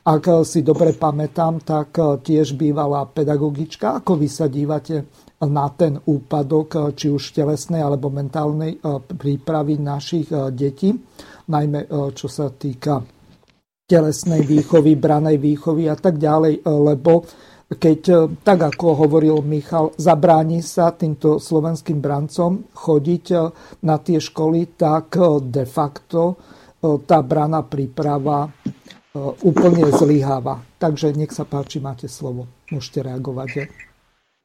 ak 0.00 0.48
si 0.48 0.64
dobre 0.64 0.96
pamätám, 0.96 1.60
tak 1.60 2.00
tiež 2.24 2.56
bývala 2.56 3.04
pedagogička. 3.04 4.00
Ako 4.00 4.16
vy 4.16 4.32
sa 4.32 4.48
dívate 4.48 5.04
na 5.44 5.68
ten 5.76 6.00
úpadok, 6.00 6.96
či 6.96 7.12
už 7.12 7.36
telesnej 7.36 7.84
alebo 7.84 8.08
mentálnej 8.08 8.80
prípravy 9.12 9.76
našich 9.76 10.32
detí, 10.56 10.96
najmä 11.52 11.92
čo 12.16 12.32
sa 12.32 12.48
týka 12.48 13.04
telesnej 13.84 14.40
výchovy, 14.40 14.96
branej 14.96 15.36
výchovy 15.36 15.84
a 15.92 16.00
tak 16.00 16.16
ďalej, 16.16 16.64
lebo 16.64 17.28
keď, 17.68 18.00
e, 18.08 18.16
tak 18.40 18.64
ako 18.64 19.04
hovoril 19.04 19.44
Michal, 19.44 19.92
zabráni 20.00 20.64
sa 20.64 20.88
týmto 20.96 21.36
slovenským 21.36 22.00
brancom 22.00 22.64
chodiť 22.72 23.24
e, 23.28 23.38
na 23.84 24.00
tie 24.00 24.16
školy, 24.16 24.72
tak 24.80 25.20
e, 25.20 25.44
de 25.44 25.68
facto 25.68 26.40
tá 26.78 27.18
brana 27.26 27.66
príprava 27.66 28.46
úplne 29.42 29.90
zlyháva. 29.90 30.62
Takže 30.78 31.10
nech 31.10 31.34
sa 31.34 31.42
páči, 31.42 31.82
máte 31.82 32.06
slovo. 32.06 32.46
Môžete 32.70 33.02
reagovať. 33.02 33.66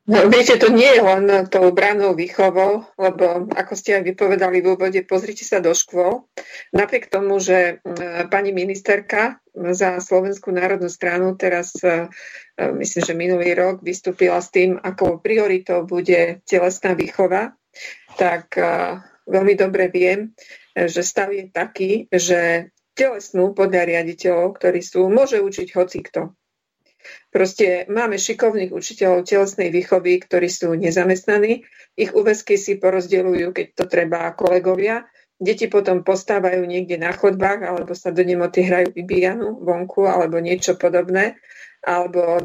No, 0.03 0.27
viete, 0.27 0.59
to 0.59 0.67
nie 0.67 0.99
je 0.99 0.99
len 0.99 1.47
tou 1.47 1.71
branou 1.71 2.11
výchovou, 2.11 2.83
lebo 2.99 3.47
ako 3.55 3.71
ste 3.71 3.95
aj 3.95 4.03
vypovedali 4.03 4.59
v 4.59 4.75
úvode, 4.75 4.99
pozrite 5.07 5.47
sa 5.47 5.63
do 5.63 5.71
škôl. 5.71 6.27
Napriek 6.75 7.07
tomu, 7.07 7.39
že 7.39 7.79
pani 8.27 8.51
ministerka 8.51 9.39
za 9.55 10.03
Slovenskú 10.03 10.51
národnú 10.51 10.91
stranu 10.91 11.39
teraz, 11.39 11.71
myslím, 12.59 13.01
že 13.07 13.15
minulý 13.15 13.55
rok 13.55 13.79
vystúpila 13.79 14.43
s 14.43 14.51
tým, 14.51 14.75
ako 14.75 15.23
prioritou 15.23 15.87
bude 15.87 16.43
telesná 16.43 16.99
výchova, 16.99 17.55
tak 18.19 18.59
veľmi 19.23 19.55
dobre 19.55 19.87
viem, 19.87 20.35
že 20.75 20.99
stav 20.99 21.31
je 21.31 21.47
taký, 21.47 22.11
že 22.11 22.75
telesnú 22.91 23.55
podľa 23.55 23.87
riaditeľov, 23.87 24.59
ktorí 24.59 24.83
sú, 24.83 25.07
môže 25.07 25.39
učiť 25.39 25.71
hocikto 25.79 26.35
Proste 27.29 27.89
máme 27.89 28.19
šikovných 28.19 28.71
učiteľov 28.71 29.25
telesnej 29.27 29.69
výchovy, 29.73 30.21
ktorí 30.23 30.47
sú 30.47 30.73
nezamestnaní. 30.77 31.65
Ich 31.97 32.11
úvesky 32.13 32.57
si 32.57 32.77
porozdeľujú, 32.77 33.53
keď 33.53 33.65
to 33.77 33.83
treba, 33.89 34.33
kolegovia. 34.33 35.05
Deti 35.43 35.67
potom 35.67 36.05
postávajú 36.07 36.63
niekde 36.63 36.95
na 36.95 37.11
chodbách 37.11 37.67
alebo 37.67 37.91
sa 37.97 38.15
do 38.15 38.23
nemoty 38.23 38.63
hrajú 38.63 38.95
vybíjanu 38.95 39.59
vonku 39.59 40.07
alebo 40.07 40.39
niečo 40.39 40.79
podobné 40.79 41.35
alebo 41.83 42.39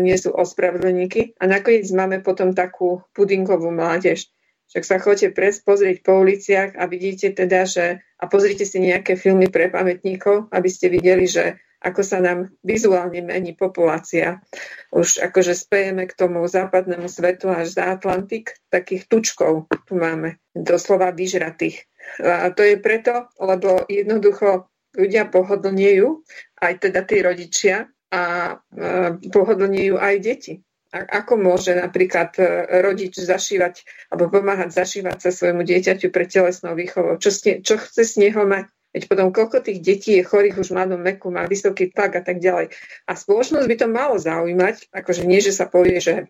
nie 0.00 0.16
sú 0.16 0.32
ospravedlníky. 0.32 1.36
A 1.36 1.44
nakoniec 1.44 1.84
máme 1.92 2.24
potom 2.24 2.56
takú 2.56 3.04
pudingovú 3.12 3.68
mládež. 3.68 4.32
Však 4.72 4.84
sa 4.86 4.96
chodite 5.02 5.34
pres 5.34 5.60
pozrieť 5.60 6.00
po 6.00 6.22
uliciach 6.22 6.78
a 6.78 6.86
vidíte 6.88 7.34
teda, 7.34 7.66
že 7.66 8.00
a 8.16 8.24
pozrite 8.30 8.64
si 8.64 8.78
nejaké 8.78 9.18
filmy 9.18 9.50
pre 9.50 9.68
pamätníkov, 9.68 10.48
aby 10.54 10.68
ste 10.70 10.88
videli, 10.88 11.26
že 11.26 11.58
ako 11.80 12.00
sa 12.04 12.20
nám 12.20 12.52
vizuálne 12.60 13.24
mení 13.24 13.56
populácia. 13.56 14.44
Už 14.92 15.20
akože 15.24 15.56
spejeme 15.56 16.04
k 16.04 16.16
tomu 16.16 16.44
západnému 16.44 17.08
svetu 17.08 17.48
až 17.48 17.72
za 17.72 17.88
Atlantik, 17.96 18.56
takých 18.68 19.08
tučkov 19.08 19.72
tu 19.88 19.94
máme, 19.96 20.36
doslova 20.52 21.10
vyžratých. 21.10 21.88
A 22.20 22.52
to 22.52 22.64
je 22.64 22.76
preto, 22.76 23.32
lebo 23.40 23.88
jednoducho 23.88 24.68
ľudia 24.92 25.28
pohodlniejú, 25.32 26.20
aj 26.60 26.72
teda 26.84 27.00
tí 27.08 27.24
rodičia, 27.24 27.88
a 28.10 28.58
pohodlniejú 29.30 29.94
aj 29.96 30.14
deti. 30.18 30.54
A 30.90 31.22
ako 31.22 31.38
môže 31.38 31.70
napríklad 31.70 32.34
e, 32.34 32.42
rodič 32.82 33.14
zašívať 33.14 33.86
alebo 34.10 34.26
pomáhať 34.26 34.74
zašívať 34.74 35.22
sa 35.22 35.30
svojmu 35.30 35.62
dieťaťu 35.62 36.10
pre 36.10 36.26
telesnou 36.26 36.74
výchovou? 36.74 37.14
Čo, 37.22 37.30
čo 37.62 37.74
chce 37.78 38.02
z 38.02 38.14
neho 38.26 38.42
mať? 38.42 38.66
Veď 38.90 39.02
potom 39.06 39.30
koľko 39.30 39.62
tých 39.62 39.78
detí 39.78 40.18
je 40.18 40.26
chorých 40.26 40.58
už 40.58 40.74
v 40.74 40.76
mladom 40.76 41.00
veku, 41.06 41.30
má 41.30 41.46
vysoký 41.46 41.94
tlak 41.94 42.18
a 42.18 42.22
tak 42.26 42.42
ďalej. 42.42 42.74
A 43.06 43.12
spoločnosť 43.14 43.66
by 43.70 43.76
to 43.78 43.86
malo 43.86 44.18
zaujímať, 44.18 44.90
akože 44.90 45.22
nie, 45.26 45.38
že 45.38 45.54
sa 45.54 45.70
povie, 45.70 46.02
že 46.02 46.26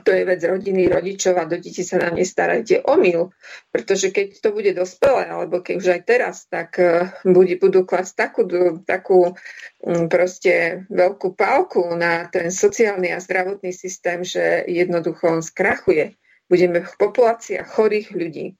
to 0.00 0.16
je 0.16 0.24
vec 0.24 0.40
rodiny, 0.40 0.88
rodičov 0.88 1.36
a 1.36 1.44
do 1.44 1.60
detí 1.60 1.84
sa 1.84 2.00
nám 2.00 2.16
nestarajte 2.16 2.88
omyl, 2.88 3.30
pretože 3.68 4.08
keď 4.08 4.40
to 4.40 4.48
bude 4.56 4.72
dospelé, 4.72 5.28
alebo 5.28 5.60
keď 5.60 5.74
už 5.76 5.88
aj 5.92 6.02
teraz, 6.08 6.36
tak 6.48 6.80
uh, 6.80 7.12
bude, 7.22 7.60
budú 7.60 7.84
klasť 7.84 8.12
takú, 8.16 8.42
takú 8.84 9.20
um, 9.30 10.08
proste 10.08 10.84
veľkú 10.88 11.36
pálku 11.36 11.84
na 11.94 12.26
ten 12.32 12.48
sociálny 12.48 13.12
a 13.12 13.20
zdravotný 13.20 13.76
systém, 13.76 14.24
že 14.24 14.64
jednoducho 14.64 15.28
on 15.28 15.42
skrachuje. 15.44 16.16
Budeme 16.50 16.82
v 16.82 16.94
populáciách 16.98 17.68
chorých 17.68 18.08
ľudí. 18.16 18.56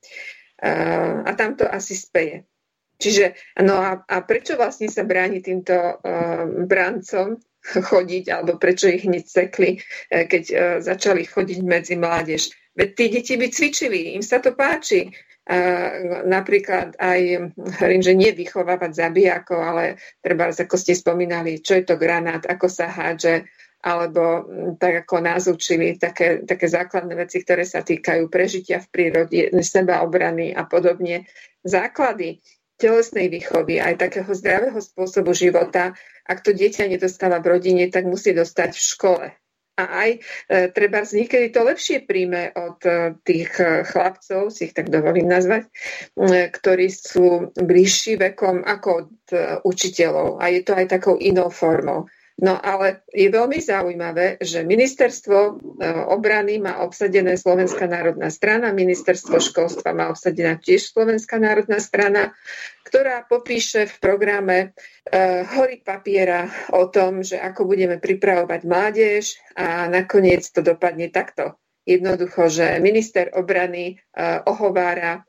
Uh, 0.60 1.24
a 1.24 1.32
tam 1.32 1.56
to 1.56 1.64
asi 1.64 1.96
speje. 1.96 2.44
Čiže, 3.00 3.56
no 3.64 3.80
a, 3.80 4.04
a 4.04 4.16
prečo 4.28 4.60
vlastne 4.60 4.92
sa 4.92 5.08
bráni 5.08 5.40
týmto 5.40 5.72
uh, 5.72 6.44
brancom 6.68 7.40
chodiť, 7.64 8.24
alebo 8.28 8.60
prečo 8.60 8.92
ich 8.92 9.08
hneď 9.08 9.24
sekli, 9.24 9.80
uh, 9.80 10.28
keď 10.28 10.44
uh, 10.52 10.60
začali 10.84 11.24
chodiť 11.24 11.58
medzi 11.64 11.96
mládež? 11.96 12.52
Veď 12.76 12.88
tí 12.92 13.04
deti 13.08 13.34
by 13.40 13.48
cvičili, 13.48 14.00
im 14.14 14.22
sa 14.22 14.44
to 14.44 14.52
páči. 14.52 15.08
Uh, 15.48 16.22
napríklad 16.28 16.94
aj, 17.00 17.50
hovorím, 17.56 18.02
že 18.04 18.12
nie 18.12 18.30
vychovávať 18.36 18.92
zabijakov, 18.92 19.58
ale 19.64 19.84
treba, 20.20 20.52
ako 20.52 20.76
ste 20.76 20.92
spomínali, 20.92 21.64
čo 21.64 21.80
je 21.80 21.88
to 21.88 21.96
granát, 21.96 22.44
ako 22.44 22.68
sa 22.68 22.86
hádže, 22.86 23.48
alebo 23.80 24.44
tak 24.76 25.08
ako 25.08 25.24
nás 25.24 25.48
učili, 25.48 25.96
také, 25.96 26.44
také 26.44 26.68
základné 26.68 27.16
veci, 27.16 27.40
ktoré 27.40 27.64
sa 27.64 27.80
týkajú 27.80 28.28
prežitia 28.28 28.84
v 28.84 28.90
prírode, 28.92 29.48
seba 29.64 30.04
obrany 30.04 30.52
a 30.52 30.68
podobne. 30.68 31.24
Základy 31.64 32.44
telesnej 32.80 33.28
výchovy, 33.28 33.76
aj 33.76 34.00
takého 34.00 34.32
zdravého 34.32 34.80
spôsobu 34.80 35.36
života, 35.36 35.92
ak 36.24 36.40
to 36.40 36.56
dieťa 36.56 36.88
nedostáva 36.88 37.44
v 37.44 37.60
rodine, 37.60 37.84
tak 37.92 38.08
musí 38.08 38.32
dostať 38.32 38.70
v 38.72 38.86
škole. 38.96 39.26
a 39.80 39.84
aj 40.04 40.10
e, 40.12 40.18
treba 40.76 41.00
niekedy 41.08 41.48
to 41.48 41.64
lepšie 41.64 42.04
príjme 42.04 42.52
od 42.52 42.80
e, 42.84 43.16
tých 43.24 43.48
e, 43.56 43.80
chlapcov, 43.88 44.52
si 44.52 44.68
ich 44.68 44.76
tak 44.76 44.92
dovolím 44.92 45.32
nazvať, 45.32 45.72
ktorí 46.52 46.92
sú 46.92 47.48
bližší 47.56 48.20
vekom 48.20 48.60
ako 48.60 48.88
od 48.92 49.10
učiteľov. 49.64 50.36
A 50.36 50.52
je 50.52 50.60
to 50.60 50.76
aj 50.76 51.00
takou 51.00 51.16
inou 51.16 51.48
formou. 51.48 52.04
No 52.40 52.56
ale 52.56 53.04
je 53.12 53.28
veľmi 53.28 53.60
zaujímavé, 53.60 54.40
že 54.40 54.64
ministerstvo 54.64 55.36
e, 55.36 55.52
obrany 56.08 56.56
má 56.56 56.80
obsadené 56.80 57.36
Slovenská 57.36 57.84
národná 57.84 58.32
strana, 58.32 58.72
ministerstvo 58.72 59.44
školstva 59.44 59.92
má 59.92 60.08
obsadená 60.08 60.56
tiež 60.56 60.88
Slovenská 60.88 61.36
národná 61.36 61.76
strana, 61.84 62.32
ktorá 62.88 63.28
popíše 63.28 63.92
v 63.92 63.94
programe 64.00 64.58
e, 64.58 64.66
hory 65.52 65.84
papiera 65.84 66.48
o 66.72 66.88
tom, 66.88 67.20
že 67.20 67.36
ako 67.36 67.68
budeme 67.68 68.00
pripravovať 68.00 68.60
mládež 68.64 69.36
a 69.60 69.92
nakoniec 69.92 70.48
to 70.48 70.64
dopadne 70.64 71.12
takto. 71.12 71.60
Jednoducho, 71.84 72.48
že 72.48 72.80
minister 72.80 73.28
obrany 73.36 73.94
e, 73.94 73.94
ohovára 74.48 75.28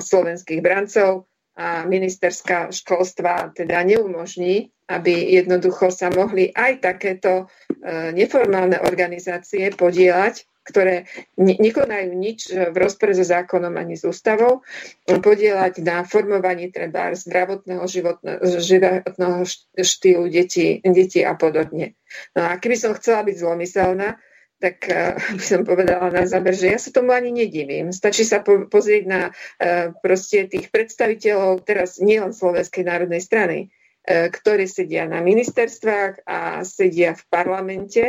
slovenských 0.00 0.60
brancov, 0.60 1.28
a 1.58 1.82
ministerská 1.90 2.70
školstva 2.70 3.50
teda 3.50 3.82
neumožní, 3.82 4.70
aby 4.88 5.36
jednoducho 5.36 5.92
sa 5.92 6.08
mohli 6.08 6.48
aj 6.48 6.80
takéto 6.80 7.44
e, 7.44 8.12
neformálne 8.16 8.80
organizácie 8.80 9.68
podielať, 9.76 10.48
ktoré 10.68 11.08
nekonajú 11.40 12.12
nič 12.12 12.52
v 12.52 12.76
rozpore 12.76 13.16
so 13.16 13.24
zákonom 13.24 13.72
ani 13.72 13.96
s 13.96 14.04
ústavou, 14.04 14.60
podielať 15.08 15.80
na 15.80 16.04
formovaní 16.04 16.68
treba 16.68 17.16
zdravotného 17.16 17.88
životného, 17.88 19.48
štýlu 19.80 20.28
detí, 20.28 20.84
detí 20.84 21.24
a 21.24 21.32
podobne. 21.40 21.96
No 22.36 22.52
a 22.52 22.60
keby 22.60 22.76
som 22.76 22.92
chcela 22.92 23.24
byť 23.24 23.36
zlomyselná, 23.40 24.20
tak 24.58 24.90
uh, 24.90 25.14
by 25.38 25.44
som 25.44 25.62
povedala 25.62 26.10
na 26.10 26.26
záver, 26.26 26.52
že 26.52 26.74
ja 26.74 26.78
sa 26.78 26.90
tomu 26.90 27.14
ani 27.14 27.30
nedivím. 27.30 27.94
Stačí 27.94 28.26
sa 28.26 28.42
po, 28.42 28.66
pozrieť 28.66 29.04
na 29.06 29.22
uh, 29.30 29.94
proste 30.02 30.50
tých 30.50 30.68
predstaviteľov 30.68 31.62
teraz 31.64 32.02
nielen 32.02 32.34
Slovenskej 32.34 32.84
národnej 32.84 33.22
strany, 33.22 33.70
ktorí 34.08 34.64
sedia 34.64 35.04
na 35.04 35.20
ministerstvách 35.20 36.24
a 36.24 36.64
sedia 36.64 37.12
v 37.12 37.22
parlamente, 37.28 38.04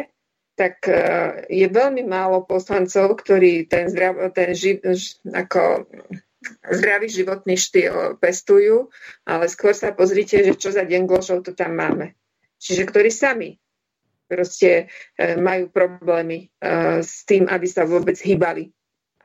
tak 0.55 0.83
uh, 0.87 1.43
je 1.47 1.67
veľmi 1.67 2.03
málo 2.07 2.43
poslancov, 2.43 3.19
ktorí 3.19 3.67
ten, 3.67 3.87
zdrav, 3.91 4.31
ten 4.35 4.51
ži, 4.55 4.79
ako 5.31 5.87
zdravý 6.71 7.07
životný 7.11 7.59
štýl 7.59 8.15
pestujú, 8.19 8.87
ale 9.27 9.51
skôr 9.51 9.75
sa 9.75 9.91
pozrite, 9.91 10.39
že 10.39 10.55
čo 10.55 10.71
za 10.71 10.87
deň 10.87 11.01
gložov 11.03 11.43
to 11.43 11.51
tam 11.51 11.75
máme. 11.75 12.15
Čiže 12.59 12.87
ktorí 12.87 13.11
sami 13.11 13.59
proste 14.29 14.91
e, 15.17 15.35
majú 15.39 15.71
problémy 15.73 16.47
e, 16.47 16.47
s 17.03 17.23
tým, 17.25 17.47
aby 17.49 17.67
sa 17.67 17.83
vôbec 17.83 18.15
hýbali 18.19 18.71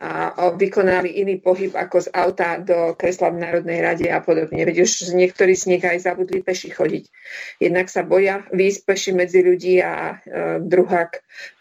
a 0.02 0.50
vykonali 0.50 1.22
iný 1.22 1.38
pohyb 1.38 1.70
ako 1.70 1.96
z 2.02 2.08
auta 2.10 2.58
do 2.58 2.98
kresla 2.98 3.30
v 3.30 3.40
Národnej 3.40 3.78
rade 3.78 4.06
a 4.10 4.18
podobne. 4.18 4.66
Veď 4.66 4.82
už 4.82 5.14
niektorí 5.14 5.54
z 5.54 5.70
nich 5.70 5.84
aj 5.86 6.02
zabudli 6.02 6.42
peši 6.42 6.74
chodiť. 6.74 7.04
Jednak 7.62 7.86
sa 7.86 8.02
boja 8.02 8.42
výjsť 8.50 8.80
peši 8.82 9.10
medzi 9.14 9.40
ľudí 9.46 9.78
a 9.78 9.94
e, 9.94 10.14
druhák, 10.66 11.10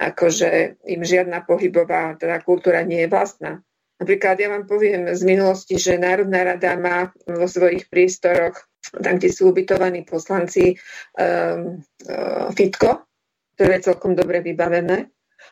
akože 0.01 0.81
im 0.89 1.01
žiadna 1.05 1.45
pohybová 1.45 2.17
teda 2.17 2.41
kultúra 2.41 2.81
nie 2.81 3.05
je 3.05 3.09
vlastná. 3.13 3.61
Napríklad 4.01 4.35
ja 4.41 4.49
vám 4.49 4.65
poviem 4.65 5.13
z 5.13 5.21
minulosti, 5.23 5.77
že 5.77 6.01
Národná 6.01 6.43
rada 6.43 6.73
má 6.75 7.13
vo 7.29 7.47
svojich 7.47 7.87
prístoroch, 7.87 8.57
tam, 8.99 9.15
kde 9.15 9.29
sú 9.31 9.55
ubytovaní 9.55 10.03
poslanci, 10.03 10.75
um, 11.15 11.79
uh, 12.03 12.51
fitko, 12.51 13.07
ktoré 13.55 13.79
je 13.79 13.85
celkom 13.87 14.11
dobre 14.11 14.43
vybavené. 14.43 15.07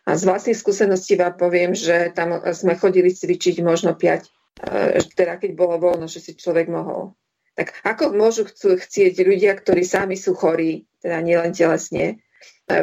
A 0.08 0.18
z 0.18 0.24
vlastných 0.26 0.58
skúseností 0.58 1.14
vám 1.20 1.38
poviem, 1.38 1.78
že 1.78 2.10
tam 2.16 2.42
sme 2.52 2.74
chodili 2.80 3.14
cvičiť 3.14 3.62
možno 3.62 3.94
5, 3.94 4.02
e, 4.02 5.00
teda 5.14 5.38
keď 5.38 5.52
bolo 5.54 5.78
voľno, 5.78 6.10
že 6.10 6.24
si 6.24 6.34
človek 6.34 6.72
mohol. 6.72 7.14
Tak 7.54 7.84
ako 7.84 8.16
môžu 8.16 8.48
chcieť 8.48 9.14
ľudia, 9.22 9.54
ktorí 9.54 9.84
sami 9.84 10.16
sú 10.16 10.34
chorí, 10.34 10.88
teda 11.04 11.20
nielen 11.20 11.52
telesne, 11.52 12.24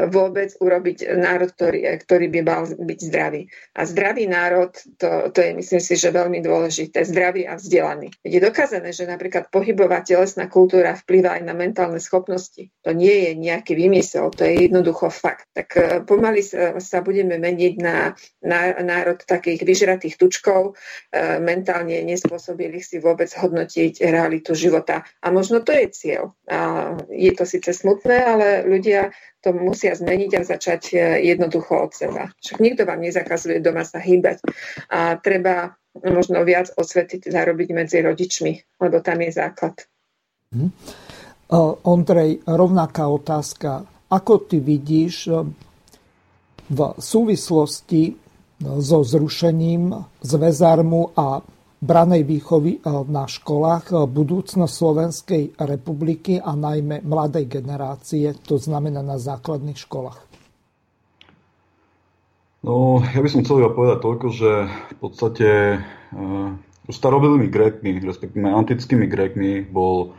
vôbec 0.08 0.52
urobiť 0.58 1.14
národ, 1.16 1.50
ktorý, 1.52 1.98
ktorý 2.02 2.26
by 2.28 2.40
mal 2.44 2.62
byť 2.68 2.98
zdravý. 3.08 3.48
A 3.74 3.86
zdravý 3.86 4.24
národ, 4.28 4.74
to, 4.98 5.30
to 5.30 5.38
je 5.38 5.50
myslím 5.54 5.82
si, 5.82 5.94
že 5.96 6.14
veľmi 6.14 6.42
dôležité, 6.42 7.04
zdravý 7.06 7.46
a 7.46 7.56
vzdelaný. 7.56 8.10
Je 8.22 8.38
dokázané, 8.42 8.90
že 8.94 9.08
napríklad 9.08 9.48
pohybová 9.48 10.02
telesná 10.02 10.46
kultúra 10.46 10.94
vplyvá 10.94 11.38
aj 11.38 11.42
na 11.46 11.54
mentálne 11.54 12.00
schopnosti. 12.02 12.70
To 12.84 12.90
nie 12.92 13.28
je 13.28 13.30
nejaký 13.38 13.74
vymysel, 13.74 14.30
to 14.34 14.44
je 14.44 14.68
jednoducho 14.68 15.10
fakt. 15.10 15.46
Tak 15.54 15.68
e, 15.76 15.82
pomaly 16.04 16.42
sa, 16.42 16.76
sa 16.78 17.00
budeme 17.00 17.38
meniť 17.38 17.74
na, 17.80 18.12
na 18.44 18.74
národ 18.82 19.18
takých 19.22 19.62
vyžratých 19.64 20.18
tučkov, 20.18 20.74
e, 21.10 21.38
mentálne 21.38 22.02
nespôsobilých 22.04 22.84
si 22.84 22.96
vôbec 22.98 23.30
hodnotiť 23.30 24.02
realitu 24.04 24.52
života. 24.54 25.06
A 25.22 25.30
možno 25.30 25.62
to 25.62 25.72
je 25.72 25.86
cieľ. 25.90 26.34
A 26.48 26.92
je 27.12 27.32
to 27.34 27.44
síce 27.46 27.70
smutné, 27.70 28.16
ale 28.24 28.46
ľudia 28.66 29.14
to 29.38 29.54
musia 29.78 29.94
zmeniť 29.94 30.30
a 30.34 30.42
začať 30.42 30.82
e, 30.90 30.96
jednoducho 31.30 31.86
od 31.86 31.94
seba. 31.94 32.34
Však 32.42 32.58
nikto 32.58 32.82
vám 32.82 32.98
nezakazuje 32.98 33.62
doma 33.62 33.86
sa 33.86 34.02
hýbať 34.02 34.42
a 34.90 35.14
treba 35.22 35.78
možno 36.02 36.42
viac 36.42 36.74
osvety 36.74 37.22
teda 37.22 37.46
robiť 37.46 37.68
medzi 37.70 38.02
rodičmi, 38.02 38.82
lebo 38.82 38.98
tam 38.98 39.22
je 39.22 39.30
základ. 39.30 39.78
Hm. 40.50 40.74
Ondrej, 41.86 42.42
rovnaká 42.42 43.06
otázka. 43.06 43.86
Ako 44.10 44.50
ty 44.50 44.58
vidíš 44.58 45.30
e, 45.30 45.46
v 46.74 46.80
súvislosti 46.98 48.18
so 48.58 49.06
zrušením 49.06 49.94
zväzarmu 50.18 51.14
a 51.14 51.38
branej 51.78 52.26
výchovy 52.26 52.78
eh, 52.78 53.02
na 53.06 53.24
školách 53.26 53.94
eh, 53.94 53.98
budúcnosť 54.06 54.72
Slovenskej 54.74 55.42
republiky 55.62 56.42
a 56.42 56.54
najmä 56.58 57.06
mladej 57.06 57.46
generácie, 57.46 58.34
to 58.42 58.58
znamená 58.58 59.00
na 59.02 59.16
základných 59.16 59.78
školách? 59.78 60.18
No, 62.58 62.98
ja 63.06 63.22
by 63.22 63.28
som 63.30 63.46
chcel 63.46 63.62
iba 63.62 63.70
povedať 63.70 63.98
toľko, 64.02 64.26
že 64.34 64.50
v 64.66 64.96
podstate 64.98 65.48
uh, 65.78 66.50
starobilými 66.90 67.46
Grékmi, 67.46 68.02
respektíve 68.02 68.50
antickými 68.50 69.06
Grékmi, 69.06 69.62
bol 69.62 70.10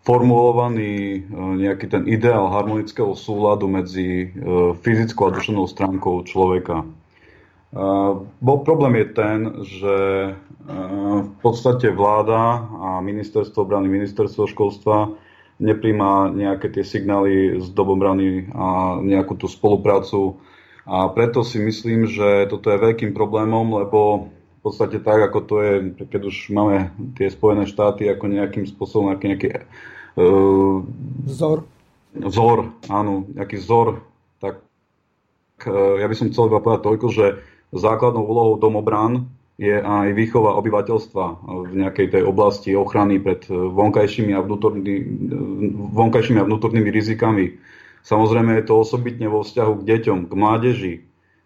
formulovaný 0.00 1.28
uh, 1.28 1.60
nejaký 1.60 1.92
ten 1.92 2.08
ideál 2.08 2.48
harmonického 2.48 3.12
súladu 3.12 3.68
medzi 3.68 4.32
fyzickou 4.80 5.28
a 5.28 5.34
duševnou 5.36 5.68
stránkou 5.68 6.24
človeka. 6.24 6.88
Bol 8.40 8.58
problém 8.64 9.04
je 9.04 9.06
ten, 9.12 9.38
že 9.60 9.96
v 11.20 11.36
podstate 11.44 11.92
vláda 11.92 12.64
a 12.64 13.04
ministerstvo 13.04 13.64
obrany, 13.64 13.92
ministerstvo 13.92 14.48
školstva 14.48 15.12
nepríjma 15.60 16.32
nejaké 16.32 16.70
tie 16.72 16.86
signály 16.86 17.60
z 17.60 17.66
dobobrany 17.74 18.48
a 18.54 18.96
nejakú 19.04 19.36
tú 19.36 19.50
spoluprácu. 19.50 20.40
A 20.88 21.12
preto 21.12 21.44
si 21.44 21.60
myslím, 21.60 22.08
že 22.08 22.48
toto 22.48 22.72
je 22.72 22.80
veľkým 22.80 23.12
problémom, 23.12 23.68
lebo 23.84 24.32
v 24.32 24.60
podstate 24.64 25.04
tak, 25.04 25.20
ako 25.28 25.38
to 25.44 25.54
je, 25.60 25.74
keď 26.08 26.22
už 26.24 26.36
máme 26.48 26.88
tie 27.20 27.28
Spojené 27.28 27.68
štáty 27.68 28.08
ako 28.08 28.32
nejakým 28.32 28.64
spôsobom, 28.64 29.12
nejaký, 29.12 29.26
nejaký 29.28 29.48
uh, 30.16 30.80
vzor. 31.28 31.68
Vzor, 32.16 32.72
áno, 32.88 33.28
nejaký 33.36 33.60
vzor, 33.60 34.00
tak 34.40 34.64
uh, 35.68 36.00
ja 36.00 36.06
by 36.08 36.14
som 36.16 36.32
chcel 36.32 36.48
iba 36.48 36.64
povedať 36.64 36.82
toľko, 36.88 37.06
že 37.12 37.26
základnou 37.72 38.24
úlohou 38.24 38.54
domobran 38.56 39.28
je 39.58 39.74
aj 39.74 40.14
výchova 40.14 40.54
obyvateľstva 40.62 41.24
v 41.66 41.72
nejakej 41.82 42.06
tej 42.14 42.22
oblasti 42.22 42.78
ochrany 42.78 43.18
pred 43.18 43.42
vonkajšími 43.50 44.30
a, 44.30 44.40
vnútorný, 44.40 45.02
vonkajšími 45.98 46.38
a 46.38 46.46
vnútornými 46.46 46.86
rizikami. 46.94 47.58
Samozrejme 48.06 48.54
je 48.62 48.64
to 48.70 48.78
osobitne 48.78 49.26
vo 49.26 49.42
vzťahu 49.42 49.82
k 49.82 49.86
deťom, 49.90 50.18
k 50.30 50.32
mládeži. 50.32 50.94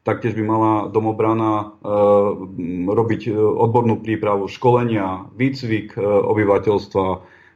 Taktiež 0.05 0.37
by 0.37 0.45
mala 0.45 0.73
domobrana 0.93 1.53
e, 1.57 1.65
robiť 2.91 3.33
odbornú 3.33 4.05
prípravu 4.05 4.45
školenia, 4.45 5.33
výcvik 5.33 5.97
obyvateľstva 5.97 7.07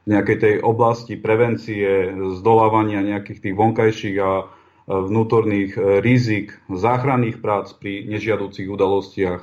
v 0.06 0.08
nejakej 0.08 0.36
tej 0.40 0.54
oblasti 0.64 1.18
prevencie, 1.20 2.16
zdolávania 2.38 3.04
nejakých 3.04 3.50
tých 3.50 3.54
vonkajších 3.58 4.16
a 4.22 4.48
vnútorných 4.86 5.74
e, 5.74 5.80
rizik, 5.98 6.54
záchranných 6.70 7.42
prác 7.42 7.74
pri 7.74 8.06
nežiaducich 8.06 8.70
udalostiach. 8.70 9.42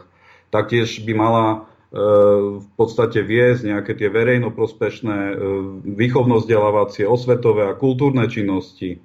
Taktiež 0.49 1.03
by 1.03 1.13
mala 1.13 1.45
e, 1.51 1.57
v 2.63 2.67
podstate 2.79 3.19
viesť 3.19 3.75
nejaké 3.75 3.91
tie 3.99 4.07
verejnoprospešné 4.07 5.17
e, 5.19 5.35
výchovno-vzdelávacie, 5.83 7.03
osvetové 7.03 7.67
a 7.67 7.77
kultúrne 7.77 8.31
činnosti. 8.31 9.03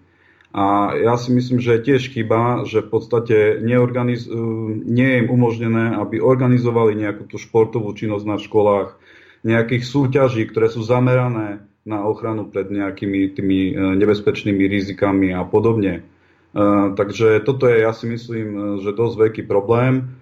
A 0.48 0.96
ja 0.96 1.20
si 1.20 1.28
myslím, 1.34 1.60
že 1.60 1.82
tiež 1.82 2.08
chyba, 2.14 2.64
že 2.64 2.80
v 2.80 2.88
podstate 2.88 3.36
neorganiz- 3.60 4.32
nie 4.88 5.04
je 5.04 5.20
im 5.20 5.28
umožnené, 5.28 5.92
aby 6.00 6.24
organizovali 6.24 6.96
nejakú 6.96 7.28
tú 7.28 7.36
športovú 7.36 7.92
činnosť 7.92 8.24
na 8.24 8.40
školách, 8.40 8.96
nejakých 9.44 9.84
súťaží, 9.84 10.48
ktoré 10.48 10.72
sú 10.72 10.80
zamerané 10.80 11.68
na 11.84 12.00
ochranu 12.00 12.48
pred 12.48 12.64
nejakými 12.72 13.36
tými 13.36 13.58
nebezpečnými 14.00 14.64
rizikami 14.64 15.36
a 15.36 15.44
podobne. 15.44 16.08
Takže 16.96 17.44
toto 17.44 17.68
je, 17.68 17.84
ja 17.84 17.92
si 17.92 18.08
myslím, 18.08 18.80
že 18.80 18.96
dosť 18.96 19.14
veľký 19.20 19.42
problém, 19.44 20.16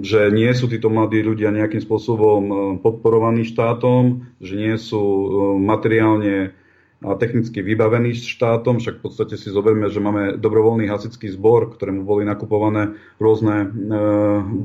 že 0.00 0.32
nie 0.32 0.48
sú 0.56 0.72
títo 0.72 0.88
mladí 0.88 1.20
ľudia 1.20 1.52
nejakým 1.52 1.84
spôsobom 1.84 2.42
podporovaní 2.80 3.44
štátom, 3.44 4.24
že 4.40 4.56
nie 4.56 4.74
sú 4.80 5.02
materiálne 5.60 6.56
a 7.02 7.18
technicky 7.18 7.66
vybavený 7.66 8.14
štátom, 8.14 8.78
však 8.78 9.02
v 9.02 9.02
podstate 9.02 9.34
si 9.34 9.50
zoberme, 9.50 9.90
že 9.90 9.98
máme 9.98 10.38
dobrovoľný 10.38 10.86
hasický 10.86 11.34
zbor, 11.34 11.74
ktorému 11.74 12.06
boli 12.06 12.22
nakupované 12.22 12.94
rôzne, 13.18 13.66
e, 13.66 13.68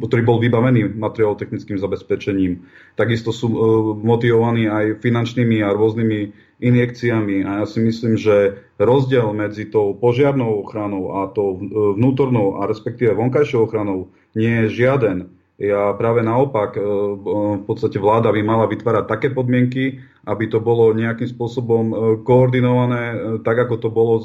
ktorý 0.05 0.21
bol 0.21 0.37
vybavený 0.37 0.93
materiálno-technickým 1.01 1.81
zabezpečením. 1.81 2.61
Takisto 2.93 3.33
sú 3.33 3.47
e, 3.49 3.57
motivovaní 4.05 4.69
aj 4.69 5.01
finančnými 5.01 5.65
a 5.65 5.73
rôznymi 5.73 6.46
injekciami 6.57 7.45
a 7.45 7.61
ja 7.61 7.65
si 7.69 7.79
myslím, 7.81 8.17
že 8.17 8.65
rozdiel 8.81 9.29
medzi 9.33 9.69
tou 9.69 9.93
požiarnou 9.93 10.65
ochranou 10.65 11.21
a 11.21 11.29
tou 11.29 11.57
e, 11.57 11.59
vnútornou 11.97 12.61
a 12.61 12.65
respektíve 12.65 13.13
vonkajšou 13.13 13.69
ochranou 13.69 14.09
nie 14.33 14.65
je 14.65 14.83
žiaden. 14.83 15.29
Ja 15.57 15.89
práve 15.97 16.21
naopak, 16.21 16.77
v 16.77 17.65
podstate 17.65 17.97
vláda 17.97 18.29
by 18.29 18.45
mala 18.45 18.69
vytvárať 18.69 19.09
také 19.09 19.33
podmienky, 19.33 20.05
aby 20.27 20.45
to 20.51 20.59
bolo 20.59 20.91
nejakým 20.91 21.31
spôsobom 21.31 21.85
e, 21.87 21.95
koordinované, 22.27 23.03
e, 23.15 23.17
tak 23.47 23.63
ako 23.63 23.75
to 23.79 23.89
bolo, 23.89 24.19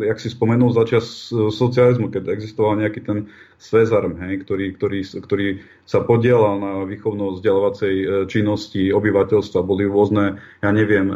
jak 0.00 0.16
si 0.16 0.32
spomenul, 0.32 0.72
začas 0.72 1.28
e, 1.28 1.52
socializmu, 1.52 2.08
keď 2.08 2.32
existoval 2.32 2.80
nejaký 2.80 3.04
ten 3.04 3.18
Svezarm, 3.60 4.16
hej, 4.16 4.42
ktorý, 4.42 4.74
ktorý, 4.74 4.98
ktorý 5.22 5.46
sa 5.84 6.02
podielal 6.02 6.58
na 6.58 6.72
výchovno-vzdelávacej 6.88 8.26
činnosti 8.26 8.90
obyvateľstva. 8.90 9.62
Boli 9.62 9.86
rôzne, 9.86 10.42
ja 10.64 10.70
neviem, 10.74 11.14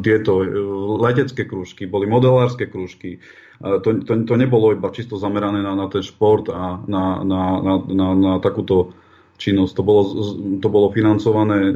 tieto 0.00 0.32
letecké 1.04 1.44
krúžky, 1.44 1.84
boli 1.84 2.08
modelárske 2.08 2.64
krúžky. 2.64 3.20
To, 3.60 3.84
to, 3.84 4.12
to 4.24 4.34
nebolo 4.34 4.72
iba 4.72 4.88
čisto 4.90 5.20
zamerané 5.20 5.60
na, 5.60 5.76
na 5.76 5.86
ten 5.86 6.02
šport 6.02 6.48
a 6.50 6.80
na, 6.88 7.20
na, 7.22 7.42
na, 7.60 7.74
na, 7.86 8.08
na 8.16 8.32
takúto 8.40 8.96
činnosť. 9.36 9.72
To 9.76 9.82
bolo, 9.84 10.02
to 10.58 10.68
bolo 10.72 10.90
financované 10.90 11.70
e, 11.70 11.72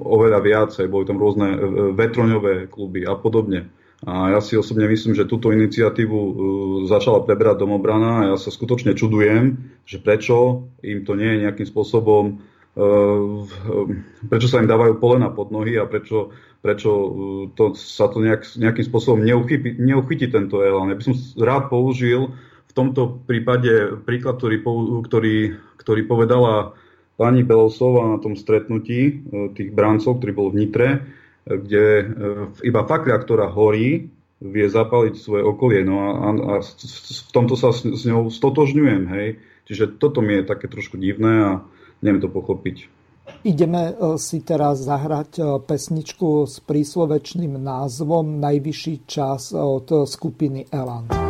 oveľa 0.00 0.40
viacej, 0.40 0.88
boli 0.88 1.04
tam 1.04 1.20
rôzne 1.20 1.48
vetroňové 1.92 2.72
kluby 2.72 3.04
a 3.04 3.18
podobne. 3.18 3.68
A 4.00 4.32
ja 4.32 4.40
si 4.40 4.56
osobne 4.56 4.88
myslím, 4.88 5.12
že 5.12 5.28
túto 5.28 5.52
iniciatívu 5.52 6.18
začala 6.88 7.20
preberať 7.20 7.68
domobrana 7.68 8.24
a 8.24 8.26
ja 8.32 8.36
sa 8.40 8.48
skutočne 8.48 8.96
čudujem, 8.96 9.60
že 9.84 10.00
prečo 10.00 10.64
im 10.80 11.04
to 11.04 11.12
nie 11.20 11.28
je 11.36 11.42
nejakým 11.44 11.68
spôsobom, 11.68 12.40
prečo 14.24 14.48
sa 14.48 14.64
im 14.64 14.70
dávajú 14.72 14.96
polena 14.96 15.28
pod 15.28 15.52
nohy 15.52 15.76
a 15.76 15.84
prečo, 15.84 16.32
prečo 16.60 16.90
to, 17.56 17.72
sa 17.72 18.12
to 18.12 18.20
nejak, 18.20 18.44
nejakým 18.56 18.84
spôsobom 18.84 19.24
neuchytí, 19.24 19.80
neuchytí 19.80 20.28
tento 20.28 20.60
elan. 20.60 20.92
Ja 20.92 20.96
by 21.00 21.04
som 21.04 21.16
rád 21.40 21.72
použil 21.72 22.36
v 22.68 22.72
tomto 22.76 23.24
prípade 23.24 23.98
príklad, 24.04 24.38
ktorý, 24.38 24.62
ktorý, 25.08 25.36
ktorý 25.80 26.00
povedala 26.06 26.76
pani 27.16 27.42
Belosová 27.44 28.12
na 28.12 28.18
tom 28.20 28.36
stretnutí 28.36 29.00
e, 29.00 29.12
tých 29.56 29.72
brancov, 29.72 30.20
ktorý 30.20 30.32
bol 30.32 30.48
v 30.52 30.58
Nitre, 30.64 30.88
e, 30.88 30.98
kde 31.48 31.84
iba 32.64 32.80
faklia, 32.84 33.16
ktorá 33.18 33.48
horí, 33.50 34.12
vie 34.40 34.66
zapaliť 34.72 35.14
svoje 35.20 35.44
okolie. 35.44 35.84
No 35.84 35.96
a, 36.00 36.28
a 36.32 36.54
v 36.64 37.30
tomto 37.32 37.60
sa 37.60 37.76
s, 37.76 37.84
s 37.84 38.02
ňou 38.08 38.32
stotožňujem. 38.32 39.02
Hej. 39.12 39.28
Čiže 39.68 40.00
toto 40.00 40.24
mi 40.24 40.40
je 40.40 40.48
také 40.48 40.66
trošku 40.66 40.96
divné 40.96 41.34
a 41.44 41.50
neviem 42.00 42.24
to 42.24 42.32
pochopiť. 42.32 42.99
Ideme 43.44 43.96
si 44.20 44.44
teraz 44.44 44.84
zahrať 44.84 45.64
pesničku 45.64 46.44
s 46.44 46.60
príslovečným 46.60 47.56
názvom 47.56 48.40
Najvyšší 48.40 48.94
čas 49.08 49.56
od 49.56 50.08
skupiny 50.08 50.68
Elan. 50.68 51.29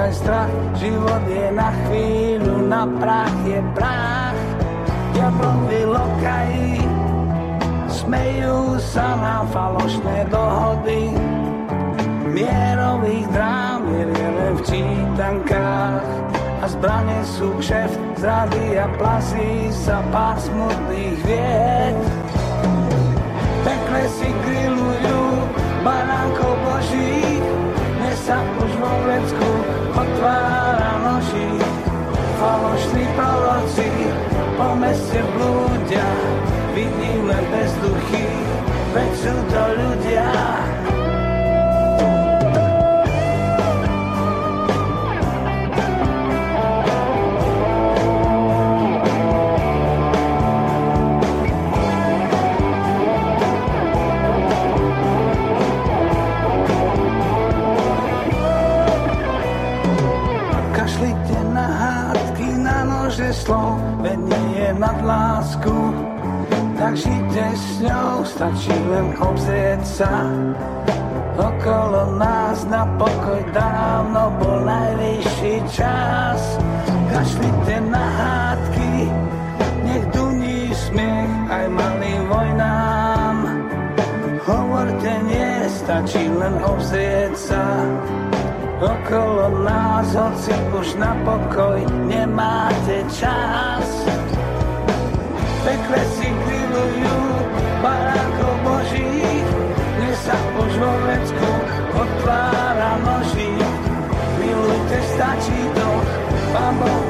Povzdýchaj 0.00 0.24
strach, 0.24 0.52
život 0.80 1.22
je 1.28 1.46
na 1.52 1.68
chvíľu, 1.84 2.56
na 2.72 2.88
prach 2.88 3.36
je 3.44 3.60
prach. 3.76 4.40
Diablovi 5.12 5.80
lokají, 5.92 6.80
smejú 7.84 8.80
sa 8.80 9.12
na 9.20 9.44
falošné 9.52 10.24
dohody 10.32 11.12
mierových 12.32 13.28
drám 13.28 13.84
je 13.92 14.04
len 14.08 14.52
v 14.56 14.62
čítankách 14.64 16.08
a 16.62 16.64
zbranie 16.64 17.20
sú 17.36 17.52
kšeft, 17.60 18.00
zrady 18.16 18.80
a 18.80 18.88
plasy 18.96 19.68
sa 19.68 20.00
pár 20.08 20.40
smutných 20.40 21.20
vied. 21.28 21.96
Pekle 23.68 24.02
si 24.16 24.32
grillujú 24.48 25.20
baránkov 25.84 26.56
božích, 26.64 27.44
dnes 28.00 28.16
sa 28.24 28.40
už 28.64 28.70
vo 28.80 28.92
vecku 29.04 29.49
otvára 30.20 30.92
noží. 31.04 31.48
Falošní 32.38 33.08
proroci 33.16 33.88
po 34.56 34.76
meste 34.76 35.20
blúdia, 35.36 36.08
vidím 36.76 37.28
len 37.28 37.44
bezduchy, 37.48 38.28
veď 38.92 39.10
sú 39.16 39.34
to 39.48 39.62
ľudia. 39.76 40.28
Slov, 63.50 63.82
veď 64.06 64.18
nie 64.30 64.46
je 64.62 64.70
nad 64.78 64.98
lásku, 65.02 65.76
tak 66.78 66.94
žite 66.94 67.44
s 67.58 67.82
ňou, 67.82 68.22
stačí 68.22 68.70
len 68.70 69.10
obzrieť 69.18 69.82
sa. 69.82 70.12
Okolo 71.34 72.14
nás 72.14 72.62
na 72.70 72.86
pokoj 72.94 73.42
dávno 73.50 74.30
bol 74.38 74.62
najvyšší 74.62 75.54
čas. 75.66 76.40
Kašlite 77.10 77.76
na 77.90 78.04
hádky, 78.22 79.10
nech 79.82 80.04
duní 80.14 80.70
smiech 80.70 81.34
aj 81.50 81.66
malým 81.74 82.22
vojnám. 82.30 83.36
Hovorte 84.46 85.12
nie, 85.26 85.50
stačí 85.66 86.22
len 86.38 86.54
obzrieť 86.62 87.34
sa. 87.34 87.62
Okolo 88.80 89.60
nás, 89.60 90.08
hoci 90.16 90.56
už 90.72 90.96
na 90.96 91.12
pokoj 91.20 91.84
nemáte 92.08 93.04
čas. 93.12 93.84
Pekle 95.60 96.00
si 96.16 96.24
grillujú 96.32 97.16
barákov 97.84 98.54
božích, 98.64 99.48
dnes 100.00 100.16
sa 100.24 100.36
už 100.56 100.72
vo 100.80 100.92
vecku 101.12 101.50
otvára 101.92 102.96
noží. 103.04 103.52
Milujte, 104.40 104.98
stačí 105.12 105.60
to, 105.76 105.88
pán 106.56 106.72
Boh 106.80 107.09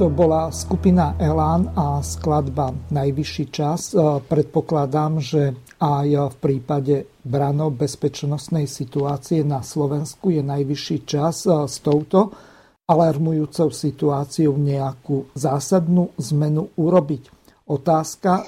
To 0.00 0.08
bola 0.08 0.48
skupina 0.48 1.12
Elán 1.20 1.76
a 1.76 2.00
skladba 2.00 2.72
Najvyšší 2.88 3.44
čas. 3.52 3.92
E, 3.92 4.00
predpokladám, 4.24 5.20
že 5.20 5.52
aj 5.76 6.08
v 6.32 6.36
prípade 6.40 7.04
branov 7.20 7.76
bezpečnostnej 7.76 8.64
situácie 8.64 9.44
na 9.44 9.60
Slovensku 9.60 10.32
je 10.32 10.40
najvyšší 10.40 11.04
čas 11.04 11.44
e, 11.44 11.52
s 11.68 11.84
touto 11.84 12.32
alarmujúcou 12.88 13.68
situáciou 13.68 14.56
nejakú 14.56 15.36
zásadnú 15.36 16.16
zmenu 16.16 16.72
urobiť. 16.80 17.52
Otázka 17.68 18.40
e, 18.40 18.44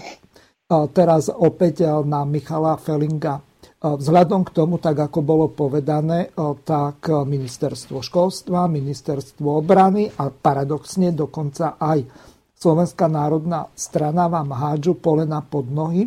teraz 0.88 1.28
opäť 1.28 1.84
na 2.00 2.24
Michala 2.24 2.80
Felinga. 2.80 3.44
Vzhľadom 3.82 4.46
k 4.46 4.54
tomu, 4.54 4.78
tak 4.78 4.94
ako 4.94 5.26
bolo 5.26 5.50
povedané, 5.50 6.30
tak 6.62 7.10
ministerstvo 7.10 7.98
školstva, 7.98 8.70
ministerstvo 8.70 9.58
obrany 9.58 10.06
a 10.06 10.30
paradoxne 10.30 11.10
dokonca 11.10 11.82
aj 11.82 12.06
Slovenská 12.54 13.10
národná 13.10 13.66
strana 13.74 14.30
vám 14.30 14.54
hádžu 14.54 15.02
polena 15.02 15.42
pod 15.42 15.66
nohy, 15.66 16.06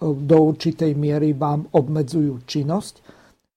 do 0.00 0.36
určitej 0.40 0.96
miery 0.96 1.36
vám 1.36 1.68
obmedzujú 1.68 2.48
činnosť. 2.48 2.94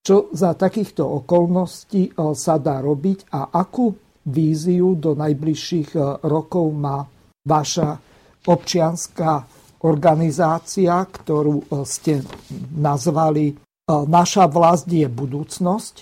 Čo 0.04 0.36
za 0.36 0.52
takýchto 0.52 1.24
okolností 1.24 2.12
sa 2.36 2.60
dá 2.60 2.84
robiť 2.84 3.32
a 3.32 3.56
akú 3.56 3.96
víziu 4.28 5.00
do 5.00 5.16
najbližších 5.16 6.22
rokov 6.28 6.76
má 6.76 7.08
vaša 7.48 8.04
občianská 8.52 9.55
organizácia, 9.86 11.06
ktorú 11.06 11.62
e, 11.62 11.66
ste 11.86 12.26
nazvali 12.74 13.54
e, 13.54 13.56
Naša 13.86 14.50
vlast 14.50 14.90
je 14.90 15.06
budúcnosť. 15.06 15.96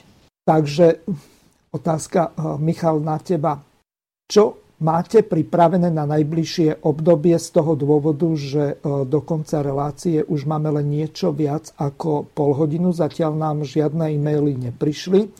Takže 0.47 1.03
otázka, 1.75 2.31
e, 2.31 2.55
Michal, 2.63 3.03
na 3.03 3.19
teba. 3.19 3.59
Čo 4.23 4.63
máte 4.79 5.19
pripravené 5.23 5.91
na 5.91 6.07
najbližšie 6.07 6.87
obdobie 6.87 7.35
z 7.35 7.47
toho 7.55 7.75
dôvodu, 7.75 8.27
že 8.35 8.79
do 8.83 9.19
konca 9.23 9.63
relácie 9.63 10.23
už 10.27 10.43
máme 10.43 10.75
len 10.75 10.91
niečo 10.91 11.31
viac 11.31 11.71
ako 11.79 12.27
pol 12.31 12.51
hodinu. 12.55 12.91
Zatiaľ 12.91 13.31
nám 13.35 13.63
žiadne 13.63 14.11
e-maily 14.11 14.59
neprišli. 14.71 15.31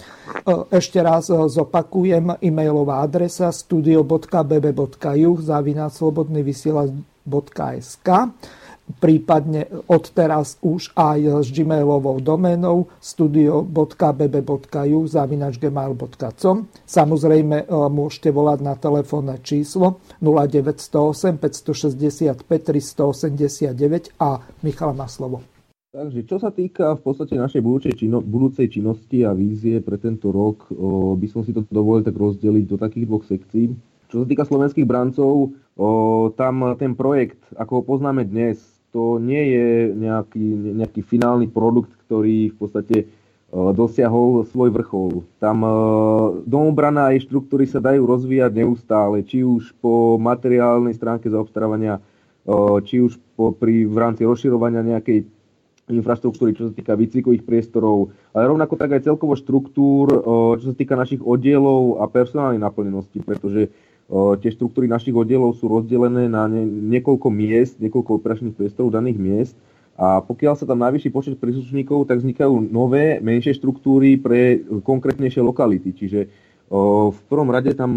Ešte 0.72 1.00
raz 1.04 1.28
zopakujem 1.28 2.40
e-mailová 2.40 3.04
adresa 3.04 3.52
studio.bb.juh 3.52 5.38
zavinať 5.44 5.92
slobodný 5.92 6.40
vysielač 6.44 6.92
gmail.sk 7.24 8.36
prípadne 9.00 9.72
odteraz 9.88 10.60
už 10.60 10.92
aj 11.00 11.48
s 11.48 11.56
gmailovou 11.56 12.20
doménou 12.20 12.92
studio.bb.ju 13.00 15.00
zavinač 15.08 15.56
gmail.com. 15.56 16.68
Samozrejme 16.84 17.64
e, 17.64 17.66
môžete 17.72 18.36
volať 18.36 18.60
na 18.60 18.76
telefónne 18.76 19.40
číslo 19.40 20.04
0908 20.20 21.40
565 21.40 22.44
389 22.44 24.20
a 24.20 24.44
Michal 24.68 24.92
má 24.92 25.08
slovo. 25.08 25.48
Takže 25.94 26.26
čo 26.26 26.42
sa 26.42 26.50
týka 26.50 26.98
v 26.98 27.02
podstate 27.06 27.38
našej 27.38 27.62
budúcej, 27.62 27.94
čino, 27.94 28.18
budúcej 28.20 28.66
činnosti 28.66 29.22
a 29.24 29.32
vízie 29.32 29.78
pre 29.80 30.02
tento 30.02 30.34
rok, 30.34 30.66
o, 30.74 31.14
by 31.14 31.28
som 31.30 31.46
si 31.46 31.54
to 31.54 31.62
dovolil 31.70 32.02
tak 32.02 32.18
rozdeliť 32.18 32.66
do 32.66 32.78
takých 32.82 33.06
dvoch 33.06 33.24
sekcií. 33.30 33.93
Čo 34.14 34.22
sa 34.22 34.30
týka 34.30 34.46
slovenských 34.46 34.86
brancov, 34.86 35.58
o, 35.74 35.88
tam 36.38 36.78
ten 36.78 36.94
projekt, 36.94 37.42
ako 37.58 37.82
ho 37.82 37.84
poznáme 37.98 38.22
dnes, 38.30 38.62
to 38.94 39.18
nie 39.18 39.42
je 39.42 39.68
nejaký, 39.98 40.78
nejaký 40.78 41.02
finálny 41.02 41.50
produkt, 41.50 41.90
ktorý 42.06 42.54
v 42.54 42.58
podstate 42.62 42.98
dosiahol 43.54 44.46
svoj 44.50 44.74
vrchol. 44.74 45.26
Tam 45.38 45.62
domobrana 46.46 47.14
aj 47.14 47.30
štruktúry 47.30 47.70
sa 47.70 47.78
dajú 47.78 48.06
rozvíjať 48.06 48.50
neustále, 48.50 49.22
či 49.22 49.46
už 49.46 49.78
po 49.78 50.18
materiálnej 50.18 50.98
stránke 50.98 51.30
zaobstarávania, 51.30 52.02
či 52.86 53.02
už 53.02 53.18
po, 53.38 53.54
pri, 53.54 53.86
v 53.86 53.98
rámci 53.98 54.26
rozširovania 54.26 54.82
nejakej 54.82 55.26
infraštruktúry, 55.90 56.58
čo 56.58 56.70
sa 56.70 56.74
týka 56.74 56.98
výcvikových 56.98 57.46
priestorov, 57.46 58.10
ale 58.34 58.50
rovnako 58.50 58.74
tak 58.74 58.98
aj 58.98 59.06
celkovo 59.06 59.38
štruktúr, 59.38 60.06
čo 60.58 60.66
sa 60.70 60.76
týka 60.78 60.98
našich 60.98 61.22
oddielov 61.22 62.02
a 62.02 62.10
personálnej 62.10 62.58
naplnenosti, 62.58 63.22
pretože 63.22 63.70
Tie 64.12 64.50
štruktúry 64.52 64.92
našich 64.92 65.16
oddielov 65.16 65.56
sú 65.56 65.72
rozdelené 65.72 66.28
na 66.28 66.46
niekoľko 66.52 67.32
miest, 67.32 67.80
niekoľko 67.80 68.20
operačných 68.20 68.54
priestorov 68.54 68.92
daných 68.92 69.18
miest 69.18 69.56
a 69.96 70.20
pokiaľ 70.20 70.54
sa 70.60 70.66
tam 70.68 70.82
najvyšší 70.84 71.10
počet 71.14 71.34
príslušníkov, 71.40 72.10
tak 72.10 72.20
vznikajú 72.20 72.68
nové, 72.68 73.22
menšie 73.24 73.56
štruktúry 73.56 74.20
pre 74.20 74.60
konkrétnejšie 74.84 75.40
lokality. 75.40 75.96
Čiže 75.96 76.20
v 77.14 77.20
prvom 77.30 77.50
rade 77.54 77.72
tam, 77.78 77.94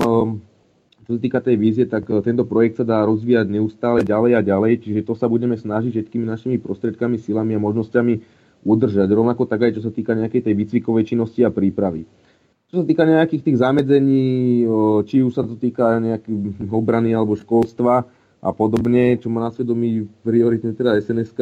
čo 1.08 1.10
sa 1.16 1.20
týka 1.20 1.40
tej 1.40 1.56
vízie, 1.56 1.84
tak 1.88 2.06
tento 2.22 2.44
projekt 2.46 2.78
sa 2.78 2.86
dá 2.86 3.00
rozvíjať 3.02 3.48
neustále 3.48 4.04
ďalej 4.04 4.32
a 4.36 4.40
ďalej, 4.44 4.84
čiže 4.84 5.08
to 5.08 5.16
sa 5.16 5.26
budeme 5.26 5.56
snažiť 5.56 5.90
všetkými 5.96 6.28
našimi 6.28 6.56
prostriedkami, 6.60 7.16
silami 7.16 7.56
a 7.56 7.64
možnosťami 7.64 8.14
udržať. 8.62 9.08
Rovnako 9.10 9.48
tak 9.48 9.70
aj 9.70 9.80
čo 9.80 9.82
sa 9.82 9.90
týka 9.94 10.12
nejakej 10.12 10.50
tej 10.50 10.54
výcvikovej 10.54 11.08
činnosti 11.08 11.40
a 11.42 11.50
prípravy. 11.50 12.04
Čo 12.76 12.84
sa 12.84 12.92
týka 12.92 13.08
nejakých 13.08 13.40
tých 13.40 13.56
zamedzení, 13.64 14.68
či 15.08 15.24
už 15.24 15.32
sa 15.32 15.48
to 15.48 15.56
týka 15.56 15.96
nejakých 15.96 16.68
obrany 16.68 17.16
alebo 17.16 17.32
školstva 17.32 18.04
a 18.44 18.52
podobne, 18.52 19.16
čo 19.16 19.32
má 19.32 19.40
na 19.40 19.48
svedomí 19.48 20.04
prioritne 20.20 20.76
teda 20.76 21.00
sns 21.00 21.32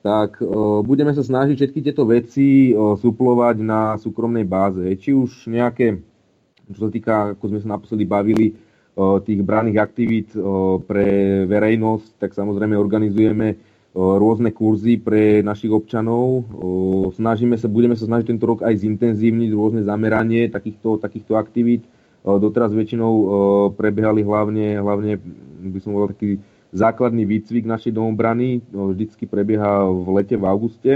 tak 0.00 0.40
budeme 0.88 1.12
sa 1.12 1.20
snažiť 1.20 1.52
všetky 1.60 1.84
tieto 1.84 2.08
veci 2.08 2.72
suplovať 2.72 3.60
na 3.60 4.00
súkromnej 4.00 4.48
báze. 4.48 4.80
Či 4.96 5.12
už 5.12 5.52
nejaké, 5.52 6.00
čo 6.72 6.80
sa 6.80 6.88
týka, 6.88 7.36
ako 7.36 7.44
sme 7.52 7.60
sa 7.60 7.76
naposledy 7.76 8.08
bavili, 8.08 8.56
tých 9.28 9.44
branných 9.44 9.84
aktivít 9.84 10.32
pre 10.88 11.44
verejnosť, 11.44 12.24
tak 12.24 12.32
samozrejme 12.32 12.72
organizujeme 12.72 13.60
rôzne 13.90 14.54
kurzy 14.54 15.02
pre 15.02 15.42
našich 15.42 15.74
občanov. 15.74 16.46
Snažíme 17.18 17.58
sa, 17.58 17.66
budeme 17.66 17.98
sa 17.98 18.06
snažiť 18.06 18.30
tento 18.30 18.46
rok 18.46 18.62
aj 18.62 18.78
zintenzívniť 18.86 19.50
rôzne 19.50 19.82
zameranie 19.82 20.46
takýchto, 20.46 21.02
takýchto 21.02 21.34
aktivít. 21.34 21.82
Doteraz 22.22 22.70
väčšinou 22.70 23.12
prebiehali 23.74 24.22
hlavne, 24.22 24.78
hlavne 24.78 25.18
by 25.74 25.78
som 25.82 25.96
povedal, 25.96 26.14
taký 26.14 26.30
základný 26.70 27.26
výcvik 27.26 27.66
našej 27.66 27.90
domobrany. 27.90 28.62
Vždycky 28.70 29.26
prebieha 29.26 29.90
v 29.90 30.08
lete, 30.14 30.38
v 30.38 30.44
auguste. 30.46 30.92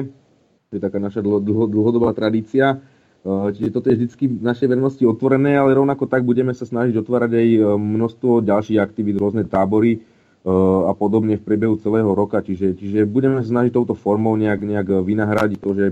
To 0.71 0.73
je 0.79 0.83
taká 0.83 1.03
naša 1.03 1.19
dlho, 1.19 1.43
dlho, 1.43 1.67
dlhodobá 1.67 2.15
tradícia. 2.15 2.79
Čiže 3.25 3.73
toto 3.73 3.89
je 3.89 4.05
vždy 4.05 4.37
v 4.37 4.45
našej 4.45 4.69
vernosti 4.69 5.03
otvorené, 5.09 5.57
ale 5.57 5.73
rovnako 5.73 6.05
tak 6.07 6.23
budeme 6.29 6.53
sa 6.53 6.69
snažiť 6.69 6.93
otvárať 7.01 7.33
aj 7.33 7.49
množstvo 7.73 8.45
ďalších 8.45 8.77
aktivít, 8.77 9.17
rôzne 9.17 9.49
tábory, 9.49 10.05
a 10.45 10.93
podobne 10.93 11.41
v 11.41 11.47
priebehu 11.49 11.81
celého 11.81 12.13
roka. 12.13 12.45
Čiže, 12.45 12.77
čiže 12.77 13.09
budeme 13.09 13.41
snažiť 13.41 13.73
touto 13.73 13.97
formou 13.97 14.37
nejak, 14.37 14.61
nejak 14.61 14.89
vynahradiť 15.01 15.59
to, 15.59 15.71
že 15.73 15.87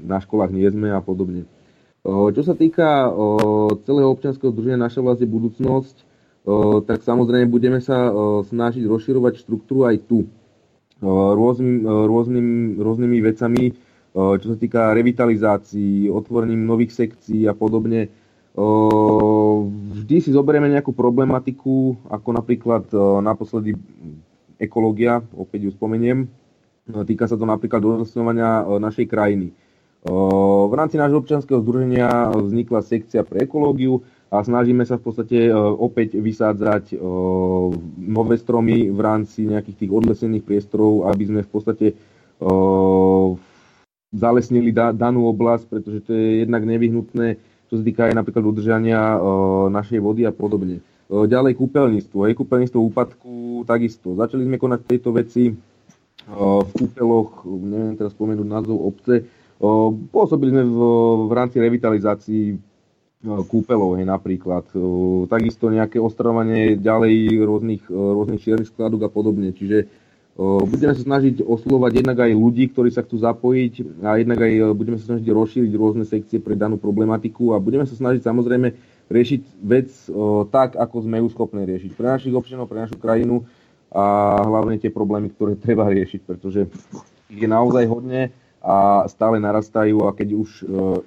na 0.00 0.16
školách 0.20 0.52
nie 0.52 0.64
sme 0.72 0.96
a 0.96 1.04
podobne. 1.04 1.44
Čo 2.06 2.42
sa 2.46 2.54
týka 2.56 3.12
celého 3.84 4.08
občianského 4.14 4.54
združenia 4.54 4.78
Naša 4.80 5.02
vlast 5.02 5.20
je 5.20 5.28
budúcnosť, 5.28 5.96
tak 6.86 7.02
samozrejme 7.02 7.50
budeme 7.50 7.82
sa 7.82 8.14
snažiť 8.46 8.86
rozširovať 8.86 9.42
štruktúru 9.42 9.90
aj 9.90 10.06
tu 10.06 10.30
rôznym, 11.02 11.84
rôznym, 11.84 12.78
rôznymi 12.80 13.18
vecami, 13.20 13.64
čo 14.16 14.46
sa 14.48 14.56
týka 14.56 14.96
revitalizácií, 14.96 16.08
otvorením 16.08 16.64
nových 16.64 16.94
sekcií 16.96 17.44
a 17.44 17.52
podobne 17.52 18.08
Vždy 18.56 20.16
si 20.24 20.30
zoberieme 20.32 20.72
nejakú 20.72 20.96
problematiku, 20.96 22.00
ako 22.08 22.28
napríklad 22.32 22.88
naposledy 23.20 23.76
ekológia, 24.56 25.20
opäť 25.36 25.68
ju 25.68 25.70
spomeniem. 25.76 26.24
Týka 26.88 27.28
sa 27.28 27.36
to 27.36 27.44
napríklad 27.44 27.84
dozasňovania 27.84 28.64
našej 28.80 29.06
krajiny. 29.10 29.52
V 30.06 30.72
rámci 30.72 30.96
nášho 30.96 31.20
občianského 31.20 31.60
združenia 31.60 32.30
vznikla 32.30 32.80
sekcia 32.80 33.26
pre 33.26 33.44
ekológiu 33.44 34.00
a 34.30 34.40
snažíme 34.40 34.86
sa 34.86 34.96
v 34.96 35.04
podstate 35.04 35.50
opäť 35.76 36.16
vysádzať 36.16 36.96
nové 38.00 38.34
stromy 38.38 38.88
v 38.88 39.00
rámci 39.02 39.50
nejakých 39.50 39.84
tých 39.84 39.92
odlesených 39.92 40.46
priestorov, 40.46 41.10
aby 41.10 41.24
sme 41.26 41.40
v 41.42 41.50
podstate 41.50 41.86
zalesnili 44.14 44.70
danú 44.72 45.26
oblasť, 45.28 45.64
pretože 45.68 46.06
to 46.06 46.14
je 46.14 46.46
jednak 46.46 46.62
nevyhnutné 46.64 47.55
čo 47.66 47.74
sa 47.78 47.82
týka 47.82 48.06
aj 48.06 48.14
napríklad 48.14 48.44
udržania 48.46 49.18
našej 49.70 49.98
vody 49.98 50.26
a 50.26 50.32
podobne. 50.32 50.82
Ďalej 51.06 51.54
kúpeľníctvo. 51.54 52.18
Je 52.26 52.34
kúpeľníctvo 52.34 52.80
úpadku 52.82 53.62
takisto. 53.62 54.18
Začali 54.18 54.42
sme 54.42 54.58
konať 54.58 54.80
tieto 54.86 55.14
veci 55.14 55.54
v 56.26 56.70
kúpeloch, 56.74 57.46
neviem 57.46 57.94
teraz 57.94 58.10
spomenúť 58.14 58.46
názov 58.46 58.82
obce. 58.82 59.22
Pôsobili 60.10 60.50
sme 60.50 60.64
v, 60.66 60.78
v 61.30 61.32
rámci 61.32 61.62
revitalizácií 61.62 62.58
kúpelov, 63.26 63.98
hej, 63.98 64.06
napríklad. 64.06 64.66
Takisto 65.30 65.70
nejaké 65.70 66.02
ostrovanie 66.02 66.74
ďalej 66.78 67.42
rôznych, 67.42 67.82
rôznych 67.90 68.42
čiernych 68.42 68.70
skladok 68.70 69.06
a 69.06 69.10
podobne. 69.10 69.54
Čiže 69.54 69.86
Budeme 70.36 70.92
sa 70.92 71.00
snažiť 71.00 71.40
oslovať 71.40 72.04
jednak 72.04 72.20
aj 72.20 72.32
ľudí, 72.36 72.68
ktorí 72.68 72.92
sa 72.92 73.00
chcú 73.00 73.16
zapojiť 73.24 74.04
a 74.04 74.20
jednak 74.20 74.44
aj 74.44 74.52
budeme 74.76 75.00
sa 75.00 75.16
snažiť 75.16 75.32
rozšíriť 75.32 75.72
rôzne 75.72 76.04
sekcie 76.04 76.44
pre 76.44 76.52
danú 76.52 76.76
problematiku 76.76 77.56
a 77.56 77.62
budeme 77.62 77.88
sa 77.88 77.96
snažiť 77.96 78.20
samozrejme 78.20 78.68
riešiť 79.08 79.42
vec 79.64 79.88
o, 80.12 80.44
tak, 80.44 80.76
ako 80.76 81.08
sme 81.08 81.24
ju 81.24 81.32
schopní 81.32 81.64
riešiť. 81.64 81.96
Pre 81.96 82.20
našich 82.20 82.36
občanov, 82.36 82.68
pre 82.68 82.84
našu 82.84 83.00
krajinu 83.00 83.48
a 83.88 84.36
hlavne 84.44 84.76
tie 84.76 84.92
problémy, 84.92 85.32
ktoré 85.32 85.56
treba 85.64 85.88
riešiť, 85.88 86.20
pretože 86.28 86.68
je 87.32 87.48
naozaj 87.48 87.88
hodne 87.88 88.28
a 88.60 89.08
stále 89.08 89.40
narastajú 89.40 90.04
a 90.04 90.12
keď 90.12 90.28
už 90.36 90.48
e, 90.52 90.64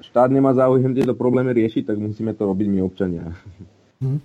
štát 0.10 0.34
nemá 0.34 0.58
záujem 0.58 0.90
tieto 0.98 1.14
problémy 1.14 1.54
riešiť, 1.54 1.86
tak 1.86 2.02
musíme 2.02 2.34
to 2.34 2.50
robiť 2.50 2.66
my 2.66 2.80
občania. 2.82 3.30
Hm. 4.02 4.20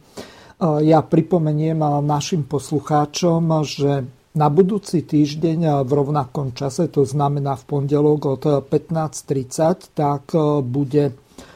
Ja 0.87 1.03
pripomeniem 1.03 1.83
našim 2.07 2.47
poslucháčom, 2.47 3.43
že 3.67 4.07
na 4.35 4.51
budúci 4.51 5.06
týždeň 5.06 5.86
v 5.86 5.90
rovnakom 5.94 6.51
čase, 6.59 6.90
to 6.90 7.06
znamená 7.06 7.55
v 7.55 7.65
pondelok 7.70 8.20
od 8.27 8.43
15.30, 8.66 9.94
tak 9.94 10.35
bude 10.66 11.15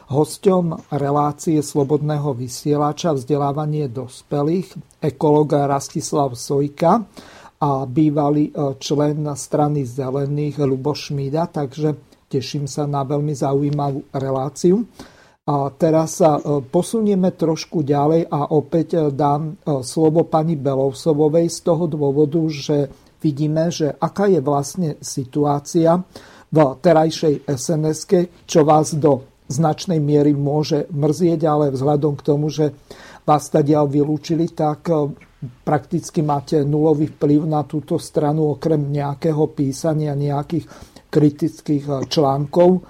hosťom 0.09 0.95
relácie 0.95 1.59
Slobodného 1.59 2.39
vysielača 2.39 3.19
vzdelávanie 3.19 3.91
dospelých 3.91 5.03
ekologa 5.03 5.67
Rastislav 5.67 6.39
Sojka 6.39 7.03
a 7.59 7.71
bývalý 7.83 8.55
člen 8.79 9.27
strany 9.35 9.83
zelených 9.83 10.63
Luboš 10.63 11.11
Šmída, 11.11 11.51
takže 11.51 11.99
teším 12.31 12.71
sa 12.71 12.87
na 12.87 13.03
veľmi 13.03 13.35
zaujímavú 13.35 14.07
reláciu. 14.15 14.87
A 15.49 15.73
teraz 15.73 16.21
sa 16.21 16.37
e, 16.37 16.61
posunieme 16.61 17.33
trošku 17.33 17.81
ďalej 17.81 18.29
a 18.29 18.53
opäť 18.53 18.89
e, 18.93 19.01
dám 19.09 19.57
e, 19.57 19.81
slovo 19.81 20.29
pani 20.29 20.61
Belovsovovej 20.61 21.49
z 21.49 21.59
toho 21.65 21.89
dôvodu, 21.89 22.37
že 22.53 22.93
vidíme, 23.25 23.73
že 23.73 23.97
aká 23.97 24.29
je 24.29 24.45
vlastne 24.45 25.01
situácia 25.01 26.05
v 26.53 26.59
terajšej 26.85 27.49
sns 27.49 28.01
čo 28.45 28.61
vás 28.61 28.93
do 28.93 29.25
značnej 29.49 29.97
miery 29.97 30.37
môže 30.37 30.85
mrzieť, 30.93 31.41
ale 31.49 31.73
vzhľadom 31.73 32.21
k 32.21 32.27
tomu, 32.29 32.53
že 32.53 32.77
vás 33.25 33.49
tadiaľ 33.49 33.89
vylúčili, 33.89 34.53
tak 34.53 34.93
prakticky 35.65 36.21
máte 36.21 36.61
nulový 36.61 37.09
vplyv 37.17 37.49
na 37.49 37.65
túto 37.65 37.97
stranu 37.97 38.57
okrem 38.57 38.81
nejakého 38.81 39.49
písania, 39.53 40.13
nejakých 40.13 40.69
kritických 41.09 42.09
článkov 42.09 42.85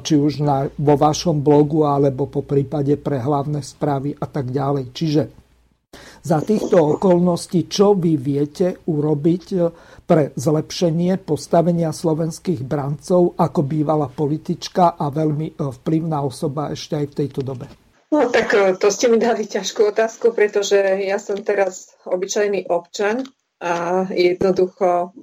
či 0.00 0.14
už 0.16 0.40
na, 0.40 0.66
vo 0.66 0.94
vašom 0.96 1.44
blogu 1.44 1.84
alebo 1.84 2.26
po 2.26 2.40
prípade 2.40 2.96
pre 2.96 3.20
hlavné 3.20 3.60
správy 3.60 4.16
a 4.16 4.26
tak 4.26 4.50
ďalej. 4.50 4.84
Čiže 4.90 5.22
za 6.24 6.40
týchto 6.40 6.98
okolností, 6.98 7.68
čo 7.68 7.94
vy 7.94 8.16
viete 8.16 8.80
urobiť 8.88 9.44
e, 9.54 9.58
pre 10.04 10.32
zlepšenie 10.34 11.20
postavenia 11.22 11.92
slovenských 11.92 12.64
brancov 12.64 13.36
ako 13.36 13.60
bývalá 13.62 14.08
politička 14.10 14.96
a 14.96 15.12
veľmi 15.12 15.52
e, 15.52 15.54
vplyvná 15.60 16.24
osoba 16.24 16.72
ešte 16.72 16.98
aj 16.98 17.06
v 17.12 17.16
tejto 17.24 17.40
dobe? 17.44 17.66
No 18.08 18.30
tak 18.32 18.56
e, 18.56 18.72
to 18.74 18.88
ste 18.90 19.12
mi 19.12 19.20
dali 19.20 19.44
ťažkú 19.46 19.92
otázku, 19.92 20.32
pretože 20.32 20.80
ja 20.80 21.20
som 21.20 21.38
teraz 21.44 21.92
obyčajný 22.08 22.72
občan 22.72 23.26
a 23.60 24.04
jednoducho 24.10 25.14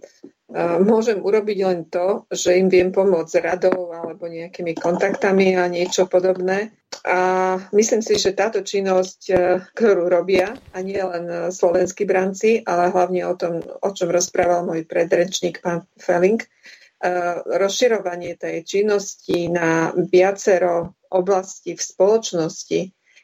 môžem 0.83 1.23
urobiť 1.23 1.57
len 1.63 1.79
to, 1.87 2.27
že 2.27 2.59
im 2.59 2.67
viem 2.67 2.91
pomôcť 2.91 3.39
radou 3.39 3.95
alebo 3.95 4.27
nejakými 4.27 4.75
kontaktami 4.75 5.55
a 5.55 5.71
niečo 5.71 6.11
podobné. 6.11 6.75
A 7.07 7.55
myslím 7.71 8.03
si, 8.03 8.19
že 8.19 8.35
táto 8.35 8.59
činnosť, 8.61 9.19
e, 9.31 9.35
ktorú 9.73 10.11
robia, 10.11 10.53
a 10.75 10.77
nie 10.83 10.99
len 10.99 11.49
slovenskí 11.49 12.03
branci, 12.03 12.61
ale 12.67 12.91
hlavne 12.91 13.25
o 13.25 13.33
tom, 13.39 13.63
o 13.63 13.89
čom 13.95 14.11
rozprával 14.11 14.67
môj 14.67 14.83
predrečník 14.85 15.63
pán 15.63 15.87
Felling, 15.95 16.43
e, 16.43 16.47
rozširovanie 17.47 18.35
tej 18.35 18.67
činnosti 18.67 19.47
na 19.47 19.95
viacero 19.95 20.99
oblasti 21.09 21.73
v 21.73 21.81
spoločnosti 21.81 22.79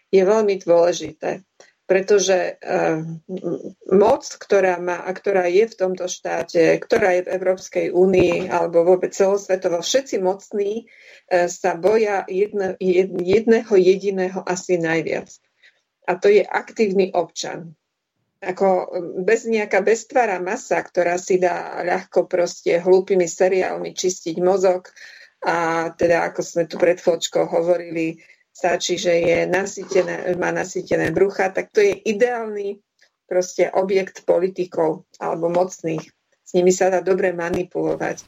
je 0.08 0.22
veľmi 0.24 0.56
dôležité 0.64 1.44
pretože 1.88 2.60
uh, 2.60 3.00
moc, 3.88 4.24
ktorá 4.28 4.76
má 4.78 5.00
a 5.08 5.12
ktorá 5.16 5.48
je 5.48 5.72
v 5.72 5.78
tomto 5.80 6.12
štáte, 6.12 6.76
ktorá 6.84 7.16
je 7.16 7.22
v 7.24 7.32
Európskej 7.40 7.88
únii 7.96 8.52
alebo 8.52 8.84
vôbec 8.84 9.16
celosvetovo, 9.16 9.80
všetci 9.80 10.20
mocní 10.20 10.84
uh, 10.84 11.48
sa 11.48 11.80
boja 11.80 12.28
jedne, 12.28 12.76
jed, 12.84 13.16
jedného 13.24 13.72
jediného 13.72 14.44
asi 14.44 14.76
najviac. 14.76 15.32
A 16.08 16.20
to 16.20 16.28
je 16.28 16.44
aktívny 16.44 17.16
občan. 17.16 17.76
Ako 18.38 18.94
bez 19.26 19.50
nejaká 19.50 19.82
beztvára 19.82 20.38
masa, 20.38 20.84
ktorá 20.84 21.18
si 21.18 21.42
dá 21.42 21.82
ľahko 21.82 22.30
proste 22.30 22.78
hlúpými 22.84 23.26
seriálmi 23.26 23.98
čistiť 23.98 24.38
mozog 24.44 24.92
a 25.42 25.90
teda, 25.96 26.30
ako 26.30 26.42
sme 26.44 26.64
tu 26.70 26.76
pred 26.78 27.02
chvíľočkou 27.02 27.48
hovorili, 27.50 28.22
stačí, 28.58 28.98
že 28.98 29.14
je 29.22 29.38
nasýtené, 29.46 30.34
má 30.42 30.50
nasýtené 30.50 31.14
brucha, 31.14 31.54
tak 31.54 31.70
to 31.70 31.86
je 31.86 31.94
ideálny 31.94 32.82
proste 33.30 33.70
objekt 33.70 34.26
politikov 34.26 35.06
alebo 35.22 35.54
mocných. 35.54 36.02
S 36.42 36.58
nimi 36.58 36.74
sa 36.74 36.90
dá 36.90 37.06
dobre 37.06 37.36
manipulovať. 37.38 38.26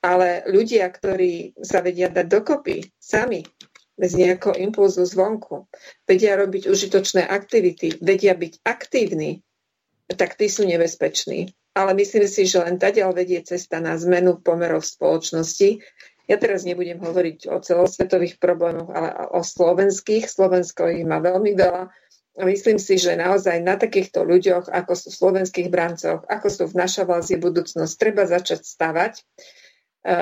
Ale 0.00 0.48
ľudia, 0.48 0.88
ktorí 0.88 1.60
sa 1.60 1.84
vedia 1.84 2.08
dať 2.08 2.26
dokopy 2.30 2.88
sami, 2.96 3.44
bez 3.96 4.12
nejakého 4.12 4.54
impulzu 4.60 5.08
zvonku, 5.08 5.66
vedia 6.04 6.36
robiť 6.36 6.68
užitočné 6.68 7.24
aktivity, 7.24 7.96
vedia 8.04 8.36
byť 8.36 8.60
aktívni, 8.60 9.40
tak 10.12 10.36
tí 10.36 10.52
sú 10.52 10.68
nebezpeční. 10.68 11.50
Ale 11.76 11.96
myslím 11.96 12.28
si, 12.28 12.48
že 12.48 12.60
len 12.60 12.80
tadiaľ 12.80 13.12
vedie 13.16 13.40
cesta 13.44 13.80
na 13.80 13.96
zmenu 13.96 14.40
pomerov 14.40 14.84
v 14.84 14.92
spoločnosti 14.96 15.68
ja 16.26 16.36
teraz 16.42 16.66
nebudem 16.66 16.98
hovoriť 16.98 17.46
o 17.46 17.62
celosvetových 17.62 18.42
problémoch, 18.42 18.90
ale 18.90 19.30
o 19.30 19.46
slovenských. 19.46 20.26
Slovensko 20.26 20.90
ich 20.90 21.06
má 21.06 21.22
veľmi 21.22 21.54
veľa. 21.54 21.86
Myslím 22.42 22.76
si, 22.76 23.00
že 23.00 23.16
naozaj 23.16 23.64
na 23.64 23.80
takýchto 23.80 24.26
ľuďoch, 24.26 24.68
ako 24.68 24.92
sú 24.92 25.08
v 25.08 25.18
slovenských 25.24 25.68
brancoch, 25.72 26.20
ako 26.28 26.48
sú 26.52 26.62
v 26.68 26.74
naša 26.76 27.08
je 27.08 27.38
budúcnosť, 27.40 27.94
treba 27.96 28.28
začať 28.28 28.60
stavať 28.60 29.14
e, 29.16 29.22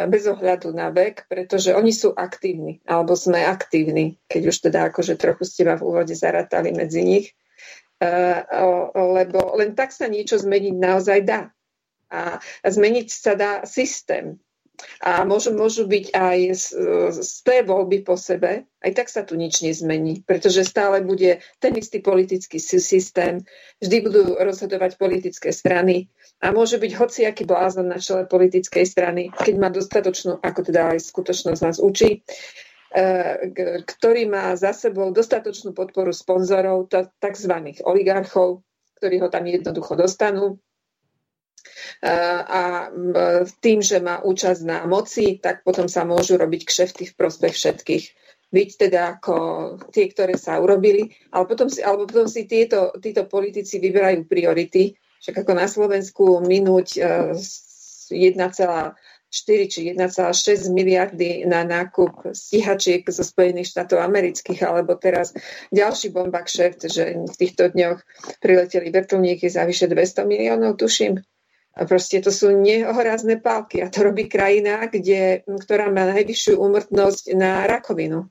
bez 0.07 0.23
ohľadu 0.31 0.71
na 0.71 0.95
vek, 0.95 1.27
pretože 1.27 1.75
oni 1.75 1.91
sú 1.91 2.15
aktívni, 2.15 2.79
alebo 2.87 3.19
sme 3.19 3.43
aktívni, 3.43 4.23
keď 4.31 4.43
už 4.47 4.57
teda 4.71 4.95
akože 4.95 5.19
trochu 5.19 5.43
ste 5.43 5.67
ma 5.67 5.75
v 5.75 5.91
úvode 5.91 6.15
zaratali 6.15 6.71
medzi 6.71 7.03
nich, 7.03 7.27
e, 7.99 8.07
lebo 8.95 9.59
len 9.59 9.75
tak 9.75 9.91
sa 9.91 10.07
niečo 10.07 10.39
zmeniť 10.39 10.75
naozaj 10.79 11.19
dá. 11.27 11.51
A 12.15 12.39
zmeniť 12.63 13.09
sa 13.11 13.35
dá 13.35 13.53
systém, 13.67 14.39
a 15.01 15.23
môžu, 15.23 15.55
môžu 15.55 15.87
byť 15.87 16.07
aj 16.11 16.39
z, 17.15 17.39
té 17.47 17.63
voľby 17.63 18.03
po 18.03 18.19
sebe, 18.19 18.67
aj 18.83 18.93
tak 18.93 19.09
sa 19.09 19.23
tu 19.23 19.39
nič 19.39 19.63
nezmení, 19.63 20.27
pretože 20.27 20.67
stále 20.67 21.01
bude 21.07 21.39
ten 21.63 21.73
istý 21.79 22.03
politický 22.03 22.59
systém, 22.59 23.45
vždy 23.79 23.97
budú 24.03 24.23
rozhodovať 24.35 24.99
politické 24.99 25.55
strany 25.55 26.11
a 26.43 26.51
môže 26.51 26.83
byť 26.83 26.93
hociaký 26.99 27.43
blázon 27.47 27.95
na 27.95 28.03
čele 28.03 28.27
politickej 28.27 28.85
strany, 28.85 29.31
keď 29.31 29.55
má 29.57 29.69
dostatočnú, 29.71 30.43
ako 30.43 30.61
teda 30.67 30.97
aj 30.97 31.07
skutočnosť 31.07 31.61
nás 31.63 31.79
učí, 31.79 32.21
e, 32.91 33.03
ktorý 33.87 34.27
má 34.27 34.59
za 34.59 34.75
sebou 34.75 35.15
dostatočnú 35.15 35.71
podporu 35.71 36.11
sponzorov, 36.11 36.91
tzv. 36.91 37.55
oligarchov, 37.87 38.67
ktorí 38.99 39.23
ho 39.23 39.29
tam 39.31 39.47
jednoducho 39.47 39.95
dostanú 39.95 40.59
a 42.49 42.93
tým, 43.61 43.81
že 43.81 43.99
má 44.01 44.21
účasť 44.21 44.61
na 44.65 44.79
moci, 44.85 45.41
tak 45.41 45.65
potom 45.65 45.89
sa 45.89 46.05
môžu 46.05 46.37
robiť 46.37 46.63
kšefty 46.69 47.05
v 47.11 47.17
prospech 47.17 47.55
všetkých. 47.57 48.05
Byť 48.55 48.71
teda 48.87 49.19
ako 49.19 49.35
tie, 49.91 50.07
ktoré 50.07 50.39
sa 50.39 50.63
urobili, 50.63 51.11
ale 51.35 51.45
potom 51.51 51.67
si, 51.67 51.83
alebo 51.83 52.07
potom 52.07 52.31
si 52.31 52.47
tieto, 52.47 52.95
títo 53.03 53.27
politici 53.27 53.83
vyberajú 53.83 54.31
priority, 54.31 54.95
však 55.19 55.43
ako 55.43 55.53
na 55.59 55.67
Slovensku 55.67 56.25
minúť 56.39 57.03
1,4 57.03 58.15
e, 58.15 59.67
či 59.67 59.81
1,6 59.91 60.71
miliardy 60.71 61.43
na 61.51 61.67
nákup 61.67 62.31
stíhačiek 62.31 63.03
zo 63.11 63.27
Spojených 63.27 63.75
štátov 63.75 63.99
amerických, 63.99 64.63
alebo 64.63 64.95
teraz 64.95 65.35
ďalší 65.75 66.15
bomba 66.15 66.47
kšeft, 66.47 66.87
že 66.87 67.27
v 67.27 67.35
týchto 67.35 67.75
dňoch 67.75 67.99
prileteli 68.39 68.95
vrtulníky 68.95 69.51
za 69.51 69.67
vyše 69.67 69.91
200 69.91 70.31
miliónov, 70.31 70.79
tuším. 70.79 71.19
Proste 71.75 72.23
to 72.23 72.31
sú 72.31 72.55
nehorázne 72.55 73.43
pálky 73.43 73.83
a 73.83 73.91
to 73.91 74.07
robí 74.07 74.31
krajina, 74.31 74.87
kde, 74.87 75.43
ktorá 75.43 75.91
má 75.91 76.07
najvyššiu 76.15 76.55
úmrtnosť 76.55 77.35
na 77.35 77.67
rakovinu. 77.67 78.31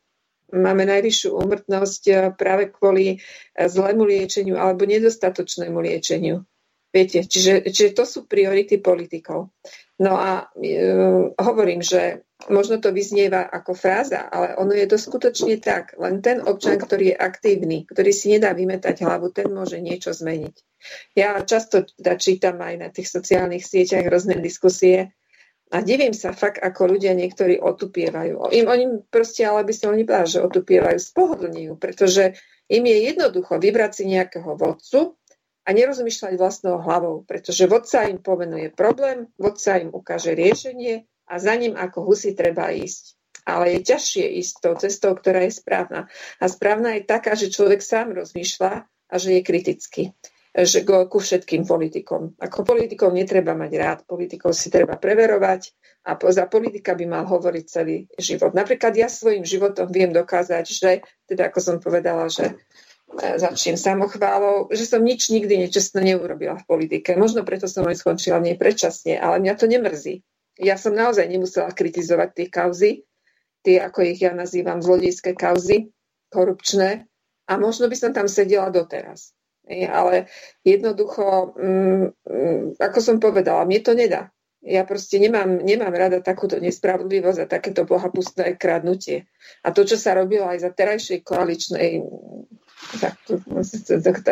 Máme 0.54 0.88
najvyššiu 0.88 1.30
úmrtnosť 1.36 2.04
eh, 2.08 2.16
práve 2.32 2.72
kvôli 2.72 3.18
eh, 3.18 3.20
zlému 3.68 4.08
liečeniu 4.08 4.56
alebo 4.56 4.88
nedostatočnému 4.88 5.76
liečeniu. 5.76 6.48
Viete, 6.94 7.26
čiže, 7.26 7.66
čiže 7.74 7.98
to 7.98 8.06
sú 8.06 8.30
priority 8.30 8.78
politikov. 8.78 9.50
No 10.02 10.18
a 10.18 10.50
e, 10.58 10.82
hovorím, 11.38 11.86
že 11.86 12.26
možno 12.50 12.82
to 12.82 12.90
vyznieva 12.90 13.46
ako 13.46 13.78
fráza, 13.78 14.26
ale 14.26 14.58
ono 14.58 14.74
je 14.74 14.90
to 14.90 14.98
skutočne 14.98 15.62
tak. 15.62 15.94
Len 16.02 16.20
ten 16.20 16.42
občan, 16.42 16.82
ktorý 16.82 17.14
je 17.14 17.18
aktívny, 17.22 17.86
ktorý 17.86 18.10
si 18.10 18.34
nedá 18.34 18.58
vymetať 18.58 19.06
hlavu, 19.06 19.30
ten 19.30 19.54
môže 19.54 19.78
niečo 19.78 20.12
zmeniť. 20.12 20.56
Ja 21.14 21.40
často 21.46 21.86
teda 21.86 22.18
čítam 22.18 22.58
aj 22.60 22.76
na 22.82 22.90
tých 22.90 23.08
sociálnych 23.08 23.64
sieťach 23.64 24.04
rôzne 24.10 24.42
diskusie 24.42 25.14
a 25.70 25.80
divím 25.86 26.12
sa 26.12 26.34
fakt, 26.34 26.60
ako 26.60 26.98
ľudia 26.98 27.14
niektorí 27.14 27.62
otupievajú. 27.62 28.50
Im, 28.50 28.66
oni 28.68 28.86
proste, 29.08 29.46
ale 29.46 29.64
by 29.64 29.74
som 29.78 29.94
oni 29.94 30.04
povedala, 30.04 30.28
že 30.28 30.44
otupievajú, 30.44 30.98
spohodlňujú, 31.00 31.74
pretože 31.78 32.36
Im 32.72 32.86
je 32.88 33.12
jednoducho 33.12 33.60
vybrať 33.60 33.92
si 33.92 34.04
nejakého 34.08 34.56
vodcu 34.56 35.20
a 35.64 35.70
nerozmýšľať 35.72 36.34
vlastnou 36.36 36.84
hlavou, 36.84 37.24
pretože 37.24 37.68
vodca 37.72 38.04
im 38.08 38.20
pomenuje 38.20 38.76
problém, 38.76 39.32
vodca 39.40 39.80
im 39.80 39.96
ukáže 39.96 40.36
riešenie 40.36 41.08
a 41.28 41.34
za 41.40 41.56
ním 41.56 41.80
ako 41.80 42.04
husy 42.04 42.36
treba 42.36 42.72
ísť. 42.72 43.16
Ale 43.44 43.76
je 43.76 43.80
ťažšie 43.84 44.26
ísť 44.40 44.54
tou 44.64 44.76
cestou, 44.80 45.12
ktorá 45.20 45.44
je 45.44 45.52
správna. 45.56 46.08
A 46.40 46.46
správna 46.48 46.96
je 46.96 47.04
taká, 47.04 47.36
že 47.36 47.52
človek 47.52 47.84
sám 47.84 48.16
rozmýšľa 48.16 48.74
a 48.88 49.16
že 49.20 49.40
je 49.40 49.42
kritický 49.44 50.04
že 50.54 50.86
go, 50.86 51.10
ku 51.10 51.18
všetkým 51.18 51.66
politikom. 51.66 52.38
Ako 52.38 52.62
politikov 52.62 53.10
netreba 53.10 53.58
mať 53.58 53.72
rád, 53.74 54.00
politikov 54.06 54.54
si 54.54 54.70
treba 54.70 55.02
preverovať 55.02 55.74
a 56.06 56.14
za 56.30 56.46
politika 56.46 56.94
by 56.94 57.06
mal 57.10 57.26
hovoriť 57.26 57.66
celý 57.66 58.06
život. 58.22 58.54
Napríklad 58.54 58.94
ja 58.94 59.10
svojim 59.10 59.42
životom 59.42 59.90
viem 59.90 60.14
dokázať, 60.14 60.66
že, 60.70 61.02
teda 61.26 61.50
ako 61.50 61.60
som 61.60 61.78
povedala, 61.82 62.30
že 62.30 62.54
začnem 63.18 63.78
samochválou, 63.78 64.74
že 64.74 64.90
som 64.90 65.06
nič 65.06 65.30
nikdy 65.30 65.68
nečestne 65.68 66.02
neurobila 66.02 66.58
v 66.58 66.68
politike. 66.68 67.14
Možno 67.14 67.46
preto 67.46 67.70
som 67.70 67.86
aj 67.86 68.02
skončila 68.02 68.42
nie 68.42 68.58
predčasne, 68.58 69.18
ale 69.22 69.42
mňa 69.42 69.54
to 69.54 69.66
nemrzí. 69.70 70.16
Ja 70.58 70.78
som 70.78 70.94
naozaj 70.94 71.26
nemusela 71.30 71.74
kritizovať 71.74 72.30
tie 72.34 72.48
kauzy, 72.50 72.92
tie, 73.66 73.82
ako 73.82 74.06
ich 74.06 74.22
ja 74.22 74.34
nazývam, 74.34 74.82
zlodejské 74.82 75.34
kauzy, 75.34 75.90
korupčné, 76.30 77.10
a 77.48 77.60
možno 77.60 77.92
by 77.92 77.96
som 77.96 78.12
tam 78.16 78.28
sedela 78.32 78.72
doteraz. 78.72 79.36
Ale 79.70 80.28
jednoducho, 80.64 81.56
mm, 81.56 82.06
mm, 82.28 82.64
ako 82.80 83.00
som 83.00 83.18
povedala, 83.20 83.64
mne 83.64 83.80
to 83.84 83.94
nedá. 83.96 84.32
Ja 84.64 84.88
proste 84.88 85.20
nemám, 85.20 85.60
nemám 85.60 85.92
rada 85.92 86.24
takúto 86.24 86.56
nespravodlivosť 86.56 87.40
a 87.44 87.52
takéto 87.52 87.84
bohapustné 87.84 88.56
kradnutie. 88.56 89.28
A 89.60 89.76
to, 89.76 89.84
čo 89.84 90.00
sa 90.00 90.16
robilo 90.16 90.48
aj 90.48 90.64
za 90.64 90.72
terajšej 90.72 91.20
koaličnej, 91.20 92.00
za, 92.98 93.10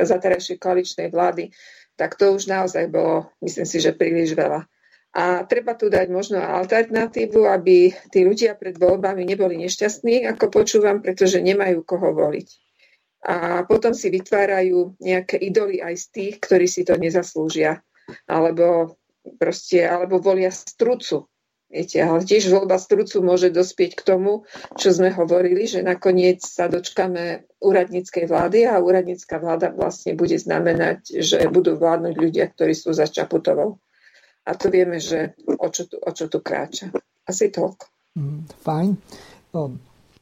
za 0.06 0.18
terajšej 0.18 0.58
koaličnej 0.60 1.08
vlády, 1.10 1.52
tak 1.96 2.16
to 2.18 2.34
už 2.34 2.50
naozaj 2.50 2.90
bolo, 2.90 3.32
myslím 3.44 3.68
si, 3.68 3.78
že 3.80 3.96
príliš 3.96 4.34
veľa. 4.34 4.66
A 5.12 5.44
treba 5.44 5.76
tu 5.76 5.92
dať 5.92 6.08
možno 6.08 6.40
alternatívu, 6.40 7.44
aby 7.44 7.92
tí 8.10 8.24
ľudia 8.24 8.56
pred 8.56 8.80
voľbami 8.80 9.28
neboli 9.28 9.60
nešťastní, 9.60 10.24
ako 10.24 10.48
počúvam, 10.48 11.04
pretože 11.04 11.44
nemajú 11.44 11.84
koho 11.84 12.16
voliť 12.16 12.48
a 13.22 13.62
potom 13.70 13.94
si 13.94 14.10
vytvárajú 14.10 14.98
nejaké 14.98 15.38
idoly 15.38 15.78
aj 15.78 15.94
z 15.94 16.06
tých, 16.10 16.36
ktorí 16.42 16.66
si 16.66 16.82
to 16.82 16.98
nezaslúžia. 16.98 17.86
Alebo 18.26 18.98
proste, 19.38 19.86
alebo 19.86 20.18
volia 20.18 20.50
strucu. 20.50 21.30
Viete, 21.72 22.04
ale 22.04 22.28
tiež 22.28 22.52
voľba 22.52 22.76
strucu 22.76 23.24
môže 23.24 23.48
dospieť 23.48 23.96
k 23.96 24.04
tomu, 24.04 24.44
čo 24.76 24.92
sme 24.92 25.08
hovorili, 25.16 25.64
že 25.72 25.80
nakoniec 25.80 26.44
sa 26.44 26.68
dočkame 26.68 27.48
úradníckej 27.64 28.28
vlády 28.28 28.68
a 28.68 28.76
úradnícka 28.84 29.40
vláda 29.40 29.72
vlastne 29.72 30.12
bude 30.20 30.36
znamenať, 30.36 31.24
že 31.24 31.48
budú 31.48 31.80
vládnuť 31.80 32.16
ľudia, 32.20 32.52
ktorí 32.52 32.76
sú 32.76 32.92
za 32.92 33.08
Čaputovou. 33.08 33.80
A 34.44 34.52
to 34.60 34.68
vieme, 34.68 35.00
že 35.00 35.32
o 35.48 35.68
čo 35.72 35.88
tu, 35.88 35.96
o 35.96 36.12
čo 36.12 36.28
tu 36.28 36.44
kráča. 36.44 36.92
Asi 37.24 37.48
toľko. 37.48 37.88
Mm, 38.20 38.42
fajn. 38.52 38.92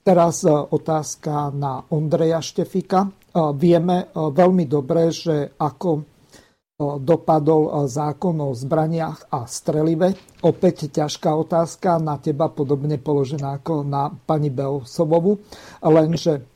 Teraz 0.06 0.46
otázka 0.46 1.50
na 1.50 1.82
Ondreja 1.90 2.46
Štefika. 2.46 3.10
Vieme 3.58 4.14
veľmi 4.14 4.70
dobre, 4.70 5.10
že 5.10 5.58
ako 5.58 6.19
dopadol 6.80 7.92
zákon 7.92 8.40
o 8.40 8.56
zbraniach 8.56 9.28
a 9.36 9.44
strelive. 9.52 10.16
Opäť 10.40 10.88
ťažká 10.88 11.28
otázka 11.36 12.00
na 12.00 12.16
teba, 12.24 12.48
podobne 12.48 12.96
položená 12.96 13.60
ako 13.60 13.84
na 13.84 14.08
pani 14.08 14.48
Belsovovu. 14.48 15.44
Lenže 15.84 16.48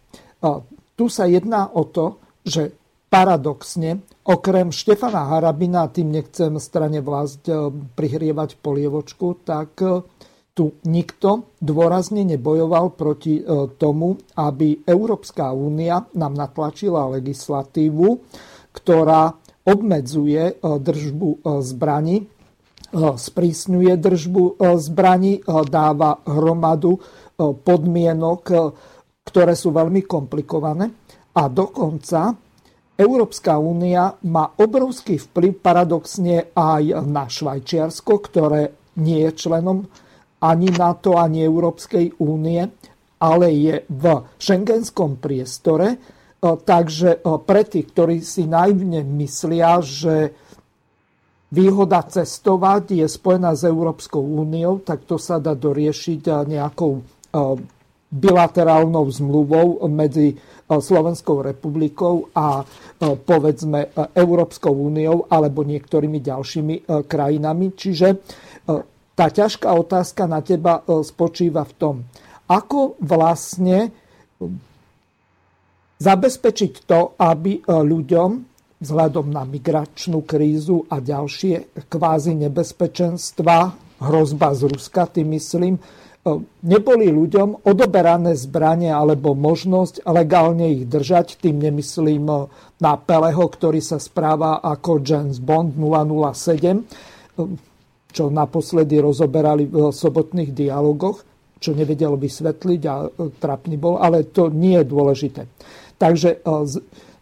tu 0.95 1.05
sa 1.11 1.27
jedná 1.27 1.67
o 1.75 1.83
to, 1.83 2.23
že 2.47 2.71
paradoxne, 3.11 3.99
okrem 4.23 4.71
Štefana 4.71 5.27
Harabina, 5.27 5.91
tým 5.91 6.15
nechcem 6.15 6.55
strane 6.55 7.03
vlast 7.03 7.43
prihrievať 7.93 8.63
polievočku, 8.63 9.43
tak 9.43 9.75
tu 10.53 10.65
nikto 10.85 11.49
dôrazne 11.57 12.21
nebojoval 12.21 12.93
proti 12.93 13.41
e, 13.41 13.43
tomu, 13.73 14.21
aby 14.37 14.85
Európska 14.85 15.49
únia 15.49 16.05
nám 16.13 16.37
natlačila 16.37 17.09
legislatívu, 17.09 18.21
ktorá 18.69 19.33
obmedzuje 19.64 20.44
e, 20.52 20.53
držbu 20.60 21.30
e, 21.31 21.38
zbraní, 21.64 22.18
sprísňuje 22.94 23.98
držbu 23.98 24.61
zbraní, 24.77 25.41
dáva 25.65 26.14
hromadu 26.30 27.02
podmienok, 27.41 28.41
ktoré 29.26 29.57
sú 29.57 29.73
veľmi 29.73 30.06
komplikované. 30.06 30.94
A 31.34 31.49
dokonca 31.49 32.38
Európska 32.94 33.57
únia 33.57 34.14
má 34.30 34.45
obrovský 34.61 35.18
vplyv 35.18 35.57
paradoxne 35.57 36.53
aj 36.53 37.02
na 37.10 37.26
Švajčiarsko, 37.26 38.14
ktoré 38.30 38.94
nie 39.02 39.26
je 39.26 39.31
členom 39.34 39.90
ani 40.44 40.69
NATO, 40.69 41.18
ani 41.18 41.41
Európskej 41.41 42.22
únie, 42.22 42.61
ale 43.18 43.48
je 43.56 43.76
v 43.90 44.03
šengenskom 44.38 45.18
priestore. 45.18 45.98
E, 46.43 46.59
takže 46.59 47.23
e, 47.23 47.39
pre 47.39 47.63
tých, 47.63 47.87
ktorí 47.95 48.19
si 48.19 48.43
naivne 48.43 49.07
myslia, 49.07 49.79
že 49.79 50.35
výhoda 51.47 52.03
cestovať 52.03 52.99
je 52.99 53.07
spojená 53.07 53.55
s 53.55 53.63
Európskou 53.63 54.19
úniou, 54.19 54.83
tak 54.83 55.07
to 55.07 55.15
sa 55.15 55.39
dá 55.39 55.55
doriešiť 55.55 56.21
e, 56.27 56.31
nejakou 56.59 56.91
bilaterálnou 58.13 59.09
zmluvou 59.09 59.89
medzi 59.89 60.37
Slovenskou 60.69 61.41
republikou 61.41 62.29
a 62.37 62.61
povedzme 63.01 63.89
Európskou 64.13 64.69
úniou 64.69 65.25
alebo 65.33 65.65
niektorými 65.65 66.21
ďalšími 66.21 66.75
krajinami. 67.09 67.73
Čiže 67.73 68.07
tá 69.13 69.29
ťažká 69.29 69.69
otázka 69.69 70.25
na 70.25 70.41
teba 70.41 70.81
e, 70.81 71.05
spočíva 71.05 71.61
v 71.69 71.73
tom, 71.77 71.95
ako 72.49 72.97
vlastne 72.97 73.89
e, 73.89 73.89
zabezpečiť 76.03 76.73
to, 76.84 77.15
aby 77.15 77.59
e, 77.59 77.61
ľuďom 77.71 78.30
vzhľadom 78.84 79.31
na 79.31 79.47
migračnú 79.47 80.27
krízu 80.27 80.84
a 80.91 80.99
ďalšie 80.99 81.88
kvázi 81.88 82.35
nebezpečenstva, 82.35 83.57
hrozba 84.03 84.51
z 84.51 84.61
Ruska, 84.67 85.07
tým 85.07 85.31
myslím, 85.39 85.80
neboli 86.67 87.07
ľuďom 87.07 87.63
odoberané 87.63 88.35
zbranie 88.35 88.91
alebo 88.91 89.35
možnosť 89.35 90.03
legálne 90.07 90.75
ich 90.75 90.84
držať. 90.88 91.39
Tým 91.39 91.63
nemyslím 91.63 92.27
na 92.80 92.93
Peleho, 92.99 93.43
ktorý 93.47 93.80
sa 93.80 93.99
správa 94.03 94.59
ako 94.59 94.99
James 94.99 95.39
Bond 95.39 95.75
007 95.80 96.84
čo 98.13 98.30
naposledy 98.30 99.01
rozoberali 99.01 99.65
v 99.65 99.89
sobotných 99.89 100.53
dialogoch, 100.53 101.25
čo 101.57 101.73
nevedel 101.73 102.13
vysvetliť 102.13 102.81
a 102.85 102.95
e, 103.01 103.34
trapný 103.41 103.75
bol, 103.81 103.97
ale 103.97 104.30
to 104.30 104.53
nie 104.53 104.77
je 104.77 104.85
dôležité. 104.85 105.41
Takže 105.97 106.29
e, 106.29 106.59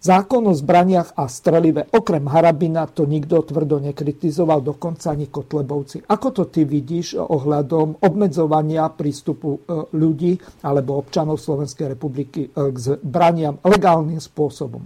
zákon 0.01 0.43
o 0.47 0.53
zbraniach 0.53 1.13
a 1.15 1.27
strelive, 1.27 1.85
okrem 1.91 2.25
Harabina, 2.27 2.87
to 2.89 3.05
nikto 3.05 3.45
tvrdo 3.45 3.79
nekritizoval, 3.83 4.63
dokonca 4.65 5.13
ani 5.13 5.29
Kotlebovci. 5.29 6.07
Ako 6.07 6.27
to 6.31 6.43
ty 6.49 6.65
vidíš 6.65 7.19
ohľadom 7.19 8.01
obmedzovania 8.01 8.89
prístupu 8.91 9.49
e, 9.55 9.59
ľudí 9.95 10.39
alebo 10.65 10.97
občanov 10.97 11.41
Slovenskej 11.41 11.97
republiky 11.97 12.49
k 12.51 12.75
zbraniam 12.75 13.59
legálnym 13.61 14.19
spôsobom? 14.19 14.83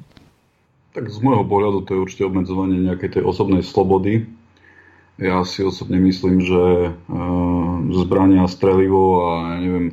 Tak 0.95 1.11
z 1.11 1.19
môjho 1.19 1.43
pohľadu 1.43 1.83
to 1.83 1.91
je 1.91 2.03
určite 2.07 2.23
obmedzovanie 2.23 2.79
nejakej 2.87 3.19
tej 3.19 3.23
osobnej 3.27 3.67
slobody, 3.67 4.31
ja 5.15 5.47
si 5.47 5.63
osobne 5.63 5.95
myslím, 6.03 6.43
že 6.43 6.91
zbrania, 7.95 8.51
strelivo 8.51 9.23
a 9.23 9.55
ja 9.55 9.57
neviem, 9.63 9.87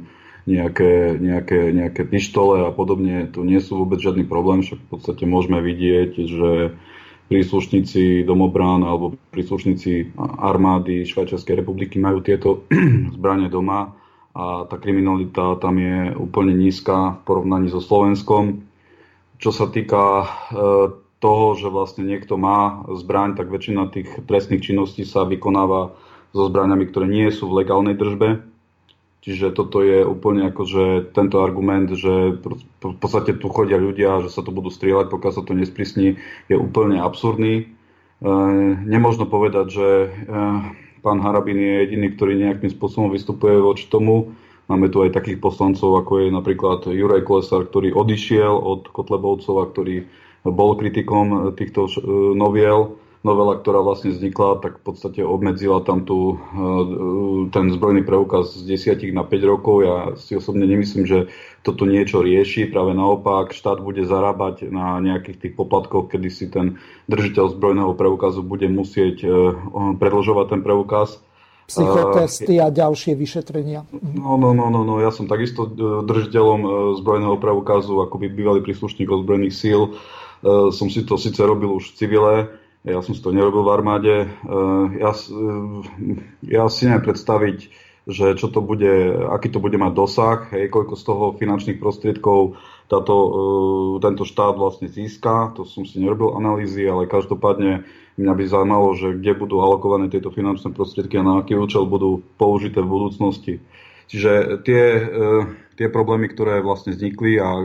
nejaké, 0.49 1.17
nejaké, 1.19 1.71
nejaké 1.71 2.03
pištole 2.03 2.67
a 2.67 2.71
podobne, 2.75 3.31
to 3.31 3.47
nie 3.47 3.63
sú 3.63 3.79
vôbec 3.79 4.03
žiadny 4.03 4.27
problém, 4.27 4.67
však 4.67 4.79
v 4.83 4.89
podstate 4.91 5.25
môžeme 5.27 5.63
vidieť, 5.63 6.11
že 6.19 6.51
príslušníci 7.33 8.29
domobrán 8.29 8.85
alebo 8.85 9.17
príslušníci 9.33 10.13
armády 10.21 11.09
Švajčiarskej 11.09 11.65
republiky 11.65 11.97
majú 11.97 12.21
tieto 12.21 12.69
zbranie 13.17 13.49
doma 13.49 13.97
a 14.33 14.65
tá 14.69 14.77
kriminalita 14.77 15.57
tam 15.61 15.81
je 15.81 16.13
úplne 16.17 16.57
nízka 16.57 17.21
v 17.21 17.25
porovnaní 17.25 17.69
so 17.69 17.81
Slovenskom. 17.85 18.65
Čo 19.37 19.51
sa 19.53 19.69
týka 19.69 20.25
uh, 20.25 20.27
toho, 21.21 21.47
že 21.55 21.69
vlastne 21.69 22.09
niekto 22.09 22.41
má 22.41 22.83
zbraň, 22.89 23.37
tak 23.39 23.53
väčšina 23.53 23.93
tých 23.93 24.27
trestných 24.27 24.65
činností 24.65 25.07
sa 25.07 25.23
vykonáva 25.29 25.95
so 26.33 26.49
zbraniami, 26.49 26.89
ktoré 26.89 27.07
nie 27.07 27.29
sú 27.29 27.49
v 27.49 27.65
legálnej 27.65 27.95
držbe. 27.95 28.52
Čiže 29.23 29.55
toto 29.55 29.87
je 29.87 30.03
úplne 30.03 30.51
ako, 30.51 30.63
že 30.67 30.85
tento 31.15 31.47
argument, 31.47 31.87
že 31.95 32.43
v 32.43 32.97
podstate 32.99 33.39
tu 33.39 33.47
chodia 33.55 33.79
ľudia, 33.79 34.19
že 34.27 34.35
sa 34.35 34.43
to 34.43 34.51
budú 34.51 34.67
strieľať, 34.67 35.15
pokiaľ 35.15 35.33
sa 35.33 35.47
to 35.47 35.55
nesprísni, 35.55 36.19
je 36.51 36.59
úplne 36.59 36.99
absurdný. 36.99 37.55
E, 37.63 37.65
nemožno 38.83 39.31
povedať, 39.31 39.67
že 39.71 39.89
e, 39.89 40.09
pán 41.07 41.23
Harabin 41.23 41.55
je 41.55 41.87
jediný, 41.87 42.11
ktorý 42.19 42.33
nejakým 42.35 42.75
spôsobom 42.75 43.15
vystupuje 43.15 43.63
voči 43.63 43.87
tomu. 43.87 44.35
Máme 44.67 44.91
tu 44.91 45.07
aj 45.07 45.15
takých 45.15 45.39
poslancov, 45.39 46.03
ako 46.03 46.27
je 46.27 46.29
napríklad 46.35 46.91
Juraj 46.91 47.23
Kolesár, 47.23 47.71
ktorý 47.71 47.95
odišiel 47.95 48.51
od 48.51 48.91
Kotlebovcov 48.91 49.55
a 49.63 49.71
ktorý 49.71 50.03
bol 50.43 50.75
kritikom 50.75 51.55
týchto 51.55 51.87
noviel 52.35 52.99
novela, 53.23 53.55
ktorá 53.55 53.87
vlastne 53.87 54.11
vznikla, 54.11 54.59
tak 54.59 54.83
v 54.83 54.85
podstate 54.93 55.21
obmedzila 55.23 55.79
tam 55.87 56.03
tu, 56.03 56.37
eh, 56.37 57.51
ten 57.55 57.71
zbrojný 57.71 58.03
preukaz 58.03 58.51
z 58.51 58.67
10 58.67 59.15
na 59.15 59.23
5 59.23 59.47
rokov. 59.47 59.87
Ja 59.87 59.97
si 60.19 60.35
osobne 60.35 60.67
nemyslím, 60.67 61.07
že 61.07 61.19
toto 61.63 61.87
niečo 61.87 62.19
rieši. 62.19 62.67
Práve 62.67 62.99
naopak, 62.99 63.55
štát 63.55 63.79
bude 63.79 64.03
zarábať 64.03 64.67
na 64.75 64.99
nejakých 64.99 65.39
tých 65.39 65.55
poplatkoch, 65.55 66.11
kedy 66.11 66.29
si 66.35 66.51
ten 66.51 66.83
držiteľ 67.07 67.55
zbrojného 67.55 67.95
preukazu 67.95 68.43
bude 68.43 68.67
musieť 68.67 69.17
eh, 69.23 69.31
predlžovať 70.03 70.47
ten 70.59 70.61
preukaz. 70.67 71.23
Psychotesty 71.63 72.59
a 72.59 72.75
ďalšie 72.75 73.15
vyšetrenia. 73.15 73.87
No, 73.95 74.35
no, 74.35 74.51
no, 74.51 74.67
no, 74.67 74.83
no. 74.83 74.99
ja 74.99 75.15
som 75.15 75.31
takisto 75.31 75.71
eh, 75.71 76.03
držiteľom 76.03 76.61
zbrojného 76.99 77.39
preukazu, 77.39 78.03
ako 78.03 78.19
by 78.19 78.27
bývalý 78.35 78.61
príslušník 78.67 79.07
ozbrojených 79.07 79.55
síl. 79.55 79.95
Som 80.75 80.91
si 80.91 81.07
to 81.07 81.15
síce 81.15 81.39
robil 81.39 81.71
už 81.71 81.95
v 81.95 81.97
civile, 82.03 82.35
ja 82.83 82.99
som 82.99 83.15
si 83.15 83.23
to 83.23 83.31
nerobil 83.31 83.63
v 83.63 83.75
armáde. 83.75 84.15
Eh, 84.27 84.87
ja, 84.99 85.11
eh, 85.15 86.19
ja 86.51 86.67
si 86.67 86.91
neviem 86.91 87.07
predstaviť, 87.07 87.59
že 88.11 88.35
čo 88.35 88.51
to 88.51 88.59
bude, 88.59 88.91
aký 89.31 89.47
to 89.47 89.63
bude 89.63 89.79
mať 89.79 89.93
dosah, 89.95 90.51
hej, 90.51 90.67
koľko 90.67 90.99
z 90.99 91.05
toho 91.07 91.25
finančných 91.39 91.79
prostriedkov 91.79 92.59
táto, 92.91 93.15
eh, 93.15 93.93
tento 94.03 94.27
štát 94.27 94.59
vlastne 94.59 94.91
získa. 94.91 95.55
To 95.55 95.63
som 95.63 95.87
si 95.87 96.03
nerobil 96.03 96.35
analýzy, 96.35 96.83
ale 96.83 97.07
každopádne 97.07 97.87
mňa 98.19 98.33
by 98.35 98.45
zaujímalo, 98.51 98.99
že 98.99 99.15
kde 99.15 99.33
budú 99.39 99.63
alokované 99.63 100.11
tieto 100.11 100.35
finančné 100.35 100.75
prostriedky 100.75 101.17
a 101.17 101.25
na 101.25 101.39
aký 101.39 101.55
účel 101.55 101.87
budú 101.87 102.21
použité 102.35 102.83
v 102.83 102.93
budúcnosti. 102.93 103.55
Čiže 104.11 104.61
tie, 104.69 104.85
tie 105.81 105.89
problémy, 105.89 106.29
ktoré 106.29 106.61
vlastne 106.61 106.93
vznikli 106.93 107.41
a 107.41 107.57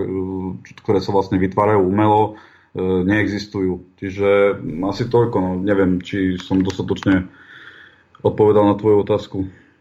ktoré 0.80 1.04
sa 1.04 1.12
vlastne 1.12 1.36
vytvárajú 1.36 1.84
umelo, 1.84 2.40
E, 2.40 2.57
neexistujú. 2.80 3.98
Čiže 3.98 4.62
asi 4.86 5.10
toľko, 5.10 5.38
no 5.42 5.52
neviem, 5.58 5.98
či 6.00 6.38
som 6.38 6.62
dostatočne 6.62 7.26
odpovedal 8.22 8.70
na 8.70 8.76
tvoju 8.78 8.98
otázku. 9.02 9.38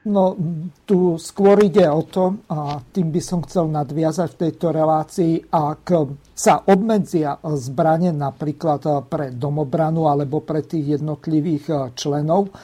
No, 0.06 0.38
tu 0.86 1.18
skôr 1.18 1.58
ide 1.66 1.82
o 1.90 2.06
to, 2.06 2.38
a 2.46 2.78
tým 2.94 3.10
by 3.10 3.18
som 3.18 3.42
chcel 3.42 3.66
nadviazať 3.66 4.28
v 4.32 4.40
tejto 4.46 4.70
relácii, 4.70 5.50
ak 5.50 5.82
sa 6.30 6.62
obmedzia 6.62 7.34
zbranie 7.42 8.14
napríklad 8.14 9.10
pre 9.10 9.34
domobranu 9.34 10.06
alebo 10.06 10.46
pre 10.46 10.62
tých 10.62 11.02
jednotlivých 11.02 11.90
členov, 11.98 12.54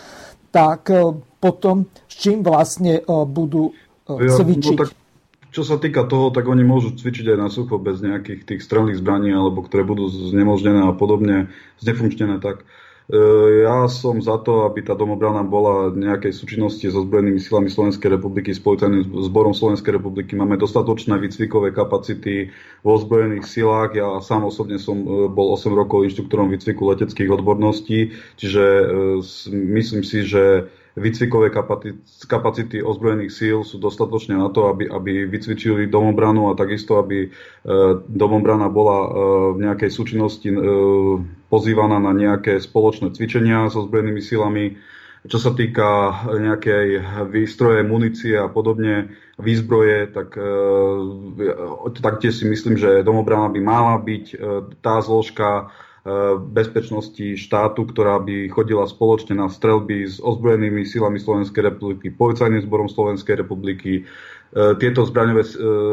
tak 0.55 0.87
potom 1.43 1.91
s 2.07 2.15
čím 2.15 2.47
vlastne 2.47 3.03
budú 3.27 3.75
cvičiť? 4.07 4.79
Ja, 4.79 4.79
no 4.79 4.87
tak 4.87 5.02
čo 5.53 5.63
sa 5.69 5.77
týka 5.77 6.09
toho, 6.09 6.33
tak 6.33 6.49
oni 6.49 6.65
môžu 6.65 6.97
cvičiť 6.97 7.37
aj 7.37 7.39
na 7.39 7.53
sucho 7.53 7.77
bez 7.77 8.01
nejakých 8.01 8.49
tých 8.49 8.65
strelných 8.65 8.97
zbraní, 8.97 9.37
alebo 9.37 9.61
ktoré 9.61 9.85
budú 9.85 10.09
znemožnené 10.09 10.89
a 10.89 10.97
podobne, 10.97 11.53
znefunkčnené 11.85 12.41
tak. 12.41 12.65
E, 13.13 13.21
ja 13.69 13.85
som 13.93 14.25
za 14.25 14.41
to, 14.41 14.65
aby 14.65 14.81
tá 14.81 14.97
domobrana 14.97 15.45
bola 15.45 15.93
nejakej 15.93 16.33
súčinnosti 16.33 16.89
so 16.89 17.05
zbrojenými 17.05 17.37
silami 17.37 17.69
Slovenskej 17.69 18.17
republiky, 18.17 18.57
s 18.57 18.65
zborom 19.05 19.53
Slovenskej 19.53 20.01
republiky. 20.01 20.33
Máme 20.41 20.57
dostatočné 20.57 21.21
výcvikové 21.21 21.77
kapacity 21.77 22.49
vo 22.81 22.97
zbrojených 22.97 23.45
silách. 23.45 23.93
Ja 23.93 24.25
sám 24.25 24.49
osobne 24.49 24.81
som 24.81 25.05
e, 25.05 25.29
bol 25.29 25.53
8 25.53 25.69
rokov 25.77 26.09
inštruktorom 26.09 26.49
výcviku 26.49 26.89
leteckých 26.97 27.29
odborností, 27.29 28.17
čiže 28.41 28.65
e, 28.65 28.85
myslím 29.53 30.01
si, 30.01 30.25
že 30.25 30.73
výcvikové 30.97 31.49
kapacity 32.29 32.85
ozbrojených 32.85 33.33
síl 33.33 33.59
sú 33.65 33.81
dostatočne 33.81 34.37
na 34.37 34.53
to, 34.53 34.69
aby, 34.69 34.85
aby 34.93 35.25
vycvičili 35.25 35.89
domobranu 35.89 36.53
a 36.53 36.59
takisto, 36.59 37.01
aby 37.01 37.29
e, 37.29 37.29
domobrana 38.13 38.69
bola 38.69 38.99
e, 39.01 39.09
v 39.57 39.59
nejakej 39.65 39.91
súčinnosti 39.91 40.53
e, 40.53 40.57
pozývaná 41.49 41.97
na 41.97 42.13
nejaké 42.13 42.61
spoločné 42.61 43.17
cvičenia 43.17 43.73
so 43.73 43.89
ozbrojenými 43.89 44.21
silami. 44.21 44.77
Čo 45.23 45.39
sa 45.39 45.51
týka 45.55 46.27
nejakej 46.35 46.99
výstroje, 47.31 47.87
munície 47.87 48.35
a 48.35 48.51
podobne, 48.51 49.15
výzbroje, 49.39 50.11
tak 50.11 50.35
taktiež 51.95 52.43
si 52.43 52.45
myslím, 52.51 52.75
že 52.75 53.07
domobrana 53.07 53.47
by 53.47 53.61
mala 53.63 54.03
byť 54.03 54.35
tá 54.83 54.99
zložka, 54.99 55.71
bezpečnosti 56.51 57.39
štátu, 57.39 57.87
ktorá 57.87 58.19
by 58.19 58.51
chodila 58.51 58.91
spoločne 58.91 59.39
na 59.39 59.47
strelby 59.47 60.11
s 60.11 60.19
ozbrojenými 60.19 60.83
silami 60.83 61.23
Slovenskej 61.23 61.71
republiky, 61.71 62.11
policajným 62.11 62.67
zborom 62.67 62.91
Slovenskej 62.91 63.39
republiky. 63.39 64.03
E, 64.03 64.75
tieto 64.83 65.07
zbraňové 65.07 65.47
e, 65.47 65.51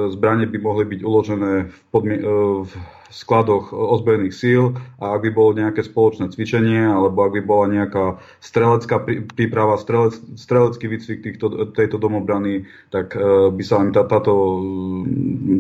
zbranie 0.10 0.50
by 0.50 0.58
mohli 0.58 0.90
byť 0.90 1.00
uložené 1.06 1.54
v, 1.70 1.78
podmi- 1.94 2.22
v 2.66 2.72
skladoch 3.10 3.74
ozbrojených 3.74 4.38
síl 4.38 4.78
a 5.02 5.18
ak 5.18 5.26
by 5.26 5.32
bolo 5.34 5.58
nejaké 5.58 5.82
spoločné 5.82 6.30
cvičenie 6.30 6.86
alebo 6.86 7.26
ak 7.26 7.34
by 7.38 7.42
bola 7.42 7.66
nejaká 7.66 8.06
strelecká 8.38 9.02
príprava, 9.34 9.82
strelec, 9.82 10.18
strelecký 10.38 10.86
výcvik 10.86 11.20
týchto, 11.26 11.74
tejto 11.74 11.98
domobrany, 11.98 12.70
tak 12.94 13.18
e, 13.18 13.50
by 13.50 13.64
sa 13.66 13.82
im 13.82 13.90
tá, 13.90 14.06
táto, 14.06 14.62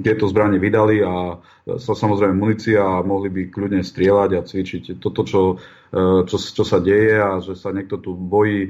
tieto 0.05 0.29
zbranie 0.29 0.61
vydali 0.61 1.01
a 1.01 1.41
sa 1.77 1.93
samozrejme 1.93 2.33
munícia 2.33 2.81
a 2.81 3.05
mohli 3.05 3.29
by 3.29 3.41
kľudne 3.49 3.81
strieľať 3.81 4.29
a 4.37 4.45
cvičiť. 4.45 5.01
Toto, 5.01 5.21
čo, 5.25 5.41
e, 5.89 6.25
čo, 6.25 6.37
čo 6.37 6.63
sa 6.65 6.77
deje 6.77 7.17
a 7.17 7.41
že 7.41 7.57
sa 7.57 7.73
niekto 7.73 7.97
tu 7.97 8.13
bojí 8.13 8.69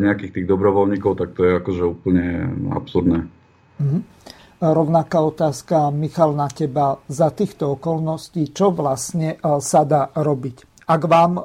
nejakých 0.00 0.40
tých 0.40 0.46
dobrovoľníkov, 0.48 1.20
tak 1.20 1.36
to 1.36 1.44
je 1.44 1.52
akože 1.60 1.84
úplne 1.84 2.26
absurdné. 2.72 3.28
Mm-hmm. 3.76 4.02
Rovnaká 4.56 5.20
otázka, 5.20 5.92
Michal, 5.92 6.32
na 6.32 6.48
teba. 6.48 6.96
Za 7.12 7.28
týchto 7.28 7.76
okolností, 7.76 8.56
čo 8.56 8.72
vlastne 8.72 9.36
e, 9.36 9.60
sa 9.60 9.84
dá 9.84 10.08
robiť? 10.16 10.88
Ak 10.88 11.04
vám 11.04 11.36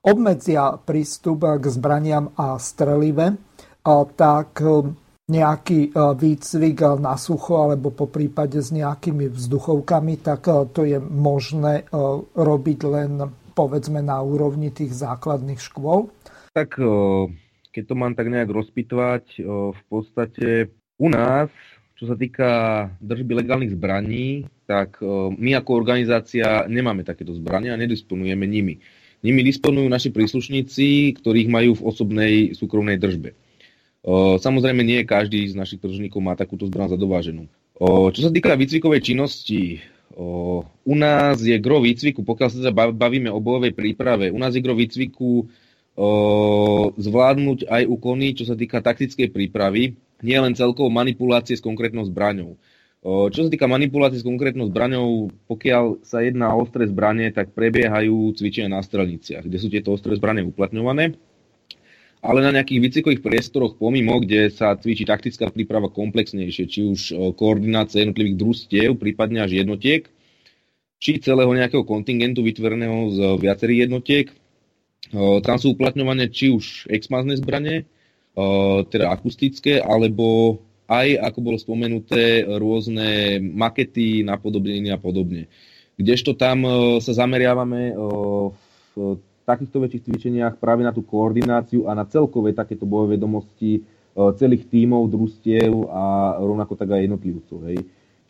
obmedzia 0.00 0.80
prístup 0.80 1.44
k 1.44 1.64
zbraniam 1.68 2.32
a 2.40 2.56
strelive, 2.56 3.26
e, 3.28 3.36
tak 4.16 4.56
e, 4.64 4.88
nejaký 5.30 5.94
výcvik 5.94 6.98
na 6.98 7.14
sucho 7.14 7.62
alebo 7.62 7.94
po 7.94 8.10
prípade 8.10 8.58
s 8.58 8.74
nejakými 8.74 9.30
vzduchovkami, 9.30 10.18
tak 10.26 10.50
to 10.74 10.82
je 10.82 10.98
možné 10.98 11.86
robiť 12.34 12.78
len 12.90 13.30
povedzme 13.54 14.02
na 14.02 14.18
úrovni 14.26 14.74
tých 14.74 14.90
základných 14.90 15.62
škôl? 15.62 16.10
Tak 16.50 16.82
keď 17.70 17.82
to 17.86 17.94
mám 17.94 18.18
tak 18.18 18.26
nejak 18.26 18.50
rozpitvať, 18.50 19.38
v 19.70 19.82
podstate 19.86 20.74
u 20.98 21.06
nás 21.06 21.46
čo 22.00 22.08
sa 22.08 22.16
týka 22.16 22.48
držby 23.04 23.44
legálnych 23.44 23.76
zbraní, 23.76 24.48
tak 24.64 25.04
e, 25.04 25.36
my 25.36 25.60
ako 25.60 25.76
organizácia 25.76 26.64
nemáme 26.64 27.04
takéto 27.04 27.36
zbrania 27.36 27.76
a 27.76 27.80
nedisponujeme 27.84 28.48
nimi. 28.48 28.80
Nimi 29.20 29.44
disponujú 29.44 29.84
naši 29.84 30.08
príslušníci, 30.08 31.12
ktorých 31.20 31.52
majú 31.52 31.76
v 31.76 31.84
osobnej 31.84 32.34
súkromnej 32.56 32.96
držbe. 32.96 33.36
E, 33.36 33.36
samozrejme, 34.40 34.80
nie 34.80 35.04
každý 35.04 35.44
z 35.44 35.52
našich 35.52 35.84
držníkov 35.84 36.24
má 36.24 36.32
takúto 36.40 36.64
zbraň 36.64 36.96
zadováženú. 36.96 37.44
E, 37.44 37.50
čo 38.16 38.20
sa 38.24 38.32
týka 38.32 38.56
výcvikovej 38.56 39.04
činnosti, 39.04 39.84
u 40.84 40.94
nás 40.98 41.38
je 41.38 41.54
gro 41.62 41.84
výcviku, 41.84 42.26
pokiaľ 42.26 42.48
sa 42.50 42.74
bavíme 42.74 43.30
o 43.30 43.40
bojovej 43.40 43.72
príprave, 43.72 44.28
u 44.28 44.36
nás 44.42 44.52
je 44.52 44.60
gro 44.60 44.74
výcviku 44.74 45.48
zvládnuť 46.98 47.70
aj 47.70 47.82
úkony, 47.86 48.34
čo 48.34 48.44
sa 48.44 48.58
týka 48.58 48.82
taktickej 48.82 49.30
prípravy, 49.30 49.94
nie 50.20 50.38
len 50.38 50.52
celkovo 50.56 50.92
manipulácie 50.92 51.56
s 51.56 51.64
konkrétnou 51.64 52.04
zbraňou. 52.08 52.60
Čo 53.00 53.48
sa 53.48 53.48
týka 53.48 53.64
manipulácie 53.64 54.20
s 54.20 54.28
konkrétnou 54.28 54.68
zbraňou, 54.68 55.32
pokiaľ 55.48 56.04
sa 56.04 56.20
jedná 56.20 56.52
o 56.52 56.60
ostré 56.60 56.84
zbranie, 56.84 57.32
tak 57.32 57.56
prebiehajú 57.56 58.36
cvičenia 58.36 58.76
na 58.76 58.84
strelniciach, 58.84 59.48
kde 59.48 59.56
sú 59.56 59.72
tieto 59.72 59.96
ostré 59.96 60.20
zbranie 60.20 60.44
uplatňované. 60.44 61.16
Ale 62.20 62.44
na 62.44 62.52
nejakých 62.52 62.84
výcvikových 62.84 63.24
priestoroch 63.24 63.80
pomimo, 63.80 64.20
kde 64.20 64.52
sa 64.52 64.76
cvičí 64.76 65.08
taktická 65.08 65.48
príprava 65.48 65.88
komplexnejšie, 65.88 66.64
či 66.68 66.80
už 66.84 67.00
koordinácia 67.40 68.04
jednotlivých 68.04 68.36
družstiev, 68.36 69.00
prípadne 69.00 69.48
až 69.48 69.56
jednotiek, 69.64 70.04
či 71.00 71.16
celého 71.24 71.48
nejakého 71.48 71.80
kontingentu 71.88 72.44
vytvoreného 72.44 73.16
z 73.16 73.18
viacerých 73.40 73.88
jednotiek. 73.88 74.28
Tam 75.16 75.56
sú 75.56 75.72
uplatňované 75.72 76.28
či 76.28 76.52
už 76.52 76.92
exmazné 76.92 77.40
zbranie, 77.40 77.88
teda 78.90 79.10
akustické, 79.10 79.82
alebo 79.82 80.58
aj, 80.90 81.22
ako 81.22 81.38
bolo 81.38 81.58
spomenuté, 81.58 82.42
rôzne 82.46 83.38
makety, 83.42 84.26
napodobnenie 84.26 84.90
a 84.90 84.98
podobne. 84.98 85.46
Kdežto 85.94 86.34
tam 86.34 86.64
sa 86.98 87.12
zameriavame 87.12 87.92
v 88.94 89.18
takýchto 89.46 89.82
väčších 89.82 90.04
cvičeniach 90.06 90.54
práve 90.58 90.82
na 90.82 90.90
tú 90.94 91.02
koordináciu 91.06 91.86
a 91.86 91.94
na 91.94 92.06
celkové 92.06 92.54
takéto 92.54 92.86
bojové 92.86 93.18
vedomosti 93.20 93.82
celých 94.14 94.66
tímov, 94.66 95.06
družstiev 95.10 95.70
a 95.90 96.34
rovnako 96.42 96.74
tak 96.74 96.90
aj 96.90 97.06
jednotlivcov. 97.06 97.58
Hej. 97.70 97.78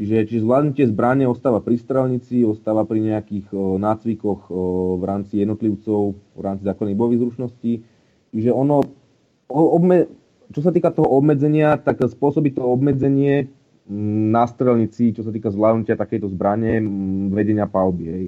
Čiže, 0.00 0.16
čiže 0.28 0.44
zvládnutie 0.44 0.84
zbranie 0.88 1.28
ostáva 1.28 1.60
pri 1.60 1.76
strelnici, 1.76 2.40
ostáva 2.44 2.88
pri 2.88 3.04
nejakých 3.04 3.52
nácvikoch 3.56 4.48
v 4.96 5.02
rámci 5.04 5.44
jednotlivcov, 5.44 6.16
v 6.16 6.40
rámci 6.40 6.64
základných 6.64 6.96
bojových 6.96 7.20
zručností. 7.24 7.72
Čiže 8.32 8.50
ono 8.52 8.80
obme, 9.50 10.06
čo 10.54 10.62
sa 10.62 10.70
týka 10.70 10.94
toho 10.94 11.10
obmedzenia, 11.10 11.76
tak 11.78 12.00
spôsobí 12.06 12.54
to 12.54 12.62
obmedzenie 12.62 13.50
na 14.32 14.46
strelnici, 14.46 15.10
čo 15.10 15.26
sa 15.26 15.34
týka 15.34 15.50
zvládnutia 15.50 15.98
takejto 15.98 16.30
zbrane, 16.30 16.78
vedenia 17.34 17.66
palby. 17.66 18.04
Hej. 18.06 18.26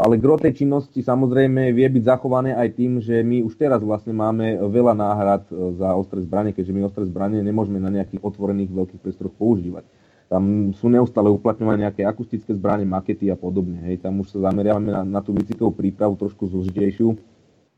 Ale 0.00 0.16
gro 0.16 0.40
tej 0.40 0.64
činnosti 0.64 1.04
samozrejme 1.04 1.76
vie 1.76 1.84
byť 1.84 2.02
zachované 2.08 2.56
aj 2.56 2.68
tým, 2.72 3.04
že 3.04 3.20
my 3.20 3.44
už 3.44 3.52
teraz 3.60 3.84
vlastne 3.84 4.16
máme 4.16 4.56
veľa 4.64 4.96
náhrad 4.96 5.44
e, 5.52 5.76
za 5.76 5.92
ostré 5.92 6.24
zbranie, 6.24 6.56
keďže 6.56 6.72
my 6.72 6.88
ostré 6.88 7.04
zbranie 7.04 7.44
nemôžeme 7.44 7.76
na 7.76 7.92
nejakých 7.92 8.24
otvorených 8.24 8.72
veľkých 8.72 9.02
priestoroch 9.04 9.36
používať. 9.36 9.84
Tam 10.32 10.72
sú 10.72 10.88
neustále 10.88 11.28
uplatňované 11.28 11.84
nejaké 11.84 12.00
akustické 12.00 12.56
zbranie, 12.56 12.88
makety 12.88 13.28
a 13.28 13.36
podobne. 13.36 13.76
Hej. 13.84 14.00
Tam 14.00 14.16
už 14.24 14.32
sa 14.32 14.48
zameriavame 14.48 14.88
na, 14.88 15.04
na 15.04 15.20
tú 15.20 15.36
výcvikovú 15.36 15.76
prípravu 15.76 16.16
trošku 16.16 16.48
zložitejšiu, 16.48 17.12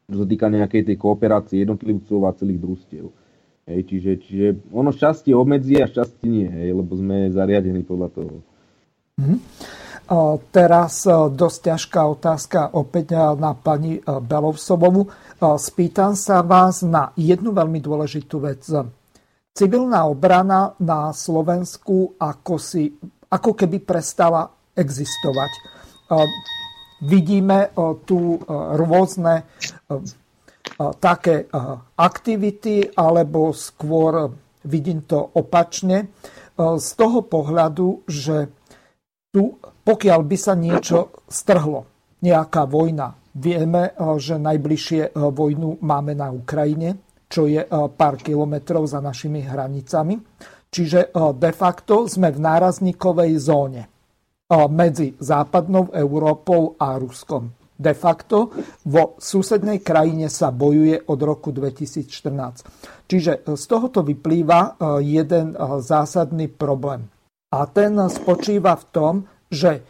čo 0.05 0.17
sa 0.21 0.27
týka 0.29 0.53
nejakej 0.53 0.83
tej 0.93 0.97
kooperácie 1.01 1.65
jednotlivcov 1.65 2.19
a 2.29 2.37
celých 2.37 2.61
družstiev. 2.61 3.07
Hej, 3.65 3.81
čiže, 3.89 4.11
čiže 4.21 4.47
ono 4.77 4.93
šťastie 4.93 5.33
obmedzí 5.33 5.81
a 5.81 5.89
šťastie 5.89 6.29
nie, 6.29 6.45
hej, 6.45 6.77
lebo 6.77 6.93
sme 7.01 7.33
zariadení 7.33 7.81
podľa 7.81 8.09
toho. 8.13 8.35
Mm-hmm. 9.17 9.39
Teraz 10.53 11.09
o, 11.09 11.33
dosť 11.33 11.73
ťažká 11.73 12.01
otázka 12.13 12.77
opäť 12.77 13.17
na 13.41 13.57
pani 13.57 13.97
Belovsovovu. 14.05 15.09
Spýtam 15.41 16.13
sa 16.13 16.45
vás 16.45 16.85
na 16.85 17.09
jednu 17.17 17.57
veľmi 17.57 17.81
dôležitú 17.81 18.37
vec. 18.45 18.69
Civilná 19.57 20.05
obrana 20.05 20.77
na 20.77 21.09
Slovensku 21.17 22.21
ako, 22.21 22.61
si, 22.61 22.93
ako 23.33 23.57
keby 23.57 23.81
prestala 23.81 24.45
existovať. 24.77 25.53
Vidíme 27.03 27.75
tu 28.07 28.39
rôzne 28.51 29.47
také 31.03 31.47
aktivity, 31.99 32.95
alebo 32.95 33.51
skôr 33.55 34.31
vidím 34.65 35.03
to 35.07 35.19
opačne, 35.35 36.15
z 36.59 36.89
toho 36.95 37.27
pohľadu, 37.27 38.07
že 38.07 38.49
tu, 39.35 39.59
pokiaľ 39.61 40.21
by 40.23 40.37
sa 40.39 40.55
niečo 40.55 41.27
strhlo, 41.27 41.87
nejaká 42.23 42.65
vojna, 42.65 43.19
vieme, 43.35 43.91
že 44.17 44.39
najbližšie 44.39 45.19
vojnu 45.19 45.83
máme 45.83 46.15
na 46.15 46.31
Ukrajine, 46.31 47.03
čo 47.27 47.51
je 47.51 47.67
pár 47.71 48.15
kilometrov 48.23 48.87
za 48.87 49.03
našimi 49.03 49.43
hranicami. 49.43 50.17
Čiže 50.71 51.11
de 51.35 51.51
facto 51.51 52.07
sme 52.07 52.31
v 52.31 52.39
nárazníkovej 52.39 53.33
zóne 53.39 53.91
medzi 54.53 55.17
západnou 55.17 55.95
Európou 55.97 56.77
a 56.77 57.01
Ruskom 57.01 57.53
de 57.75 57.91
facto 57.95 58.55
vo 58.87 59.19
susednej 59.19 59.83
krajine 59.83 60.31
sa 60.31 60.55
bojuje 60.55 61.11
od 61.11 61.19
roku 61.19 61.51
2014. 61.51 63.11
Čiže 63.11 63.33
e, 63.43 63.59
z 63.59 63.65
tohoto 63.67 64.07
vyplýva 64.07 64.61
e, 64.63 64.71
jeden 65.03 65.53
e, 65.53 65.57
zásadný 65.83 66.47
problém. 66.55 67.11
A 67.51 67.67
ten 67.71 67.95
spočíva 68.11 68.75
v 68.79 68.85
tom, 68.91 69.15
že 69.47 69.83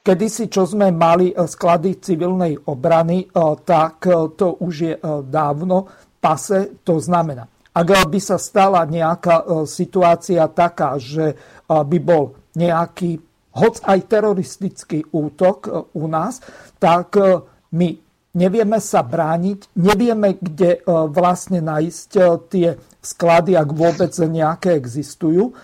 kedysi, 0.00 0.48
čo 0.48 0.64
sme 0.64 0.88
mali 0.88 1.36
sklady 1.36 2.00
civilnej 2.00 2.56
obrany, 2.56 3.28
tak 3.68 4.08
to 4.32 4.56
už 4.64 4.74
je 4.80 4.94
dávno 5.28 5.84
pase. 6.16 6.80
To 6.88 6.96
znamená, 6.96 7.44
ak 7.76 8.08
by 8.08 8.20
sa 8.24 8.40
stala 8.40 8.88
nejaká 8.88 9.68
situácia 9.68 10.48
taká, 10.48 10.96
že 10.96 11.36
by 11.68 11.98
bol 12.00 12.37
nejaký 12.58 13.22
hoc 13.54 13.78
aj 13.86 13.98
teroristický 14.10 15.06
útok 15.14 15.58
e, 15.66 15.70
u 15.94 16.04
nás, 16.10 16.42
tak 16.82 17.14
e, 17.18 17.42
my 17.74 17.88
nevieme 18.34 18.78
sa 18.82 19.06
brániť, 19.06 19.78
nevieme, 19.78 20.38
kde 20.38 20.78
e, 20.78 20.80
vlastne 21.10 21.62
nájsť 21.62 22.10
tie 22.50 22.74
sklady, 22.98 23.54
ak 23.54 23.68
vôbec 23.70 24.10
nejaké 24.14 24.74
existujú. 24.74 25.54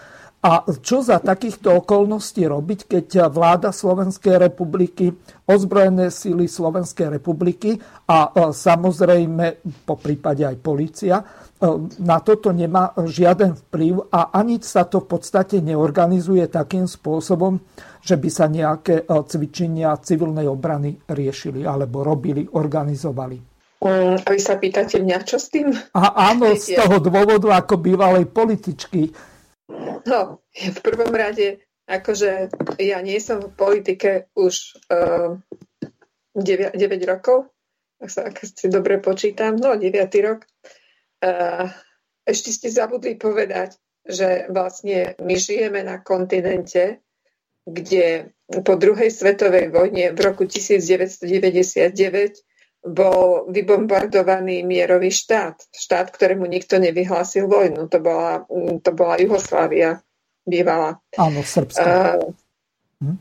A 0.45 0.61
čo 0.85 1.01
za 1.01 1.25
takýchto 1.25 1.81
okolností 1.81 2.45
robiť, 2.45 2.85
keď 2.85 3.07
vláda 3.33 3.73
Slovenskej 3.73 4.37
republiky, 4.37 5.09
ozbrojené 5.49 6.12
síly 6.12 6.45
Slovenskej 6.45 7.16
republiky 7.16 7.81
a 8.12 8.29
samozrejme 8.53 9.65
po 9.89 9.97
prípade 9.97 10.45
aj 10.45 10.57
policia 10.61 11.25
na 12.03 12.19
toto 12.21 12.53
nemá 12.53 12.93
žiaden 12.99 13.57
vplyv 13.57 14.12
a 14.12 14.35
ani 14.37 14.61
sa 14.61 14.85
to 14.85 15.01
v 15.01 15.16
podstate 15.16 15.65
neorganizuje 15.65 16.45
takým 16.51 16.85
spôsobom, 16.85 17.62
že 18.05 18.21
by 18.21 18.29
sa 18.29 18.47
nejaké 18.51 19.09
cvičenia 19.09 19.97
civilnej 20.05 20.45
obrany 20.45 21.01
riešili 21.09 21.65
alebo 21.65 22.05
robili, 22.05 22.45
organizovali. 22.45 23.55
Mm, 23.85 24.16
a 24.25 24.29
vy 24.29 24.41
sa 24.41 24.57
pýtate 24.57 25.01
mňa, 25.01 25.19
čo 25.29 25.37
s 25.37 25.53
tým? 25.53 25.73
A 25.93 26.33
áno, 26.33 26.53
z 26.57 26.75
toho 26.81 27.01
dôvodu 27.01 27.53
ako 27.53 27.81
bývalej 27.81 28.29
političky. 28.29 29.12
No, 30.05 30.45
v 30.53 30.78
prvom 30.85 31.12
rade, 31.16 31.65
akože 31.89 32.53
ja 32.77 33.01
nie 33.01 33.16
som 33.20 33.41
v 33.41 33.57
politike 33.57 34.28
už 34.36 34.77
uh, 34.93 35.41
9, 36.36 36.77
9 36.77 37.11
rokov, 37.11 37.49
ak, 38.01 38.11
sa, 38.12 38.20
ak 38.28 38.36
si 38.45 38.69
dobre 38.69 39.01
počítam, 39.01 39.57
no 39.57 39.73
9 39.73 39.89
rok. 40.20 40.45
Uh, 41.24 41.73
ešte 42.28 42.53
ste 42.53 42.69
zabudli 42.69 43.16
povedať, 43.16 43.81
že 44.05 44.53
vlastne 44.53 45.16
my 45.16 45.35
žijeme 45.36 45.81
na 45.81 45.97
kontinente, 46.05 47.01
kde 47.65 48.36
po 48.45 48.77
druhej 48.77 49.09
svetovej 49.09 49.73
vojne 49.73 50.12
v 50.12 50.20
roku 50.20 50.45
1999 50.45 51.97
bol 52.85 53.48
vybombardovaný 53.48 54.61
mierový 54.61 55.09
štát. 55.09 55.56
Štát, 55.73 56.12
ktorému 56.12 56.44
nikto 56.44 56.77
nevyhlásil 56.77 57.48
vojnu. 57.48 57.89
To 57.89 57.98
bola, 57.98 58.44
to 58.81 58.90
bola 58.93 59.16
Juhoslávia 59.16 60.05
bývala. 60.44 61.01
Áno, 61.16 61.40
Srbská. 61.40 62.20
Uh, 62.20 63.16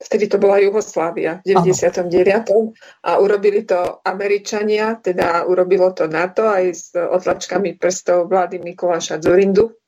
vtedy 0.00 0.28
to 0.28 0.36
bola 0.36 0.60
Jugoslávia 0.60 1.40
v 1.44 1.64
99. 1.64 2.52
Áno. 2.52 2.76
A 3.04 3.10
urobili 3.20 3.64
to 3.64 4.04
Američania, 4.04 5.00
teda 5.00 5.48
urobilo 5.48 5.92
to 5.96 6.08
NATO 6.08 6.44
aj 6.44 6.64
s 6.72 6.92
otlačkami 6.92 7.80
prstov 7.80 8.28
vlády 8.28 8.60
Mikuláša 8.60 9.20
Zurindu 9.20 9.80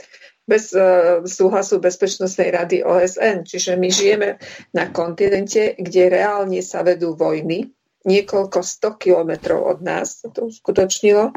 bez 0.43 0.74
uh, 0.74 1.22
súhlasu 1.22 1.78
Bezpečnostnej 1.78 2.51
rady 2.51 2.82
OSN. 2.82 3.47
Čiže 3.47 3.78
my 3.78 3.89
žijeme 3.89 4.28
na 4.74 4.90
kontinente, 4.90 5.78
kde 5.78 6.02
reálne 6.10 6.59
sa 6.66 6.82
vedú 6.82 7.14
vojny, 7.14 7.70
niekoľko 8.05 8.59
sto 8.62 8.95
kilometrov 8.97 9.62
od 9.62 9.79
nás 9.81 10.23
sa 10.23 10.29
to 10.29 10.49
uskutočnilo. 10.49 11.33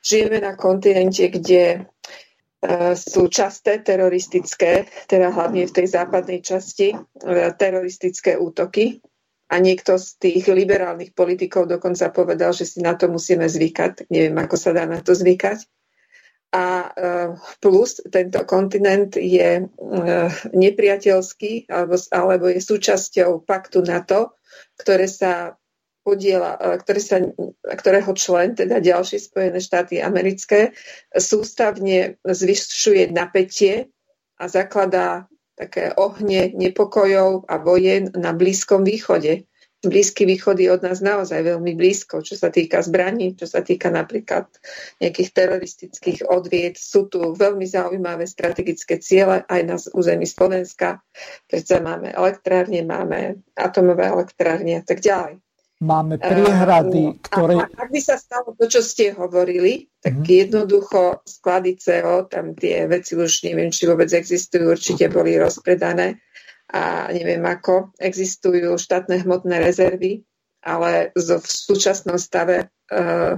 Žijeme 0.00 0.42
na 0.42 0.56
kontinente, 0.56 1.28
kde 1.28 1.84
uh, 1.84 2.92
sú 2.96 3.28
časté 3.28 3.80
teroristické, 3.80 4.88
teda 5.06 5.32
hlavne 5.32 5.68
v 5.68 5.74
tej 5.74 5.86
západnej 5.86 6.40
časti, 6.40 6.96
uh, 6.96 7.52
teroristické 7.54 8.36
útoky. 8.36 9.00
A 9.46 9.62
niekto 9.62 9.94
z 9.94 10.18
tých 10.18 10.50
liberálnych 10.50 11.14
politikov 11.14 11.70
dokonca 11.70 12.10
povedal, 12.10 12.50
že 12.50 12.66
si 12.66 12.82
na 12.82 12.98
to 12.98 13.06
musíme 13.06 13.46
zvykať. 13.46 14.10
Neviem, 14.10 14.34
ako 14.42 14.58
sa 14.58 14.74
dá 14.74 14.90
na 14.90 14.98
to 14.98 15.14
zvykať 15.14 15.62
a 16.56 16.66
e, 16.82 16.88
plus 17.60 18.00
tento 18.06 18.40
kontinent 18.46 19.18
je 19.18 19.50
e, 19.60 19.64
nepriateľský 20.54 21.68
alebo, 21.68 21.94
alebo 22.14 22.44
je 22.48 22.60
súčasťou 22.62 23.44
paktu 23.44 23.82
NATO, 23.84 24.38
ktoré 24.78 25.10
sa 25.10 25.58
podiela, 26.06 26.54
e, 26.54 26.78
ktoré 26.78 27.00
sa, 27.02 27.18
ktorého 27.66 28.14
člen, 28.14 28.54
teda 28.54 28.78
ďalšie 28.78 29.18
Spojené 29.18 29.58
štáty 29.58 29.98
americké, 29.98 30.70
sústavne 31.10 32.22
zvyšuje 32.22 33.10
napätie 33.10 33.90
a 34.38 34.46
zakladá 34.46 35.26
také 35.58 35.90
ohne 35.98 36.54
nepokojov 36.54 37.50
a 37.50 37.58
vojen 37.58 38.14
na 38.14 38.30
Blízkom 38.30 38.86
východe. 38.86 39.48
Blízky 39.84 40.24
východ 40.24 40.56
je 40.56 40.72
od 40.72 40.82
nás 40.82 41.04
naozaj 41.04 41.46
veľmi 41.46 41.76
blízko, 41.76 42.24
čo 42.24 42.34
sa 42.34 42.48
týka 42.48 42.80
zbraní, 42.80 43.36
čo 43.36 43.44
sa 43.44 43.60
týka 43.60 43.92
napríklad 43.92 44.48
nejakých 44.98 45.30
teroristických 45.36 46.26
odvied. 46.26 46.74
Sú 46.80 47.06
tu 47.12 47.22
veľmi 47.36 47.68
zaujímavé 47.68 48.24
strategické 48.24 48.98
ciele 48.98 49.44
aj 49.46 49.60
na 49.62 49.76
území 49.76 50.24
Slovenska. 50.24 51.04
Predsa 51.46 51.84
máme 51.84 52.08
elektrárne, 52.08 52.82
máme 52.82 53.44
atomové 53.52 54.08
elektrárne 54.10 54.80
a 54.80 54.82
tak 54.82 55.04
ďalej. 55.04 55.45
Máme 55.76 56.16
priehrady, 56.16 57.20
ktoré... 57.20 57.60
A, 57.60 57.68
ak 57.68 57.92
by 57.92 58.00
sa 58.00 58.16
stalo 58.16 58.56
to, 58.56 58.64
čo 58.64 58.80
ste 58.80 59.12
hovorili, 59.12 59.92
tak 60.00 60.16
mm-hmm. 60.16 60.32
jednoducho 60.32 61.20
sklady 61.28 61.76
CO, 61.76 62.24
tam 62.24 62.56
tie 62.56 62.88
veci 62.88 63.12
už 63.12 63.44
neviem, 63.44 63.68
či 63.68 63.84
vôbec 63.84 64.08
existujú, 64.08 64.72
určite 64.72 65.12
boli 65.12 65.36
rozpredané 65.36 66.24
a 66.72 67.12
neviem 67.12 67.44
ako. 67.44 67.92
Existujú 68.00 68.80
štátne 68.80 69.20
hmotné 69.20 69.60
rezervy, 69.60 70.24
ale 70.64 71.12
v 71.12 71.44
súčasnom 71.44 72.16
stave 72.16 72.72
uh, 72.88 73.36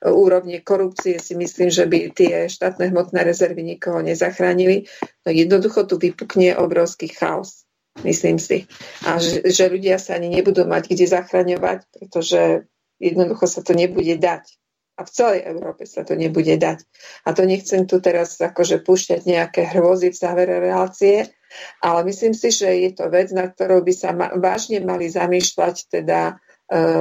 úrovne 0.00 0.62
korupcie 0.64 1.20
si 1.20 1.36
myslím, 1.36 1.68
že 1.68 1.84
by 1.90 2.14
tie 2.14 2.48
štátne 2.48 2.88
hmotné 2.88 3.20
rezervy 3.20 3.66
nikoho 3.66 4.00
nezachránili. 4.00 4.88
No 5.26 5.34
jednoducho 5.34 5.84
tu 5.84 6.00
vypukne 6.00 6.56
obrovský 6.56 7.12
chaos, 7.12 7.68
myslím 8.04 8.36
si. 8.40 8.68
A 9.06 9.20
že, 9.20 9.44
že 9.46 9.70
ľudia 9.70 9.96
sa 10.00 10.16
ani 10.16 10.28
nebudú 10.32 10.64
mať 10.66 10.92
kde 10.92 11.06
zachraňovať, 11.08 11.78
pretože 11.92 12.70
jednoducho 13.00 13.46
sa 13.48 13.60
to 13.64 13.72
nebude 13.72 14.16
dať. 14.20 14.44
A 15.00 15.08
v 15.08 15.10
celej 15.16 15.40
Európe 15.48 15.88
sa 15.88 16.04
to 16.04 16.12
nebude 16.12 16.52
dať. 16.60 16.84
A 17.24 17.32
to 17.32 17.48
nechcem 17.48 17.88
tu 17.88 18.04
teraz 18.04 18.36
akože 18.36 18.84
púšťať 18.84 19.24
nejaké 19.24 19.64
hrôzy 19.72 20.12
v 20.12 20.20
závere 20.20 20.60
relácie, 20.60 21.24
ale 21.80 22.04
myslím 22.04 22.36
si, 22.36 22.52
že 22.52 22.68
je 22.68 22.90
to 22.92 23.08
vec, 23.08 23.32
na 23.32 23.48
ktorou 23.48 23.80
by 23.80 23.94
sa 23.96 24.12
ma- 24.12 24.36
vážne 24.36 24.84
mali 24.84 25.08
zamýšľať 25.08 25.88
teda 25.88 26.20
e, 26.28 26.34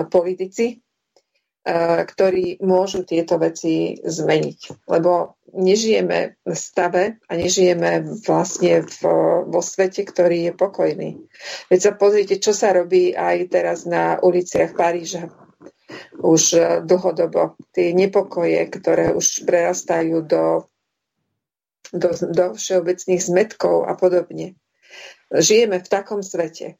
politici, 0.07 0.79
ktorí 2.05 2.61
môžu 2.65 3.05
tieto 3.05 3.37
veci 3.37 3.99
zmeniť. 4.01 4.89
Lebo 4.89 5.37
nežijeme 5.53 6.39
v 6.45 6.53
stave 6.53 7.21
a 7.25 7.31
nežijeme 7.33 8.05
vlastne 8.25 8.85
v, 8.85 8.99
vo 9.49 9.61
svete, 9.61 10.05
ktorý 10.05 10.49
je 10.49 10.53
pokojný. 10.53 11.09
Veď 11.69 11.79
sa 11.79 11.91
pozrite, 11.93 12.41
čo 12.41 12.53
sa 12.53 12.73
robí 12.73 13.13
aj 13.13 13.37
teraz 13.49 13.85
na 13.85 14.17
uliciach 14.21 14.73
Paríža. 14.73 15.29
Už 16.21 16.53
dlhodobo. 16.85 17.57
Tie 17.73 17.97
nepokoje, 17.97 18.61
ktoré 18.69 19.09
už 19.09 19.41
prerastajú 19.45 20.21
do, 20.21 20.69
do, 21.89 22.09
do 22.13 22.45
všeobecných 22.53 23.21
zmetkov 23.21 23.89
a 23.89 23.97
podobne. 23.97 24.53
Žijeme 25.33 25.81
v 25.81 25.87
takom 25.89 26.21
svete. 26.21 26.77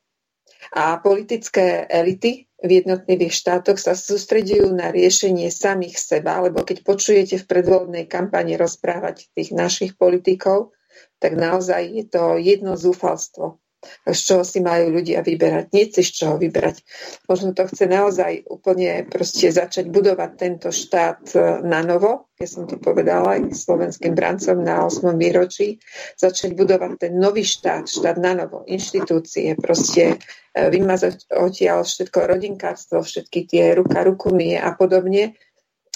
A 0.76 1.02
politické 1.02 1.88
elity 1.90 2.46
v 2.60 2.84
jednotlivých 2.84 3.34
štátoch 3.34 3.80
sa 3.80 3.96
sústredujú 3.96 4.70
na 4.76 4.92
riešenie 4.92 5.48
samých 5.48 5.96
seba, 5.98 6.44
lebo 6.44 6.62
keď 6.62 6.84
počujete 6.84 7.36
v 7.40 7.50
predvoľnej 7.50 8.06
kampani 8.06 8.60
rozprávať 8.60 9.32
tých 9.32 9.56
našich 9.56 9.96
politikov, 9.96 10.76
tak 11.18 11.40
naozaj 11.40 11.82
je 11.90 12.06
to 12.06 12.36
jedno 12.38 12.76
zúfalstvo 12.76 13.64
z 14.04 14.20
čoho 14.20 14.44
si 14.44 14.60
majú 14.60 14.92
ľudia 14.92 15.24
vyberať. 15.24 15.72
Nie 15.72 15.88
z 15.88 16.12
čoho 16.12 16.36
vyberať. 16.36 16.84
Možno 17.32 17.56
to 17.56 17.64
chce 17.68 17.88
naozaj 17.88 18.44
úplne 18.52 19.08
proste 19.08 19.52
začať 19.52 19.88
budovať 19.88 20.32
tento 20.36 20.70
štát 20.70 21.22
e, 21.32 21.40
na 21.64 21.80
novo, 21.84 22.30
ja 22.40 22.48
som 22.48 22.64
to 22.64 22.80
povedala 22.80 23.36
aj 23.36 23.52
slovenským 23.52 24.16
brancom 24.16 24.64
na 24.64 24.88
8. 24.88 25.12
výročí, 25.20 25.76
začať 26.16 26.56
budovať 26.56 26.92
ten 26.96 27.14
nový 27.20 27.44
štát, 27.44 27.84
štát 27.84 28.16
na 28.16 28.32
novo, 28.32 28.64
inštitúcie, 28.64 29.60
proste 29.60 30.16
e, 30.56 30.68
vymazať 30.72 31.36
odtiaľ 31.36 31.84
všetko 31.84 32.20
rodinkárstvo, 32.32 33.04
všetky 33.04 33.44
tie 33.44 33.76
ruka 33.76 34.08
rukumie 34.08 34.56
a 34.56 34.72
podobne 34.72 35.36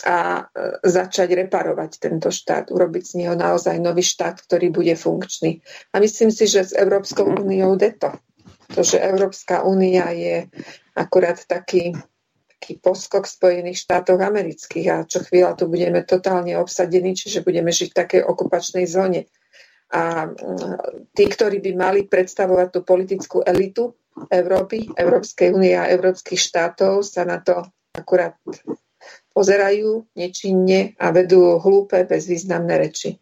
a 0.03 0.43
e, 0.43 0.83
začať 0.83 1.31
reparovať 1.47 2.03
tento 2.03 2.27
štát, 2.27 2.67
urobiť 2.69 3.03
z 3.03 3.13
neho 3.23 3.35
naozaj 3.39 3.79
nový 3.79 4.03
štát, 4.03 4.43
ktorý 4.43 4.69
bude 4.69 4.93
funkčný. 4.99 5.63
A 5.95 6.03
myslím 6.03 6.29
si, 6.29 6.43
že 6.45 6.67
s 6.67 6.75
Európskou 6.75 7.23
úniou 7.23 7.79
je 7.79 7.91
to. 7.95 8.11
To, 8.75 8.81
že 8.83 8.99
Európska 8.99 9.63
únia 9.63 10.11
je 10.11 10.51
akurát 10.97 11.39
taký, 11.47 11.95
taký 12.51 12.73
poskok 12.83 13.23
Spojených 13.23 13.79
štátov 13.79 14.19
amerických 14.19 14.87
a 14.91 14.95
čo 15.07 15.23
chvíľa 15.23 15.55
tu 15.55 15.71
budeme 15.71 16.03
totálne 16.03 16.59
obsadení, 16.59 17.15
čiže 17.15 17.45
budeme 17.45 17.71
žiť 17.71 17.95
v 17.95 17.99
takej 18.03 18.21
okupačnej 18.27 18.83
zóne. 18.83 19.31
A 19.93 20.25
tí, 21.13 21.25
ktorí 21.29 21.61
by 21.61 21.71
mali 21.77 22.01
predstavovať 22.09 22.67
tú 22.73 22.79
politickú 22.81 23.37
elitu 23.45 23.93
Európy, 24.25 24.89
Európskej 24.89 25.53
únie 25.53 25.77
a 25.77 25.89
európskych 25.89 26.41
štátov, 26.41 27.05
sa 27.05 27.23
na 27.29 27.39
to 27.45 27.61
akurát 27.93 28.33
pozerajú 29.33 30.05
nečinne 30.13 30.93
a 31.01 31.09
vedú 31.09 31.57
hlúpe, 31.59 32.05
bezvýznamné 32.05 32.73
reči. 32.77 33.17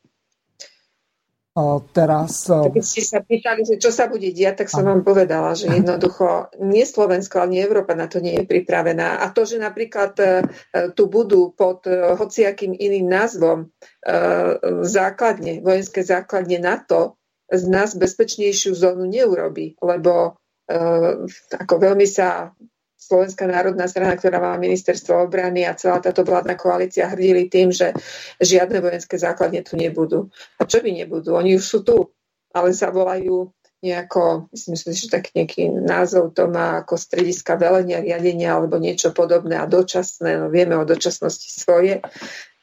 A 1.52 1.84
teraz... 1.92 2.48
Keď 2.48 2.80
ste 2.80 3.04
sa 3.04 3.20
pýtali, 3.20 3.68
že 3.68 3.76
čo 3.76 3.92
sa 3.92 4.08
bude 4.08 4.32
diať, 4.32 4.64
tak 4.64 4.72
som 4.72 4.88
vám 4.88 5.04
povedala, 5.04 5.52
že 5.52 5.68
jednoducho 5.68 6.48
nie 6.64 6.88
Slovensko, 6.88 7.44
ani 7.44 7.60
Európa 7.60 7.92
na 7.92 8.08
to 8.08 8.24
nie 8.24 8.40
je 8.40 8.48
pripravená. 8.48 9.20
A 9.20 9.28
to, 9.36 9.44
že 9.44 9.60
napríklad 9.60 10.16
e, 10.16 10.26
tu 10.96 11.12
budú 11.12 11.52
pod 11.52 11.84
e, 11.92 12.16
hociakým 12.16 12.72
iným 12.72 13.04
názvom 13.12 13.68
e, 13.68 14.16
základne, 14.88 15.60
vojenské 15.60 16.08
základne 16.08 16.56
NATO, 16.64 17.20
z 17.52 17.68
nás 17.68 18.00
bezpečnejšiu 18.00 18.72
zónu 18.72 19.12
neurobi, 19.12 19.76
lebo 19.84 20.40
ako 21.52 21.76
veľmi 21.84 22.08
sa 22.08 22.56
Slovenská 23.12 23.44
národná 23.44 23.92
strana, 23.92 24.16
ktorá 24.16 24.40
má 24.40 24.56
ministerstvo 24.56 25.28
obrany 25.28 25.68
a 25.68 25.76
celá 25.76 26.00
táto 26.00 26.24
vládna 26.24 26.56
koalícia 26.56 27.12
hrdili 27.12 27.52
tým, 27.52 27.68
že 27.76 27.92
žiadne 28.40 28.80
vojenské 28.80 29.20
základne 29.20 29.68
tu 29.68 29.76
nebudú. 29.76 30.32
A 30.56 30.64
čo 30.64 30.80
by 30.80 30.96
nebudú? 30.96 31.36
Oni 31.36 31.60
už 31.60 31.66
sú 31.68 31.84
tu, 31.84 32.08
ale 32.56 32.72
zavolajú 32.72 33.52
nejako, 33.84 34.48
myslím 34.56 34.76
si, 34.80 34.94
že 34.96 35.12
tak 35.12 35.36
nejaký 35.36 35.76
názov 35.76 36.32
to 36.32 36.48
má 36.48 36.88
ako 36.88 36.96
strediska 36.96 37.60
velenia, 37.60 38.00
riadenia 38.00 38.56
alebo 38.56 38.80
niečo 38.80 39.12
podobné 39.12 39.60
a 39.60 39.68
dočasné, 39.68 40.38
no 40.40 40.48
vieme 40.48 40.80
o 40.80 40.88
dočasnosti 40.88 41.52
svoje, 41.52 42.00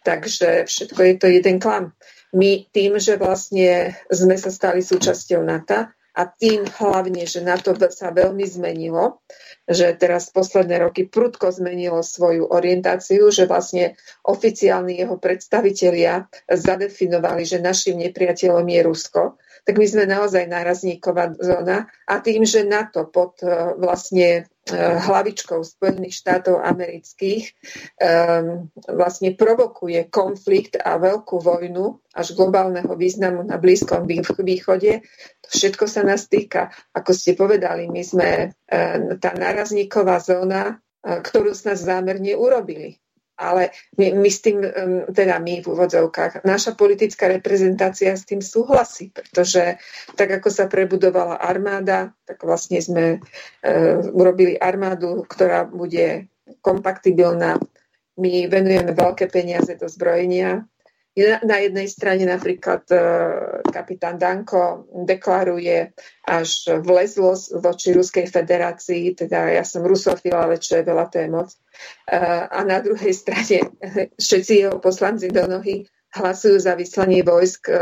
takže 0.01 0.65
všetko 0.65 1.01
je 1.03 1.15
to 1.21 1.27
jeden 1.29 1.61
klam. 1.61 1.93
My 2.33 2.65
tým, 2.73 2.97
že 2.97 3.21
vlastne 3.21 3.99
sme 4.09 4.37
sa 4.41 4.49
stali 4.49 4.81
súčasťou 4.81 5.45
NATO 5.45 5.93
a 6.19 6.27
tým 6.27 6.67
hlavne, 6.67 7.23
že 7.31 7.39
NATO 7.39 7.79
sa 7.79 8.11
veľmi 8.11 8.43
zmenilo, 8.43 9.23
že 9.71 9.95
teraz 9.95 10.35
posledné 10.35 10.83
roky 10.83 11.07
prudko 11.07 11.55
zmenilo 11.55 12.03
svoju 12.03 12.51
orientáciu, 12.51 13.31
že 13.31 13.47
vlastne 13.47 13.95
oficiálni 14.27 14.99
jeho 14.99 15.15
predstavitelia 15.15 16.27
zadefinovali, 16.51 17.47
že 17.47 17.63
našim 17.63 18.03
nepriateľom 18.03 18.67
je 18.67 18.81
Rusko, 18.83 19.23
tak 19.69 19.77
my 19.77 19.85
sme 19.85 20.09
naozaj 20.09 20.49
nárazníková 20.49 21.37
zóna 21.37 21.93
a 22.09 22.15
tým, 22.25 22.49
že 22.49 22.65
NATO 22.65 23.05
pod 23.05 23.37
e, 23.45 23.77
vlastne 23.77 24.49
e, 24.65 24.73
hlavičkou 24.81 25.61
Spojených 25.61 26.25
štátov 26.25 26.65
amerických 26.65 27.53
um, 28.01 28.73
vlastne 28.89 29.37
provokuje 29.37 30.09
konflikt 30.09 30.81
a 30.81 30.97
veľkú 30.97 31.37
vojnu 31.37 32.01
až 32.17 32.33
globálneho 32.33 32.89
významu 32.97 33.45
na 33.45 33.61
Blízkom 33.61 34.09
východe, 34.41 35.05
to 35.45 35.49
všetko 35.53 35.85
sa 35.85 36.01
nás 36.01 36.33
týka. 36.33 36.73
Ako 36.97 37.13
ste 37.13 37.37
povedali, 37.37 37.93
my 37.93 38.01
sme 38.01 38.57
tá 39.21 39.31
nárazníková 39.37 40.19
zóna, 40.19 40.81
ktorú 41.05 41.53
sme 41.53 41.77
zámerne 41.77 42.35
urobili 42.35 42.99
ale 43.39 43.71
my, 43.95 44.19
my 44.19 44.31
s 44.31 44.43
tým, 44.43 44.59
teda 45.15 45.39
my 45.39 45.63
v 45.63 45.67
úvodzovkách, 45.71 46.43
naša 46.43 46.75
politická 46.75 47.31
reprezentácia 47.31 48.19
s 48.19 48.27
tým 48.27 48.43
súhlasí, 48.43 49.15
pretože 49.15 49.79
tak 50.19 50.43
ako 50.43 50.51
sa 50.51 50.67
prebudovala 50.67 51.39
armáda, 51.39 52.11
tak 52.27 52.43
vlastne 52.43 52.83
sme 52.83 53.23
uh, 53.23 53.99
urobili 54.11 54.59
armádu, 54.59 55.23
ktorá 55.23 55.65
bude 55.71 56.27
kompaktibilná. 56.59 57.63
My 58.19 58.51
venujeme 58.51 58.91
veľké 58.91 59.31
peniaze 59.31 59.79
do 59.79 59.87
zbrojenia, 59.87 60.67
na 61.43 61.59
jednej 61.59 61.89
strane 61.91 62.23
napríklad 62.31 62.87
e, 62.95 62.97
kapitán 63.75 64.23
Danko 64.23 64.87
deklaruje 65.03 65.91
až 66.23 66.79
vlezlosť 66.79 67.59
voči 67.59 67.91
Ruskej 67.91 68.31
federácii, 68.31 69.19
teda 69.19 69.51
ja 69.51 69.65
som 69.67 69.83
rusofil, 69.83 70.35
ale 70.39 70.63
čo 70.63 70.79
je 70.79 70.87
veľa, 70.87 71.05
to 71.11 71.19
je 71.19 71.29
moc. 71.29 71.51
E, 72.07 72.17
a 72.49 72.61
na 72.65 72.79
druhej 72.81 73.15
strane 73.15 73.71
všetci 74.23 74.53
jeho 74.67 74.77
poslanci 74.79 75.29
do 75.29 75.47
nohy 75.47 75.87
hlasujú 76.09 76.57
za 76.57 76.73
vyslanie 76.73 77.21
vojsk 77.21 77.69
e, 77.69 77.75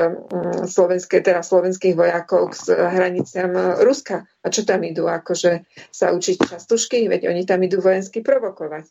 slovenské, 0.67 1.23
teda 1.23 1.47
slovenských 1.47 1.95
vojakov 1.95 2.53
k 2.53 2.75
hraniciam 2.75 3.55
Ruska. 3.81 4.27
A 4.43 4.47
čo 4.51 4.67
tam 4.67 4.83
idú? 4.83 5.07
Akože 5.07 5.65
sa 5.95 6.11
učiť 6.11 6.51
častušky? 6.51 7.07
Veď 7.07 7.31
oni 7.31 7.47
tam 7.47 7.63
idú 7.63 7.79
vojensky 7.81 8.21
provokovať. 8.21 8.87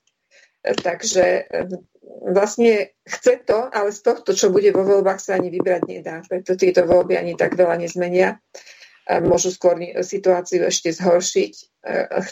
Takže 0.65 1.45
vlastne 2.25 2.97
chce 3.05 3.45
to, 3.45 3.69
ale 3.69 3.93
z 3.93 4.01
tohto, 4.01 4.33
čo 4.33 4.49
bude 4.49 4.73
vo 4.73 4.81
voľbách, 4.81 5.21
sa 5.21 5.37
ani 5.37 5.53
vybrať 5.53 5.81
nedá. 5.85 6.25
Preto 6.25 6.57
tieto 6.57 6.89
voľby 6.89 7.21
ani 7.21 7.37
tak 7.37 7.53
veľa 7.53 7.77
nezmenia. 7.77 8.41
Môžu 9.05 9.53
skôr 9.53 9.77
situáciu 10.01 10.65
ešte 10.65 10.89
zhoršiť. 10.89 11.53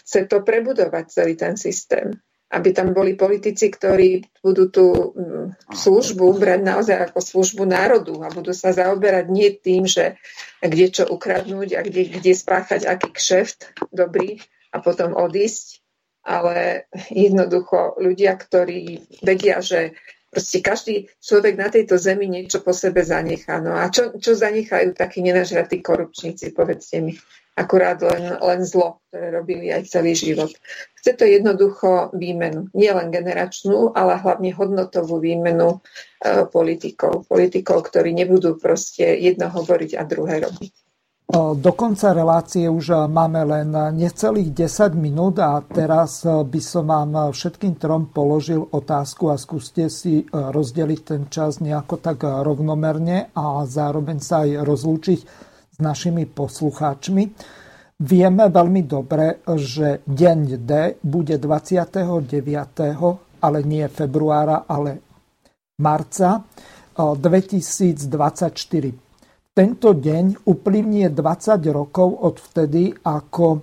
Chce 0.02 0.20
to 0.26 0.42
prebudovať 0.42 1.06
celý 1.14 1.38
ten 1.38 1.54
systém. 1.54 2.18
Aby 2.54 2.70
tam 2.70 2.94
boli 2.94 3.18
politici, 3.18 3.74
ktorí 3.74 4.22
budú 4.46 4.70
tú 4.70 4.86
mm, 5.18 5.74
službu 5.74 6.38
brať 6.38 6.62
naozaj 6.62 6.98
ako 7.10 7.20
službu 7.20 7.66
národu 7.66 8.22
a 8.22 8.30
budú 8.30 8.54
sa 8.54 8.70
zaoberať 8.70 9.26
nie 9.34 9.50
tým, 9.58 9.90
že 9.90 10.22
kde 10.62 10.86
čo 10.94 11.04
ukradnúť 11.10 11.70
a 11.74 11.82
kde, 11.82 12.14
kde 12.14 12.32
spáchať 12.38 12.86
aký 12.86 13.10
kšeft 13.10 13.90
dobrý 13.90 14.38
a 14.70 14.78
potom 14.86 15.18
odísť, 15.18 15.82
ale 16.24 16.88
jednoducho 17.10 17.98
ľudia, 18.00 18.38
ktorí 18.38 19.02
vedia, 19.26 19.60
že 19.60 19.98
proste 20.34 20.66
každý 20.66 20.96
človek 21.22 21.54
na 21.54 21.70
tejto 21.70 22.00
zemi 22.02 22.26
niečo 22.26 22.66
po 22.66 22.74
sebe 22.74 23.06
zanechá. 23.06 23.62
No 23.62 23.78
a 23.78 23.86
čo, 23.94 24.18
čo 24.18 24.34
zanechajú 24.34 24.98
takí 24.98 25.22
nenažratí 25.22 25.86
korupčníci, 25.86 26.54
povedzte 26.58 27.06
mi. 27.06 27.14
Akurát 27.54 28.02
len, 28.02 28.34
len 28.42 28.66
zlo, 28.66 29.06
ktoré 29.10 29.30
robili 29.30 29.70
aj 29.70 29.86
celý 29.86 30.18
život. 30.18 30.50
Chce 30.98 31.14
to 31.14 31.26
jednoducho 31.30 32.10
výmenu. 32.18 32.66
Nie 32.74 32.98
len 32.98 33.14
generačnú, 33.14 33.94
ale 33.94 34.18
hlavne 34.18 34.50
hodnotovú 34.58 35.22
výmenu 35.22 35.78
e, 35.78 36.50
politikov. 36.50 37.30
Politikov, 37.30 37.86
ktorí 37.86 38.18
nebudú 38.18 38.58
proste 38.58 39.22
jedno 39.22 39.54
hovoriť 39.54 39.92
a 39.94 40.04
druhé 40.08 40.42
robiť. 40.42 40.84
Do 41.34 41.72
konca 41.74 42.14
relácie 42.14 42.70
už 42.70 43.10
máme 43.10 43.42
len 43.42 43.74
necelých 43.98 44.54
10 44.54 44.94
minút 44.94 45.42
a 45.42 45.66
teraz 45.66 46.22
by 46.28 46.62
som 46.62 46.86
vám 46.86 47.34
všetkým 47.34 47.74
trom 47.82 48.14
položil 48.14 48.62
otázku 48.62 49.34
a 49.34 49.40
skúste 49.40 49.90
si 49.90 50.30
rozdeliť 50.30 51.00
ten 51.02 51.22
čas 51.34 51.58
nejako 51.58 51.98
tak 51.98 52.22
rovnomerne 52.22 53.34
a 53.34 53.66
zároveň 53.66 54.22
sa 54.22 54.46
aj 54.46 54.62
rozlúčiť 54.62 55.20
s 55.74 55.82
našimi 55.82 56.30
poslucháčmi. 56.30 57.24
Vieme 58.04 58.44
veľmi 58.54 58.86
dobre, 58.86 59.42
že 59.58 60.06
deň 60.06 60.40
D 60.62 61.02
bude 61.02 61.42
29. 61.42 62.22
ale 63.42 63.60
nie 63.66 63.86
februára, 63.90 64.70
ale 64.70 65.02
marca 65.82 66.46
2024 66.94 69.04
tento 69.54 69.94
deň 69.94 70.50
uplynie 70.50 71.14
20 71.14 71.62
rokov 71.70 72.26
od 72.26 72.42
vtedy, 72.42 72.90
ako 73.06 73.46
e, 73.54 73.60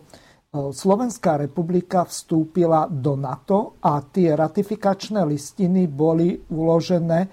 Slovenská 0.70 1.34
republika 1.34 2.06
vstúpila 2.06 2.86
do 2.86 3.18
NATO 3.18 3.74
a 3.82 3.98
tie 3.98 4.38
ratifikačné 4.38 5.18
listiny 5.26 5.90
boli 5.90 6.38
uložené 6.46 7.26
e, 7.26 7.28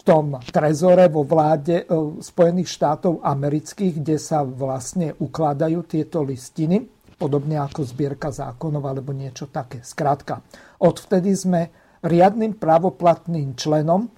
v 0.00 0.02
tom 0.02 0.40
trezore 0.48 1.12
vo 1.12 1.28
vláde 1.28 1.84
e, 1.84 1.94
Spojených 2.24 2.72
štátov 2.72 3.20
amerických, 3.20 4.00
kde 4.00 4.16
sa 4.16 4.40
vlastne 4.40 5.12
ukladajú 5.20 5.84
tieto 5.84 6.24
listiny, 6.24 6.88
podobne 7.20 7.60
ako 7.60 7.84
zbierka 7.84 8.32
zákonov 8.32 8.80
alebo 8.88 9.12
niečo 9.12 9.52
také. 9.52 9.84
Skrátka, 9.84 10.40
odvtedy 10.80 11.36
sme 11.36 11.68
riadnym 12.00 12.56
právoplatným 12.56 13.52
členom 13.60 14.08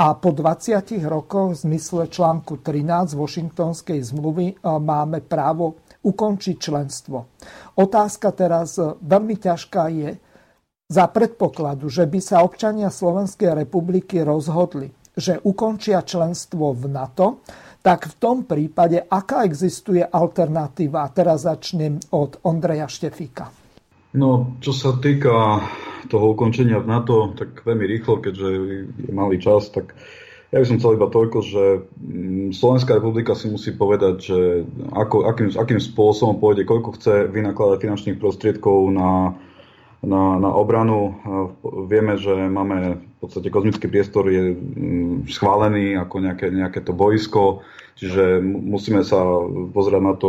a 0.00 0.16
po 0.16 0.32
20 0.32 1.04
rokoch 1.04 1.52
v 1.52 1.60
zmysle 1.68 2.08
článku 2.08 2.64
13 2.64 3.12
Washingtonskej 3.12 4.00
zmluvy 4.08 4.46
e, 4.52 4.54
máme 4.64 5.20
právo 5.20 5.84
ukončiť 6.00 6.56
členstvo. 6.56 7.28
Otázka 7.76 8.32
teraz 8.32 8.80
e, 8.80 8.96
veľmi 9.04 9.36
ťažká 9.36 9.84
je, 9.92 10.10
za 10.86 11.10
predpokladu, 11.10 11.90
že 11.90 12.06
by 12.06 12.22
sa 12.22 12.46
občania 12.46 12.94
Slovenskej 12.94 13.58
republiky 13.58 14.22
rozhodli, 14.22 14.94
že 15.16 15.40
ukončia 15.40 16.04
členstvo 16.04 16.76
v 16.76 16.92
NATO, 16.92 17.40
tak 17.80 18.12
v 18.12 18.14
tom 18.20 18.44
prípade, 18.44 19.00
aká 19.00 19.48
existuje 19.48 20.04
alternatíva? 20.04 21.08
A 21.08 21.12
teraz 21.14 21.48
začnem 21.48 21.96
od 22.12 22.36
Ondreja 22.44 22.84
Štefíka. 22.84 23.48
No, 24.16 24.58
čo 24.60 24.76
sa 24.76 24.96
týka 25.00 25.64
toho 26.12 26.36
ukončenia 26.36 26.82
v 26.82 26.88
NATO, 26.88 27.32
tak 27.32 27.64
veľmi 27.64 27.84
rýchlo, 27.88 28.20
keďže 28.20 28.48
je 29.06 29.12
malý 29.12 29.40
čas, 29.40 29.72
tak 29.72 29.96
ja 30.54 30.62
by 30.62 30.66
som 30.66 30.78
chcel 30.78 30.96
iba 30.96 31.10
toľko, 31.10 31.38
že 31.42 31.64
mm, 31.98 32.54
Slovenská 32.54 33.02
republika 33.02 33.34
si 33.34 33.50
musí 33.50 33.74
povedať, 33.74 34.14
že 34.22 34.38
ako, 34.94 35.26
akým, 35.26 35.48
akým 35.58 35.80
spôsobom 35.82 36.38
pôjde, 36.38 36.62
koľko 36.62 36.94
chce 36.96 37.28
vynakladať 37.34 37.82
finančných 37.82 38.20
prostriedkov 38.22 38.94
na, 38.94 39.34
na, 40.02 40.36
na 40.36 40.50
obranu. 40.52 41.16
Vieme, 41.88 42.20
že 42.20 42.32
máme 42.32 43.00
v 43.00 43.18
podstate 43.20 43.48
kozmický 43.48 43.88
priestor 43.88 44.28
je 44.28 44.52
mm, 44.52 45.30
schválený 45.30 45.96
ako 45.96 46.16
nejaké, 46.20 46.52
nejaké 46.52 46.84
to 46.84 46.92
boisko 46.92 47.64
Čiže 47.96 48.44
musíme 48.44 49.00
sa 49.00 49.24
pozerať 49.72 50.02
na 50.04 50.14
to 50.20 50.28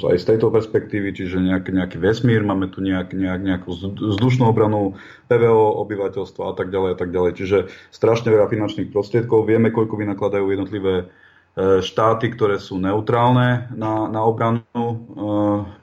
uh, 0.00 0.08
aj 0.08 0.24
z 0.24 0.28
tejto 0.32 0.48
perspektívy, 0.48 1.12
čiže 1.12 1.36
nejaký, 1.36 1.76
nejaký 1.76 2.00
vesmír, 2.00 2.40
máme 2.40 2.72
tu 2.72 2.80
nejak, 2.80 3.12
nejak, 3.12 3.44
nejakú 3.44 3.76
vzdušnú 3.92 4.48
obranu, 4.48 4.96
PVO, 5.28 5.84
obyvateľstvo 5.84 6.48
a 6.48 6.56
tak 6.56 6.72
ďalej 6.72 6.96
a 6.96 6.96
tak 6.96 7.12
ďalej. 7.12 7.32
Čiže 7.36 7.58
strašne 7.92 8.32
veľa 8.32 8.48
finančných 8.48 8.88
prostriedkov. 8.88 9.44
Vieme, 9.44 9.68
koľko 9.68 10.00
vynakladajú 10.00 10.48
jednotlivé 10.48 10.94
uh, 11.04 11.84
štáty, 11.84 12.32
ktoré 12.32 12.56
sú 12.56 12.80
neutrálne 12.80 13.68
na, 13.76 14.08
na 14.08 14.24
obranu, 14.24 14.64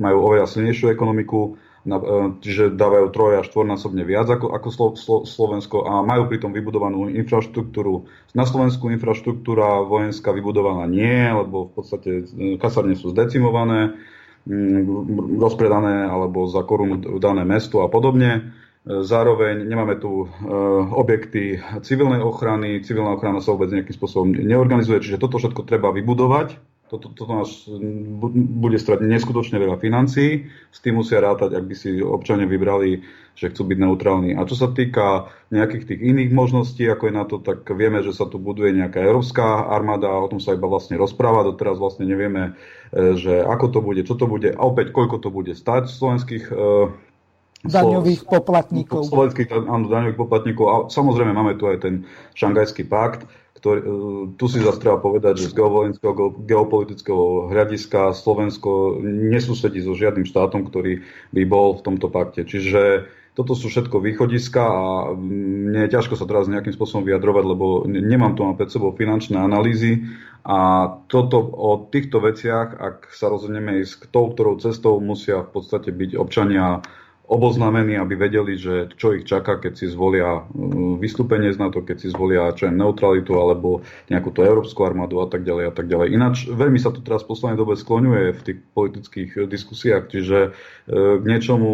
majú 0.01 0.17
oveľa 0.25 0.49
silnejšiu 0.49 0.89
ekonomiku 0.89 1.53
na, 1.85 2.01
e, 2.01 2.41
čiže 2.41 2.73
dávajú 2.73 3.13
troj 3.13 3.45
až 3.45 3.53
štvornásobne 3.53 4.01
viac 4.01 4.25
ako, 4.25 4.51
ako 4.51 4.67
Slo, 4.73 4.87
Slo, 4.97 5.17
Slovensko 5.23 5.85
a 5.85 6.01
majú 6.01 6.25
pritom 6.25 6.49
vybudovanú 6.49 7.07
infraštruktúru. 7.13 8.09
Na 8.33 8.49
Slovensku 8.49 8.89
infraštruktúra 8.89 9.85
vojenská 9.85 10.33
vybudovaná 10.33 10.89
nie, 10.89 11.29
lebo 11.29 11.69
v 11.69 11.71
podstate 11.77 12.09
e, 12.25 12.57
kasárne 12.57 12.97
sú 12.97 13.13
zdecimované, 13.13 13.95
rozpredané 15.41 16.05
alebo 16.05 16.45
za 16.45 16.61
korunu 16.61 17.01
dané 17.17 17.41
mesto 17.45 17.81
a 17.85 17.87
podobne. 17.89 18.31
E, 18.33 18.41
zároveň 19.05 19.61
nemáme 19.61 20.01
tu 20.01 20.25
objekty 20.97 21.61
civilnej 21.85 22.25
ochrany, 22.25 22.81
civilná 22.81 23.13
ochrana 23.13 23.45
sa 23.45 23.53
vôbec 23.53 23.69
nejakým 23.69 23.93
spôsobom 23.93 24.33
neorganizuje, 24.33 25.05
čiže 25.05 25.21
toto 25.21 25.37
všetko 25.37 25.69
treba 25.69 25.93
vybudovať 25.93 26.74
toto, 26.85 27.09
toto 27.17 27.33
nás 27.33 27.65
bude 28.61 28.77
strať 28.77 29.01
neskutočne 29.01 29.57
veľa 29.57 29.81
financií. 29.81 30.45
S 30.69 30.79
tým 30.85 31.01
musia 31.01 31.17
rátať, 31.17 31.57
ak 31.57 31.65
by 31.65 31.75
si 31.75 31.97
občania 31.97 32.45
vybrali, 32.45 33.01
že 33.33 33.49
chcú 33.49 33.73
byť 33.73 33.77
neutrálni. 33.81 34.31
A 34.37 34.45
čo 34.45 34.53
sa 34.53 34.69
týka 34.69 35.33
nejakých 35.49 35.83
tých 35.89 36.01
iných 36.01 36.31
možností, 36.31 36.85
ako 36.85 37.03
je 37.09 37.13
na 37.13 37.25
to, 37.25 37.41
tak 37.41 37.65
vieme, 37.73 38.05
že 38.05 38.13
sa 38.13 38.29
tu 38.29 38.37
buduje 38.37 38.71
nejaká 38.77 39.01
európska 39.01 39.65
armáda, 39.65 40.13
o 40.13 40.29
tom 40.29 40.37
sa 40.37 40.53
iba 40.53 40.69
vlastne 40.69 40.95
rozpráva. 40.95 41.43
Doteraz 41.43 41.81
vlastne 41.81 42.05
nevieme, 42.05 42.53
e, 42.93 43.17
že 43.17 43.41
ako 43.41 43.65
to 43.73 43.79
bude, 43.81 44.01
čo 44.05 44.13
to 44.13 44.29
bude 44.29 44.53
a 44.53 44.61
opäť 44.61 44.93
koľko 44.93 45.19
to 45.25 45.29
bude 45.33 45.57
stať 45.57 45.89
slovenských 45.89 46.53
e, 46.53 46.55
daňových 47.65 48.29
poplatníkov. 48.29 49.09
Slovenských 49.09 49.49
áno, 49.51 49.89
daňových 49.89 50.19
poplatníkov. 50.21 50.65
A 50.69 50.75
samozrejme 50.93 51.33
máme 51.33 51.57
tu 51.57 51.65
aj 51.65 51.81
ten 51.81 52.05
šangajský 52.37 52.85
pakt, 52.85 53.25
ktorý, 53.65 53.79
e, 53.81 53.85
tu 54.37 54.45
si 54.45 54.61
zase 54.61 54.77
treba 54.77 55.01
povedať, 55.01 55.41
že 55.41 55.49
z 55.49 55.57
geovojenského, 55.57 56.13
geopolitického 56.45 57.49
hľadiska 57.49 58.13
Slovensko 58.13 59.01
nesúsedí 59.01 59.81
so 59.81 59.97
žiadnym 59.97 60.29
štátom, 60.29 60.69
ktorý 60.69 61.01
by 61.33 61.43
bol 61.49 61.73
v 61.73 61.81
tomto 61.81 62.13
pakte. 62.13 62.45
Čiže 62.45 63.09
toto 63.33 63.57
sú 63.57 63.67
všetko 63.67 63.99
východiska 63.99 64.61
a 64.63 65.11
mne 65.17 65.89
je 65.89 65.93
ťažko 65.97 66.13
sa 66.15 66.29
teraz 66.29 66.45
nejakým 66.47 66.71
spôsobom 66.71 67.03
vyjadrovať, 67.03 67.43
lebo 67.43 67.65
nemám 67.89 68.37
tu 68.37 68.47
pred 68.55 68.69
sebou 68.71 68.95
finančné 68.95 69.35
analýzy 69.35 70.07
a 70.45 70.87
toto, 71.09 71.41
o 71.41 71.89
týchto 71.89 72.21
veciach, 72.21 72.77
ak 72.77 73.09
sa 73.11 73.33
rozhodneme 73.33 73.81
ísť 73.81 74.13
tou, 74.13 74.29
ktorou 74.29 74.61
cestou, 74.61 75.01
musia 75.01 75.41
v 75.41 75.51
podstate 75.51 75.89
byť 75.89 76.15
občania 76.15 76.85
oboznámení, 77.25 77.97
aby 77.97 78.13
vedeli, 78.13 78.53
že 78.55 78.93
čo 78.95 79.17
ich 79.17 79.25
čaká, 79.25 79.57
keď 79.57 79.73
si 79.77 79.85
zvolia 79.89 80.41
uh, 80.41 80.45
vystúpenie 81.01 81.49
z 81.49 81.57
NATO, 81.57 81.81
keď 81.81 81.97
si 82.05 82.07
zvolia 82.13 82.53
čo 82.53 82.69
je 82.69 82.73
neutralitu 82.73 83.33
alebo 83.35 83.81
nejakú 84.09 84.29
tú 84.29 84.45
európsku 84.45 84.85
armádu 84.85 85.19
a 85.21 85.27
tak 85.27 85.41
ďalej 85.41 85.65
a 85.69 85.73
tak 85.73 85.89
ďalej. 85.89 86.07
Ináč 86.13 86.35
veľmi 86.47 86.77
sa 86.77 86.93
to 86.93 87.01
teraz 87.01 87.25
v 87.25 87.33
poslednej 87.33 87.57
dobe 87.57 87.73
skloňuje 87.73 88.23
v 88.37 88.41
tých 88.41 88.59
politických 88.77 89.29
diskusiách, 89.49 90.09
čiže 90.13 90.51
uh, 90.51 91.17
k 91.19 91.23
niečomu 91.25 91.69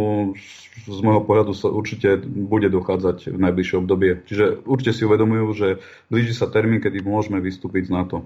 z 0.71 0.99
môjho 1.03 1.21
pohľadu 1.27 1.51
sa 1.51 1.67
určite 1.67 2.23
bude 2.25 2.71
dochádzať 2.71 3.35
v 3.35 3.39
najbližšie 3.39 3.75
obdobie. 3.83 4.23
Čiže 4.23 4.63
určite 4.63 4.95
si 4.95 5.03
uvedomujú, 5.03 5.45
že 5.51 5.67
blíži 6.07 6.31
sa 6.31 6.47
termín, 6.47 6.79
kedy 6.79 7.03
môžeme 7.03 7.43
vystúpiť 7.43 7.91
z 7.91 7.93
NATO. 7.93 8.17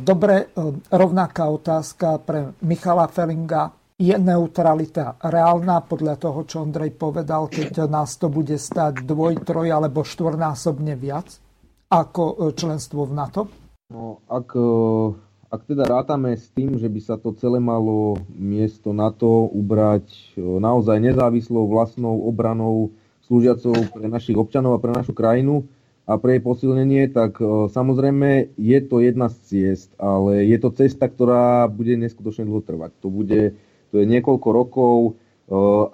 Dobre, 0.00 0.50
rovnaká 0.90 1.46
otázka 1.46 2.18
pre 2.24 2.56
Michala 2.64 3.06
Felinga 3.06 3.70
je 3.98 4.14
neutralita 4.14 5.18
reálna 5.18 5.82
podľa 5.82 6.14
toho, 6.22 6.46
čo 6.46 6.62
Ondrej 6.62 6.94
povedal, 6.94 7.50
keď 7.50 7.90
nás 7.90 8.14
to 8.14 8.30
bude 8.30 8.54
stať 8.54 9.02
dvoj, 9.02 9.42
troj 9.42 9.74
alebo 9.74 10.06
štvornásobne 10.06 10.94
viac 10.94 11.42
ako 11.90 12.22
e, 12.22 12.34
členstvo 12.54 13.10
v 13.10 13.12
NATO? 13.18 13.40
No, 13.90 14.22
ak, 14.30 14.54
e, 14.54 14.70
ak 15.50 15.60
teda 15.66 15.82
rátame 15.90 16.38
s 16.38 16.46
tým, 16.54 16.78
že 16.78 16.86
by 16.86 17.00
sa 17.02 17.18
to 17.18 17.34
celé 17.34 17.58
malo 17.58 18.22
miesto 18.38 18.94
NATO 18.94 19.50
ubrať 19.50 20.06
e, 20.38 20.46
naozaj 20.46 21.02
nezávislou 21.02 21.66
vlastnou 21.66 22.22
obranou 22.22 22.94
slúžiacou 23.26 23.74
pre 23.98 24.06
našich 24.06 24.38
občanov 24.38 24.78
a 24.78 24.82
pre 24.82 24.94
našu 24.94 25.10
krajinu 25.10 25.66
a 26.06 26.22
pre 26.22 26.38
jej 26.38 26.42
posilnenie, 26.46 27.12
tak 27.12 27.36
samozrejme 27.68 28.56
je 28.56 28.78
to 28.80 29.04
jedna 29.04 29.28
z 29.28 29.36
ciest, 29.44 29.92
ale 30.00 30.40
je 30.48 30.56
to 30.56 30.72
cesta, 30.72 31.04
ktorá 31.04 31.68
bude 31.68 32.00
neskutočne 32.00 32.48
dlho 32.48 32.64
trvať. 32.64 32.96
To 33.04 33.12
bude 33.12 33.60
to 33.90 34.00
je 34.00 34.06
niekoľko 34.06 34.48
rokov, 34.52 34.96
e, 35.04 35.12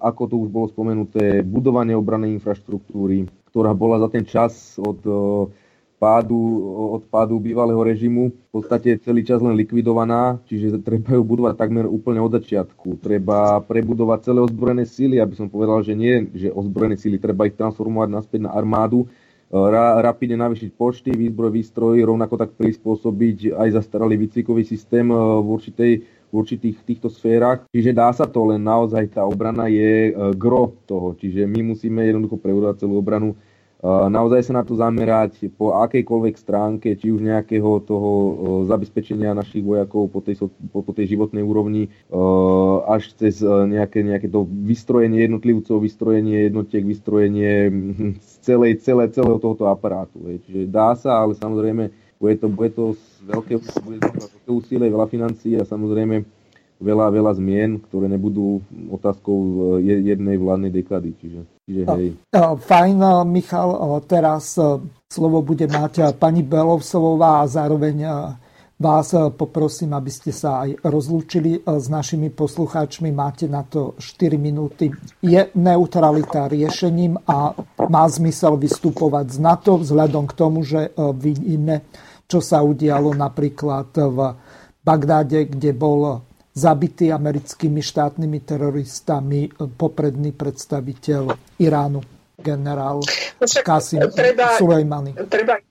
ako 0.02 0.22
to 0.26 0.34
už 0.42 0.48
bolo 0.50 0.66
spomenuté, 0.66 1.42
budovanie 1.46 1.94
obranej 1.94 2.34
infraštruktúry, 2.38 3.30
ktorá 3.54 3.70
bola 3.70 4.02
za 4.02 4.08
ten 4.10 4.26
čas 4.26 4.78
od 4.82 4.98
e, 5.06 5.10
pádu, 6.04 6.36
od 6.98 7.02
pádu 7.08 7.40
bývalého 7.40 7.80
režimu 7.80 8.28
v 8.28 8.50
podstate 8.50 9.00
celý 9.00 9.24
čas 9.24 9.40
len 9.40 9.56
likvidovaná, 9.56 10.42
čiže 10.44 10.82
treba 10.84 11.16
ju 11.16 11.22
budovať 11.24 11.54
takmer 11.56 11.88
úplne 11.88 12.20
od 12.20 12.34
začiatku. 12.34 13.00
Treba 13.00 13.62
prebudovať 13.64 14.28
celé 14.28 14.38
ozbrojené 14.44 14.84
síly, 14.84 15.16
aby 15.22 15.32
som 15.38 15.48
povedal, 15.48 15.80
že 15.80 15.96
nie, 15.96 16.28
že 16.36 16.52
ozbrojené 16.52 17.00
síly, 17.00 17.16
treba 17.16 17.48
ich 17.48 17.56
transformovať 17.56 18.08
naspäť 18.10 18.40
na 18.44 18.52
armádu, 18.52 19.06
e, 19.06 19.54
ra, 19.54 20.02
rapidne 20.04 20.36
navýšiť 20.44 20.70
počty, 20.76 21.14
výzbroj, 21.14 21.50
výstroj, 21.54 21.96
rovnako 22.04 22.36
tak 22.36 22.50
prispôsobiť 22.58 23.56
aj 23.56 23.68
zastaralý 23.78 24.18
výcvikový 24.28 24.66
systém 24.66 25.08
v 25.08 25.46
určitej 25.46 25.92
v 26.34 26.42
určitých 26.42 26.82
týchto 26.82 27.06
sférach. 27.06 27.70
Čiže 27.70 27.94
dá 27.94 28.10
sa 28.10 28.26
to, 28.26 28.50
len 28.50 28.58
naozaj 28.58 29.14
tá 29.14 29.22
obrana 29.22 29.70
je 29.70 30.10
e, 30.10 30.12
gro 30.34 30.74
toho. 30.90 31.14
Čiže 31.14 31.46
my 31.46 31.70
musíme 31.70 32.02
jednoducho 32.02 32.42
preudovať 32.42 32.82
celú 32.82 32.98
obranu 32.98 33.32
e, 33.32 33.36
naozaj 33.86 34.50
sa 34.50 34.58
na 34.58 34.66
to 34.66 34.74
zamerať 34.74 35.54
po 35.54 35.78
akejkoľvek 35.78 36.34
stránke, 36.34 36.98
či 36.98 37.14
už 37.14 37.22
nejakého 37.22 37.86
toho 37.86 38.10
zabezpečenia 38.66 39.30
našich 39.30 39.62
vojakov 39.62 40.10
po 40.10 40.18
tej, 40.18 40.42
po, 40.74 40.82
po 40.82 40.90
tej 40.90 41.14
životnej 41.14 41.46
úrovni, 41.46 41.92
až 42.88 43.14
cez 43.14 43.38
nejaké, 43.44 44.02
nejaké 44.02 44.26
to 44.26 44.42
vystrojenie 44.48 45.30
jednotlivcov, 45.30 45.78
vystrojenie 45.78 46.50
jednotiek, 46.50 46.82
vystrojenie 46.82 47.70
celej, 48.42 48.82
celé, 48.82 49.12
celého 49.12 49.38
tohoto 49.38 49.68
aparátu. 49.68 50.18
Čiže 50.48 50.66
dá 50.66 50.96
sa, 50.98 51.22
ale 51.22 51.36
samozrejme 51.36 51.92
bude 52.24 52.36
to, 52.40 52.48
bude 52.48 52.70
to 52.72 52.96
veľké, 53.24 53.54
bude 53.80 53.98
to 54.44 54.50
úsilie, 54.60 54.92
veľa 54.92 55.08
financií 55.08 55.56
a 55.56 55.64
samozrejme 55.64 56.24
veľa, 56.84 57.06
veľa 57.08 57.32
zmien, 57.40 57.80
ktoré 57.88 58.10
nebudú 58.10 58.60
otázkou 58.92 59.38
e, 59.80 60.04
jednej 60.04 60.36
vládnej 60.36 60.70
dekady. 60.74 61.10
Čiže, 61.16 61.40
čiže 61.64 61.80
hej. 61.96 62.08
Fajn, 62.68 63.24
Michal, 63.24 63.70
teraz 64.04 64.58
e, 64.60 64.84
slovo 65.08 65.40
bude 65.40 65.64
mať 65.64 66.18
pani 66.20 66.44
Belovsová 66.44 67.42
a 67.42 67.50
zároveň 67.50 67.96
vás 68.74 69.14
poprosím, 69.38 69.94
aby 69.94 70.10
ste 70.10 70.34
sa 70.34 70.66
aj 70.66 70.82
rozlúčili 70.82 71.62
s 71.62 71.86
našimi 71.86 72.28
poslucháčmi. 72.34 73.14
Máte 73.14 73.46
na 73.46 73.62
to 73.62 73.94
4 74.02 74.34
minúty. 74.34 74.90
Je 75.22 75.40
neutralita 75.54 76.50
riešením 76.50 77.14
a 77.22 77.54
má 77.86 78.04
zmysel 78.10 78.58
vystupovať 78.58 79.26
z 79.30 79.38
NATO 79.38 79.78
vzhľadom 79.78 80.26
k 80.26 80.34
tomu, 80.34 80.66
že 80.66 80.90
vidíme, 81.14 81.86
čo 82.34 82.42
sa 82.42 82.66
udialo 82.66 83.14
napríklad 83.14 83.94
v 83.94 84.18
Bagdáde, 84.82 85.46
kde 85.46 85.70
bol 85.70 86.18
zabitý 86.50 87.14
americkými 87.14 87.78
štátnymi 87.78 88.42
teroristami 88.42 89.54
popredný 89.54 90.34
predstaviteľ 90.34 91.30
Iránu, 91.62 92.02
generál 92.34 93.06
Qasim 93.38 94.02
treba, 94.10 94.58
Sulejmani. 94.58 95.14
Treba 95.30 95.62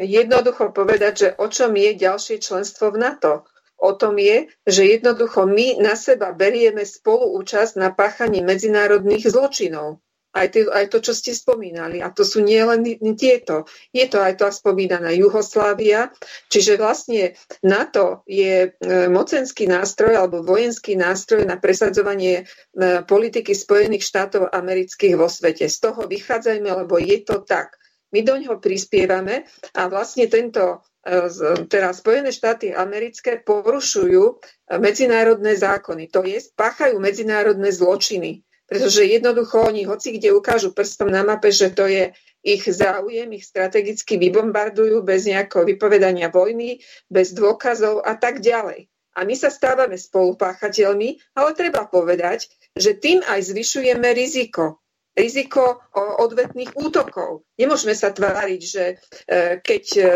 jednoducho 0.00 0.72
povedať, 0.72 1.12
že 1.12 1.28
o 1.36 1.52
čom 1.52 1.76
je 1.76 1.90
ďalšie 1.92 2.40
členstvo 2.40 2.88
v 2.96 3.04
NATO. 3.04 3.44
O 3.78 3.92
tom 3.94 4.16
je, 4.16 4.48
že 4.64 4.88
jednoducho 4.88 5.44
my 5.44 5.78
na 5.78 5.92
seba 5.92 6.32
berieme 6.32 6.88
spoluúčasť 6.88 7.78
na 7.78 7.92
páchaní 7.92 8.40
medzinárodných 8.40 9.28
zločinov 9.28 10.00
aj, 10.32 10.46
tie, 10.52 10.62
aj 10.68 10.86
to, 10.92 10.98
čo 11.00 11.12
ste 11.16 11.32
spomínali. 11.32 12.04
A 12.04 12.12
to 12.12 12.22
sú 12.22 12.44
nie 12.44 12.60
len 12.60 12.84
tieto. 13.16 13.64
Je 13.90 14.04
to 14.04 14.20
aj 14.20 14.40
tá 14.40 14.48
spomínaná 14.52 15.08
Juhoslávia. 15.16 16.12
Čiže 16.52 16.76
vlastne 16.76 17.34
NATO 17.64 18.22
je 18.28 18.68
e, 18.68 19.08
mocenský 19.08 19.64
nástroj 19.64 20.20
alebo 20.20 20.44
vojenský 20.44 21.00
nástroj 21.00 21.48
na 21.48 21.56
presadzovanie 21.56 22.44
e, 22.44 23.04
politiky 23.04 23.56
Spojených 23.56 24.04
štátov 24.04 24.52
amerických 24.52 25.16
vo 25.16 25.32
svete. 25.32 25.64
Z 25.66 25.90
toho 25.92 26.04
vychádzajme, 26.04 26.68
lebo 26.84 27.00
je 27.00 27.24
to 27.24 27.40
tak. 27.42 27.80
My 28.08 28.24
do 28.24 28.40
ňoho 28.40 28.56
prispievame 28.56 29.44
a 29.76 29.82
vlastne 29.88 30.28
tento 30.28 30.84
e, 31.04 31.28
teraz 31.68 32.00
Spojené 32.04 32.32
štáty 32.32 32.72
americké 32.72 33.40
porušujú 33.40 34.40
medzinárodné 34.76 35.56
zákony. 35.56 36.12
To 36.12 36.24
je, 36.24 36.40
páchajú 36.52 37.00
medzinárodné 37.00 37.72
zločiny 37.72 38.47
pretože 38.68 39.08
jednoducho 39.08 39.64
oni 39.64 39.88
hoci 39.88 40.20
kde 40.20 40.36
ukážu 40.36 40.76
prstom 40.76 41.08
na 41.08 41.24
mape, 41.24 41.48
že 41.48 41.72
to 41.72 41.88
je 41.88 42.12
ich 42.44 42.62
záujem, 42.68 43.32
ich 43.34 43.48
strategicky 43.48 44.20
vybombardujú 44.20 45.02
bez 45.02 45.26
nejakého 45.26 45.66
vypovedania 45.66 46.30
vojny, 46.30 46.78
bez 47.10 47.34
dôkazov 47.34 48.04
a 48.04 48.14
tak 48.14 48.44
ďalej. 48.44 48.86
A 49.18 49.26
my 49.26 49.34
sa 49.34 49.50
stávame 49.50 49.98
spolupáchateľmi, 49.98 51.34
ale 51.34 51.50
treba 51.58 51.90
povedať, 51.90 52.46
že 52.78 52.94
tým 52.94 53.18
aj 53.26 53.50
zvyšujeme 53.50 54.14
riziko. 54.14 54.78
Riziko 55.18 55.82
odvetných 55.98 56.78
útokov. 56.78 57.42
Nemôžeme 57.58 57.90
sa 57.98 58.14
tváriť, 58.14 58.60
že 58.62 58.84
e, 59.26 59.58
keď, 59.58 59.84
e, 59.98 60.08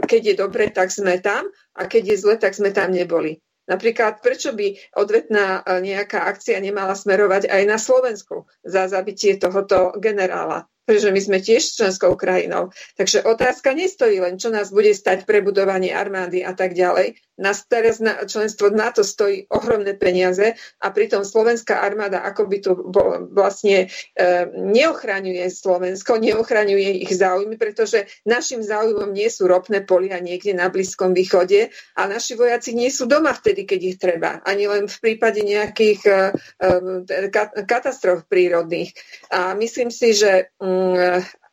keď 0.00 0.20
je 0.24 0.34
dobre, 0.40 0.72
tak 0.72 0.88
sme 0.88 1.20
tam 1.20 1.52
a 1.76 1.84
keď 1.84 2.02
je 2.08 2.16
zle, 2.16 2.34
tak 2.40 2.56
sme 2.56 2.72
tam 2.72 2.96
neboli. 2.96 3.44
Napríklad, 3.68 4.24
prečo 4.24 4.56
by 4.56 4.96
odvetná 4.96 5.60
e, 5.60 5.84
nejaká 5.84 6.24
akcia 6.24 6.56
nemala 6.58 6.96
smerovať 6.96 7.52
aj 7.52 7.62
na 7.68 7.76
Slovensku 7.76 8.48
za 8.64 8.88
zabitie 8.88 9.36
tohoto 9.36 9.92
generála? 10.00 10.64
Pretože 10.88 11.12
my 11.12 11.20
sme 11.20 11.38
tiež 11.44 11.76
členskou 11.76 12.16
krajinou. 12.16 12.72
Takže 12.96 13.28
otázka 13.28 13.76
nestojí 13.76 14.24
len, 14.24 14.40
čo 14.40 14.48
nás 14.48 14.72
bude 14.72 14.96
stať 14.96 15.28
prebudovanie 15.28 15.92
armády 15.92 16.40
a 16.40 16.56
tak 16.56 16.72
ďalej. 16.72 17.20
Nás 17.38 17.68
teraz 17.68 18.00
na 18.00 18.24
členstvo 18.24 18.72
NATO 18.72 19.04
stojí 19.04 19.46
ohromné 19.52 19.94
peniaze 19.94 20.56
a 20.80 20.86
pritom 20.90 21.22
slovenská 21.22 21.78
armáda 21.84 22.24
ako 22.24 22.42
by 22.50 22.56
tu 22.58 22.72
vlastne 23.30 23.86
e, 23.86 24.26
neochraňuje 24.56 25.46
Slovensko, 25.46 26.18
neochraňuje 26.18 27.04
ich 27.04 27.12
záujmy, 27.14 27.54
pretože 27.60 28.10
našim 28.26 28.64
záujmom 28.64 29.14
nie 29.14 29.30
sú 29.30 29.46
ropné 29.46 29.86
polia 29.86 30.18
niekde 30.18 30.56
na 30.56 30.66
Blízkom 30.66 31.14
východe 31.14 31.70
a 31.94 32.10
naši 32.10 32.34
vojaci 32.34 32.74
nie 32.74 32.90
sú 32.90 33.06
doma 33.06 33.30
vtedy, 33.30 33.68
keď 33.68 33.80
ich 33.84 33.96
treba. 34.00 34.42
Ani 34.42 34.66
len 34.66 34.90
v 34.90 34.98
prípade 34.98 35.44
nejakých 35.44 36.00
e, 36.08 36.12
e, 36.58 37.28
katastrof 37.68 38.26
prírodných. 38.26 38.96
A 39.30 39.54
myslím 39.54 39.94
si, 39.94 40.10
že 40.10 40.50
mm, 40.58 40.77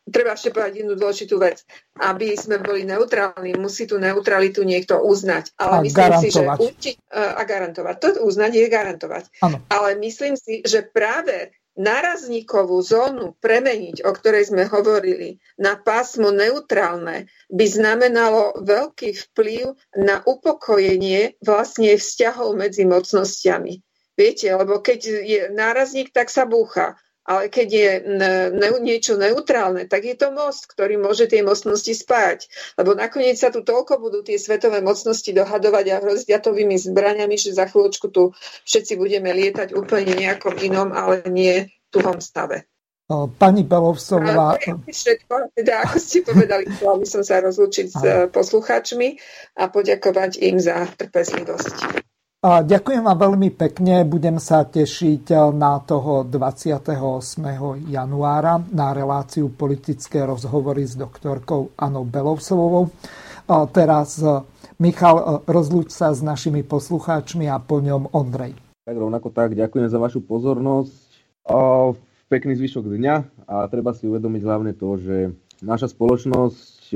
treba 0.06 0.38
ešte 0.38 0.54
povedať 0.54 0.86
jednu 0.86 0.94
dôležitú 0.94 1.36
vec. 1.42 1.66
Aby 1.98 2.38
sme 2.38 2.62
boli 2.62 2.86
neutrálni, 2.86 3.58
musí 3.58 3.90
tú 3.90 3.98
neutralitu 3.98 4.62
niekto 4.62 5.02
uznať. 5.02 5.54
Ale 5.58 5.74
a 5.74 5.84
myslím 5.84 5.98
garantovať. 5.98 6.22
si, 6.22 6.28
že 6.30 6.42
určite, 6.46 7.00
a 7.10 7.42
garantovať. 7.42 7.94
To 7.98 8.08
uznať 8.22 8.52
je 8.54 8.66
garantovať. 8.70 9.24
Ano. 9.42 9.58
Ale 9.66 9.98
myslím 9.98 10.38
si, 10.38 10.62
že 10.62 10.86
práve 10.86 11.50
nárazníkovú 11.76 12.80
zónu 12.80 13.36
premeniť, 13.36 14.00
o 14.08 14.10
ktorej 14.16 14.48
sme 14.48 14.64
hovorili, 14.64 15.36
na 15.60 15.76
pásmo 15.76 16.32
neutrálne, 16.32 17.28
by 17.52 17.66
znamenalo 17.68 18.64
veľký 18.64 19.12
vplyv 19.12 19.76
na 20.00 20.24
upokojenie 20.24 21.36
vlastne 21.44 21.92
vzťahov 22.00 22.56
medzi 22.56 22.88
mocnosťami. 22.88 23.84
Viete, 24.16 24.48
lebo 24.56 24.80
keď 24.80 25.00
je 25.20 25.40
nárazník, 25.52 26.16
tak 26.16 26.32
sa 26.32 26.48
búcha. 26.48 26.96
Ale 27.26 27.50
keď 27.50 27.68
je 27.68 27.90
niečo 28.80 29.18
neutrálne, 29.18 29.90
tak 29.90 30.06
je 30.06 30.14
to 30.14 30.30
most, 30.30 30.70
ktorý 30.70 30.94
môže 30.96 31.26
tie 31.26 31.42
mocnosti 31.42 31.90
spájať. 31.90 32.46
Lebo 32.78 32.94
nakoniec 32.94 33.34
sa 33.34 33.50
tu 33.50 33.66
toľko 33.66 33.98
budú 33.98 34.22
tie 34.22 34.38
svetové 34.38 34.78
mocnosti 34.78 35.34
dohadovať 35.34 35.84
a 35.90 36.00
hroziť 36.06 36.30
atovými 36.30 36.78
zbraniami, 36.78 37.34
že 37.34 37.58
za 37.58 37.66
chvíľočku 37.66 38.14
tu 38.14 38.30
všetci 38.62 38.94
budeme 38.94 39.34
lietať 39.34 39.74
úplne 39.74 40.14
nejakom 40.14 40.54
inom, 40.62 40.94
ale 40.94 41.26
nie 41.26 41.66
tuhom 41.90 42.22
stave. 42.22 42.70
Pani 43.38 43.62
Belovsová... 43.62 44.58
Všetko, 44.90 45.54
teda 45.54 45.86
ako 45.86 45.96
ste 46.02 46.26
povedali, 46.26 46.66
chcela 46.74 46.98
by 46.98 47.06
som 47.06 47.22
sa 47.22 47.38
rozlúčiť 47.38 47.86
s 47.86 48.02
poslucháčmi 48.34 49.14
a 49.62 49.70
poďakovať 49.70 50.42
im 50.42 50.58
za 50.58 50.90
trpezlivosť. 50.98 52.02
Ďakujem 52.46 53.02
vám 53.02 53.18
veľmi 53.18 53.50
pekne. 53.58 54.06
Budem 54.06 54.38
sa 54.38 54.62
tešiť 54.62 55.34
na 55.50 55.82
toho 55.82 56.22
28. 56.22 56.94
januára 57.90 58.62
na 58.70 58.94
reláciu 58.94 59.50
politické 59.50 60.22
rozhovory 60.22 60.86
s 60.86 60.94
doktorkou 60.94 61.74
Anou 61.74 62.06
Belovsovou. 62.06 62.94
Teraz 63.74 64.22
Michal, 64.78 65.42
rozlúč 65.42 65.90
sa 65.90 66.14
s 66.14 66.22
našimi 66.22 66.62
poslucháčmi 66.62 67.50
a 67.50 67.58
po 67.58 67.82
ňom 67.82 68.14
Ondrej. 68.14 68.54
Tak 68.86 68.94
rovnako 68.94 69.34
tak, 69.34 69.58
ďakujem 69.58 69.90
za 69.90 69.98
vašu 69.98 70.22
pozornosť. 70.22 71.02
Pekný 72.30 72.54
zvyšok 72.62 72.86
dňa 72.86 73.14
a 73.50 73.66
treba 73.66 73.90
si 73.90 74.06
uvedomiť 74.06 74.42
hlavne 74.46 74.70
to, 74.78 74.94
že 75.02 75.34
naša 75.66 75.90
spoločnosť 75.90 76.94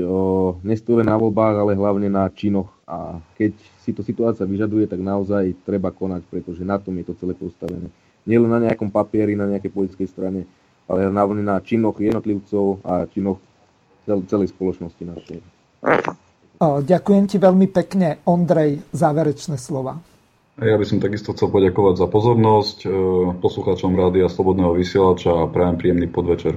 nestuje 0.63 1.03
na 1.03 1.19
voľbách, 1.19 1.57
ale 1.59 1.75
hlavne 1.75 2.07
na 2.07 2.31
činoch. 2.31 2.71
A 2.87 3.19
keď 3.35 3.59
si 3.81 3.97
to 3.97 4.05
situácia 4.05 4.45
vyžaduje, 4.45 4.85
tak 4.87 5.01
naozaj 5.01 5.57
treba 5.65 5.91
konať, 5.91 6.25
pretože 6.29 6.63
na 6.65 6.77
tom 6.77 6.97
je 7.01 7.05
to 7.09 7.15
celé 7.17 7.33
postavené. 7.33 7.89
Nielen 8.29 8.53
na 8.53 8.61
nejakom 8.61 8.93
papieri, 8.93 9.33
na 9.33 9.49
nejakej 9.49 9.73
politickej 9.73 10.09
strane, 10.09 10.41
ale 10.85 11.09
hlavne 11.09 11.41
na 11.41 11.57
činoch 11.65 11.97
jednotlivcov 11.97 12.85
a 12.85 13.09
činoch 13.09 13.41
celej 14.05 14.51
spoločnosti 14.53 15.05
našej. 15.07 15.39
Ďakujem 16.61 17.25
ti 17.25 17.37
veľmi 17.41 17.67
pekne. 17.73 18.21
Ondrej, 18.29 18.85
záverečné 18.93 19.57
slova. 19.57 19.97
Ja 20.61 20.77
by 20.77 20.85
som 20.85 21.01
takisto 21.01 21.33
chcel 21.33 21.49
poďakovať 21.49 22.05
za 22.05 22.07
pozornosť 22.11 22.79
e, 22.85 22.89
poslucháčom 23.41 23.97
Rádia 23.97 24.29
Slobodného 24.29 24.77
vysielača 24.77 25.33
a 25.33 25.49
prajem 25.49 25.81
príjemný 25.81 26.13
podvečer. 26.13 26.53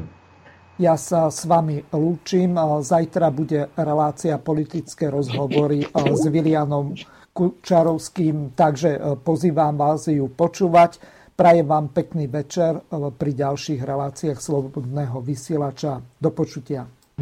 Ja 0.82 0.98
sa 0.98 1.30
s 1.30 1.45
vami 1.45 1.86
lúčim. 1.94 2.58
Zajtra 2.58 3.30
bude 3.30 3.70
relácia 3.78 4.41
politické 4.41 5.14
rozhovory 5.14 5.86
s 5.94 6.24
Vilianom 6.26 6.98
Kučarovským, 7.30 8.58
takže 8.58 9.22
pozývam 9.22 9.78
vás 9.78 10.10
ju 10.10 10.26
počúvať. 10.34 10.98
Prajem 11.34 11.66
vám 11.66 11.94
pekný 11.94 12.26
večer 12.26 12.82
pri 12.90 13.32
ďalších 13.38 13.82
reláciách 13.86 14.38
Slobodného 14.38 15.22
vysielača. 15.22 16.02
Do 16.18 16.30
počutia. 16.34 16.90